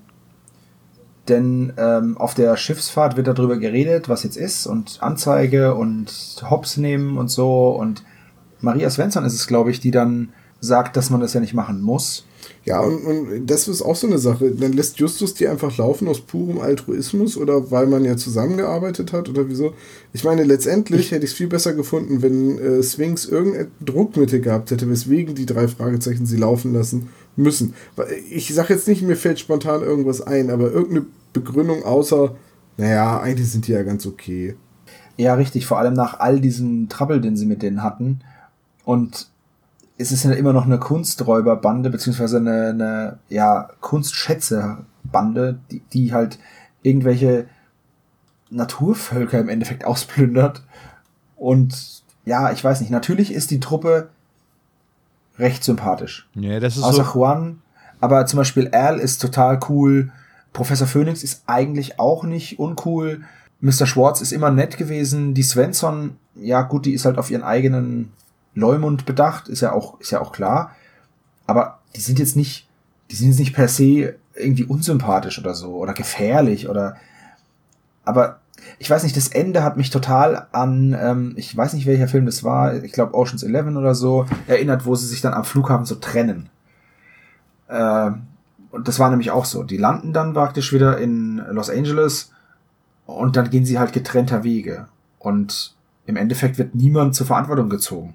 Denn 1.28 1.74
ähm, 1.78 2.18
auf 2.18 2.34
der 2.36 2.56
Schiffsfahrt 2.56 3.18
wird 3.18 3.28
darüber 3.28 3.58
geredet, 3.58 4.08
was 4.08 4.24
jetzt 4.24 4.38
ist 4.38 4.66
und 4.66 5.00
Anzeige 5.02 5.76
und 5.76 6.42
Hops 6.50 6.78
nehmen 6.78 7.18
und 7.18 7.30
so. 7.30 7.70
Und 7.72 8.04
Maria 8.62 8.90
Svensson 8.90 9.26
ist 9.26 9.34
es, 9.34 9.48
glaube 9.48 9.72
ich, 9.72 9.80
die 9.82 9.92
dann 9.92 10.30
sagt, 10.62 10.96
dass 10.96 11.10
man 11.10 11.20
das 11.20 11.34
ja 11.34 11.42
nicht 11.42 11.54
machen 11.54 11.82
muss. 11.82 12.26
Ja, 12.66 12.82
und, 12.82 13.06
und 13.06 13.48
das 13.48 13.68
ist 13.68 13.82
auch 13.82 13.96
so 13.96 14.08
eine 14.08 14.18
Sache. 14.18 14.52
Dann 14.52 14.74
lässt 14.74 15.00
Justus 15.00 15.34
die 15.34 15.48
einfach 15.48 15.78
laufen 15.78 16.08
aus 16.08 16.22
purem 16.22 16.60
Altruismus 16.60 17.38
oder 17.38 17.72
weil 17.72 17.88
man 17.88 18.04
ja 18.04 18.18
zusammengearbeitet 18.18 19.14
hat 19.14 19.30
oder 19.30 19.48
wieso. 19.48 19.74
Ich 20.14 20.24
meine, 20.24 20.44
letztendlich 20.44 21.12
hätte 21.12 21.26
ich 21.26 21.32
es 21.32 21.38
viel 21.38 21.48
besser 21.48 21.74
gefunden, 21.74 22.22
wenn 22.22 22.60
äh, 22.60 22.84
Sphinx 22.84 23.26
irgendein 23.26 23.72
Druckmittel 23.80 24.42
gehabt 24.42 24.72
hätte, 24.72 24.90
weswegen 24.90 25.36
die 25.36 25.46
drei 25.46 25.68
Fragezeichen 25.68 26.26
sie 26.26 26.38
laufen 26.38 26.74
lassen 26.74 27.10
müssen. 27.36 27.74
Weil 27.96 28.08
Ich 28.30 28.54
sage 28.54 28.74
jetzt 28.74 28.88
nicht, 28.88 29.02
mir 29.02 29.16
fällt 29.16 29.40
spontan 29.40 29.82
irgendwas 29.82 30.22
ein, 30.22 30.50
aber 30.50 30.72
irgendeine 30.72 31.06
Begründung 31.34 31.84
außer, 31.84 32.36
naja, 32.78 33.20
eigentlich 33.20 33.50
sind 33.50 33.68
die 33.68 33.72
ja 33.72 33.84
ganz 33.84 34.06
okay. 34.06 34.56
Ja, 35.18 35.34
richtig, 35.34 35.66
vor 35.66 35.80
allem 35.80 35.94
nach 35.94 36.20
all 36.20 36.40
diesem 36.40 36.90
Trouble, 36.90 37.22
den 37.22 37.36
sie 37.36 37.46
mit 37.46 37.64
denen 37.64 37.82
hatten. 37.82 38.20
Und 38.84 39.30
es 39.98 40.12
ist 40.12 40.24
ja 40.24 40.32
immer 40.32 40.54
noch 40.54 40.66
eine 40.66 40.78
Kunsträuberbande, 40.78 41.90
beziehungsweise 41.90 42.38
eine, 42.38 42.70
eine 42.70 43.20
ja, 43.30 43.70
Kunstschätzebande, 43.82 45.60
die, 45.72 45.82
die 45.92 46.14
halt 46.14 46.38
irgendwelche 46.84 47.48
Naturvölker 48.50 49.40
im 49.40 49.50
Endeffekt 49.50 49.86
ausplündert. 49.86 50.64
Und 51.36 52.04
ja, 52.26 52.52
ich 52.52 52.64
weiß 52.64 52.82
nicht, 52.82 52.92
natürlich 52.92 53.34
ist 53.34 53.52
die 53.52 53.60
Truppe 53.60 54.10
recht 55.40 55.64
sympathisch. 55.64 56.28
Ja, 56.36 56.60
das 56.60 56.78
ist 56.78 56.84
Außer 56.84 57.04
so. 57.04 57.14
Juan. 57.14 57.62
Aber 58.00 58.26
zum 58.28 58.38
Beispiel 58.38 58.70
Al 58.70 59.00
ist 59.00 59.22
total 59.22 59.60
cool. 59.70 60.12
Professor 60.54 60.88
Phoenix 60.88 61.24
ist 61.24 61.44
eigentlich 61.48 62.00
auch 62.00 62.24
nicht 62.24 62.60
uncool. 62.60 63.22
Mr. 63.60 63.88
Schwartz 63.88 64.22
ist 64.22 64.32
immer 64.32 64.52
nett 64.52 64.78
gewesen. 64.78 65.34
Die 65.34 65.44
Svensson, 65.44 66.18
ja 66.36 66.62
gut, 66.62 66.86
die 66.86 66.94
ist 66.94 67.06
halt 67.06 67.18
auf 67.18 67.32
ihren 67.32 67.44
eigenen 67.44 68.12
Leumund 68.58 69.06
bedacht, 69.06 69.48
ist 69.48 69.62
ja 69.62 69.72
auch, 69.72 70.00
ist 70.00 70.12
ja 70.12 70.22
auch 70.22 70.32
klar. 70.32 70.76
Aber 71.46 71.80
die 71.96 72.02
sind 72.02 72.20
jetzt 72.20 72.36
nicht, 72.36 72.68
die 73.10 73.16
sind 73.16 73.30
jetzt 73.30 73.40
nicht 73.40 73.54
per 73.54 73.68
se 73.68 74.16
irgendwie 74.36 74.66
unsympathisch 74.66 75.40
oder 75.40 75.54
so 75.54 75.76
oder 75.76 75.94
gefährlich 75.94 76.70
oder. 76.70 76.98
Aber 78.04 78.40
ich 78.80 78.90
weiß 78.90 79.04
nicht, 79.04 79.18
das 79.18 79.30
Ende 79.30 79.64
hat 79.64 79.78
mich 79.78 79.90
total 79.90 80.48
an, 80.52 80.96
ähm, 81.00 81.34
ich 81.36 81.56
weiß 81.56 81.74
nicht 81.74 81.86
welcher 81.86 82.08
Film 82.08 82.26
das 82.26 82.44
war, 82.44 82.84
ich 82.84 82.92
glaube 82.92 83.14
Ocean's 83.14 83.44
Eleven 83.44 83.78
oder 83.78 83.96
so, 83.96 84.26
erinnert, 84.48 84.86
wo 84.86 84.96
sie 84.96 85.08
sich 85.08 85.22
dann 85.22 85.34
am 85.34 85.44
Flughafen 85.44 85.86
so 85.86 85.96
trennen. 85.96 86.50
Ähm, 87.70 88.24
und 88.72 88.88
das 88.88 89.00
war 89.00 89.10
nämlich 89.10 89.32
auch 89.32 89.46
so. 89.46 89.64
Die 89.64 89.78
landen 89.78 90.14
dann 90.14 90.34
praktisch 90.34 90.74
wieder 90.74 90.98
in 90.98 91.38
Los 91.52 91.70
Angeles 91.70 92.32
und 93.06 93.36
dann 93.36 93.50
gehen 93.50 93.66
sie 93.66 93.80
halt 93.80 93.94
getrennter 93.94 94.44
Wege. 94.44 94.88
Und 95.20 95.76
im 96.06 96.16
Endeffekt 96.16 96.58
wird 96.58 96.76
niemand 96.76 97.16
zur 97.16 97.28
Verantwortung 97.28 97.70
gezogen. 97.70 98.14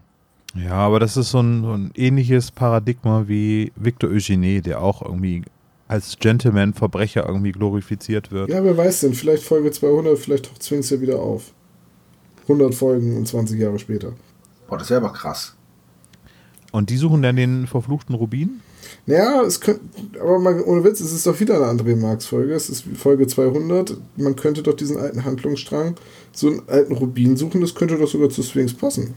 Ja, 0.55 0.75
aber 0.75 1.01
das 1.01 1.17
ist 1.17 1.31
so 1.31 1.41
ein, 1.41 1.63
so 1.63 1.73
ein 1.73 1.91
ähnliches 1.95 2.51
Paradigma 2.51 3.25
wie 3.27 3.73
Victor 3.77 4.11
Eugenie, 4.11 4.61
der 4.61 4.83
auch 4.83 5.03
irgendwie 5.03 5.43
als 5.89 6.19
Gentleman-Verbrecher 6.19 7.27
irgendwie 7.27 7.53
glorifiziert 7.53 8.31
wird. 8.31 8.51
Ja, 8.51 8.63
wer 8.65 8.77
weiß 8.77 9.01
denn, 9.01 9.15
vielleicht 9.15 9.45
Folge 9.45 9.71
200, 9.71 10.19
vielleicht 10.19 10.47
taucht 10.47 10.65
Sphinx 10.65 10.91
ja 10.91 11.01
wieder 11.01 11.19
auf. 11.19 11.53
100 12.43 12.75
Folgen 12.75 13.17
und 13.17 13.29
20 13.29 13.59
Jahre 13.59 13.79
später. 13.79 14.13
Boah, 14.69 14.79
das 14.79 14.91
wäre 14.91 15.03
aber 15.03 15.13
krass. 15.13 15.55
Und 16.73 16.91
die 16.91 16.97
suchen 16.97 17.23
dann 17.23 17.37
den 17.37 17.67
verfluchten 17.67 18.15
Rubin? 18.15 18.61
Naja, 19.07 19.43
es 19.43 19.61
könnte, 19.61 19.83
aber 20.21 20.39
mal 20.39 20.61
ohne 20.63 20.85
Witz, 20.85 21.01
es 21.01 21.13
ist 21.13 21.27
doch 21.27 21.39
wieder 21.41 21.57
eine 21.57 21.67
André 21.67 21.97
Marx 21.97 22.27
Folge. 22.27 22.55
Es 22.55 22.69
ist 22.69 22.85
Folge 22.97 23.27
200. 23.27 23.97
Man 24.17 24.37
könnte 24.37 24.63
doch 24.63 24.75
diesen 24.75 24.97
alten 24.97 25.25
Handlungsstrang, 25.25 25.97
so 26.33 26.49
einen 26.49 26.63
alten 26.69 26.95
Rubin 26.95 27.37
suchen, 27.37 27.61
das 27.61 27.75
könnte 27.75 27.99
doch 27.99 28.09
sogar 28.09 28.31
zu 28.31 28.43
Sphinx 28.43 28.75
passen. 28.75 29.15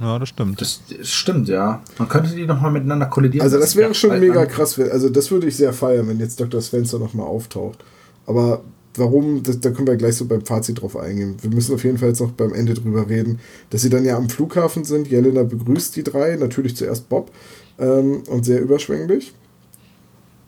Ja, 0.00 0.18
das 0.18 0.28
stimmt. 0.28 0.60
Das, 0.60 0.80
das 0.96 1.08
stimmt, 1.08 1.48
ja. 1.48 1.82
Man 1.98 2.08
könnte 2.08 2.34
die 2.34 2.46
nochmal 2.46 2.70
miteinander 2.70 3.06
kollidieren. 3.06 3.44
Also 3.44 3.58
das 3.58 3.74
wäre 3.74 3.94
schon 3.94 4.12
alt 4.12 4.20
mega 4.20 4.46
krass. 4.46 4.78
Also 4.78 5.08
das 5.08 5.30
würde 5.30 5.48
ich 5.48 5.56
sehr 5.56 5.72
feiern, 5.72 6.08
wenn 6.08 6.20
jetzt 6.20 6.40
Dr. 6.40 6.60
Spencer 6.62 6.98
nochmal 6.98 7.26
auftaucht. 7.26 7.78
Aber 8.26 8.62
warum, 8.94 9.42
das, 9.42 9.60
da 9.60 9.70
können 9.70 9.88
wir 9.88 9.96
gleich 9.96 10.16
so 10.16 10.26
beim 10.26 10.44
Fazit 10.44 10.80
drauf 10.80 10.96
eingehen. 10.96 11.36
Wir 11.40 11.50
müssen 11.50 11.74
auf 11.74 11.84
jeden 11.84 11.98
Fall 11.98 12.08
jetzt 12.08 12.20
noch 12.20 12.32
beim 12.32 12.52
Ende 12.52 12.74
drüber 12.74 13.08
reden, 13.08 13.40
dass 13.70 13.82
sie 13.82 13.90
dann 13.90 14.04
ja 14.04 14.16
am 14.16 14.28
Flughafen 14.28 14.84
sind. 14.84 15.08
Jelena 15.08 15.42
begrüßt 15.42 15.96
die 15.96 16.04
drei, 16.04 16.36
natürlich 16.36 16.76
zuerst 16.76 17.08
Bob 17.08 17.30
ähm, 17.78 18.22
und 18.28 18.44
sehr 18.44 18.60
überschwänglich. 18.60 19.34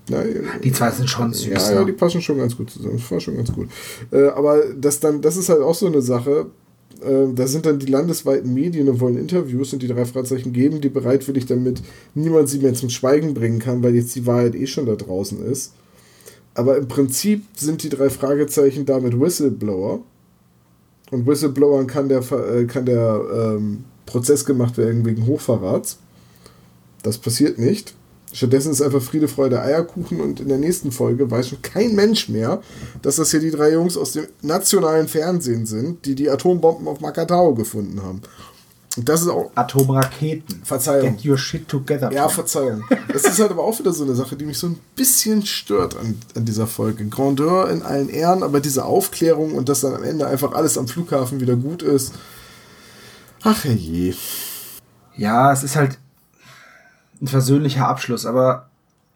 Ja, 0.09 0.23
Die 0.63 0.73
zwei 0.73 0.91
sind 0.91 1.09
schon 1.09 1.33
süß. 1.33 1.47
ja, 1.47 1.73
ja, 1.73 1.81
ne? 1.81 1.87
die 1.87 1.93
passen 1.93 2.21
schon 2.21 2.39
ganz 2.39 2.57
gut 2.57 2.71
zusammen. 2.71 2.97
Das 2.99 3.11
war 3.11 3.21
schon 3.21 3.37
ganz 3.37 3.53
gut. 3.53 3.69
Äh, 4.11 4.29
aber 4.29 4.61
das 4.77 4.99
dann, 4.99 5.21
das 5.23 5.37
ist 5.37 5.49
halt 5.49 5.61
auch 5.61 5.75
so 5.75 5.87
eine 5.87 6.03
Sache. 6.03 6.47
Äh, 7.03 7.33
da 7.35 7.47
sind 7.47 7.67
dann 7.67 7.79
die 7.79 7.87
landesweiten 7.87 8.53
Medien 8.53 8.89
und 8.89 9.01
wollen 9.01 9.17
Interviews 9.17 9.73
und 9.73 9.83
die 9.83 9.89
drei 9.89 10.05
Fragezeichen 10.05 10.53
geben, 10.53 10.81
die 10.81 10.89
bereitwillig, 10.89 11.47
damit 11.47 11.83
niemand 12.15 12.49
sie 12.49 12.59
mehr 12.59 12.75
zum 12.75 12.91
Schweigen 12.91 13.35
bringen 13.35 13.59
kann, 13.59 13.83
weil 13.83 13.95
jetzt 13.95 14.15
die 14.15 14.27
Wahrheit 14.27 14.55
eh 14.55 14.67
schon 14.67 14.87
da 14.87 14.97
draußen 14.97 15.45
ist. 15.45 15.73
Aber 16.55 16.77
im 16.77 16.89
Prinzip 16.89 17.45
sind 17.57 17.83
die 17.83 17.89
drei 17.89 18.11
Fragezeichen 18.11 18.85
damit 18.85 19.19
Whistleblower. 19.19 20.01
Und 21.11 21.27
Whistleblowern 21.27 21.87
kann 21.87 22.09
der, 22.09 22.21
äh, 22.33 22.65
kann 22.67 22.87
der 22.87 23.57
ähm, 23.57 23.85
Prozess 24.07 24.45
gemacht 24.45 24.79
werden 24.79 25.05
wegen 25.05 25.27
Hochverrats. 25.27 25.99
Das 27.03 27.19
passiert 27.19 27.59
nicht. 27.59 27.95
Stattdessen 28.33 28.71
ist 28.73 28.81
einfach 28.81 29.03
Friede, 29.03 29.27
Freude, 29.27 29.61
Eierkuchen 29.61 30.21
und 30.21 30.41
in 30.41 30.49
der 30.49 30.59
nächsten 30.59 30.93
Folge 30.93 31.31
weiß 31.31 31.49
schon 31.49 31.63
kein 31.63 31.95
Mensch 31.95 32.29
mehr, 32.29 32.63
dass 33.03 33.17
das 33.17 33.33
hier 33.33 33.41
die 33.41 33.51
drei 33.51 33.73
Jungs 33.73 33.97
aus 33.97 34.13
dem 34.13 34.27
nationalen 34.43 35.09
Fernsehen 35.09 35.67
sind, 35.67 36.05
die 36.07 36.15
die 36.15 36.31
Atombomben 36.31 36.87
auf 36.87 37.01
Makatao 37.01 37.55
gefunden 37.55 38.03
haben. 38.03 38.23
Und 38.97 39.09
das 39.09 39.23
ist 39.23 39.29
auch. 39.29 39.51
Atomraketen. 39.55 40.63
Verzeihung. 40.65 41.17
Get 41.17 41.25
your 41.25 41.39
shit 41.39 41.69
together. 41.69 42.13
Ja. 42.13 42.29
Verzeihung. 42.29 42.83
Das 43.13 43.25
ist 43.25 43.39
halt 43.39 43.51
aber 43.51 43.63
auch 43.63 43.79
wieder 43.79 43.93
so 43.93 44.05
eine 44.05 44.15
Sache, 44.15 44.37
die 44.37 44.45
mich 44.45 44.59
so 44.59 44.67
ein 44.67 44.81
bisschen 44.97 45.47
stört 45.47 45.97
an, 45.97 46.21
an 46.35 46.45
dieser 46.45 46.67
Folge. 46.67 47.07
Grandeur 47.07 47.71
in 47.71 47.83
allen 47.83 48.09
Ehren, 48.09 48.43
aber 48.43 48.61
diese 48.61 48.85
Aufklärung 48.85 49.55
und 49.55 49.69
dass 49.69 49.81
dann 49.81 49.95
am 49.95 50.03
Ende 50.03 50.27
einfach 50.27 50.53
alles 50.53 50.77
am 50.77 50.89
Flughafen 50.89 51.41
wieder 51.41 51.57
gut 51.57 51.83
ist. 51.83 52.15
Ach 53.43 53.65
je. 53.65 54.15
ja, 55.17 55.53
es 55.53 55.63
ist 55.63 55.77
halt 55.77 55.99
ein 57.21 57.27
versöhnlicher 57.27 57.89
Abschluss, 57.89 58.27
aber 58.27 58.69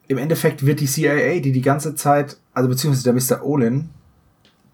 im 0.07 0.19
Endeffekt 0.19 0.67
wird 0.67 0.81
die 0.81 0.87
CIA, 0.87 1.41
die 1.41 1.53
die 1.53 1.63
ganze 1.63 1.95
Zeit, 1.95 2.39
also 2.53 2.69
beziehungsweise 2.69 3.05
der 3.05 3.39
Mr. 3.39 3.45
Olin, 3.45 3.91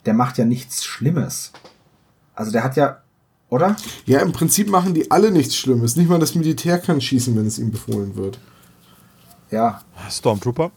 der 0.07 0.15
macht 0.15 0.39
ja 0.39 0.45
nichts 0.45 0.85
Schlimmes. 0.85 1.53
Also 2.35 2.51
der 2.51 2.65
hat 2.65 2.77
ja, 2.77 3.03
oder? 3.49 3.77
Ja, 4.07 4.21
im 4.21 4.33
Prinzip 4.33 4.69
machen 4.69 4.95
die 4.95 5.11
alle 5.11 5.31
nichts 5.31 5.57
Schlimmes. 5.57 5.97
Nicht 5.97 6.09
mal 6.09 6.19
das 6.19 6.35
Militär 6.35 6.79
kann 6.79 7.01
schießen, 7.01 7.37
wenn 7.37 7.47
es 7.47 7.59
ihm 7.59 7.71
befohlen 7.71 8.17
wird. 8.17 8.39
Ja. 9.51 9.83
Stormtrooper? 10.09 10.71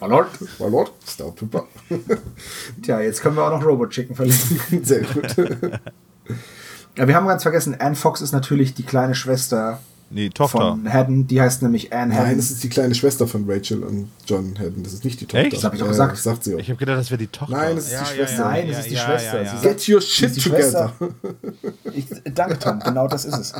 Hallo? 0.00 0.26
My 0.58 0.68
Lord, 0.68 0.92
Stormtrooper. 1.06 1.66
Tja, 2.82 3.00
jetzt 3.00 3.22
können 3.22 3.36
wir 3.36 3.44
auch 3.44 3.58
noch 3.58 3.64
Robot 3.64 3.90
Chicken 3.90 4.14
verlinken. 4.14 4.60
Sehr 4.84 5.02
gut. 5.02 5.36
Ja, 6.96 7.08
wir 7.08 7.16
haben 7.16 7.26
ganz 7.26 7.42
vergessen, 7.42 7.74
Anne 7.80 7.96
Fox 7.96 8.20
ist 8.20 8.30
natürlich 8.30 8.72
die 8.72 8.84
kleine 8.84 9.16
Schwester 9.16 9.80
Nee, 10.10 10.28
Tochter. 10.30 10.58
von 10.58 10.92
Haddon. 10.92 11.26
Die 11.26 11.40
heißt 11.40 11.62
nämlich 11.62 11.92
Anne 11.92 12.14
Nein, 12.14 12.18
Haddon. 12.24 12.36
das 12.36 12.50
ist 12.50 12.62
die 12.62 12.68
kleine 12.68 12.94
Schwester 12.94 13.26
von 13.26 13.50
Rachel 13.50 13.82
und 13.82 14.08
John 14.26 14.54
Haddon. 14.58 14.82
Das 14.82 14.92
ist 14.92 15.04
nicht 15.04 15.20
die 15.20 15.26
Tochter. 15.26 15.44
Echt? 15.44 15.52
Das 15.56 15.64
hab 15.64 15.74
ich 15.74 15.80
doch 15.80 15.86
Ja, 15.86 15.92
gesagt. 15.92 16.12
Das 16.12 16.22
sagt 16.22 16.44
sie 16.44 16.54
auch. 16.54 16.58
Ich 16.58 16.68
habe 16.68 16.78
gedacht, 16.78 16.98
das 16.98 17.10
wäre 17.10 17.18
die 17.18 17.26
Tochter. 17.26 17.56
Nein, 17.56 17.76
das 17.76 17.90
ist 17.90 18.00
die 18.00 18.14
Schwester. 18.14 18.44
Nein, 18.44 18.68
das 18.68 18.78
ist 18.80 18.90
die 18.90 18.96
Schwester. 18.96 19.42
Ja, 19.42 19.52
ja. 19.52 19.56
Sie 19.58 19.66
Get 19.68 19.88
your 19.88 20.00
shit 20.00 20.42
together. 20.42 20.92
Schwester. 20.92 20.92
Ich, 21.94 22.06
danke, 22.34 22.58
Tom. 22.58 22.80
Genau 22.80 23.08
das 23.08 23.24
ist 23.24 23.38
es. 23.38 23.52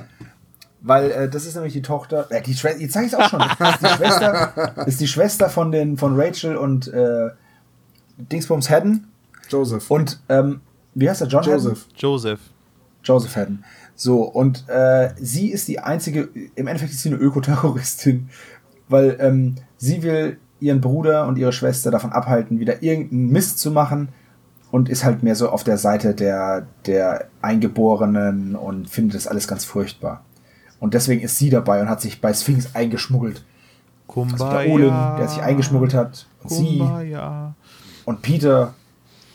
Weil 0.83 1.11
äh, 1.11 1.29
das 1.31 1.47
ist 1.47 1.55
nämlich 1.55 1.73
die 1.73 1.83
Tochter. 1.83 2.27
Äh, 2.31 2.43
die 2.43 2.55
Schwester. 2.55 2.81
Jetzt 2.81 2.93
sag 2.93 3.07
ich 3.07 3.17
auch 3.17 3.29
schon. 3.29 3.39
Das 3.59 3.75
ist 3.75 3.83
die 3.83 3.97
Schwester, 3.97 4.73
das 4.77 4.87
ist 4.87 5.01
die 5.01 5.09
Schwester 5.09 5.49
von 5.51 5.73
den 5.73 5.97
von 5.97 6.21
Rachel 6.21 6.57
und 6.57 6.89
äh, 6.89 7.31
Dingsbums 8.19 8.69
Haddon. 8.71 9.07
Joseph. 9.49 9.91
Und 9.91 10.21
ähm, 10.29 10.61
wie 10.95 11.09
heißt 11.09 11.21
der 11.23 11.29
John 11.29 11.41
Haddon? 11.43 11.55
Joseph. 11.55 11.87
Joseph. 11.97 12.41
Joseph 13.03 13.35
Haddon. 13.37 13.65
So, 13.97 14.23
und 14.23 14.69
äh, 14.69 15.11
sie 15.17 15.51
ist 15.51 15.69
die 15.69 15.79
einzige, 15.79 16.29
im 16.55 16.67
Endeffekt 16.67 16.93
ist 16.93 17.03
sie 17.03 17.11
eine 17.11 17.19
Ökoterroristin, 17.19 18.29
weil 18.89 19.17
ähm, 19.21 19.57
sie 19.77 20.03
will 20.03 20.39
ihren 20.61 20.81
Bruder 20.81 21.27
und 21.27 21.39
ihre 21.39 21.53
Schwester 21.53 21.91
davon 21.91 22.13
abhalten, 22.13 22.59
wieder 22.59 22.83
irgendeinen 22.83 23.31
Mist 23.31 23.59
zu 23.59 23.71
machen 23.71 24.09
und 24.71 24.89
ist 24.89 25.05
halt 25.05 25.23
mehr 25.23 25.37
so 25.37 25.51
auf 25.51 25.63
der 25.63 25.79
Seite 25.79 26.15
der, 26.15 26.67
der 26.87 27.29
Eingeborenen 27.43 28.57
und 28.57 28.89
findet 28.89 29.15
das 29.15 29.29
alles 29.29 29.47
ganz 29.47 29.65
furchtbar. 29.65 30.25
Und 30.81 30.95
deswegen 30.95 31.23
ist 31.23 31.39
sie 31.39 31.51
dabei 31.51 31.81
und 31.81 31.89
hat 31.89 32.01
sich 32.01 32.21
bei 32.21 32.35
Sphinx 32.35 32.75
eingeschmuggelt. 32.75 33.45
Also 34.09 34.21
Kumbaya. 34.21 34.63
der 34.63 34.73
Olin, 34.73 34.95
der 35.19 35.29
sich 35.29 35.41
eingeschmuggelt 35.41 35.95
hat. 35.95 36.27
Und 36.43 36.51
sie 36.51 36.79
Kumbaya. 36.79 37.55
und 38.05 38.23
Peter 38.23 38.75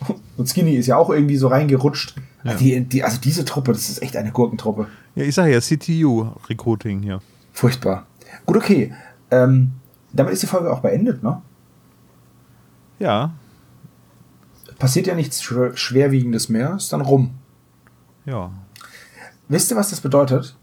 und 0.38 0.48
Skinny 0.48 0.76
ist 0.76 0.88
ja 0.88 0.98
auch 0.98 1.10
irgendwie 1.10 1.38
so 1.38 1.48
reingerutscht. 1.48 2.16
Die, 2.60 2.80
die, 2.86 3.04
also 3.04 3.20
diese 3.20 3.44
Truppe, 3.46 3.74
das 3.74 3.90
ist 3.90 4.02
echt 4.02 4.16
eine 4.16 4.32
Gurkentruppe. 4.32 4.88
Ja, 5.16 5.24
ich 5.24 5.36
sage 5.36 5.52
ja, 5.52 5.60
CTU-Recruiting 5.60 7.02
hier. 7.02 7.22
Furchtbar. 7.52 8.06
Gut, 8.46 8.56
okay. 8.58 8.94
Ähm, 9.32 9.74
damit 10.14 10.34
ist 10.34 10.42
die 10.44 10.48
Folge 10.48 10.72
auch 10.72 10.80
beendet, 10.80 11.22
ne? 11.24 11.42
Ja, 13.00 13.32
Passiert 14.78 15.08
ja 15.08 15.16
nichts 15.16 15.42
Schwer- 15.44 15.76
Schwerwiegendes 15.76 16.48
mehr, 16.48 16.76
ist 16.76 16.94
dann 16.94 17.02
rum. 17.02 17.32
ja. 18.26 18.52
Wisst 19.50 19.72
ihr, 19.72 19.78
was 19.78 19.90
das 19.90 20.00
bedeutet? 20.00 20.56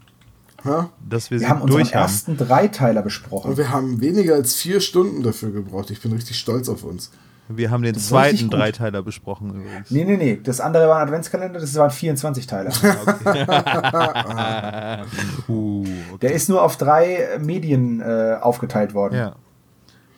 Ha? 0.64 0.88
Dass 1.06 1.30
wir, 1.32 1.40
Wir 1.40 1.48
haben 1.48 1.60
unseren 1.60 1.82
haben. 1.86 1.92
ersten 1.92 2.36
Dreiteiler 2.36 3.02
besprochen. 3.02 3.50
Und 3.50 3.56
wir 3.58 3.70
haben 3.70 4.00
weniger 4.00 4.34
als 4.34 4.54
vier 4.54 4.80
Stunden 4.80 5.22
dafür 5.24 5.50
gebraucht. 5.50 5.90
Ich 5.90 6.00
bin 6.00 6.12
richtig 6.12 6.38
stolz 6.38 6.68
auf 6.68 6.84
uns. 6.84 7.10
Wir 7.48 7.70
haben 7.70 7.82
den 7.82 7.94
Das 7.94 8.08
zweiten. 8.08 8.50
Dreiteiler 8.50 9.02
besprochen 9.02 9.50
übrigens. 9.50 9.90
Nee, 9.90 10.04
nee, 10.04 10.16
nee. 10.16 10.40
Das 10.42 10.60
andere 10.60 10.88
war 10.88 10.96
ein 10.96 11.06
Adventskalender, 11.06 11.60
das 11.60 11.74
waren 11.76 11.90
24 11.90 12.46
Teile. 12.46 12.70
Uh, 15.48 15.82
okay. 16.12 16.18
Der 16.22 16.32
ist 16.32 16.48
nur 16.48 16.62
auf 16.62 16.76
drei 16.76 17.38
Medien 17.40 18.00
äh, 18.00 18.36
aufgeteilt 18.40 18.94
worden. 18.94 19.14
Ja. 19.16 19.36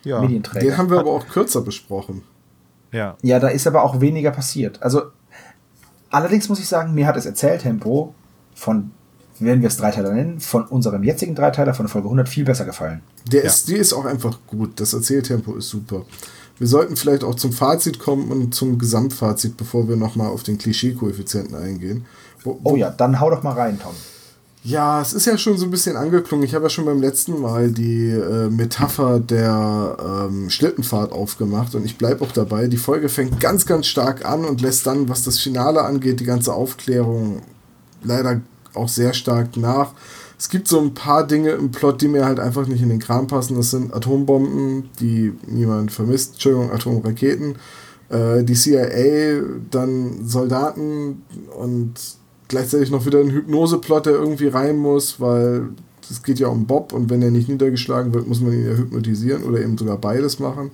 Ja. 0.03 0.21
Medienträger. 0.21 0.65
Den 0.65 0.77
haben 0.77 0.89
wir 0.89 0.99
aber 0.99 1.11
auch 1.11 1.27
kürzer 1.27 1.61
besprochen. 1.61 2.23
ja. 2.91 3.15
Ja, 3.21 3.39
da 3.39 3.49
ist 3.49 3.67
aber 3.67 3.83
auch 3.83 3.99
weniger 4.01 4.31
passiert. 4.31 4.81
Also, 4.81 5.03
allerdings 6.09 6.49
muss 6.49 6.59
ich 6.59 6.67
sagen, 6.67 6.93
mir 6.93 7.05
hat 7.05 7.15
das 7.15 7.25
Erzähltempo 7.25 8.15
von, 8.55 8.91
wenn 9.39 9.61
wir 9.61 9.67
es 9.67 9.77
Dreiteiler 9.77 10.13
nennen, 10.13 10.39
von 10.39 10.65
unserem 10.65 11.03
jetzigen 11.03 11.35
Dreiteiler 11.35 11.73
von 11.73 11.87
Folge 11.89 12.07
100 12.07 12.27
viel 12.29 12.45
besser 12.45 12.65
gefallen. 12.65 13.01
Der 13.31 13.43
ist, 13.43 13.67
die 13.67 13.75
ist 13.75 13.93
auch 13.93 14.05
einfach 14.05 14.39
gut. 14.47 14.79
Das 14.79 14.93
Erzähltempo 14.93 15.55
ist 15.55 15.69
super. 15.69 16.05
Wir 16.59 16.67
sollten 16.67 16.97
vielleicht 16.97 17.23
auch 17.23 17.35
zum 17.35 17.53
Fazit 17.53 17.99
kommen 17.99 18.31
und 18.31 18.53
zum 18.53 18.77
Gesamtfazit, 18.77 19.57
bevor 19.57 19.87
wir 19.87 19.95
nochmal 19.95 20.27
auf 20.27 20.43
den 20.43 20.57
Klischee-Koeffizienten 20.57 21.55
eingehen. 21.55 22.05
Wo, 22.43 22.59
Oh 22.63 22.75
ja, 22.75 22.89
dann 22.89 23.19
hau 23.19 23.29
doch 23.29 23.43
mal 23.43 23.53
rein, 23.53 23.79
Tom. 23.81 23.93
Ja, 24.61 25.01
es 25.01 25.13
ist 25.13 25.25
ja 25.25 25.37
schon 25.37 25.57
so 25.57 25.65
ein 25.65 25.71
bisschen 25.71 25.95
angeklungen. 25.95 26.45
Ich 26.45 26.53
habe 26.53 26.65
ja 26.65 26.69
schon 26.69 26.83
beim 26.83 26.99
letzten 26.99 27.39
Mal 27.39 27.71
die 27.71 28.09
äh, 28.09 28.49
Metapher 28.49 29.21
der 29.21 30.27
ähm, 30.27 30.49
Schlittenfahrt 30.49 31.13
aufgemacht 31.13 31.75
und 31.75 31.85
ich 31.85 31.97
bleibe 31.97 32.25
auch 32.25 32.31
dabei. 32.33 32.67
Die 32.67 32.77
Folge 32.77 33.07
fängt 33.07 33.39
ganz, 33.39 33.65
ganz 33.65 33.87
stark 33.87 34.25
an 34.25 34.43
und 34.43 34.59
lässt 34.59 34.85
dann, 34.85 35.07
was 35.07 35.23
das 35.23 35.39
Finale 35.39 35.81
angeht, 35.83 36.19
die 36.19 36.25
ganze 36.25 36.53
Aufklärung 36.53 37.41
leider 38.03 38.41
auch 38.73 38.89
sehr 38.89 39.13
stark 39.13 39.55
nach. 39.55 39.93
Es 40.39 40.47
gibt 40.47 40.69
so 40.69 40.79
ein 40.79 40.93
paar 40.93 41.27
Dinge 41.27 41.51
im 41.51 41.69
Plot, 41.69 42.01
die 42.01 42.07
mir 42.07 42.25
halt 42.25 42.39
einfach 42.39 42.65
nicht 42.65 42.81
in 42.81 42.87
den 42.87 42.99
Kram 42.99 43.27
passen. 43.27 43.57
Das 43.57 43.71
sind 43.71 43.93
Atombomben, 43.93 44.89
die 45.01 45.33
niemand 45.45 45.91
vermisst, 45.91 46.35
Entschuldigung, 46.35 46.71
Atomraketen, 46.71 47.57
äh, 48.07 48.41
die 48.45 48.53
CIA, 48.53 49.41
dann 49.69 50.25
Soldaten 50.25 51.23
und 51.57 51.93
gleichzeitig 52.47 52.89
noch 52.89 53.05
wieder 53.05 53.19
ein 53.19 53.31
Hypnoseplot, 53.31 54.05
der 54.05 54.13
irgendwie 54.13 54.47
rein 54.47 54.77
muss, 54.77 55.19
weil 55.19 55.71
es 56.09 56.23
geht 56.23 56.39
ja 56.39 56.47
um 56.47 56.65
Bob 56.65 56.93
und 56.93 57.09
wenn 57.09 57.21
er 57.21 57.31
nicht 57.31 57.49
niedergeschlagen 57.49 58.13
wird, 58.13 58.25
muss 58.25 58.39
man 58.39 58.53
ihn 58.53 58.65
ja 58.65 58.77
hypnotisieren 58.77 59.43
oder 59.43 59.59
eben 59.59 59.77
sogar 59.77 59.97
beides 59.97 60.39
machen. 60.39 60.71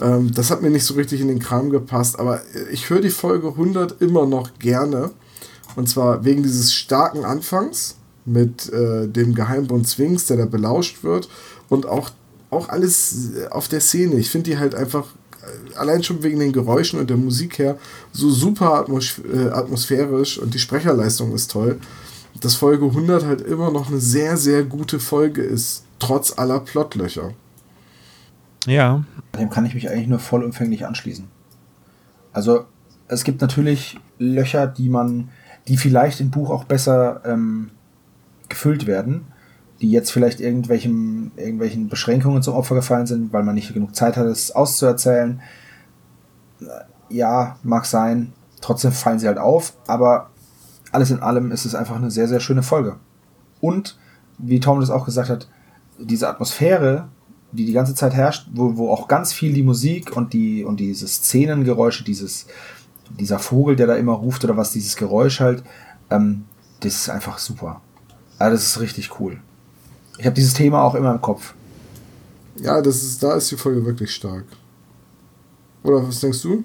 Ähm, 0.00 0.30
das 0.32 0.52
hat 0.52 0.62
mir 0.62 0.70
nicht 0.70 0.84
so 0.84 0.94
richtig 0.94 1.20
in 1.20 1.28
den 1.28 1.40
Kram 1.40 1.70
gepasst, 1.70 2.20
aber 2.20 2.40
ich 2.70 2.88
höre 2.88 3.00
die 3.00 3.10
Folge 3.10 3.48
100 3.48 4.00
immer 4.00 4.26
noch 4.26 4.60
gerne. 4.60 5.10
Und 5.74 5.88
zwar 5.88 6.24
wegen 6.24 6.44
dieses 6.44 6.72
starken 6.72 7.24
Anfangs 7.24 7.96
mit 8.26 8.72
äh, 8.72 9.08
dem 9.08 9.34
Geheimbund 9.34 9.88
Sphinx, 9.88 10.26
der 10.26 10.36
da 10.36 10.46
belauscht 10.46 11.02
wird 11.02 11.28
und 11.68 11.86
auch 11.86 12.10
auch 12.50 12.68
alles 12.68 13.32
auf 13.50 13.68
der 13.68 13.80
Szene. 13.80 14.16
Ich 14.16 14.30
finde 14.30 14.50
die 14.50 14.58
halt 14.58 14.74
einfach 14.74 15.06
äh, 15.42 15.76
allein 15.76 16.02
schon 16.02 16.22
wegen 16.22 16.38
den 16.38 16.52
Geräuschen 16.52 17.00
und 17.00 17.10
der 17.10 17.16
Musik 17.16 17.58
her 17.58 17.78
so 18.12 18.30
super 18.30 18.74
atmos 18.74 19.20
äh, 19.32 19.48
atmosphärisch 19.48 20.38
und 20.38 20.54
die 20.54 20.58
Sprecherleistung 20.58 21.34
ist 21.34 21.50
toll, 21.50 21.80
dass 22.40 22.54
Folge 22.54 22.86
100 22.86 23.24
halt 23.24 23.40
immer 23.40 23.70
noch 23.70 23.88
eine 23.88 24.00
sehr, 24.00 24.36
sehr 24.36 24.62
gute 24.62 25.00
Folge 25.00 25.42
ist, 25.42 25.84
trotz 25.98 26.38
aller 26.38 26.60
Plotlöcher. 26.60 27.32
Ja. 28.66 29.04
Dem 29.38 29.50
kann 29.50 29.64
ich 29.64 29.74
mich 29.74 29.88
eigentlich 29.88 30.08
nur 30.08 30.18
vollumfänglich 30.18 30.86
anschließen. 30.86 31.26
Also, 32.32 32.64
es 33.08 33.24
gibt 33.24 33.40
natürlich 33.40 33.98
Löcher, 34.18 34.66
die 34.66 34.88
man, 34.88 35.30
die 35.68 35.76
vielleicht 35.76 36.20
im 36.20 36.30
Buch 36.30 36.50
auch 36.50 36.64
besser 36.64 37.22
ähm, 37.24 37.70
gefüllt 38.48 38.86
werden, 38.86 39.26
die 39.80 39.90
jetzt 39.90 40.10
vielleicht 40.10 40.40
irgendwelchen, 40.40 41.32
irgendwelchen 41.36 41.88
Beschränkungen 41.88 42.42
zum 42.42 42.54
Opfer 42.54 42.74
gefallen 42.74 43.06
sind, 43.06 43.32
weil 43.32 43.42
man 43.42 43.54
nicht 43.54 43.72
genug 43.74 43.94
Zeit 43.94 44.16
hat, 44.16 44.26
es 44.26 44.50
auszuerzählen. 44.52 45.40
Ja, 47.08 47.56
mag 47.62 47.84
sein. 47.86 48.32
Trotzdem 48.60 48.92
fallen 48.92 49.18
sie 49.18 49.26
halt 49.26 49.38
auf, 49.38 49.74
aber 49.86 50.30
alles 50.92 51.10
in 51.10 51.20
allem 51.20 51.52
ist 51.52 51.66
es 51.66 51.74
einfach 51.74 51.96
eine 51.96 52.10
sehr, 52.10 52.26
sehr 52.26 52.40
schöne 52.40 52.62
Folge. 52.62 52.96
Und, 53.60 53.98
wie 54.38 54.60
Tom 54.60 54.80
das 54.80 54.90
auch 54.90 55.04
gesagt 55.04 55.28
hat, 55.28 55.48
diese 55.98 56.28
Atmosphäre, 56.28 57.08
die 57.52 57.66
die 57.66 57.72
ganze 57.72 57.94
Zeit 57.94 58.14
herrscht, 58.14 58.48
wo, 58.54 58.76
wo 58.76 58.90
auch 58.90 59.08
ganz 59.08 59.32
viel 59.32 59.52
die 59.52 59.62
Musik 59.62 60.16
und 60.16 60.32
die 60.32 60.64
und 60.64 60.80
diese 60.80 61.06
Szenengeräusche, 61.06 62.04
dieses 62.04 62.46
dieser 63.10 63.38
Vogel, 63.38 63.76
der 63.76 63.86
da 63.86 63.94
immer 63.94 64.12
ruft 64.12 64.44
oder 64.44 64.56
was, 64.56 64.72
dieses 64.72 64.96
Geräusch 64.96 65.40
halt, 65.40 65.62
ähm, 66.10 66.44
das 66.80 66.94
ist 66.94 67.08
einfach 67.08 67.38
super. 67.38 67.80
Also 68.38 68.56
das 68.56 68.66
ist 68.66 68.80
richtig 68.80 69.20
cool. 69.20 69.38
Ich 70.18 70.26
habe 70.26 70.34
dieses 70.34 70.54
Thema 70.54 70.82
auch 70.82 70.94
immer 70.94 71.12
im 71.12 71.20
Kopf. 71.20 71.54
Ja, 72.56 72.80
das 72.80 73.02
ist, 73.02 73.22
da 73.22 73.34
ist 73.34 73.50
die 73.50 73.56
Folge 73.56 73.84
wirklich 73.84 74.14
stark. 74.14 74.44
Oder 75.82 76.06
was 76.06 76.20
denkst 76.20 76.42
du? 76.42 76.64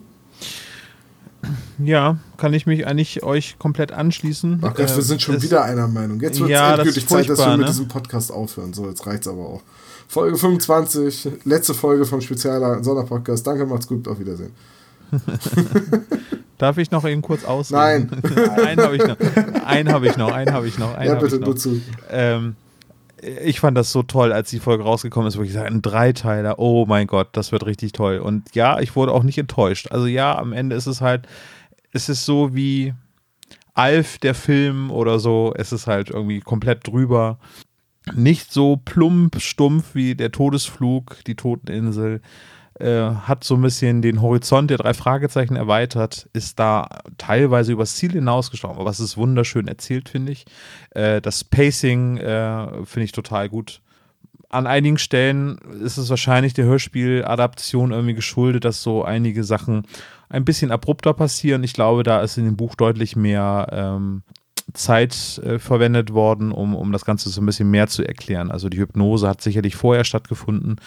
Ja, 1.79 2.17
kann 2.37 2.53
ich 2.53 2.65
mich 2.65 2.85
eigentlich 2.85 3.23
euch 3.23 3.57
komplett 3.57 3.91
anschließen. 3.91 4.59
Ach 4.61 4.73
Gott, 4.75 4.91
äh, 4.91 4.95
wir 4.95 5.03
sind 5.03 5.21
schon 5.21 5.41
wieder 5.41 5.63
einer 5.63 5.87
Meinung. 5.87 6.19
Jetzt 6.19 6.39
wird 6.39 6.51
es 6.51 6.53
ja, 6.53 6.75
endgültig 6.75 7.05
das 7.05 7.11
Zeit, 7.11 7.29
dass 7.29 7.39
wir 7.39 7.51
mit 7.51 7.59
ne? 7.61 7.65
diesem 7.65 7.87
Podcast 7.87 8.31
aufhören. 8.31 8.73
So, 8.73 8.87
jetzt 8.87 9.05
reicht's 9.05 9.27
aber 9.27 9.41
auch. 9.41 9.61
Folge 10.07 10.37
25, 10.37 11.29
letzte 11.45 11.73
Folge 11.73 12.05
vom 12.05 12.21
Spezialer 12.21 12.83
Sonderpodcast. 12.83 13.45
Danke, 13.47 13.65
macht's 13.65 13.87
gut, 13.87 14.07
auf 14.07 14.19
Wiedersehen. 14.19 14.51
Darf 16.57 16.77
ich 16.77 16.91
noch 16.91 17.05
eben 17.05 17.21
kurz 17.21 17.43
ausreden? 17.43 18.21
Nein. 18.21 18.49
einen 18.49 18.81
habe 18.81 18.95
ich 18.95 19.03
noch. 19.03 19.17
Einen 19.65 19.91
habe 19.91 20.07
ich 20.07 20.17
noch. 20.17 20.31
Einen 20.31 20.53
habe 20.53 20.67
ich 20.67 20.77
noch. 20.77 20.95
Einen 20.95 21.13
ja, 21.13 21.15
bitte, 21.15 21.35
ich 21.35 21.41
noch. 21.41 21.47
nur 21.47 21.55
zu. 21.55 21.81
Ähm, 22.09 22.55
ich 23.21 23.59
fand 23.59 23.77
das 23.77 23.91
so 23.91 24.03
toll, 24.03 24.33
als 24.33 24.49
die 24.49 24.59
Folge 24.59 24.83
rausgekommen 24.83 25.27
ist, 25.27 25.37
wo 25.37 25.43
ich 25.43 25.53
sage, 25.53 25.67
ein 25.67 25.81
Dreiteiler, 25.81 26.59
oh 26.59 26.85
mein 26.87 27.07
Gott, 27.07 27.29
das 27.33 27.51
wird 27.51 27.65
richtig 27.65 27.91
toll. 27.93 28.17
Und 28.17 28.55
ja, 28.55 28.79
ich 28.79 28.95
wurde 28.95 29.11
auch 29.11 29.23
nicht 29.23 29.37
enttäuscht. 29.37 29.91
Also 29.91 30.07
ja, 30.07 30.37
am 30.37 30.53
Ende 30.53 30.75
ist 30.75 30.87
es 30.87 31.01
halt, 31.01 31.27
es 31.93 32.09
ist 32.09 32.25
so 32.25 32.55
wie 32.55 32.93
Alf, 33.73 34.17
der 34.17 34.35
Film 34.35 34.91
oder 34.91 35.19
so, 35.19 35.53
es 35.55 35.71
ist 35.71 35.87
halt 35.87 36.09
irgendwie 36.09 36.39
komplett 36.39 36.87
drüber. 36.87 37.39
Nicht 38.13 38.51
so 38.51 38.77
plump, 38.77 39.39
stumpf 39.39 39.93
wie 39.93 40.15
der 40.15 40.31
Todesflug, 40.31 41.23
die 41.25 41.35
Toteninsel 41.35 42.21
äh, 42.81 43.15
hat 43.27 43.43
so 43.43 43.55
ein 43.55 43.61
bisschen 43.61 44.01
den 44.01 44.21
Horizont 44.21 44.69
der 44.69 44.77
drei 44.77 44.93
Fragezeichen 44.93 45.55
erweitert, 45.55 46.29
ist 46.33 46.59
da 46.59 46.87
teilweise 47.17 47.71
übers 47.71 47.95
Ziel 47.95 48.11
hinausgestorben, 48.11 48.79
aber 48.79 48.89
es 48.89 48.99
ist 48.99 49.17
wunderschön 49.17 49.67
erzählt, 49.67 50.09
finde 50.09 50.31
ich. 50.31 50.45
Äh, 50.91 51.21
das 51.21 51.43
Pacing 51.43 52.17
äh, 52.17 52.85
finde 52.85 53.05
ich 53.05 53.11
total 53.11 53.49
gut. 53.49 53.81
An 54.49 54.67
einigen 54.67 54.97
Stellen 54.97 55.57
ist 55.81 55.97
es 55.97 56.09
wahrscheinlich 56.09 56.53
der 56.53 56.65
Hörspieladaption 56.65 57.91
irgendwie 57.91 58.15
geschuldet, 58.15 58.65
dass 58.65 58.83
so 58.83 59.03
einige 59.03 59.45
Sachen 59.45 59.87
ein 60.27 60.43
bisschen 60.43 60.71
abrupter 60.71 61.13
passieren. 61.13 61.63
Ich 61.63 61.73
glaube, 61.73 62.03
da 62.03 62.21
ist 62.21 62.37
in 62.37 62.45
dem 62.45 62.57
Buch 62.57 62.75
deutlich 62.75 63.15
mehr 63.15 63.67
ähm, 63.71 64.23
Zeit 64.73 65.39
äh, 65.43 65.59
verwendet 65.59 66.13
worden, 66.13 66.51
um, 66.51 66.75
um 66.75 66.91
das 66.91 67.05
Ganze 67.05 67.29
so 67.29 67.41
ein 67.41 67.45
bisschen 67.45 67.69
mehr 67.69 67.87
zu 67.87 68.03
erklären. 68.03 68.51
Also 68.51 68.69
die 68.69 68.79
Hypnose 68.79 69.27
hat 69.27 69.41
sicherlich 69.41 69.75
vorher 69.75 70.03
stattgefunden. 70.03 70.77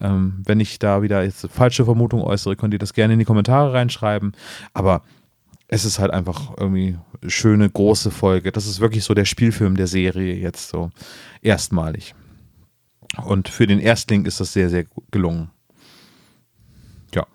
Ähm, 0.00 0.42
wenn 0.44 0.60
ich 0.60 0.78
da 0.78 1.02
wieder 1.02 1.22
jetzt 1.22 1.48
falsche 1.48 1.84
Vermutung 1.84 2.22
äußere, 2.22 2.56
könnt 2.56 2.74
ihr 2.74 2.78
das 2.78 2.94
gerne 2.94 3.14
in 3.14 3.18
die 3.18 3.24
Kommentare 3.24 3.72
reinschreiben. 3.72 4.32
Aber 4.72 5.02
es 5.68 5.84
ist 5.84 5.98
halt 5.98 6.12
einfach 6.12 6.52
irgendwie 6.58 6.96
eine 7.20 7.30
schöne, 7.30 7.68
große 7.68 8.10
Folge. 8.10 8.52
Das 8.52 8.66
ist 8.66 8.80
wirklich 8.80 9.04
so 9.04 9.14
der 9.14 9.24
Spielfilm 9.24 9.76
der 9.76 9.86
Serie 9.86 10.34
jetzt 10.34 10.68
so 10.68 10.90
erstmalig. 11.42 12.14
Und 13.24 13.48
für 13.48 13.66
den 13.66 13.80
Erstling 13.80 14.24
ist 14.24 14.40
das 14.40 14.52
sehr, 14.52 14.70
sehr 14.70 14.84
gelungen. 15.10 15.50
Ja. 17.14 17.26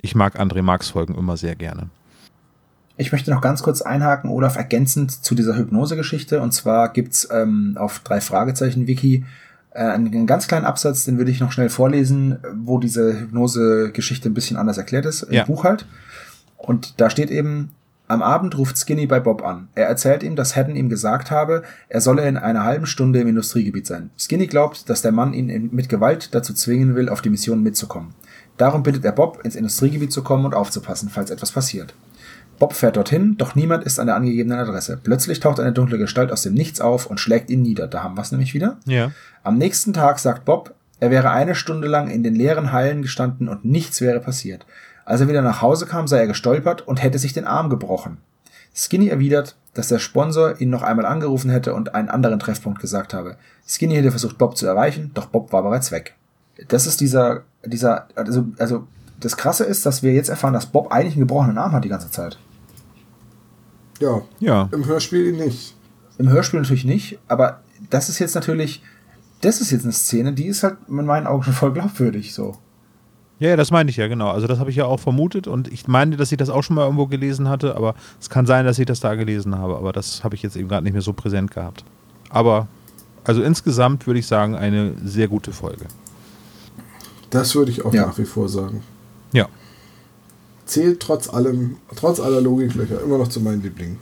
Ich 0.00 0.14
mag 0.14 0.40
André 0.40 0.62
Marx 0.62 0.90
Folgen 0.90 1.14
immer 1.14 1.36
sehr 1.36 1.56
gerne. 1.56 1.90
Ich 3.02 3.10
möchte 3.10 3.32
noch 3.32 3.40
ganz 3.40 3.64
kurz 3.64 3.82
einhaken, 3.82 4.30
Olaf, 4.30 4.54
ergänzend 4.56 5.10
zu 5.24 5.34
dieser 5.34 5.56
Hypnose-Geschichte. 5.56 6.40
Und 6.40 6.52
zwar 6.52 6.92
gibt's 6.92 7.28
ähm, 7.32 7.76
auf 7.76 7.98
drei 7.98 8.20
Fragezeichen-Wiki 8.20 9.24
äh, 9.72 9.78
einen 9.78 10.26
ganz 10.28 10.46
kleinen 10.46 10.64
Absatz, 10.64 11.04
den 11.04 11.18
würde 11.18 11.32
ich 11.32 11.40
noch 11.40 11.50
schnell 11.50 11.68
vorlesen, 11.68 12.38
wo 12.54 12.78
diese 12.78 13.18
Hypnose-Geschichte 13.18 14.28
ein 14.28 14.34
bisschen 14.34 14.56
anders 14.56 14.78
erklärt 14.78 15.04
ist, 15.04 15.24
im 15.24 15.32
Ja. 15.32 15.44
Buch 15.44 15.64
halt. 15.64 15.86
Und 16.56 17.00
da 17.00 17.10
steht 17.10 17.32
eben, 17.32 17.70
am 18.06 18.22
Abend 18.22 18.56
ruft 18.56 18.78
Skinny 18.78 19.06
bei 19.06 19.18
Bob 19.18 19.44
an. 19.44 19.66
Er 19.74 19.88
erzählt 19.88 20.22
ihm, 20.22 20.36
dass 20.36 20.54
Haddon 20.54 20.76
ihm 20.76 20.88
gesagt 20.88 21.32
habe, 21.32 21.64
er 21.88 22.00
solle 22.00 22.28
in 22.28 22.36
einer 22.36 22.62
halben 22.62 22.86
Stunde 22.86 23.20
im 23.20 23.26
Industriegebiet 23.26 23.86
sein. 23.86 24.10
Skinny 24.16 24.46
glaubt, 24.46 24.88
dass 24.88 25.02
der 25.02 25.10
Mann 25.10 25.32
ihn 25.32 25.70
mit 25.72 25.88
Gewalt 25.88 26.36
dazu 26.36 26.54
zwingen 26.54 26.94
will, 26.94 27.08
auf 27.08 27.20
die 27.20 27.30
Mission 27.30 27.64
mitzukommen. 27.64 28.14
Darum 28.58 28.84
bittet 28.84 29.04
er 29.04 29.12
Bob, 29.12 29.40
ins 29.42 29.56
Industriegebiet 29.56 30.12
zu 30.12 30.22
kommen 30.22 30.44
und 30.44 30.54
aufzupassen, 30.54 31.08
falls 31.08 31.30
etwas 31.30 31.50
passiert. 31.50 31.94
Bob 32.62 32.74
fährt 32.74 32.96
dorthin, 32.96 33.36
doch 33.38 33.56
niemand 33.56 33.82
ist 33.82 33.98
an 33.98 34.06
der 34.06 34.14
angegebenen 34.14 34.56
Adresse. 34.56 34.96
Plötzlich 34.96 35.40
taucht 35.40 35.58
eine 35.58 35.72
dunkle 35.72 35.98
Gestalt 35.98 36.30
aus 36.30 36.42
dem 36.42 36.54
Nichts 36.54 36.80
auf 36.80 37.06
und 37.06 37.18
schlägt 37.18 37.50
ihn 37.50 37.60
nieder. 37.60 37.88
Da 37.88 38.04
haben 38.04 38.16
wir 38.16 38.22
es 38.22 38.30
nämlich 38.30 38.54
wieder. 38.54 38.76
Ja. 38.84 39.10
Am 39.42 39.58
nächsten 39.58 39.92
Tag 39.92 40.20
sagt 40.20 40.44
Bob, 40.44 40.72
er 41.00 41.10
wäre 41.10 41.30
eine 41.30 41.56
Stunde 41.56 41.88
lang 41.88 42.08
in 42.08 42.22
den 42.22 42.36
leeren 42.36 42.70
Hallen 42.70 43.02
gestanden 43.02 43.48
und 43.48 43.64
nichts 43.64 44.00
wäre 44.00 44.20
passiert. 44.20 44.64
Als 45.04 45.20
er 45.20 45.26
wieder 45.26 45.42
nach 45.42 45.60
Hause 45.60 45.86
kam, 45.86 46.06
sei 46.06 46.18
er 46.18 46.28
gestolpert 46.28 46.86
und 46.86 47.02
hätte 47.02 47.18
sich 47.18 47.32
den 47.32 47.48
Arm 47.48 47.68
gebrochen. 47.68 48.18
Skinny 48.72 49.08
erwidert, 49.08 49.56
dass 49.74 49.88
der 49.88 49.98
Sponsor 49.98 50.60
ihn 50.60 50.70
noch 50.70 50.82
einmal 50.82 51.06
angerufen 51.06 51.50
hätte 51.50 51.74
und 51.74 51.96
einen 51.96 52.10
anderen 52.10 52.38
Treffpunkt 52.38 52.80
gesagt 52.80 53.12
habe. 53.12 53.38
Skinny 53.66 53.96
hätte 53.96 54.12
versucht, 54.12 54.38
Bob 54.38 54.56
zu 54.56 54.68
erreichen, 54.68 55.10
doch 55.14 55.26
Bob 55.26 55.52
war 55.52 55.64
bereits 55.64 55.90
weg. 55.90 56.14
Das 56.68 56.86
ist 56.86 57.00
dieser, 57.00 57.42
dieser, 57.64 58.06
also, 58.14 58.46
also 58.56 58.86
das 59.18 59.36
Krasse 59.36 59.64
ist, 59.64 59.84
dass 59.84 60.04
wir 60.04 60.12
jetzt 60.12 60.28
erfahren, 60.28 60.54
dass 60.54 60.66
Bob 60.66 60.92
eigentlich 60.92 61.14
einen 61.14 61.26
gebrochenen 61.26 61.58
Arm 61.58 61.72
hat 61.72 61.84
die 61.84 61.88
ganze 61.88 62.12
Zeit. 62.12 62.38
Ja, 64.00 64.22
Ja. 64.40 64.68
im 64.72 64.84
Hörspiel 64.86 65.32
nicht. 65.32 65.74
Im 66.18 66.28
Hörspiel 66.28 66.60
natürlich 66.60 66.84
nicht, 66.84 67.18
aber 67.28 67.60
das 67.90 68.08
ist 68.08 68.18
jetzt 68.18 68.34
natürlich, 68.34 68.82
das 69.40 69.60
ist 69.60 69.70
jetzt 69.70 69.84
eine 69.84 69.92
Szene, 69.92 70.32
die 70.32 70.46
ist 70.46 70.62
halt 70.62 70.76
in 70.88 71.04
meinen 71.06 71.26
Augen 71.26 71.42
schon 71.42 71.54
voll 71.54 71.72
glaubwürdig, 71.72 72.34
so. 72.34 72.56
Ja, 73.38 73.48
ja, 73.50 73.56
das 73.56 73.72
meine 73.72 73.90
ich 73.90 73.96
ja, 73.96 74.06
genau. 74.06 74.30
Also 74.30 74.46
das 74.46 74.60
habe 74.60 74.70
ich 74.70 74.76
ja 74.76 74.84
auch 74.84 75.00
vermutet 75.00 75.48
und 75.48 75.66
ich 75.72 75.88
meine, 75.88 76.16
dass 76.16 76.30
ich 76.30 76.38
das 76.38 76.48
auch 76.48 76.62
schon 76.62 76.76
mal 76.76 76.84
irgendwo 76.84 77.06
gelesen 77.06 77.48
hatte, 77.48 77.74
aber 77.74 77.94
es 78.20 78.30
kann 78.30 78.46
sein, 78.46 78.64
dass 78.64 78.78
ich 78.78 78.86
das 78.86 79.00
da 79.00 79.14
gelesen 79.16 79.58
habe, 79.58 79.76
aber 79.76 79.92
das 79.92 80.22
habe 80.22 80.36
ich 80.36 80.42
jetzt 80.42 80.54
eben 80.56 80.68
gerade 80.68 80.84
nicht 80.84 80.92
mehr 80.92 81.02
so 81.02 81.12
präsent 81.12 81.50
gehabt. 81.50 81.84
Aber, 82.30 82.68
also 83.24 83.42
insgesamt 83.42 84.06
würde 84.06 84.20
ich 84.20 84.26
sagen, 84.28 84.54
eine 84.54 84.92
sehr 85.04 85.26
gute 85.26 85.50
Folge. 85.52 85.86
Das 87.30 87.54
würde 87.54 87.70
ich 87.72 87.84
auch 87.84 87.92
Ja. 87.92 88.06
nach 88.06 88.18
wie 88.18 88.24
vor 88.26 88.48
sagen. 88.48 88.82
Ja. 89.32 89.48
Zählt 90.64 91.00
trotz 91.00 91.28
allem, 91.28 91.76
trotz 91.96 92.20
aller 92.20 92.40
Logiklöcher 92.40 93.02
immer 93.02 93.18
noch 93.18 93.28
zu 93.28 93.40
meinen 93.40 93.62
Lieblingen. 93.62 93.98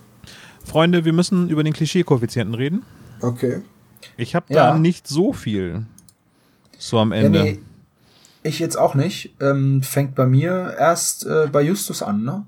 Freunde, 0.64 1.04
wir 1.04 1.12
müssen 1.12 1.48
über 1.48 1.64
den 1.64 1.72
Klischee-Koeffizienten 1.72 2.54
reden. 2.54 2.82
Okay. 3.22 3.62
Ich 4.16 4.34
habe 4.34 4.46
Ja. 4.52 4.72
da 4.72 4.78
nicht 4.78 5.08
so 5.08 5.32
viel 5.32 5.84
so 6.78 6.98
am 6.98 7.12
Ende. 7.12 7.38
Ja, 7.38 7.44
nee, 7.44 7.58
ich 8.42 8.58
jetzt 8.58 8.76
auch 8.76 8.94
nicht. 8.94 9.34
Ähm, 9.40 9.82
fängt 9.82 10.14
bei 10.14 10.26
mir 10.26 10.74
erst 10.78 11.26
äh, 11.26 11.48
bei 11.50 11.62
Justus 11.62 12.02
an, 12.02 12.22
ne? 12.24 12.44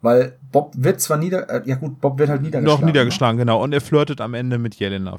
Weil 0.00 0.36
Bob 0.50 0.72
wird 0.76 1.00
zwar 1.00 1.16
nieder, 1.16 1.48
äh, 1.48 1.62
ja 1.68 1.76
gut, 1.76 2.00
Bob 2.00 2.18
wird 2.18 2.28
halt 2.28 2.42
niedergeschlagen. 2.42 2.80
Doch, 2.80 2.86
niedergeschlagen, 2.86 3.38
genau. 3.38 3.62
Und 3.62 3.72
er 3.72 3.80
flirtet 3.80 4.20
am 4.20 4.34
Ende 4.34 4.58
mit 4.58 4.74
Jelena. 4.76 5.18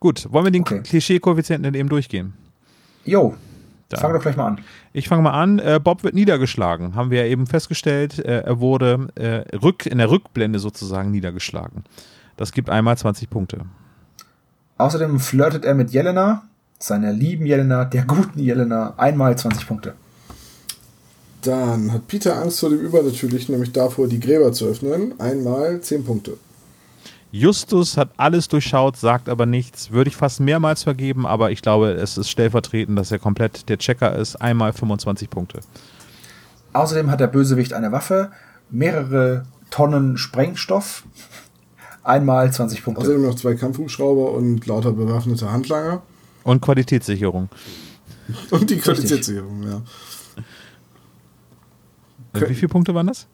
Gut, 0.00 0.26
wollen 0.32 0.44
wir 0.46 0.50
den 0.50 0.62
Okay. 0.62 0.80
Klischee-Koeffizienten 0.82 1.64
denn 1.64 1.74
eben 1.78 1.88
durchgehen? 1.90 2.28
Ne? 3.04 3.12
Jo, 3.12 3.34
Da. 3.88 3.98
fang 4.00 4.12
doch 4.12 4.22
gleich 4.22 4.36
mal 4.36 4.46
an. 4.46 4.60
Ich 4.92 5.08
fange 5.08 5.22
mal 5.22 5.32
an. 5.32 5.58
Äh, 5.58 5.80
Bob 5.82 6.04
wird 6.04 6.14
niedergeschlagen, 6.14 6.94
haben 6.94 7.10
wir 7.10 7.24
ja 7.24 7.30
eben 7.30 7.46
festgestellt. 7.46 8.18
Äh, 8.18 8.40
er 8.40 8.60
wurde 8.60 9.08
äh, 9.14 9.56
rück, 9.56 9.86
in 9.86 9.98
der 9.98 10.10
Rückblende 10.10 10.58
sozusagen 10.58 11.10
niedergeschlagen. 11.10 11.84
Das 12.36 12.52
gibt 12.52 12.70
einmal 12.70 12.96
20 12.96 13.30
Punkte. 13.30 13.60
Außerdem 14.78 15.20
flirtet 15.20 15.64
er 15.64 15.74
mit 15.74 15.90
Jelena, 15.90 16.42
seiner 16.78 17.12
lieben 17.12 17.46
Jelena, 17.46 17.84
der 17.84 18.04
guten 18.04 18.40
Jelena, 18.40 18.94
einmal 18.96 19.36
20 19.36 19.66
Punkte. 19.66 19.94
Dann 21.42 21.92
hat 21.92 22.08
Peter 22.08 22.40
Angst 22.40 22.60
vor 22.60 22.70
dem 22.70 22.80
Übernatürlichen, 22.80 23.52
nämlich 23.52 23.72
davor, 23.72 24.08
die 24.08 24.18
Gräber 24.18 24.52
zu 24.52 24.66
öffnen. 24.66 25.18
Einmal 25.20 25.80
10 25.80 26.04
Punkte. 26.04 26.38
Justus 27.34 27.96
hat 27.96 28.10
alles 28.16 28.46
durchschaut, 28.46 28.96
sagt 28.96 29.28
aber 29.28 29.44
nichts. 29.44 29.90
Würde 29.90 30.06
ich 30.06 30.14
fast 30.14 30.38
mehrmals 30.38 30.84
vergeben, 30.84 31.26
aber 31.26 31.50
ich 31.50 31.62
glaube, 31.62 31.90
es 31.90 32.16
ist 32.16 32.30
stellvertretend, 32.30 32.96
dass 32.96 33.10
er 33.10 33.18
komplett 33.18 33.68
der 33.68 33.76
Checker 33.76 34.14
ist. 34.14 34.36
Einmal 34.36 34.72
25 34.72 35.28
Punkte. 35.30 35.58
Außerdem 36.74 37.10
hat 37.10 37.18
der 37.18 37.26
Bösewicht 37.26 37.72
eine 37.72 37.90
Waffe, 37.90 38.30
mehrere 38.70 39.46
Tonnen 39.70 40.16
Sprengstoff, 40.16 41.02
einmal 42.04 42.52
20 42.52 42.84
Punkte. 42.84 43.02
Außerdem 43.02 43.22
noch 43.22 43.34
zwei 43.34 43.54
Kampfhubschrauber 43.54 44.30
und 44.30 44.64
lauter 44.68 44.92
bewaffnete 44.92 45.50
Handlanger. 45.50 46.02
Und 46.44 46.62
Qualitätssicherung. 46.62 47.48
Und 48.50 48.70
die 48.70 48.76
Qualitätssicherung, 48.76 49.64
ja. 49.64 49.82
Äh, 52.40 52.48
Wie 52.48 52.54
viele 52.54 52.68
Punkte 52.68 52.94
waren 52.94 53.08
das? 53.08 53.26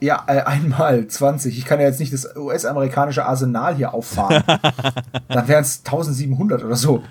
Ja, 0.00 0.24
äh, 0.26 0.40
einmal 0.40 1.06
20. 1.06 1.56
Ich 1.58 1.64
kann 1.64 1.78
ja 1.78 1.86
jetzt 1.86 2.00
nicht 2.00 2.12
das 2.12 2.34
US-amerikanische 2.36 3.24
Arsenal 3.24 3.74
hier 3.76 3.94
auffahren. 3.94 4.42
Dann 5.28 5.48
wären 5.48 5.62
es 5.62 5.82
1700 5.84 6.64
oder 6.64 6.76
so. 6.76 7.02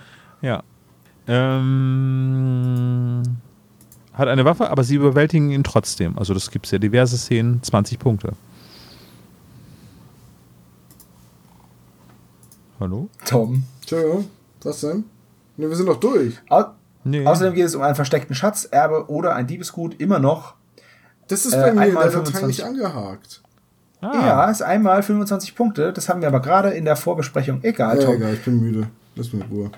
Ja. 0.41 0.63
Ähm, 1.27 3.21
hat 4.13 4.27
eine 4.27 4.43
Waffe, 4.45 4.71
aber 4.71 4.83
sie 4.83 4.95
überwältigen 4.95 5.51
ihn 5.51 5.63
trotzdem. 5.63 6.17
Also 6.17 6.33
das 6.33 6.49
gibt 6.49 6.65
es 6.65 6.71
ja 6.71 6.79
diverse 6.79 7.17
Szenen, 7.17 7.61
20 7.61 7.99
Punkte. 7.99 8.33
Hallo? 12.79 13.09
Tom. 13.25 13.63
Entschuldigung, 13.81 14.25
was 14.63 14.81
denn? 14.81 15.03
Ne, 15.57 15.69
wir 15.69 15.75
sind 15.75 15.85
doch 15.85 15.99
durch. 15.99 16.39
Au 16.49 16.65
Nee. 17.03 17.25
Außerdem 17.25 17.53
geht 17.53 17.65
es 17.65 17.75
um 17.75 17.81
einen 17.81 17.95
versteckten 17.95 18.35
Schatz, 18.35 18.65
Erbe 18.65 19.09
oder 19.09 19.35
ein 19.35 19.47
Diebesgut. 19.47 19.99
Immer 19.99 20.19
noch. 20.19 20.55
Das 21.29 21.45
ist 21.45 21.53
Äh, 21.53 21.57
bei 21.61 21.65
mir 21.67 21.71
in 21.71 21.79
einmal 21.89 22.09
der 22.09 22.19
Datei 22.19 22.31
25. 22.39 22.47
nicht 22.47 22.63
angehakt. 22.65 23.41
ah, 24.01 24.11
Ja, 24.13 24.51
ist 24.51 24.61
einmal 24.61 25.01
25 25.01 25.55
Punkte. 25.55 25.93
Das 25.93 26.09
haben 26.09 26.19
wir 26.21 26.27
aber 26.27 26.41
gerade 26.41 26.71
in 26.71 26.83
der 26.85 26.95
Vorbesprechung. 26.97 27.59
Egal, 27.63 27.97
Ja, 27.99 28.05
Tom. 28.05 28.15
egal, 28.15 28.33
ich 28.33 28.43
bin 28.43 28.59
müde. 28.59 28.87
Lass 29.15 29.31
mich 29.31 29.43
in 29.45 29.49
Ruhe. 29.49 29.71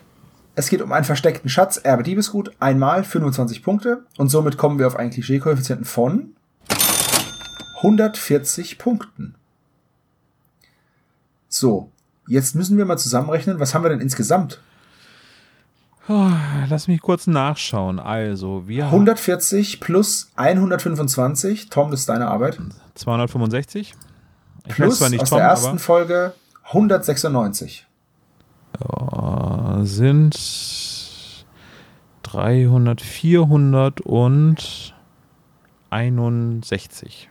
Es 0.55 0.69
geht 0.69 0.81
um 0.81 0.91
einen 0.91 1.05
versteckten 1.05 1.49
Schatz, 1.49 1.77
Erbe 1.77 2.03
Diebesgut, 2.03 2.51
einmal 2.59 3.03
25 3.03 3.63
Punkte. 3.63 4.05
Und 4.17 4.29
somit 4.29 4.57
kommen 4.57 4.79
wir 4.79 4.87
auf 4.87 4.95
einen 4.97 5.11
Klischee-Koeffizienten 5.11 5.85
von 5.85 6.35
140 7.77 8.77
Punkten. 8.77 9.35
So, 11.47 11.89
jetzt 12.27 12.55
müssen 12.55 12.77
wir 12.77 12.85
mal 12.85 12.97
zusammenrechnen, 12.97 13.59
was 13.59 13.73
haben 13.73 13.83
wir 13.83 13.89
denn 13.89 13.99
insgesamt? 14.01 14.61
Oh, 16.13 16.29
lass 16.67 16.89
mich 16.89 16.99
kurz 17.01 17.25
nachschauen. 17.25 17.97
Also, 17.97 18.67
wir 18.67 18.85
haben 18.85 18.91
140 18.91 19.79
plus 19.79 20.29
125. 20.35 21.69
Tom, 21.69 21.89
das 21.89 22.01
ist 22.01 22.09
deine 22.09 22.27
Arbeit. 22.27 22.59
265. 22.95 23.93
Ich 24.67 24.73
Plus 24.73 24.97
zwar 24.97 25.09
nicht 25.09 25.21
aus 25.21 25.29
Tom, 25.29 25.37
der 25.37 25.47
ersten 25.47 25.79
Folge 25.79 26.33
196. 26.65 27.87
äh, 28.79 29.85
sind 29.85 31.45
300, 32.23 32.99
400 32.99 34.01
und 34.01 34.93
61. 35.91 37.29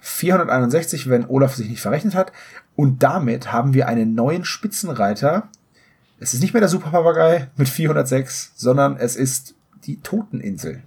461, 0.00 1.08
wenn 1.08 1.24
Olaf 1.24 1.54
sich 1.54 1.70
nicht 1.70 1.80
verrechnet 1.80 2.14
hat. 2.14 2.32
Und 2.76 3.02
damit 3.02 3.50
haben 3.50 3.72
wir 3.72 3.88
einen 3.88 4.14
neuen 4.14 4.44
Spitzenreiter. 4.44 5.48
Es 6.20 6.34
ist 6.34 6.40
nicht 6.40 6.52
mehr 6.52 6.60
der 6.60 6.68
Superpapagei 6.68 7.48
mit 7.56 7.68
406, 7.68 8.52
sondern 8.56 8.96
es 8.96 9.16
ist 9.16 9.54
die 9.84 10.00
Toteninsel. 10.00 10.82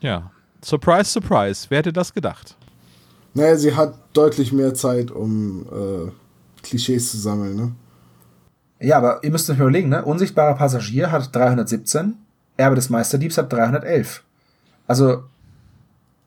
Ja. 0.00 0.30
Surprise, 0.64 1.10
surprise. 1.10 1.66
Wer 1.68 1.78
hätte 1.78 1.92
das 1.92 2.12
gedacht? 2.12 2.56
Naja, 3.34 3.56
sie 3.56 3.74
hat 3.74 3.94
deutlich 4.12 4.52
mehr 4.52 4.74
Zeit, 4.74 5.10
um 5.10 5.66
äh, 5.66 6.10
Klischees 6.62 7.10
zu 7.10 7.18
sammeln, 7.18 7.56
ne? 7.56 7.72
Ja, 8.80 8.96
aber 8.96 9.22
ihr 9.24 9.30
müsst 9.30 9.50
euch 9.50 9.58
überlegen, 9.58 9.88
ne? 9.88 10.04
Unsichtbarer 10.04 10.54
Passagier 10.54 11.10
hat 11.10 11.34
317, 11.34 12.14
Erbe 12.56 12.76
des 12.76 12.90
Meisterdiebs 12.90 13.38
hat 13.38 13.52
311. 13.52 14.22
Also, 14.86 15.24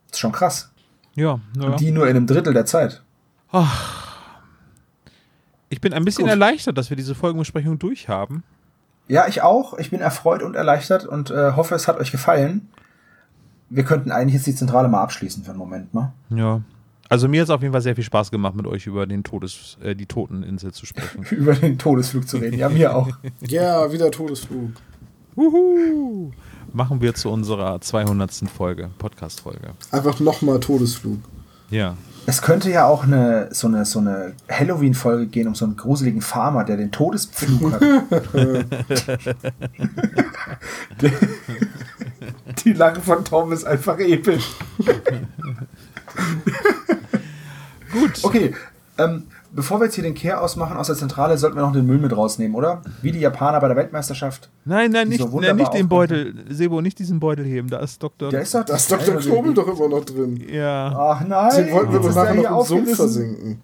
ist 0.09 0.19
schon 0.19 0.31
krass. 0.31 0.71
Ja, 1.15 1.39
ja. 1.57 1.63
Und 1.63 1.79
die 1.79 1.91
nur 1.91 2.07
in 2.07 2.15
einem 2.15 2.27
Drittel 2.27 2.53
der 2.53 2.65
Zeit. 2.65 3.01
Ich 5.71 5.79
bin 5.79 5.93
ein 5.93 6.03
bisschen 6.03 6.25
Gut. 6.25 6.31
erleichtert, 6.31 6.77
dass 6.77 6.89
wir 6.89 6.97
diese 6.97 7.15
Folgenbesprechung 7.15 7.79
durchhaben. 7.79 8.43
Ja, 9.07 9.27
ich 9.27 9.41
auch. 9.41 9.77
Ich 9.77 9.89
bin 9.89 10.01
erfreut 10.01 10.43
und 10.43 10.55
erleichtert 10.55 11.05
und 11.05 11.31
äh, 11.31 11.53
hoffe, 11.53 11.75
es 11.75 11.87
hat 11.87 11.97
euch 11.97 12.11
gefallen. 12.11 12.67
Wir 13.69 13.85
könnten 13.85 14.11
eigentlich 14.11 14.33
jetzt 14.33 14.47
die 14.47 14.55
Zentrale 14.55 14.89
mal 14.89 15.01
abschließen 15.01 15.43
für 15.45 15.51
einen 15.51 15.59
Moment, 15.59 15.93
ne? 15.93 16.11
Ja. 16.29 16.61
Also 17.07 17.29
mir 17.29 17.39
hat 17.41 17.45
es 17.45 17.49
auf 17.51 17.61
jeden 17.61 17.71
Fall 17.71 17.81
sehr 17.81 17.95
viel 17.95 18.03
Spaß 18.03 18.31
gemacht, 18.31 18.53
mit 18.53 18.67
euch 18.67 18.85
über 18.85 19.07
den 19.07 19.23
Todes, 19.23 19.77
äh, 19.81 19.95
die 19.95 20.07
Toteninsel 20.07 20.73
zu 20.73 20.85
sprechen. 20.85 21.23
Über 21.31 21.53
den 21.53 21.77
Todesflug 21.77 22.27
zu 22.27 22.37
reden. 22.37 22.57
Ja, 22.57 22.67
mir 22.67 22.93
auch. 22.93 23.09
Ja, 23.41 23.91
wieder 23.93 24.11
Todesflug. 24.11 24.71
Wuhu! 25.35 26.31
Machen 26.73 26.99
wir 26.99 27.13
zu 27.13 27.29
unserer 27.29 27.79
200. 27.79 28.43
Folge, 28.53 28.89
Podcast-Folge. 28.97 29.71
Einfach 29.91 30.19
nochmal 30.19 30.59
Todesflug. 30.59 31.19
Ja. 31.69 31.95
Es 32.25 32.41
könnte 32.41 32.69
ja 32.69 32.85
auch 32.85 33.03
eine, 33.03 33.49
so 33.51 33.67
eine, 33.67 33.85
so 33.85 33.99
eine 33.99 34.33
Halloween-Folge 34.49 35.27
gehen 35.27 35.47
um 35.47 35.55
so 35.55 35.65
einen 35.65 35.75
gruseligen 35.75 36.21
Farmer, 36.21 36.63
der 36.63 36.77
den 36.77 36.91
Todespflug 36.91 37.73
hat. 37.73 37.81
die, 41.01 41.11
die 42.63 42.73
Lache 42.73 43.01
von 43.01 43.25
Tom 43.25 43.51
ist 43.51 43.65
einfach 43.65 43.97
episch. 43.99 44.55
Gut. 47.91 48.19
Okay, 48.23 48.55
ähm, 48.97 49.23
bevor 49.53 49.79
wir 49.79 49.85
jetzt 49.85 49.95
hier 49.95 50.03
den 50.03 50.13
Kehr 50.13 50.41
ausmachen 50.41 50.77
aus 50.77 50.87
der 50.87 50.95
Zentrale, 50.95 51.37
sollten 51.37 51.55
wir 51.57 51.61
noch 51.61 51.73
den 51.73 51.85
Müll 51.85 51.97
mit 51.99 52.15
rausnehmen, 52.15 52.55
oder? 52.55 52.81
Wie 53.01 53.11
die 53.11 53.19
Japaner 53.19 53.59
bei 53.59 53.67
der 53.67 53.77
Weltmeisterschaft. 53.77 54.49
Nein, 54.65 54.91
nein, 54.91 55.09
nicht, 55.09 55.21
so 55.21 55.39
nein, 55.39 55.55
nicht 55.55 55.73
den. 55.73 55.87
Beutel. 55.89 56.33
Sebo, 56.49 56.81
nicht 56.81 56.97
diesen 56.99 57.19
Beutel 57.19 57.45
heben. 57.45 57.67
Da 57.69 57.79
ist 57.79 58.01
Dr. 58.01 58.29
Der 58.29 58.41
ist 58.41 58.53
doch 58.53 58.63
Da 58.65 58.75
ist 58.75 58.91
Dr. 58.91 59.15
Knobel 59.17 59.53
doch 59.53 59.67
immer 59.67 59.87
noch 59.89 60.05
drin. 60.05 60.43
ja. 60.51 60.93
Ach 60.95 61.21
nein, 61.27 61.65
Den 61.65 61.73
wollten 61.73 61.93
wir 61.93 61.99
doch 61.99 62.15
nachher 62.15 62.35
noch 62.49 62.59
im 62.61 62.65
Sumpf 62.65 62.95
versinken. 62.95 63.61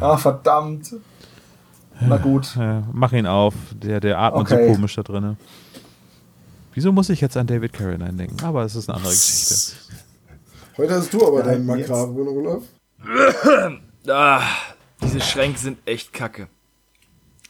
Ach, 0.00 0.18
verdammt. 0.18 0.94
Na 2.00 2.16
gut. 2.18 2.58
Mach 2.92 3.12
ihn 3.12 3.26
auf. 3.26 3.54
Der, 3.74 4.00
der 4.00 4.18
atmet 4.18 4.42
Okay. 4.52 4.66
so 4.68 4.72
komisch 4.74 4.96
da 4.96 5.02
drin. 5.02 5.36
Wieso 6.74 6.92
muss 6.92 7.08
ich 7.08 7.22
jetzt 7.22 7.36
an 7.38 7.46
David 7.46 7.72
Carradine 7.72 8.12
denken? 8.12 8.44
Aber 8.44 8.64
es 8.64 8.76
ist 8.76 8.88
eine 8.90 8.96
andere 8.98 9.12
Geschichte. 9.12 9.54
Heute 10.76 10.94
hast 10.94 11.10
du 11.14 11.26
aber 11.26 11.38
Ja, 11.38 11.44
deinen 11.46 11.64
makabren, 11.64 12.28
Olaf. 12.28 12.62
Ah, 14.08 14.42
diese 15.02 15.20
Schränke 15.20 15.58
sind 15.58 15.78
echt 15.86 16.12
kacke. 16.12 16.48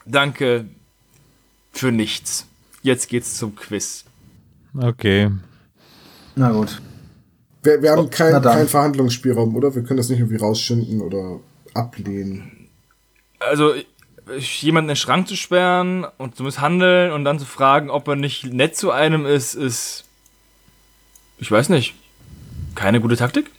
Danke 0.05 0.67
für 1.73 1.93
nichts. 1.93 2.47
Jetzt 2.83 3.09
geht's 3.09 3.37
zum 3.37 3.57
Quiz. 3.57 4.05
Okay. 4.79 5.31
Na 6.35 6.53
gut. 6.53 6.81
Wir, 7.63 7.83
wir 7.83 7.91
haben 7.93 8.03
Oh, 8.03 8.09
keinen 8.09 8.43
kein 8.43 8.69
Verhandlungsspielraum, 8.69 9.57
oder? 9.57 9.75
Wir 9.75 9.83
können 9.83 9.97
das 9.97 10.09
nicht 10.09 10.21
irgendwie 10.21 10.37
rausschinden 10.37 11.01
oder 11.01 11.41
ablehnen. 11.75 12.69
Also, 13.41 13.75
jemanden 14.39 14.91
in 14.91 14.95
den 14.95 14.97
Schrank 14.97 15.29
zu 15.29 15.37
sperren 15.37 16.07
und 16.19 16.37
zu 16.37 16.43
misshandeln 16.43 17.13
und 17.13 17.25
dann 17.25 17.39
zu 17.39 17.45
fragen, 17.45 17.91
ob 17.91 18.07
er 18.09 18.17
nicht 18.17 18.45
nett 18.53 18.77
zu 18.77 18.91
einem 18.91 19.27
ist, 19.27 19.55
ist. 19.55 20.05
Ich 21.39 21.51
weiß 21.51 21.69
nicht. 21.69 21.95
Keine 22.75 23.01
gute 23.01 23.17
Taktik? 23.17 23.51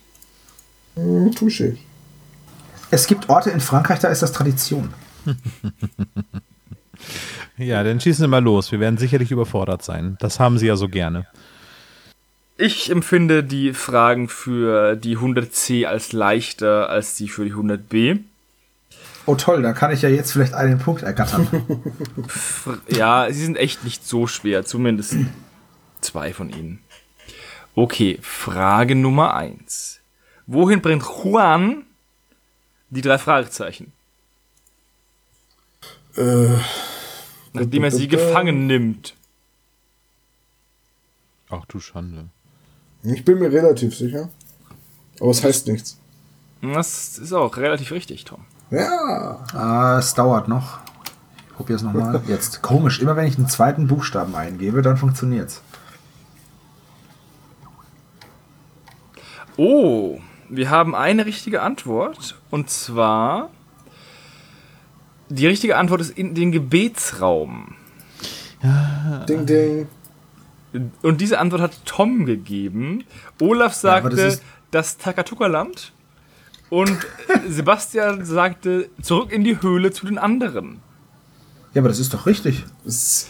Hm, 0.96 1.32
Touché. 1.32 1.78
Es 2.92 3.08
gibt 3.08 3.30
Orte 3.30 3.50
in 3.50 3.60
Frankreich, 3.60 4.00
da 4.00 4.08
ist 4.10 4.22
das 4.22 4.32
Tradition. 4.32 4.94
Ja, 7.58 7.84
dann 7.84 8.00
schießen 8.00 8.24
wir 8.24 8.28
mal 8.28 8.44
los. 8.44 8.72
Wir 8.72 8.80
werden 8.80 8.98
sicherlich 8.98 9.32
überfordert 9.32 9.84
sein. 9.84 10.16
Das 10.20 10.40
haben 10.40 10.60
sie 10.60 10.68
ja 10.68 10.76
so 10.76 10.90
gerne. 10.90 11.26
Ich 12.56 12.92
empfinde 12.92 13.44
die 13.44 13.74
Fragen 13.74 14.30
für 14.30 14.96
die 14.96 15.18
100c 15.18 15.86
als 15.86 16.14
leichter 16.14 16.90
als 16.90 17.16
die 17.16 17.28
für 17.28 17.46
die 17.46 17.54
100b. 17.54 18.20
Oh 19.26 19.36
toll, 19.36 19.62
dann 19.62 19.76
kann 19.76 19.92
ich 19.92 20.04
ja 20.04 20.10
jetzt 20.10 20.32
vielleicht 20.32 20.54
einen 20.54 20.80
Punkt 20.80 21.04
ergattern. 21.04 21.48
Ja, 22.88 23.28
sie 23.30 23.44
sind 23.44 23.58
echt 23.58 23.84
nicht 23.84 24.08
so 24.08 24.28
schwer, 24.28 24.66
zumindest 24.66 25.16
zwei 26.02 26.34
von 26.34 26.50
ihnen. 26.50 26.80
Okay, 27.76 28.20
Frage 28.22 28.96
Nummer 28.96 29.36
eins. 29.36 30.00
Wohin 30.46 30.82
bringt 30.82 31.04
Juan 31.04 31.87
die 32.90 33.02
drei 33.02 33.18
Fragezeichen, 33.18 33.92
Äh, 36.16 36.58
nachdem 37.54 37.84
er 37.84 37.92
sie 37.92 38.08
gefangen 38.08 38.66
nimmt? 38.68 39.16
Ach 41.50 41.64
du 41.66 41.80
Schande. 41.80 42.30
ich 43.04 43.24
bin 43.24 43.40
mir 43.40 43.52
relativ 43.52 43.96
sicher. 43.96 44.30
Aber 45.20 45.30
es 45.32 45.44
heißt 45.44 45.68
nichts. 45.68 45.98
Das 46.62 47.18
ist 47.20 47.34
auch 47.34 47.56
relativ 47.58 47.92
richtig, 47.92 48.26
Tom. 48.26 48.44
Ja. 48.72 49.46
ah, 49.54 49.98
es 50.00 50.14
dauert 50.16 50.48
noch. 50.48 50.80
Ich 51.50 51.54
probiere 51.56 51.78
es 51.78 51.84
nochmal. 51.84 52.22
Jetzt. 52.28 52.62
Komisch, 52.64 53.00
immer 53.00 53.16
wenn 53.16 53.28
ich 53.28 53.38
einen 53.38 53.48
zweiten 53.48 53.88
Buchstaben 53.88 54.34
eingebe, 54.36 54.82
dann 54.82 54.98
funktioniert's. 54.98 55.62
Oh, 59.56 60.20
wir 60.50 60.70
haben 60.70 60.96
eine 60.96 61.26
richtige 61.26 61.62
Antwort. 61.62 62.36
Und 62.52 62.70
zwar 62.70 63.50
Die 65.30 65.46
richtige 65.48 65.76
Antwort 65.78 66.02
ist 66.02 66.12
in 66.18 66.36
den 66.36 66.52
Gebetsraum. 66.52 67.76
Ding, 69.28 69.46
ding. 69.46 69.88
Und 71.02 71.22
diese 71.22 71.40
Antwort 71.40 71.62
hat 71.62 71.86
Tom 71.86 72.26
gegeben. 72.26 73.04
Olaf 73.42 73.74
das 73.74 73.82
sagte 73.82 74.22
ist- 74.22 74.44
das 74.72 74.98
Takatuka-Land. 74.98 75.92
Und 76.70 76.98
Sebastian 77.48 78.26
sagte 78.26 78.90
zurück 79.02 79.32
in 79.32 79.44
die 79.44 79.62
Höhle 79.62 79.92
zu 79.92 80.06
den 80.06 80.18
anderen. 80.18 80.82
Ja, 81.74 81.82
aber 81.82 81.90
das 81.90 82.00
ist 82.00 82.14
doch 82.14 82.26
richtig. 82.26 82.66
Das, 82.84 83.28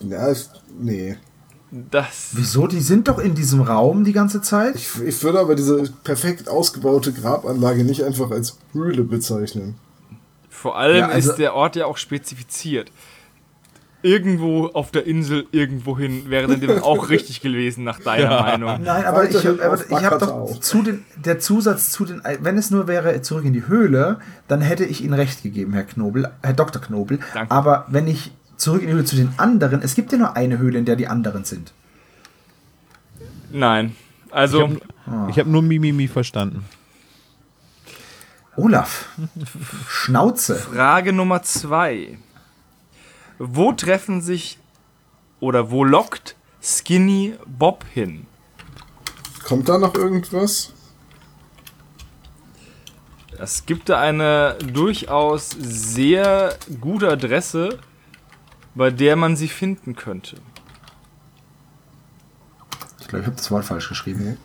ja, 0.00 0.30
ich- 0.30 0.48
nee. 0.78 1.16
Das. 1.70 2.30
Wieso? 2.32 2.66
Die 2.68 2.80
sind 2.80 3.08
doch 3.08 3.18
in 3.18 3.34
diesem 3.34 3.60
Raum 3.60 4.04
die 4.04 4.12
ganze 4.12 4.40
Zeit. 4.40 4.76
Ich, 4.76 4.90
ich 5.02 5.22
würde 5.24 5.40
aber 5.40 5.54
diese 5.56 5.82
perfekt 6.04 6.48
ausgebaute 6.48 7.12
Grabanlage 7.12 7.82
nicht 7.84 8.04
einfach 8.04 8.30
als 8.30 8.58
Höhle 8.72 9.02
bezeichnen. 9.02 9.74
Vor 10.48 10.76
allem 10.78 10.98
Ja, 10.98 11.08
also- 11.08 11.30
ist 11.30 11.38
der 11.38 11.54
Ort 11.54 11.76
ja 11.76 11.86
auch 11.86 11.96
spezifiziert. 11.96 12.92
Irgendwo 14.02 14.66
auf 14.66 14.90
der 14.90 15.06
Insel, 15.06 15.46
irgendwohin 15.50 16.28
wäre 16.28 16.46
dann 16.46 16.60
dem 16.60 16.78
auch 16.82 17.08
richtig 17.08 17.40
gewesen, 17.40 17.84
nach 17.84 17.98
deiner 18.00 18.28
Meinung. 18.42 18.82
Nein, 18.82 19.06
aber 19.06 19.28
ich, 19.28 19.34
ich 19.34 19.44
habe 20.04 20.18
doch 20.18 20.60
zu 20.60 20.82
den, 20.82 21.04
der 21.16 21.38
Zusatz 21.38 21.90
zu 21.90 22.04
den, 22.04 22.20
wenn 22.40 22.58
es 22.58 22.70
nur 22.70 22.86
wäre 22.86 23.22
zurück 23.22 23.46
in 23.46 23.54
die 23.54 23.66
Höhle, 23.66 24.18
dann 24.46 24.60
hätte 24.60 24.84
ich 24.84 25.02
Ihnen 25.02 25.14
recht 25.14 25.42
gegeben, 25.42 25.72
Herr 25.72 25.84
Knobel, 25.84 26.30
Herr 26.42 26.52
Dr. 26.52 26.82
Knobel. 26.82 27.18
Danke. 27.32 27.50
Aber 27.50 27.86
wenn 27.88 28.06
ich 28.06 28.32
zurück 28.56 28.82
in 28.82 28.88
die 28.88 28.92
Höhle 28.94 29.04
zu 29.04 29.16
den 29.16 29.32
anderen, 29.38 29.82
es 29.82 29.94
gibt 29.94 30.12
ja 30.12 30.18
nur 30.18 30.36
eine 30.36 30.58
Höhle, 30.58 30.78
in 30.78 30.84
der 30.84 30.96
die 30.96 31.08
anderen 31.08 31.44
sind. 31.44 31.72
Nein. 33.50 33.96
Also, 34.30 34.68
Ich 35.28 35.38
habe 35.38 35.48
nur 35.50 35.62
Mimimi 35.62 36.08
verstanden. 36.08 36.64
Olaf, 38.56 39.08
Schnauze. 39.88 40.56
Frage 40.56 41.12
Nummer 41.12 41.42
zwei. 41.42 42.18
Wo 43.38 43.72
treffen 43.72 44.20
sich 44.20 44.58
oder 45.40 45.70
wo 45.70 45.84
lockt 45.84 46.36
Skinny 46.62 47.34
Bob 47.46 47.84
hin? 47.92 48.26
Kommt 49.44 49.68
da 49.68 49.76
noch 49.78 49.94
irgendwas? 49.94 50.72
Es 53.38 53.66
gibt 53.66 53.88
da 53.88 54.00
eine 54.00 54.56
durchaus 54.72 55.50
sehr 55.50 56.56
gute 56.80 57.10
Adresse, 57.10 57.78
bei 58.74 58.90
der 58.90 59.16
man 59.16 59.36
sie 59.36 59.48
finden 59.48 59.94
könnte. 59.96 60.36
Ich 63.00 63.08
glaube, 63.08 63.20
ich 63.20 63.26
habe 63.26 63.36
das 63.36 63.50
Wort 63.50 63.64
falsch 63.64 63.88
geschrieben. 63.88 64.36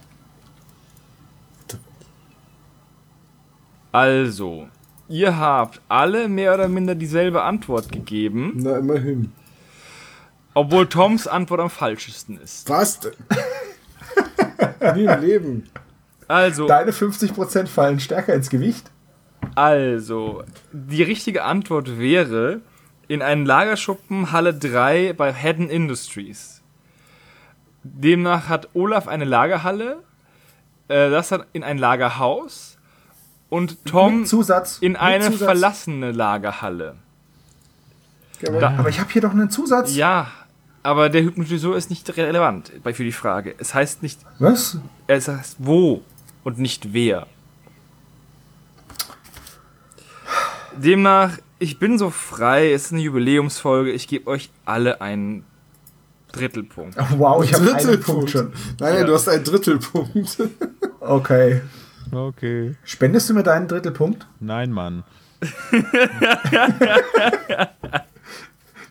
Also, 3.91 4.67
ihr 5.07 5.37
habt 5.37 5.81
alle 5.87 6.27
mehr 6.29 6.53
oder 6.53 6.67
minder 6.67 6.93
dieselbe 6.95 7.41
Antwort 7.43 7.91
gegeben, 7.91 8.53
Na, 8.57 8.77
immerhin. 8.77 9.31
obwohl 10.53 10.87
Toms 10.87 11.25
Antwort 11.27 11.59
am 11.61 11.69
falschesten 11.69 12.39
ist. 12.39 12.69
Was? 12.69 12.99
Nie 14.95 15.05
im 15.05 15.21
Leben. 15.21 15.69
Also, 16.27 16.67
Deine 16.67 16.91
50% 16.91 17.65
fallen 17.67 17.99
stärker 17.99 18.35
ins 18.35 18.49
Gewicht. 18.51 18.91
also, 19.55 20.43
die 20.71 21.01
richtige 21.01 21.43
Antwort 21.43 21.97
wäre 21.97 22.61
in 23.09 23.21
einen 23.21 23.45
Lagerschuppen 23.45 24.31
Halle 24.31 24.53
3 24.53 25.11
bei 25.13 25.33
Hedden 25.33 25.69
Industries. 25.69 26.61
Demnach 27.83 28.47
hat 28.47 28.69
Olaf 28.73 29.07
eine 29.09 29.25
Lagerhalle, 29.25 30.03
äh, 30.87 31.09
das 31.09 31.31
hat 31.33 31.47
in 31.53 31.63
ein 31.63 31.77
Lagerhaus 31.77 32.77
und 33.49 33.83
Tom 33.85 34.25
Zusatz. 34.25 34.77
in 34.79 34.95
eine 34.95 35.25
Zusatz. 35.25 35.43
verlassene 35.43 36.11
Lagerhalle. 36.11 36.95
Ja, 38.41 38.49
aber 38.49 38.59
Da- 38.59 38.75
Aber 38.77 38.89
ich 38.89 38.99
habe 38.99 39.11
hier 39.11 39.21
doch 39.23 39.31
einen 39.31 39.49
Zusatz. 39.49 39.95
Ja, 39.95 40.27
aber 40.83 41.09
der 41.09 41.23
Hypnotiseur 41.23 41.75
ist 41.75 41.89
nicht 41.89 42.15
relevant 42.15 42.71
für 42.93 43.03
die 43.03 43.11
Frage. 43.11 43.55
Es 43.57 43.73
heißt 43.73 44.03
nicht, 44.03 44.19
Was? 44.37 44.77
es 45.07 45.27
heißt 45.27 45.57
wo 45.59 46.01
und 46.43 46.59
nicht 46.59 46.93
wer. 46.93 47.27
Demnach, 50.75 51.37
ich 51.59 51.77
bin 51.79 51.97
so 51.97 52.09
frei, 52.09 52.71
es 52.73 52.85
ist 52.85 52.93
eine 52.93 53.01
Jubiläumsfolge, 53.01 53.91
ich 53.91 54.07
gebe 54.07 54.27
euch 54.29 54.49
alle 54.65 55.01
einen 55.01 55.43
Drittelpunkt. 56.31 56.97
Oh, 56.97 57.05
wow, 57.17 57.43
ich 57.43 57.53
habe 57.53 57.63
einen 57.65 57.73
Drittelpunkt. 57.73 58.05
Punkt 58.05 58.29
schon. 58.31 58.45
Nein, 58.79 58.93
nein, 58.93 58.95
Ja. 59.01 59.03
du 59.05 59.13
hast 59.13 59.27
einen 59.29 59.43
Drittelpunkt. 59.43 60.37
Okay. 61.01 61.61
Okay. 62.11 62.75
Spendest 62.83 63.29
du 63.29 63.33
mir 63.33 63.41
deinen 63.43 63.69
Drittelpunkt? 63.69 64.27
Nein, 64.41 64.69
Mann. 64.71 65.03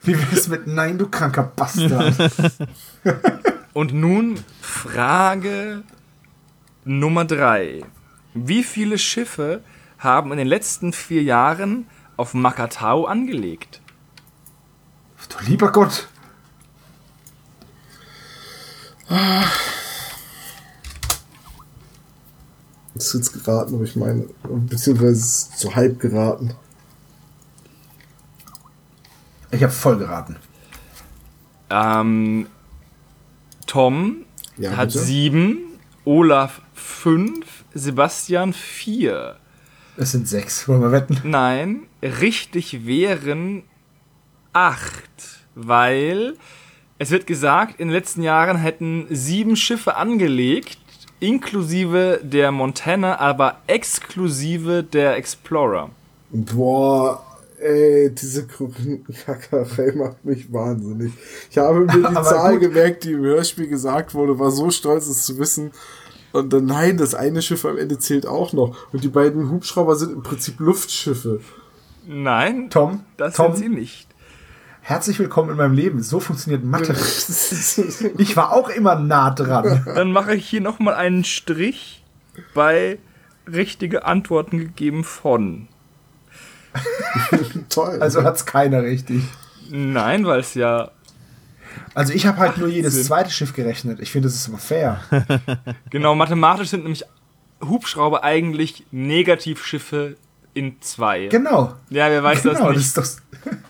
Wie 0.02 0.14
wär's 0.18 0.48
mit 0.48 0.66
Nein, 0.66 0.96
du 0.96 1.06
kranker 1.08 1.42
Bastard? 1.54 2.14
Und 3.74 3.92
nun 3.92 4.38
Frage 4.62 5.82
Nummer 6.84 7.26
drei. 7.26 7.82
Wie 8.32 8.62
viele 8.64 8.96
Schiffe 8.98 9.60
haben 9.98 10.32
in 10.32 10.38
den 10.38 10.46
letzten 10.48 10.92
vier 10.94 11.22
Jahren 11.22 11.86
auf 12.18 12.34
Makatao 12.34 13.06
angelegt? 13.06 13.80
du 15.30 15.44
lieber 15.44 15.70
Gott. 15.72 16.08
Das 22.94 23.06
ist 23.06 23.14
jetzt 23.14 23.32
geraten, 23.44 23.74
aber 23.74 23.84
ich 23.84 23.96
meine, 23.96 24.26
beziehungsweise 24.42 25.12
es 25.12 25.20
ist 25.48 25.58
so 25.60 25.74
halb 25.74 26.00
geraten. 26.00 26.54
Ich 29.50 29.62
habe 29.62 29.72
voll 29.72 29.98
geraten. 29.98 30.36
Ähm, 31.70 32.46
Tom 33.66 34.24
Ja, 34.56 34.76
hat 34.76 34.88
bitte? 34.92 34.98
sieben, 35.04 35.58
Olaf 36.04 36.60
fünf, 36.74 37.64
Sebastian 37.72 38.52
vier. 38.52 39.36
Es 40.00 40.12
sind 40.12 40.28
sechs. 40.28 40.68
Wollen 40.68 40.80
wir 40.80 40.92
wetten? 40.92 41.18
Nein, 41.24 41.82
richtig 42.02 42.86
wären 42.86 43.64
acht, 44.52 45.10
weil 45.54 46.36
es 46.98 47.10
wird 47.10 47.26
gesagt, 47.26 47.80
in 47.80 47.88
den 47.88 47.94
letzten 47.94 48.22
Jahren 48.22 48.56
hätten 48.58 49.06
sieben 49.10 49.56
Schiffe 49.56 49.96
angelegt, 49.96 50.78
inklusive 51.20 52.20
der 52.22 52.52
Montana, 52.52 53.18
aber 53.18 53.58
exklusive 53.66 54.84
der 54.84 55.16
Explorer. 55.16 55.90
Boah, 56.30 57.24
ey, 57.60 58.10
diese 58.14 58.46
Kackerei 58.46 59.92
macht 59.96 60.24
mich 60.24 60.52
wahnsinnig. 60.52 61.12
Ich 61.50 61.58
habe 61.58 61.80
mir 61.80 61.86
die 61.92 62.02
Zahl 62.14 62.52
gut. 62.52 62.60
gemerkt, 62.62 63.04
die 63.04 63.12
im 63.12 63.22
Hörspiel 63.22 63.66
gesagt 63.68 64.14
wurde, 64.14 64.38
war 64.38 64.50
so 64.52 64.70
stolz, 64.70 65.08
es 65.08 65.24
zu 65.24 65.38
wissen. 65.38 65.72
Und 66.32 66.52
dann, 66.52 66.66
nein, 66.66 66.96
das 66.98 67.14
eine 67.14 67.40
Schiff 67.42 67.64
am 67.64 67.78
Ende 67.78 67.98
zählt 67.98 68.26
auch 68.26 68.52
noch. 68.52 68.76
Und 68.92 69.02
die 69.04 69.08
beiden 69.08 69.50
Hubschrauber 69.50 69.96
sind 69.96 70.12
im 70.12 70.22
Prinzip 70.22 70.60
Luftschiffe. 70.60 71.40
Nein, 72.06 72.70
Tom, 72.70 73.04
das 73.16 73.34
Tom, 73.34 73.54
sind 73.54 73.62
sie 73.64 73.68
nicht. 73.68 74.08
herzlich 74.80 75.18
willkommen 75.18 75.50
in 75.50 75.56
meinem 75.56 75.74
Leben. 75.74 76.02
So 76.02 76.20
funktioniert 76.20 76.64
Mathe. 76.64 76.94
Ich 78.18 78.36
war 78.36 78.52
auch 78.52 78.68
immer 78.70 78.94
nah 78.96 79.30
dran. 79.30 79.82
Dann 79.86 80.12
mache 80.12 80.34
ich 80.34 80.48
hier 80.48 80.60
nochmal 80.60 80.94
einen 80.94 81.24
Strich 81.24 82.02
bei 82.54 82.98
richtige 83.50 84.04
Antworten 84.04 84.58
gegeben 84.58 85.04
von. 85.04 85.68
Toll. 87.68 87.98
Also 88.00 88.22
hat's 88.22 88.46
keiner 88.46 88.82
richtig. 88.82 89.22
Nein, 89.70 90.26
weil 90.26 90.40
es 90.40 90.54
ja 90.54 90.90
Also 91.94 92.12
ich 92.12 92.26
habe 92.26 92.38
halt 92.38 92.58
nur 92.58 92.68
jedes 92.68 92.94
Sinn. 92.94 93.04
zweite 93.04 93.30
Schiff 93.30 93.52
gerechnet. 93.52 94.00
Ich 94.00 94.10
finde, 94.10 94.28
das 94.28 94.36
ist 94.36 94.48
aber 94.48 94.58
fair. 94.58 95.00
Genau, 95.90 96.14
mathematisch 96.14 96.68
sind 96.68 96.82
nämlich 96.82 97.04
Hubschrauber 97.62 98.22
eigentlich 98.24 98.84
Negativschiffe 98.90 100.16
in 100.54 100.80
zwei. 100.80 101.26
Genau. 101.26 101.74
Ja, 101.90 102.08
wer 102.10 102.22
weiß 102.22 102.42
genau, 102.42 102.72
das 102.72 102.92
das 102.92 102.96
nicht. 102.96 103.22
ist 103.46 103.46
doch. 103.46 103.68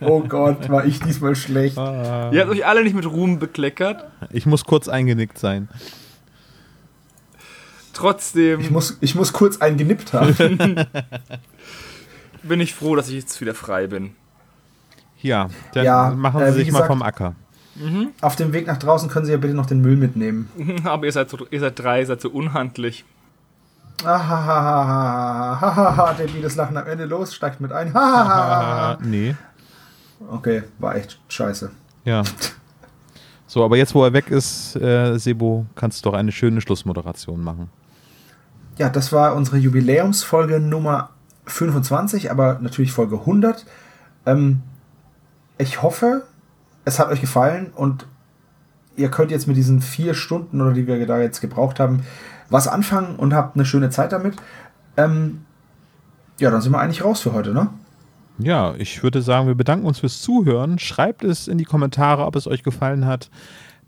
oh 0.00 0.20
Gott, 0.20 0.68
war 0.68 0.84
ich 0.84 1.00
diesmal 1.00 1.34
schlecht. 1.34 1.76
Ihr 1.76 2.40
habt 2.40 2.50
euch 2.50 2.66
alle 2.66 2.82
nicht 2.84 2.94
mit 2.94 3.06
Ruhm 3.06 3.38
bekleckert. 3.38 4.04
Ich 4.30 4.46
muss 4.46 4.64
kurz 4.64 4.88
eingenickt 4.88 5.38
sein. 5.38 5.68
Trotzdem 7.94 8.60
Ich 8.60 8.70
muss, 8.70 8.98
ich 9.00 9.14
muss 9.14 9.32
kurz 9.32 9.60
einen 9.60 9.76
genippt 9.76 10.12
haben. 10.12 10.34
bin 12.42 12.60
ich 12.60 12.74
froh, 12.74 12.96
dass 12.96 13.08
ich 13.08 13.14
jetzt 13.14 13.40
wieder 13.40 13.54
frei 13.54 13.86
bin. 13.86 14.16
Ja, 15.24 15.48
dann 15.72 15.84
Ja, 15.84 16.12
machen 16.14 16.40
äh, 16.42 16.52
Sie 16.52 16.58
wie 16.58 16.64
sich 16.64 16.72
mal 16.72 16.80
gesagt- 16.82 16.92
vom 16.92 17.02
Acker. 17.02 17.34
Auf 18.20 18.36
dem 18.36 18.52
Weg 18.52 18.68
nach 18.68 18.76
draußen 18.76 19.08
können 19.08 19.26
Sie 19.26 19.32
ja 19.32 19.38
bitte 19.38 19.54
noch 19.54 19.66
den 19.66 19.80
Müll 19.80 19.96
mitnehmen. 19.96 20.48
Aber 20.84 21.06
ihr 21.06 21.12
seid, 21.12 21.28
so, 21.30 21.38
ihr 21.50 21.58
seid 21.58 21.76
drei, 21.76 22.00
ihr 22.00 22.06
seid 22.06 22.20
so 22.20 22.30
unhandlich. 22.30 23.04
Ahahaha, 24.04 26.12
der 26.18 26.26
das 26.42 26.56
Lachen 26.56 26.76
am 26.76 26.86
Ende 26.86 27.06
los, 27.06 27.34
steigt 27.34 27.60
mit 27.60 27.72
ein. 27.72 27.92
Hahaha. 27.94 28.98
nee. 29.02 29.34
Okay, 30.30 30.62
war 30.78 30.94
echt 30.96 31.18
scheiße. 31.28 31.70
Ja. 32.04 32.22
So, 33.46 33.64
aber 33.64 33.76
jetzt, 33.76 33.94
wo 33.94 34.04
er 34.04 34.12
weg 34.12 34.30
ist, 34.30 34.76
äh, 34.76 35.16
Sebo, 35.18 35.66
kannst 35.74 36.04
du 36.04 36.10
doch 36.10 36.16
eine 36.18 36.32
schöne 36.32 36.60
Schlussmoderation 36.60 37.42
machen. 37.42 37.70
Ja, 38.78 38.88
das 38.88 39.12
war 39.12 39.34
unsere 39.34 39.56
Jubiläumsfolge 39.58 40.60
Nummer 40.60 41.10
25, 41.46 42.30
aber 42.30 42.58
natürlich 42.60 42.92
Folge 42.92 43.20
100. 43.20 43.64
Ähm, 44.26 44.62
ich 45.58 45.82
hoffe, 45.82 46.24
es 46.84 46.98
hat 46.98 47.08
euch 47.08 47.20
gefallen 47.20 47.72
und 47.74 48.06
ihr 48.96 49.10
könnt 49.10 49.30
jetzt 49.30 49.46
mit 49.46 49.56
diesen 49.56 49.80
vier 49.80 50.14
Stunden 50.14 50.60
oder 50.60 50.72
die 50.72 50.86
wir 50.86 51.06
da 51.06 51.18
jetzt 51.18 51.40
gebraucht 51.40 51.80
haben, 51.80 52.04
was 52.50 52.68
anfangen 52.68 53.16
und 53.16 53.34
habt 53.34 53.56
eine 53.56 53.64
schöne 53.64 53.90
Zeit 53.90 54.12
damit. 54.12 54.36
Ähm, 54.96 55.44
ja, 56.38 56.50
dann 56.50 56.60
sind 56.60 56.72
wir 56.72 56.80
eigentlich 56.80 57.04
raus 57.04 57.20
für 57.20 57.32
heute, 57.32 57.52
ne? 57.52 57.70
Ja, 58.38 58.74
ich 58.76 59.02
würde 59.02 59.22
sagen, 59.22 59.46
wir 59.46 59.54
bedanken 59.54 59.86
uns 59.86 60.00
fürs 60.00 60.20
Zuhören. 60.20 60.78
Schreibt 60.78 61.22
es 61.22 61.46
in 61.46 61.56
die 61.56 61.64
Kommentare, 61.64 62.24
ob 62.24 62.34
es 62.34 62.48
euch 62.48 62.64
gefallen 62.64 63.06
hat. 63.06 63.30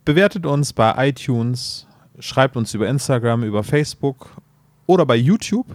Bewertet 0.04 0.46
uns 0.46 0.72
bei 0.72 1.08
iTunes, 1.08 1.86
schreibt 2.20 2.56
uns 2.56 2.72
über 2.72 2.86
Instagram, 2.86 3.42
über 3.42 3.64
Facebook 3.64 4.28
oder 4.86 5.04
bei 5.04 5.16
YouTube. 5.16 5.66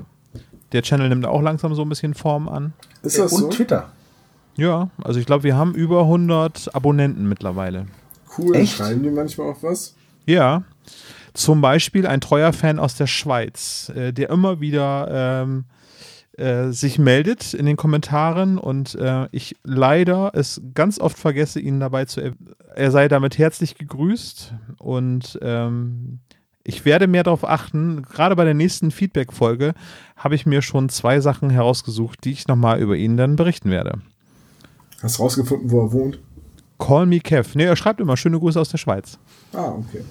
Der 0.71 0.81
Channel 0.81 1.09
nimmt 1.09 1.25
auch 1.25 1.41
langsam 1.41 1.75
so 1.75 1.81
ein 1.81 1.89
bisschen 1.89 2.13
Form 2.13 2.47
an. 2.47 2.71
Ist 3.03 3.19
das 3.19 3.33
und 3.33 3.39
so? 3.41 3.49
Twitter. 3.49 3.89
Ja, 4.61 4.91
also 5.03 5.19
ich 5.19 5.25
glaube, 5.25 5.43
wir 5.43 5.55
haben 5.55 5.73
über 5.73 6.01
100 6.01 6.75
Abonnenten 6.75 7.27
mittlerweile. 7.27 7.87
Cool. 8.37 8.55
Echt? 8.55 8.77
Schreiben 8.77 9.01
die 9.01 9.09
manchmal 9.09 9.49
auch 9.49 9.63
was? 9.63 9.95
Ja, 10.27 10.61
zum 11.33 11.61
Beispiel 11.61 12.05
ein 12.05 12.21
treuer 12.21 12.53
Fan 12.53 12.77
aus 12.77 12.93
der 12.93 13.07
Schweiz, 13.07 13.91
äh, 13.95 14.13
der 14.13 14.29
immer 14.29 14.61
wieder 14.61 15.41
ähm, 15.41 15.63
äh, 16.37 16.69
sich 16.69 16.99
meldet 16.99 17.55
in 17.55 17.65
den 17.65 17.75
Kommentaren 17.75 18.59
und 18.59 18.93
äh, 18.93 19.27
ich 19.31 19.55
leider 19.63 20.29
es 20.35 20.61
ganz 20.75 20.99
oft 20.99 21.17
vergesse, 21.17 21.59
ihn 21.59 21.79
dabei 21.79 22.05
zu. 22.05 22.21
Er, 22.21 22.33
er 22.75 22.91
sei 22.91 23.07
damit 23.07 23.39
herzlich 23.39 23.73
gegrüßt 23.79 24.53
und 24.77 25.39
ähm, 25.41 26.19
ich 26.63 26.85
werde 26.85 27.07
mehr 27.07 27.23
darauf 27.23 27.49
achten. 27.49 28.03
Gerade 28.03 28.35
bei 28.35 28.45
der 28.45 28.53
nächsten 28.53 28.91
Feedback-Folge 28.91 29.73
habe 30.17 30.35
ich 30.35 30.45
mir 30.45 30.61
schon 30.61 30.89
zwei 30.89 31.19
Sachen 31.19 31.49
herausgesucht, 31.49 32.23
die 32.25 32.31
ich 32.33 32.47
nochmal 32.47 32.79
über 32.79 32.95
ihn 32.95 33.17
dann 33.17 33.35
berichten 33.37 33.71
werde. 33.71 34.01
Hast 35.01 35.17
du 35.17 35.23
rausgefunden, 35.23 35.71
wo 35.71 35.81
er 35.81 35.91
wohnt? 35.91 36.19
Call 36.79 37.05
me 37.05 37.19
Kev. 37.19 37.57
Ne, 37.57 37.65
er 37.65 37.75
schreibt 37.75 37.99
immer 37.99 38.17
schöne 38.17 38.39
Grüße 38.39 38.59
aus 38.59 38.69
der 38.69 38.77
Schweiz. 38.77 39.17
Ah, 39.53 39.69
okay. 39.69 40.03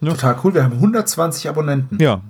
Total 0.00 0.36
cool. 0.42 0.54
Wir 0.54 0.64
haben 0.64 0.74
120 0.74 1.48
Abonnenten. 1.48 1.98
Ja, 2.00 2.22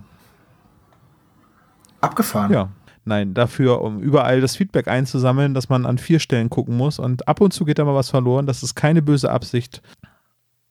Abgefahren. 2.03 2.53
Ja. 2.53 2.69
Nein, 3.05 3.35
dafür, 3.35 3.81
um 3.81 4.01
überall 4.01 4.41
das 4.41 4.57
Feedback 4.57 4.87
einzusammeln, 4.87 5.55
dass 5.55 5.69
man 5.69 5.87
an 5.87 5.99
vier 5.99 6.21
Stellen 6.21 6.51
gucken 6.51 6.77
muss 6.77 6.99
und 6.99 7.27
ab 7.27 7.41
und 7.41 7.53
zu 7.53 7.65
geht 7.65 7.79
da 7.79 7.85
mal 7.85 7.95
was 7.95 8.11
verloren. 8.11 8.47
Das 8.47 8.63
ist 8.63 8.75
keine 8.75 9.03
böse 9.03 9.31
Absicht. 9.31 9.83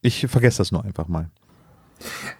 Ich 0.01 0.25
vergesse 0.27 0.59
das 0.59 0.71
nur 0.71 0.83
einfach 0.85 1.07
mal. 1.07 1.29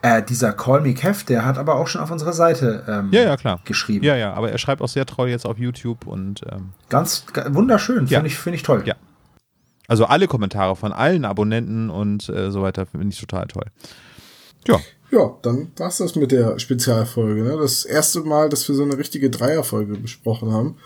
Äh, 0.02 0.24
dieser 0.24 0.54
Call 0.54 0.82
Me 0.82 0.94
Kev, 0.94 1.24
der 1.26 1.46
hat 1.46 1.58
aber 1.58 1.76
auch 1.76 1.88
schon 1.88 2.02
auf 2.02 2.12
unserer 2.12 2.34
Seite 2.34 2.84
ähm, 2.88 3.10
Ja, 3.12 3.22
ja, 3.24 3.38
klar. 3.38 3.60
geschrieben. 3.66 4.06
Ja, 4.06 4.16
ja, 4.16 4.34
aber 4.34 4.52
er 4.52 4.58
schreibt 4.58 4.82
auch 4.82 4.88
sehr 4.90 5.06
treu 5.06 5.28
jetzt 5.30 5.46
auf 5.46 5.58
YouTube 5.58 6.08
und 6.08 6.42
ähm, 6.52 6.70
Ganz 6.90 7.26
ga- 7.34 7.54
wunderschön. 7.54 8.06
Ja. 8.08 8.20
Finde 8.20 8.28
ich, 8.28 8.38
find 8.38 8.56
ich 8.56 8.64
toll. 8.64 8.84
Ja. 8.86 8.96
also 9.88 10.06
alle 10.06 10.28
Kommentare 10.28 10.76
von 10.76 10.92
allen 10.94 11.26
Abonnenten 11.26 11.90
und 11.90 12.30
äh, 12.30 12.52
so 12.52 12.62
weiter 12.62 12.86
finde 12.86 13.08
ich 13.10 13.20
total 13.20 13.48
toll. 13.48 13.66
Ja, 14.68 14.80
Ja, 15.12 15.32
dann 15.42 15.72
war's 15.78 15.98
das 15.98 16.16
mit 16.16 16.32
der 16.32 16.58
Spezialfolge. 16.60 17.44
Ne? 17.44 17.58
Das 17.60 17.84
erste 17.84 18.22
Mal, 18.22 18.48
dass 18.50 18.68
wir 18.70 18.76
so 18.76 18.84
eine 18.84 18.98
richtige 18.98 19.30
Dreierfolge 19.30 19.98
besprochen 19.98 20.54
haben. 20.54 20.78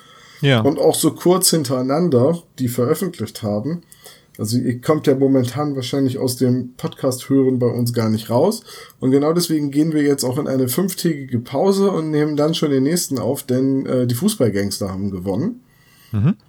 ja. 0.42 0.62
Und 0.62 0.80
auch 0.80 0.96
so 0.96 1.12
kurz 1.12 1.50
hintereinander 1.52 2.42
die 2.60 2.68
veröffentlicht 2.70 3.44
haben. 3.44 3.84
Also 4.38 4.58
ihr 4.58 4.82
kommt 4.82 5.08
ja 5.08 5.16
momentan 5.16 5.76
wahrscheinlich 5.76 6.18
aus 6.18 6.36
dem 6.38 6.74
Podcast 6.76 7.30
hören 7.30 7.60
bei 7.60 7.68
uns 7.68 7.94
gar 7.94 8.10
nicht 8.10 8.30
raus. 8.30 8.64
Und 9.00 9.12
genau 9.12 9.34
deswegen 9.34 9.72
gehen 9.72 9.94
wir 9.94 10.04
jetzt 10.04 10.24
auch 10.24 10.38
in 10.38 10.48
eine 10.48 10.68
fünftägige 10.68 11.40
Pause 11.40 11.92
und 11.92 12.12
nehmen 12.12 12.36
dann 12.36 12.54
schon 12.54 12.72
den 12.72 12.84
nächsten 12.84 13.20
auf, 13.20 13.44
denn 13.44 13.86
äh, 13.86 14.08
die 14.08 14.16
Fußballgangster 14.16 14.90
haben 14.90 15.12
gewonnen. 15.12 15.62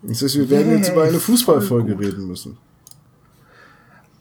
Das 0.02 0.22
heißt, 0.22 0.36
wir 0.36 0.48
werden 0.48 0.70
jetzt 0.78 0.92
über 0.92 1.02
eine 1.02 1.18
Fußballfolge 1.18 1.98
reden 1.98 2.28
müssen. 2.28 2.56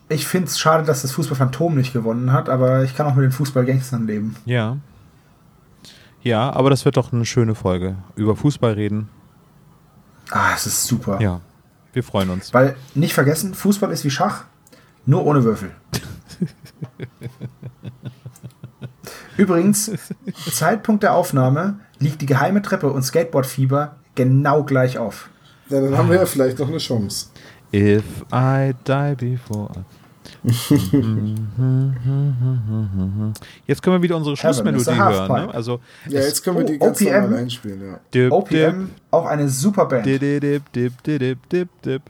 Ich 0.10 0.26
finde 0.26 0.48
es 0.48 0.58
schade, 0.58 0.86
dass 0.86 1.04
das 1.04 1.12
Fußballphantom 1.12 1.76
nicht 1.76 1.94
gewonnen 1.94 2.32
hat, 2.32 2.50
aber 2.50 2.84
ich 2.84 2.96
kann 2.96 3.06
auch 3.06 3.16
mit 3.16 3.26
den 3.26 3.32
Fußballgangstern 3.32 4.08
leben. 4.08 4.36
ja. 4.46 4.78
Ja, 6.24 6.52
aber 6.52 6.72
das 6.72 6.86
wird 6.86 6.98
doch 6.98 7.14
eine 7.14 7.24
schöne 7.24 7.54
Folge. 7.54 7.98
Über 8.16 8.36
Fußball 8.36 8.74
reden. 8.74 9.10
Ah, 10.32 10.54
es 10.56 10.66
ist 10.66 10.88
super. 10.88 11.22
Ja, 11.22 11.40
wir 11.96 12.04
freuen 12.04 12.30
uns. 12.30 12.54
Weil, 12.54 12.76
nicht 12.94 13.14
vergessen, 13.14 13.54
Fußball 13.54 13.92
ist 13.92 14.04
wie 14.04 14.10
Schach, 14.10 14.44
nur 15.06 15.26
ohne 15.26 15.44
Würfel. 15.44 15.72
Übrigens, 19.38 19.92
Zeitpunkt 20.52 21.04
der 21.04 21.14
Aufnahme 21.14 21.80
liegt 22.00 22.22
die 22.22 22.26
geheime 22.26 22.62
Treppe 22.62 22.92
und 22.92 23.04
Skateboardfieber 23.04 23.96
genau 24.14 24.64
gleich 24.64 24.98
auf. 24.98 25.30
Ja, 25.70 25.82
dann 25.82 25.98
haben 25.98 26.10
wir 26.10 26.18
ja 26.18 26.26
vielleicht 26.26 26.60
noch 26.60 26.68
eine 26.68 26.78
Chance. 26.78 27.28
If 27.74 28.04
I 28.34 28.74
die 28.88 29.16
before. 29.16 29.86
Jetzt 33.68 33.82
können 33.82 33.96
wir 33.98 34.02
wieder 34.02 34.18
unsere 34.18 34.38
Schlussmelodie 34.38 34.86
hören. 34.86 35.46
Ne? 35.48 35.54
Also 35.54 35.80
Ja, 36.08 36.22
jetzt 36.22 36.44
können 36.44 36.58
wir 36.58 36.66
die 36.66 36.78
ganz 36.78 37.02
OPM? 37.02 37.12
normal 37.14 37.36
einspielen, 37.40 37.82
ja. 37.82 38.00
dip, 38.14 38.32
OPM, 38.32 38.90
auch 39.12 39.26
eine 39.26 39.50
super 39.50 39.86
Band. 39.86 40.06
dip, 40.06 40.20
dip, 40.20 40.42
dip, 40.42 41.04
dip, 41.04 41.20
dip, 41.20 41.50
dip, 41.50 41.70
dip. 41.82 42.02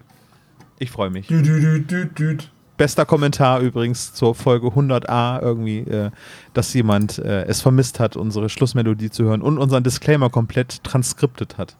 Ich 0.80 0.91
freue 0.91 1.10
mich. 1.10 1.28
Dü, 1.28 1.41
dü, 1.41 1.62
dü, 1.62 1.80
dü, 1.86 2.06
dü. 2.07 2.38
Bester 2.78 3.06
Kommentar 3.06 3.62
übrigens 3.62 4.14
zur 4.14 4.36
Folge 4.36 4.68
100a 4.68 5.41
irgendwie, 5.41 5.80
äh, 5.80 6.12
dass 6.53 6.74
jemand 6.74 7.20
äh, 7.20 7.44
es 7.45 7.62
vermisst 7.62 8.02
hat, 8.02 8.18
unsere 8.18 8.49
Schlussmelodie 8.49 9.10
zu 9.10 9.24
hören 9.24 9.41
und 9.41 9.57
unseren 9.57 9.84
Disclaimer 9.86 10.30
komplett 10.30 10.84
transkriptet 10.84 11.57
hat. 11.57 11.78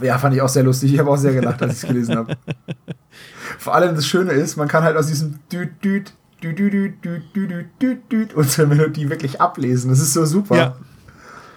Ja, 0.00 0.16
fand 0.18 0.34
ich 0.34 0.40
auch 0.40 0.48
sehr 0.48 0.62
lustig. 0.62 0.94
Ich 0.94 0.98
habe 0.98 1.10
auch 1.10 1.16
sehr 1.16 1.34
gelacht, 1.34 1.60
als 1.62 1.74
ich 1.74 1.82
es 1.82 1.88
gelesen 1.88 2.16
habe. 2.16 2.36
Vor 3.58 3.74
allem 3.74 3.94
das 3.94 4.06
Schöne 4.06 4.32
ist, 4.32 4.56
man 4.56 4.68
kann 4.68 4.82
halt 4.84 4.96
aus 4.96 5.06
diesem 5.06 5.38
Düt, 5.52 5.82
Düt, 5.84 6.12
Düt, 6.42 6.58
Düt, 6.58 6.72
Düt, 6.72 7.04
Düt, 7.04 7.36
Düt, 7.36 7.66
Düt, 7.82 8.12
Düt, 8.12 8.34
unsere 8.34 8.66
Melodie 8.66 9.10
wirklich 9.10 9.40
ablesen. 9.40 9.90
Das 9.90 10.00
ist 10.00 10.12
so 10.12 10.24
super. 10.24 10.56
Ja. 10.56 10.76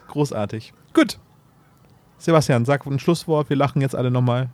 Großartig. 0.07 0.73
Gut. 0.93 1.19
Sebastian, 2.17 2.65
sag 2.65 2.85
ein 2.85 2.99
Schlusswort. 2.99 3.49
Wir 3.49 3.57
lachen 3.57 3.81
jetzt 3.81 3.95
alle 3.95 4.11
nochmal. 4.11 4.49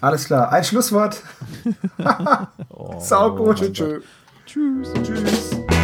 Alles 0.00 0.26
klar. 0.26 0.50
Ein 0.50 0.64
Schlusswort. 0.64 1.22
Sau 2.98 3.34
gut. 3.34 3.58
Tschö, 3.58 3.72
tschö. 3.72 4.00
Tschüss. 4.46 4.92
Tschüss. 5.02 5.83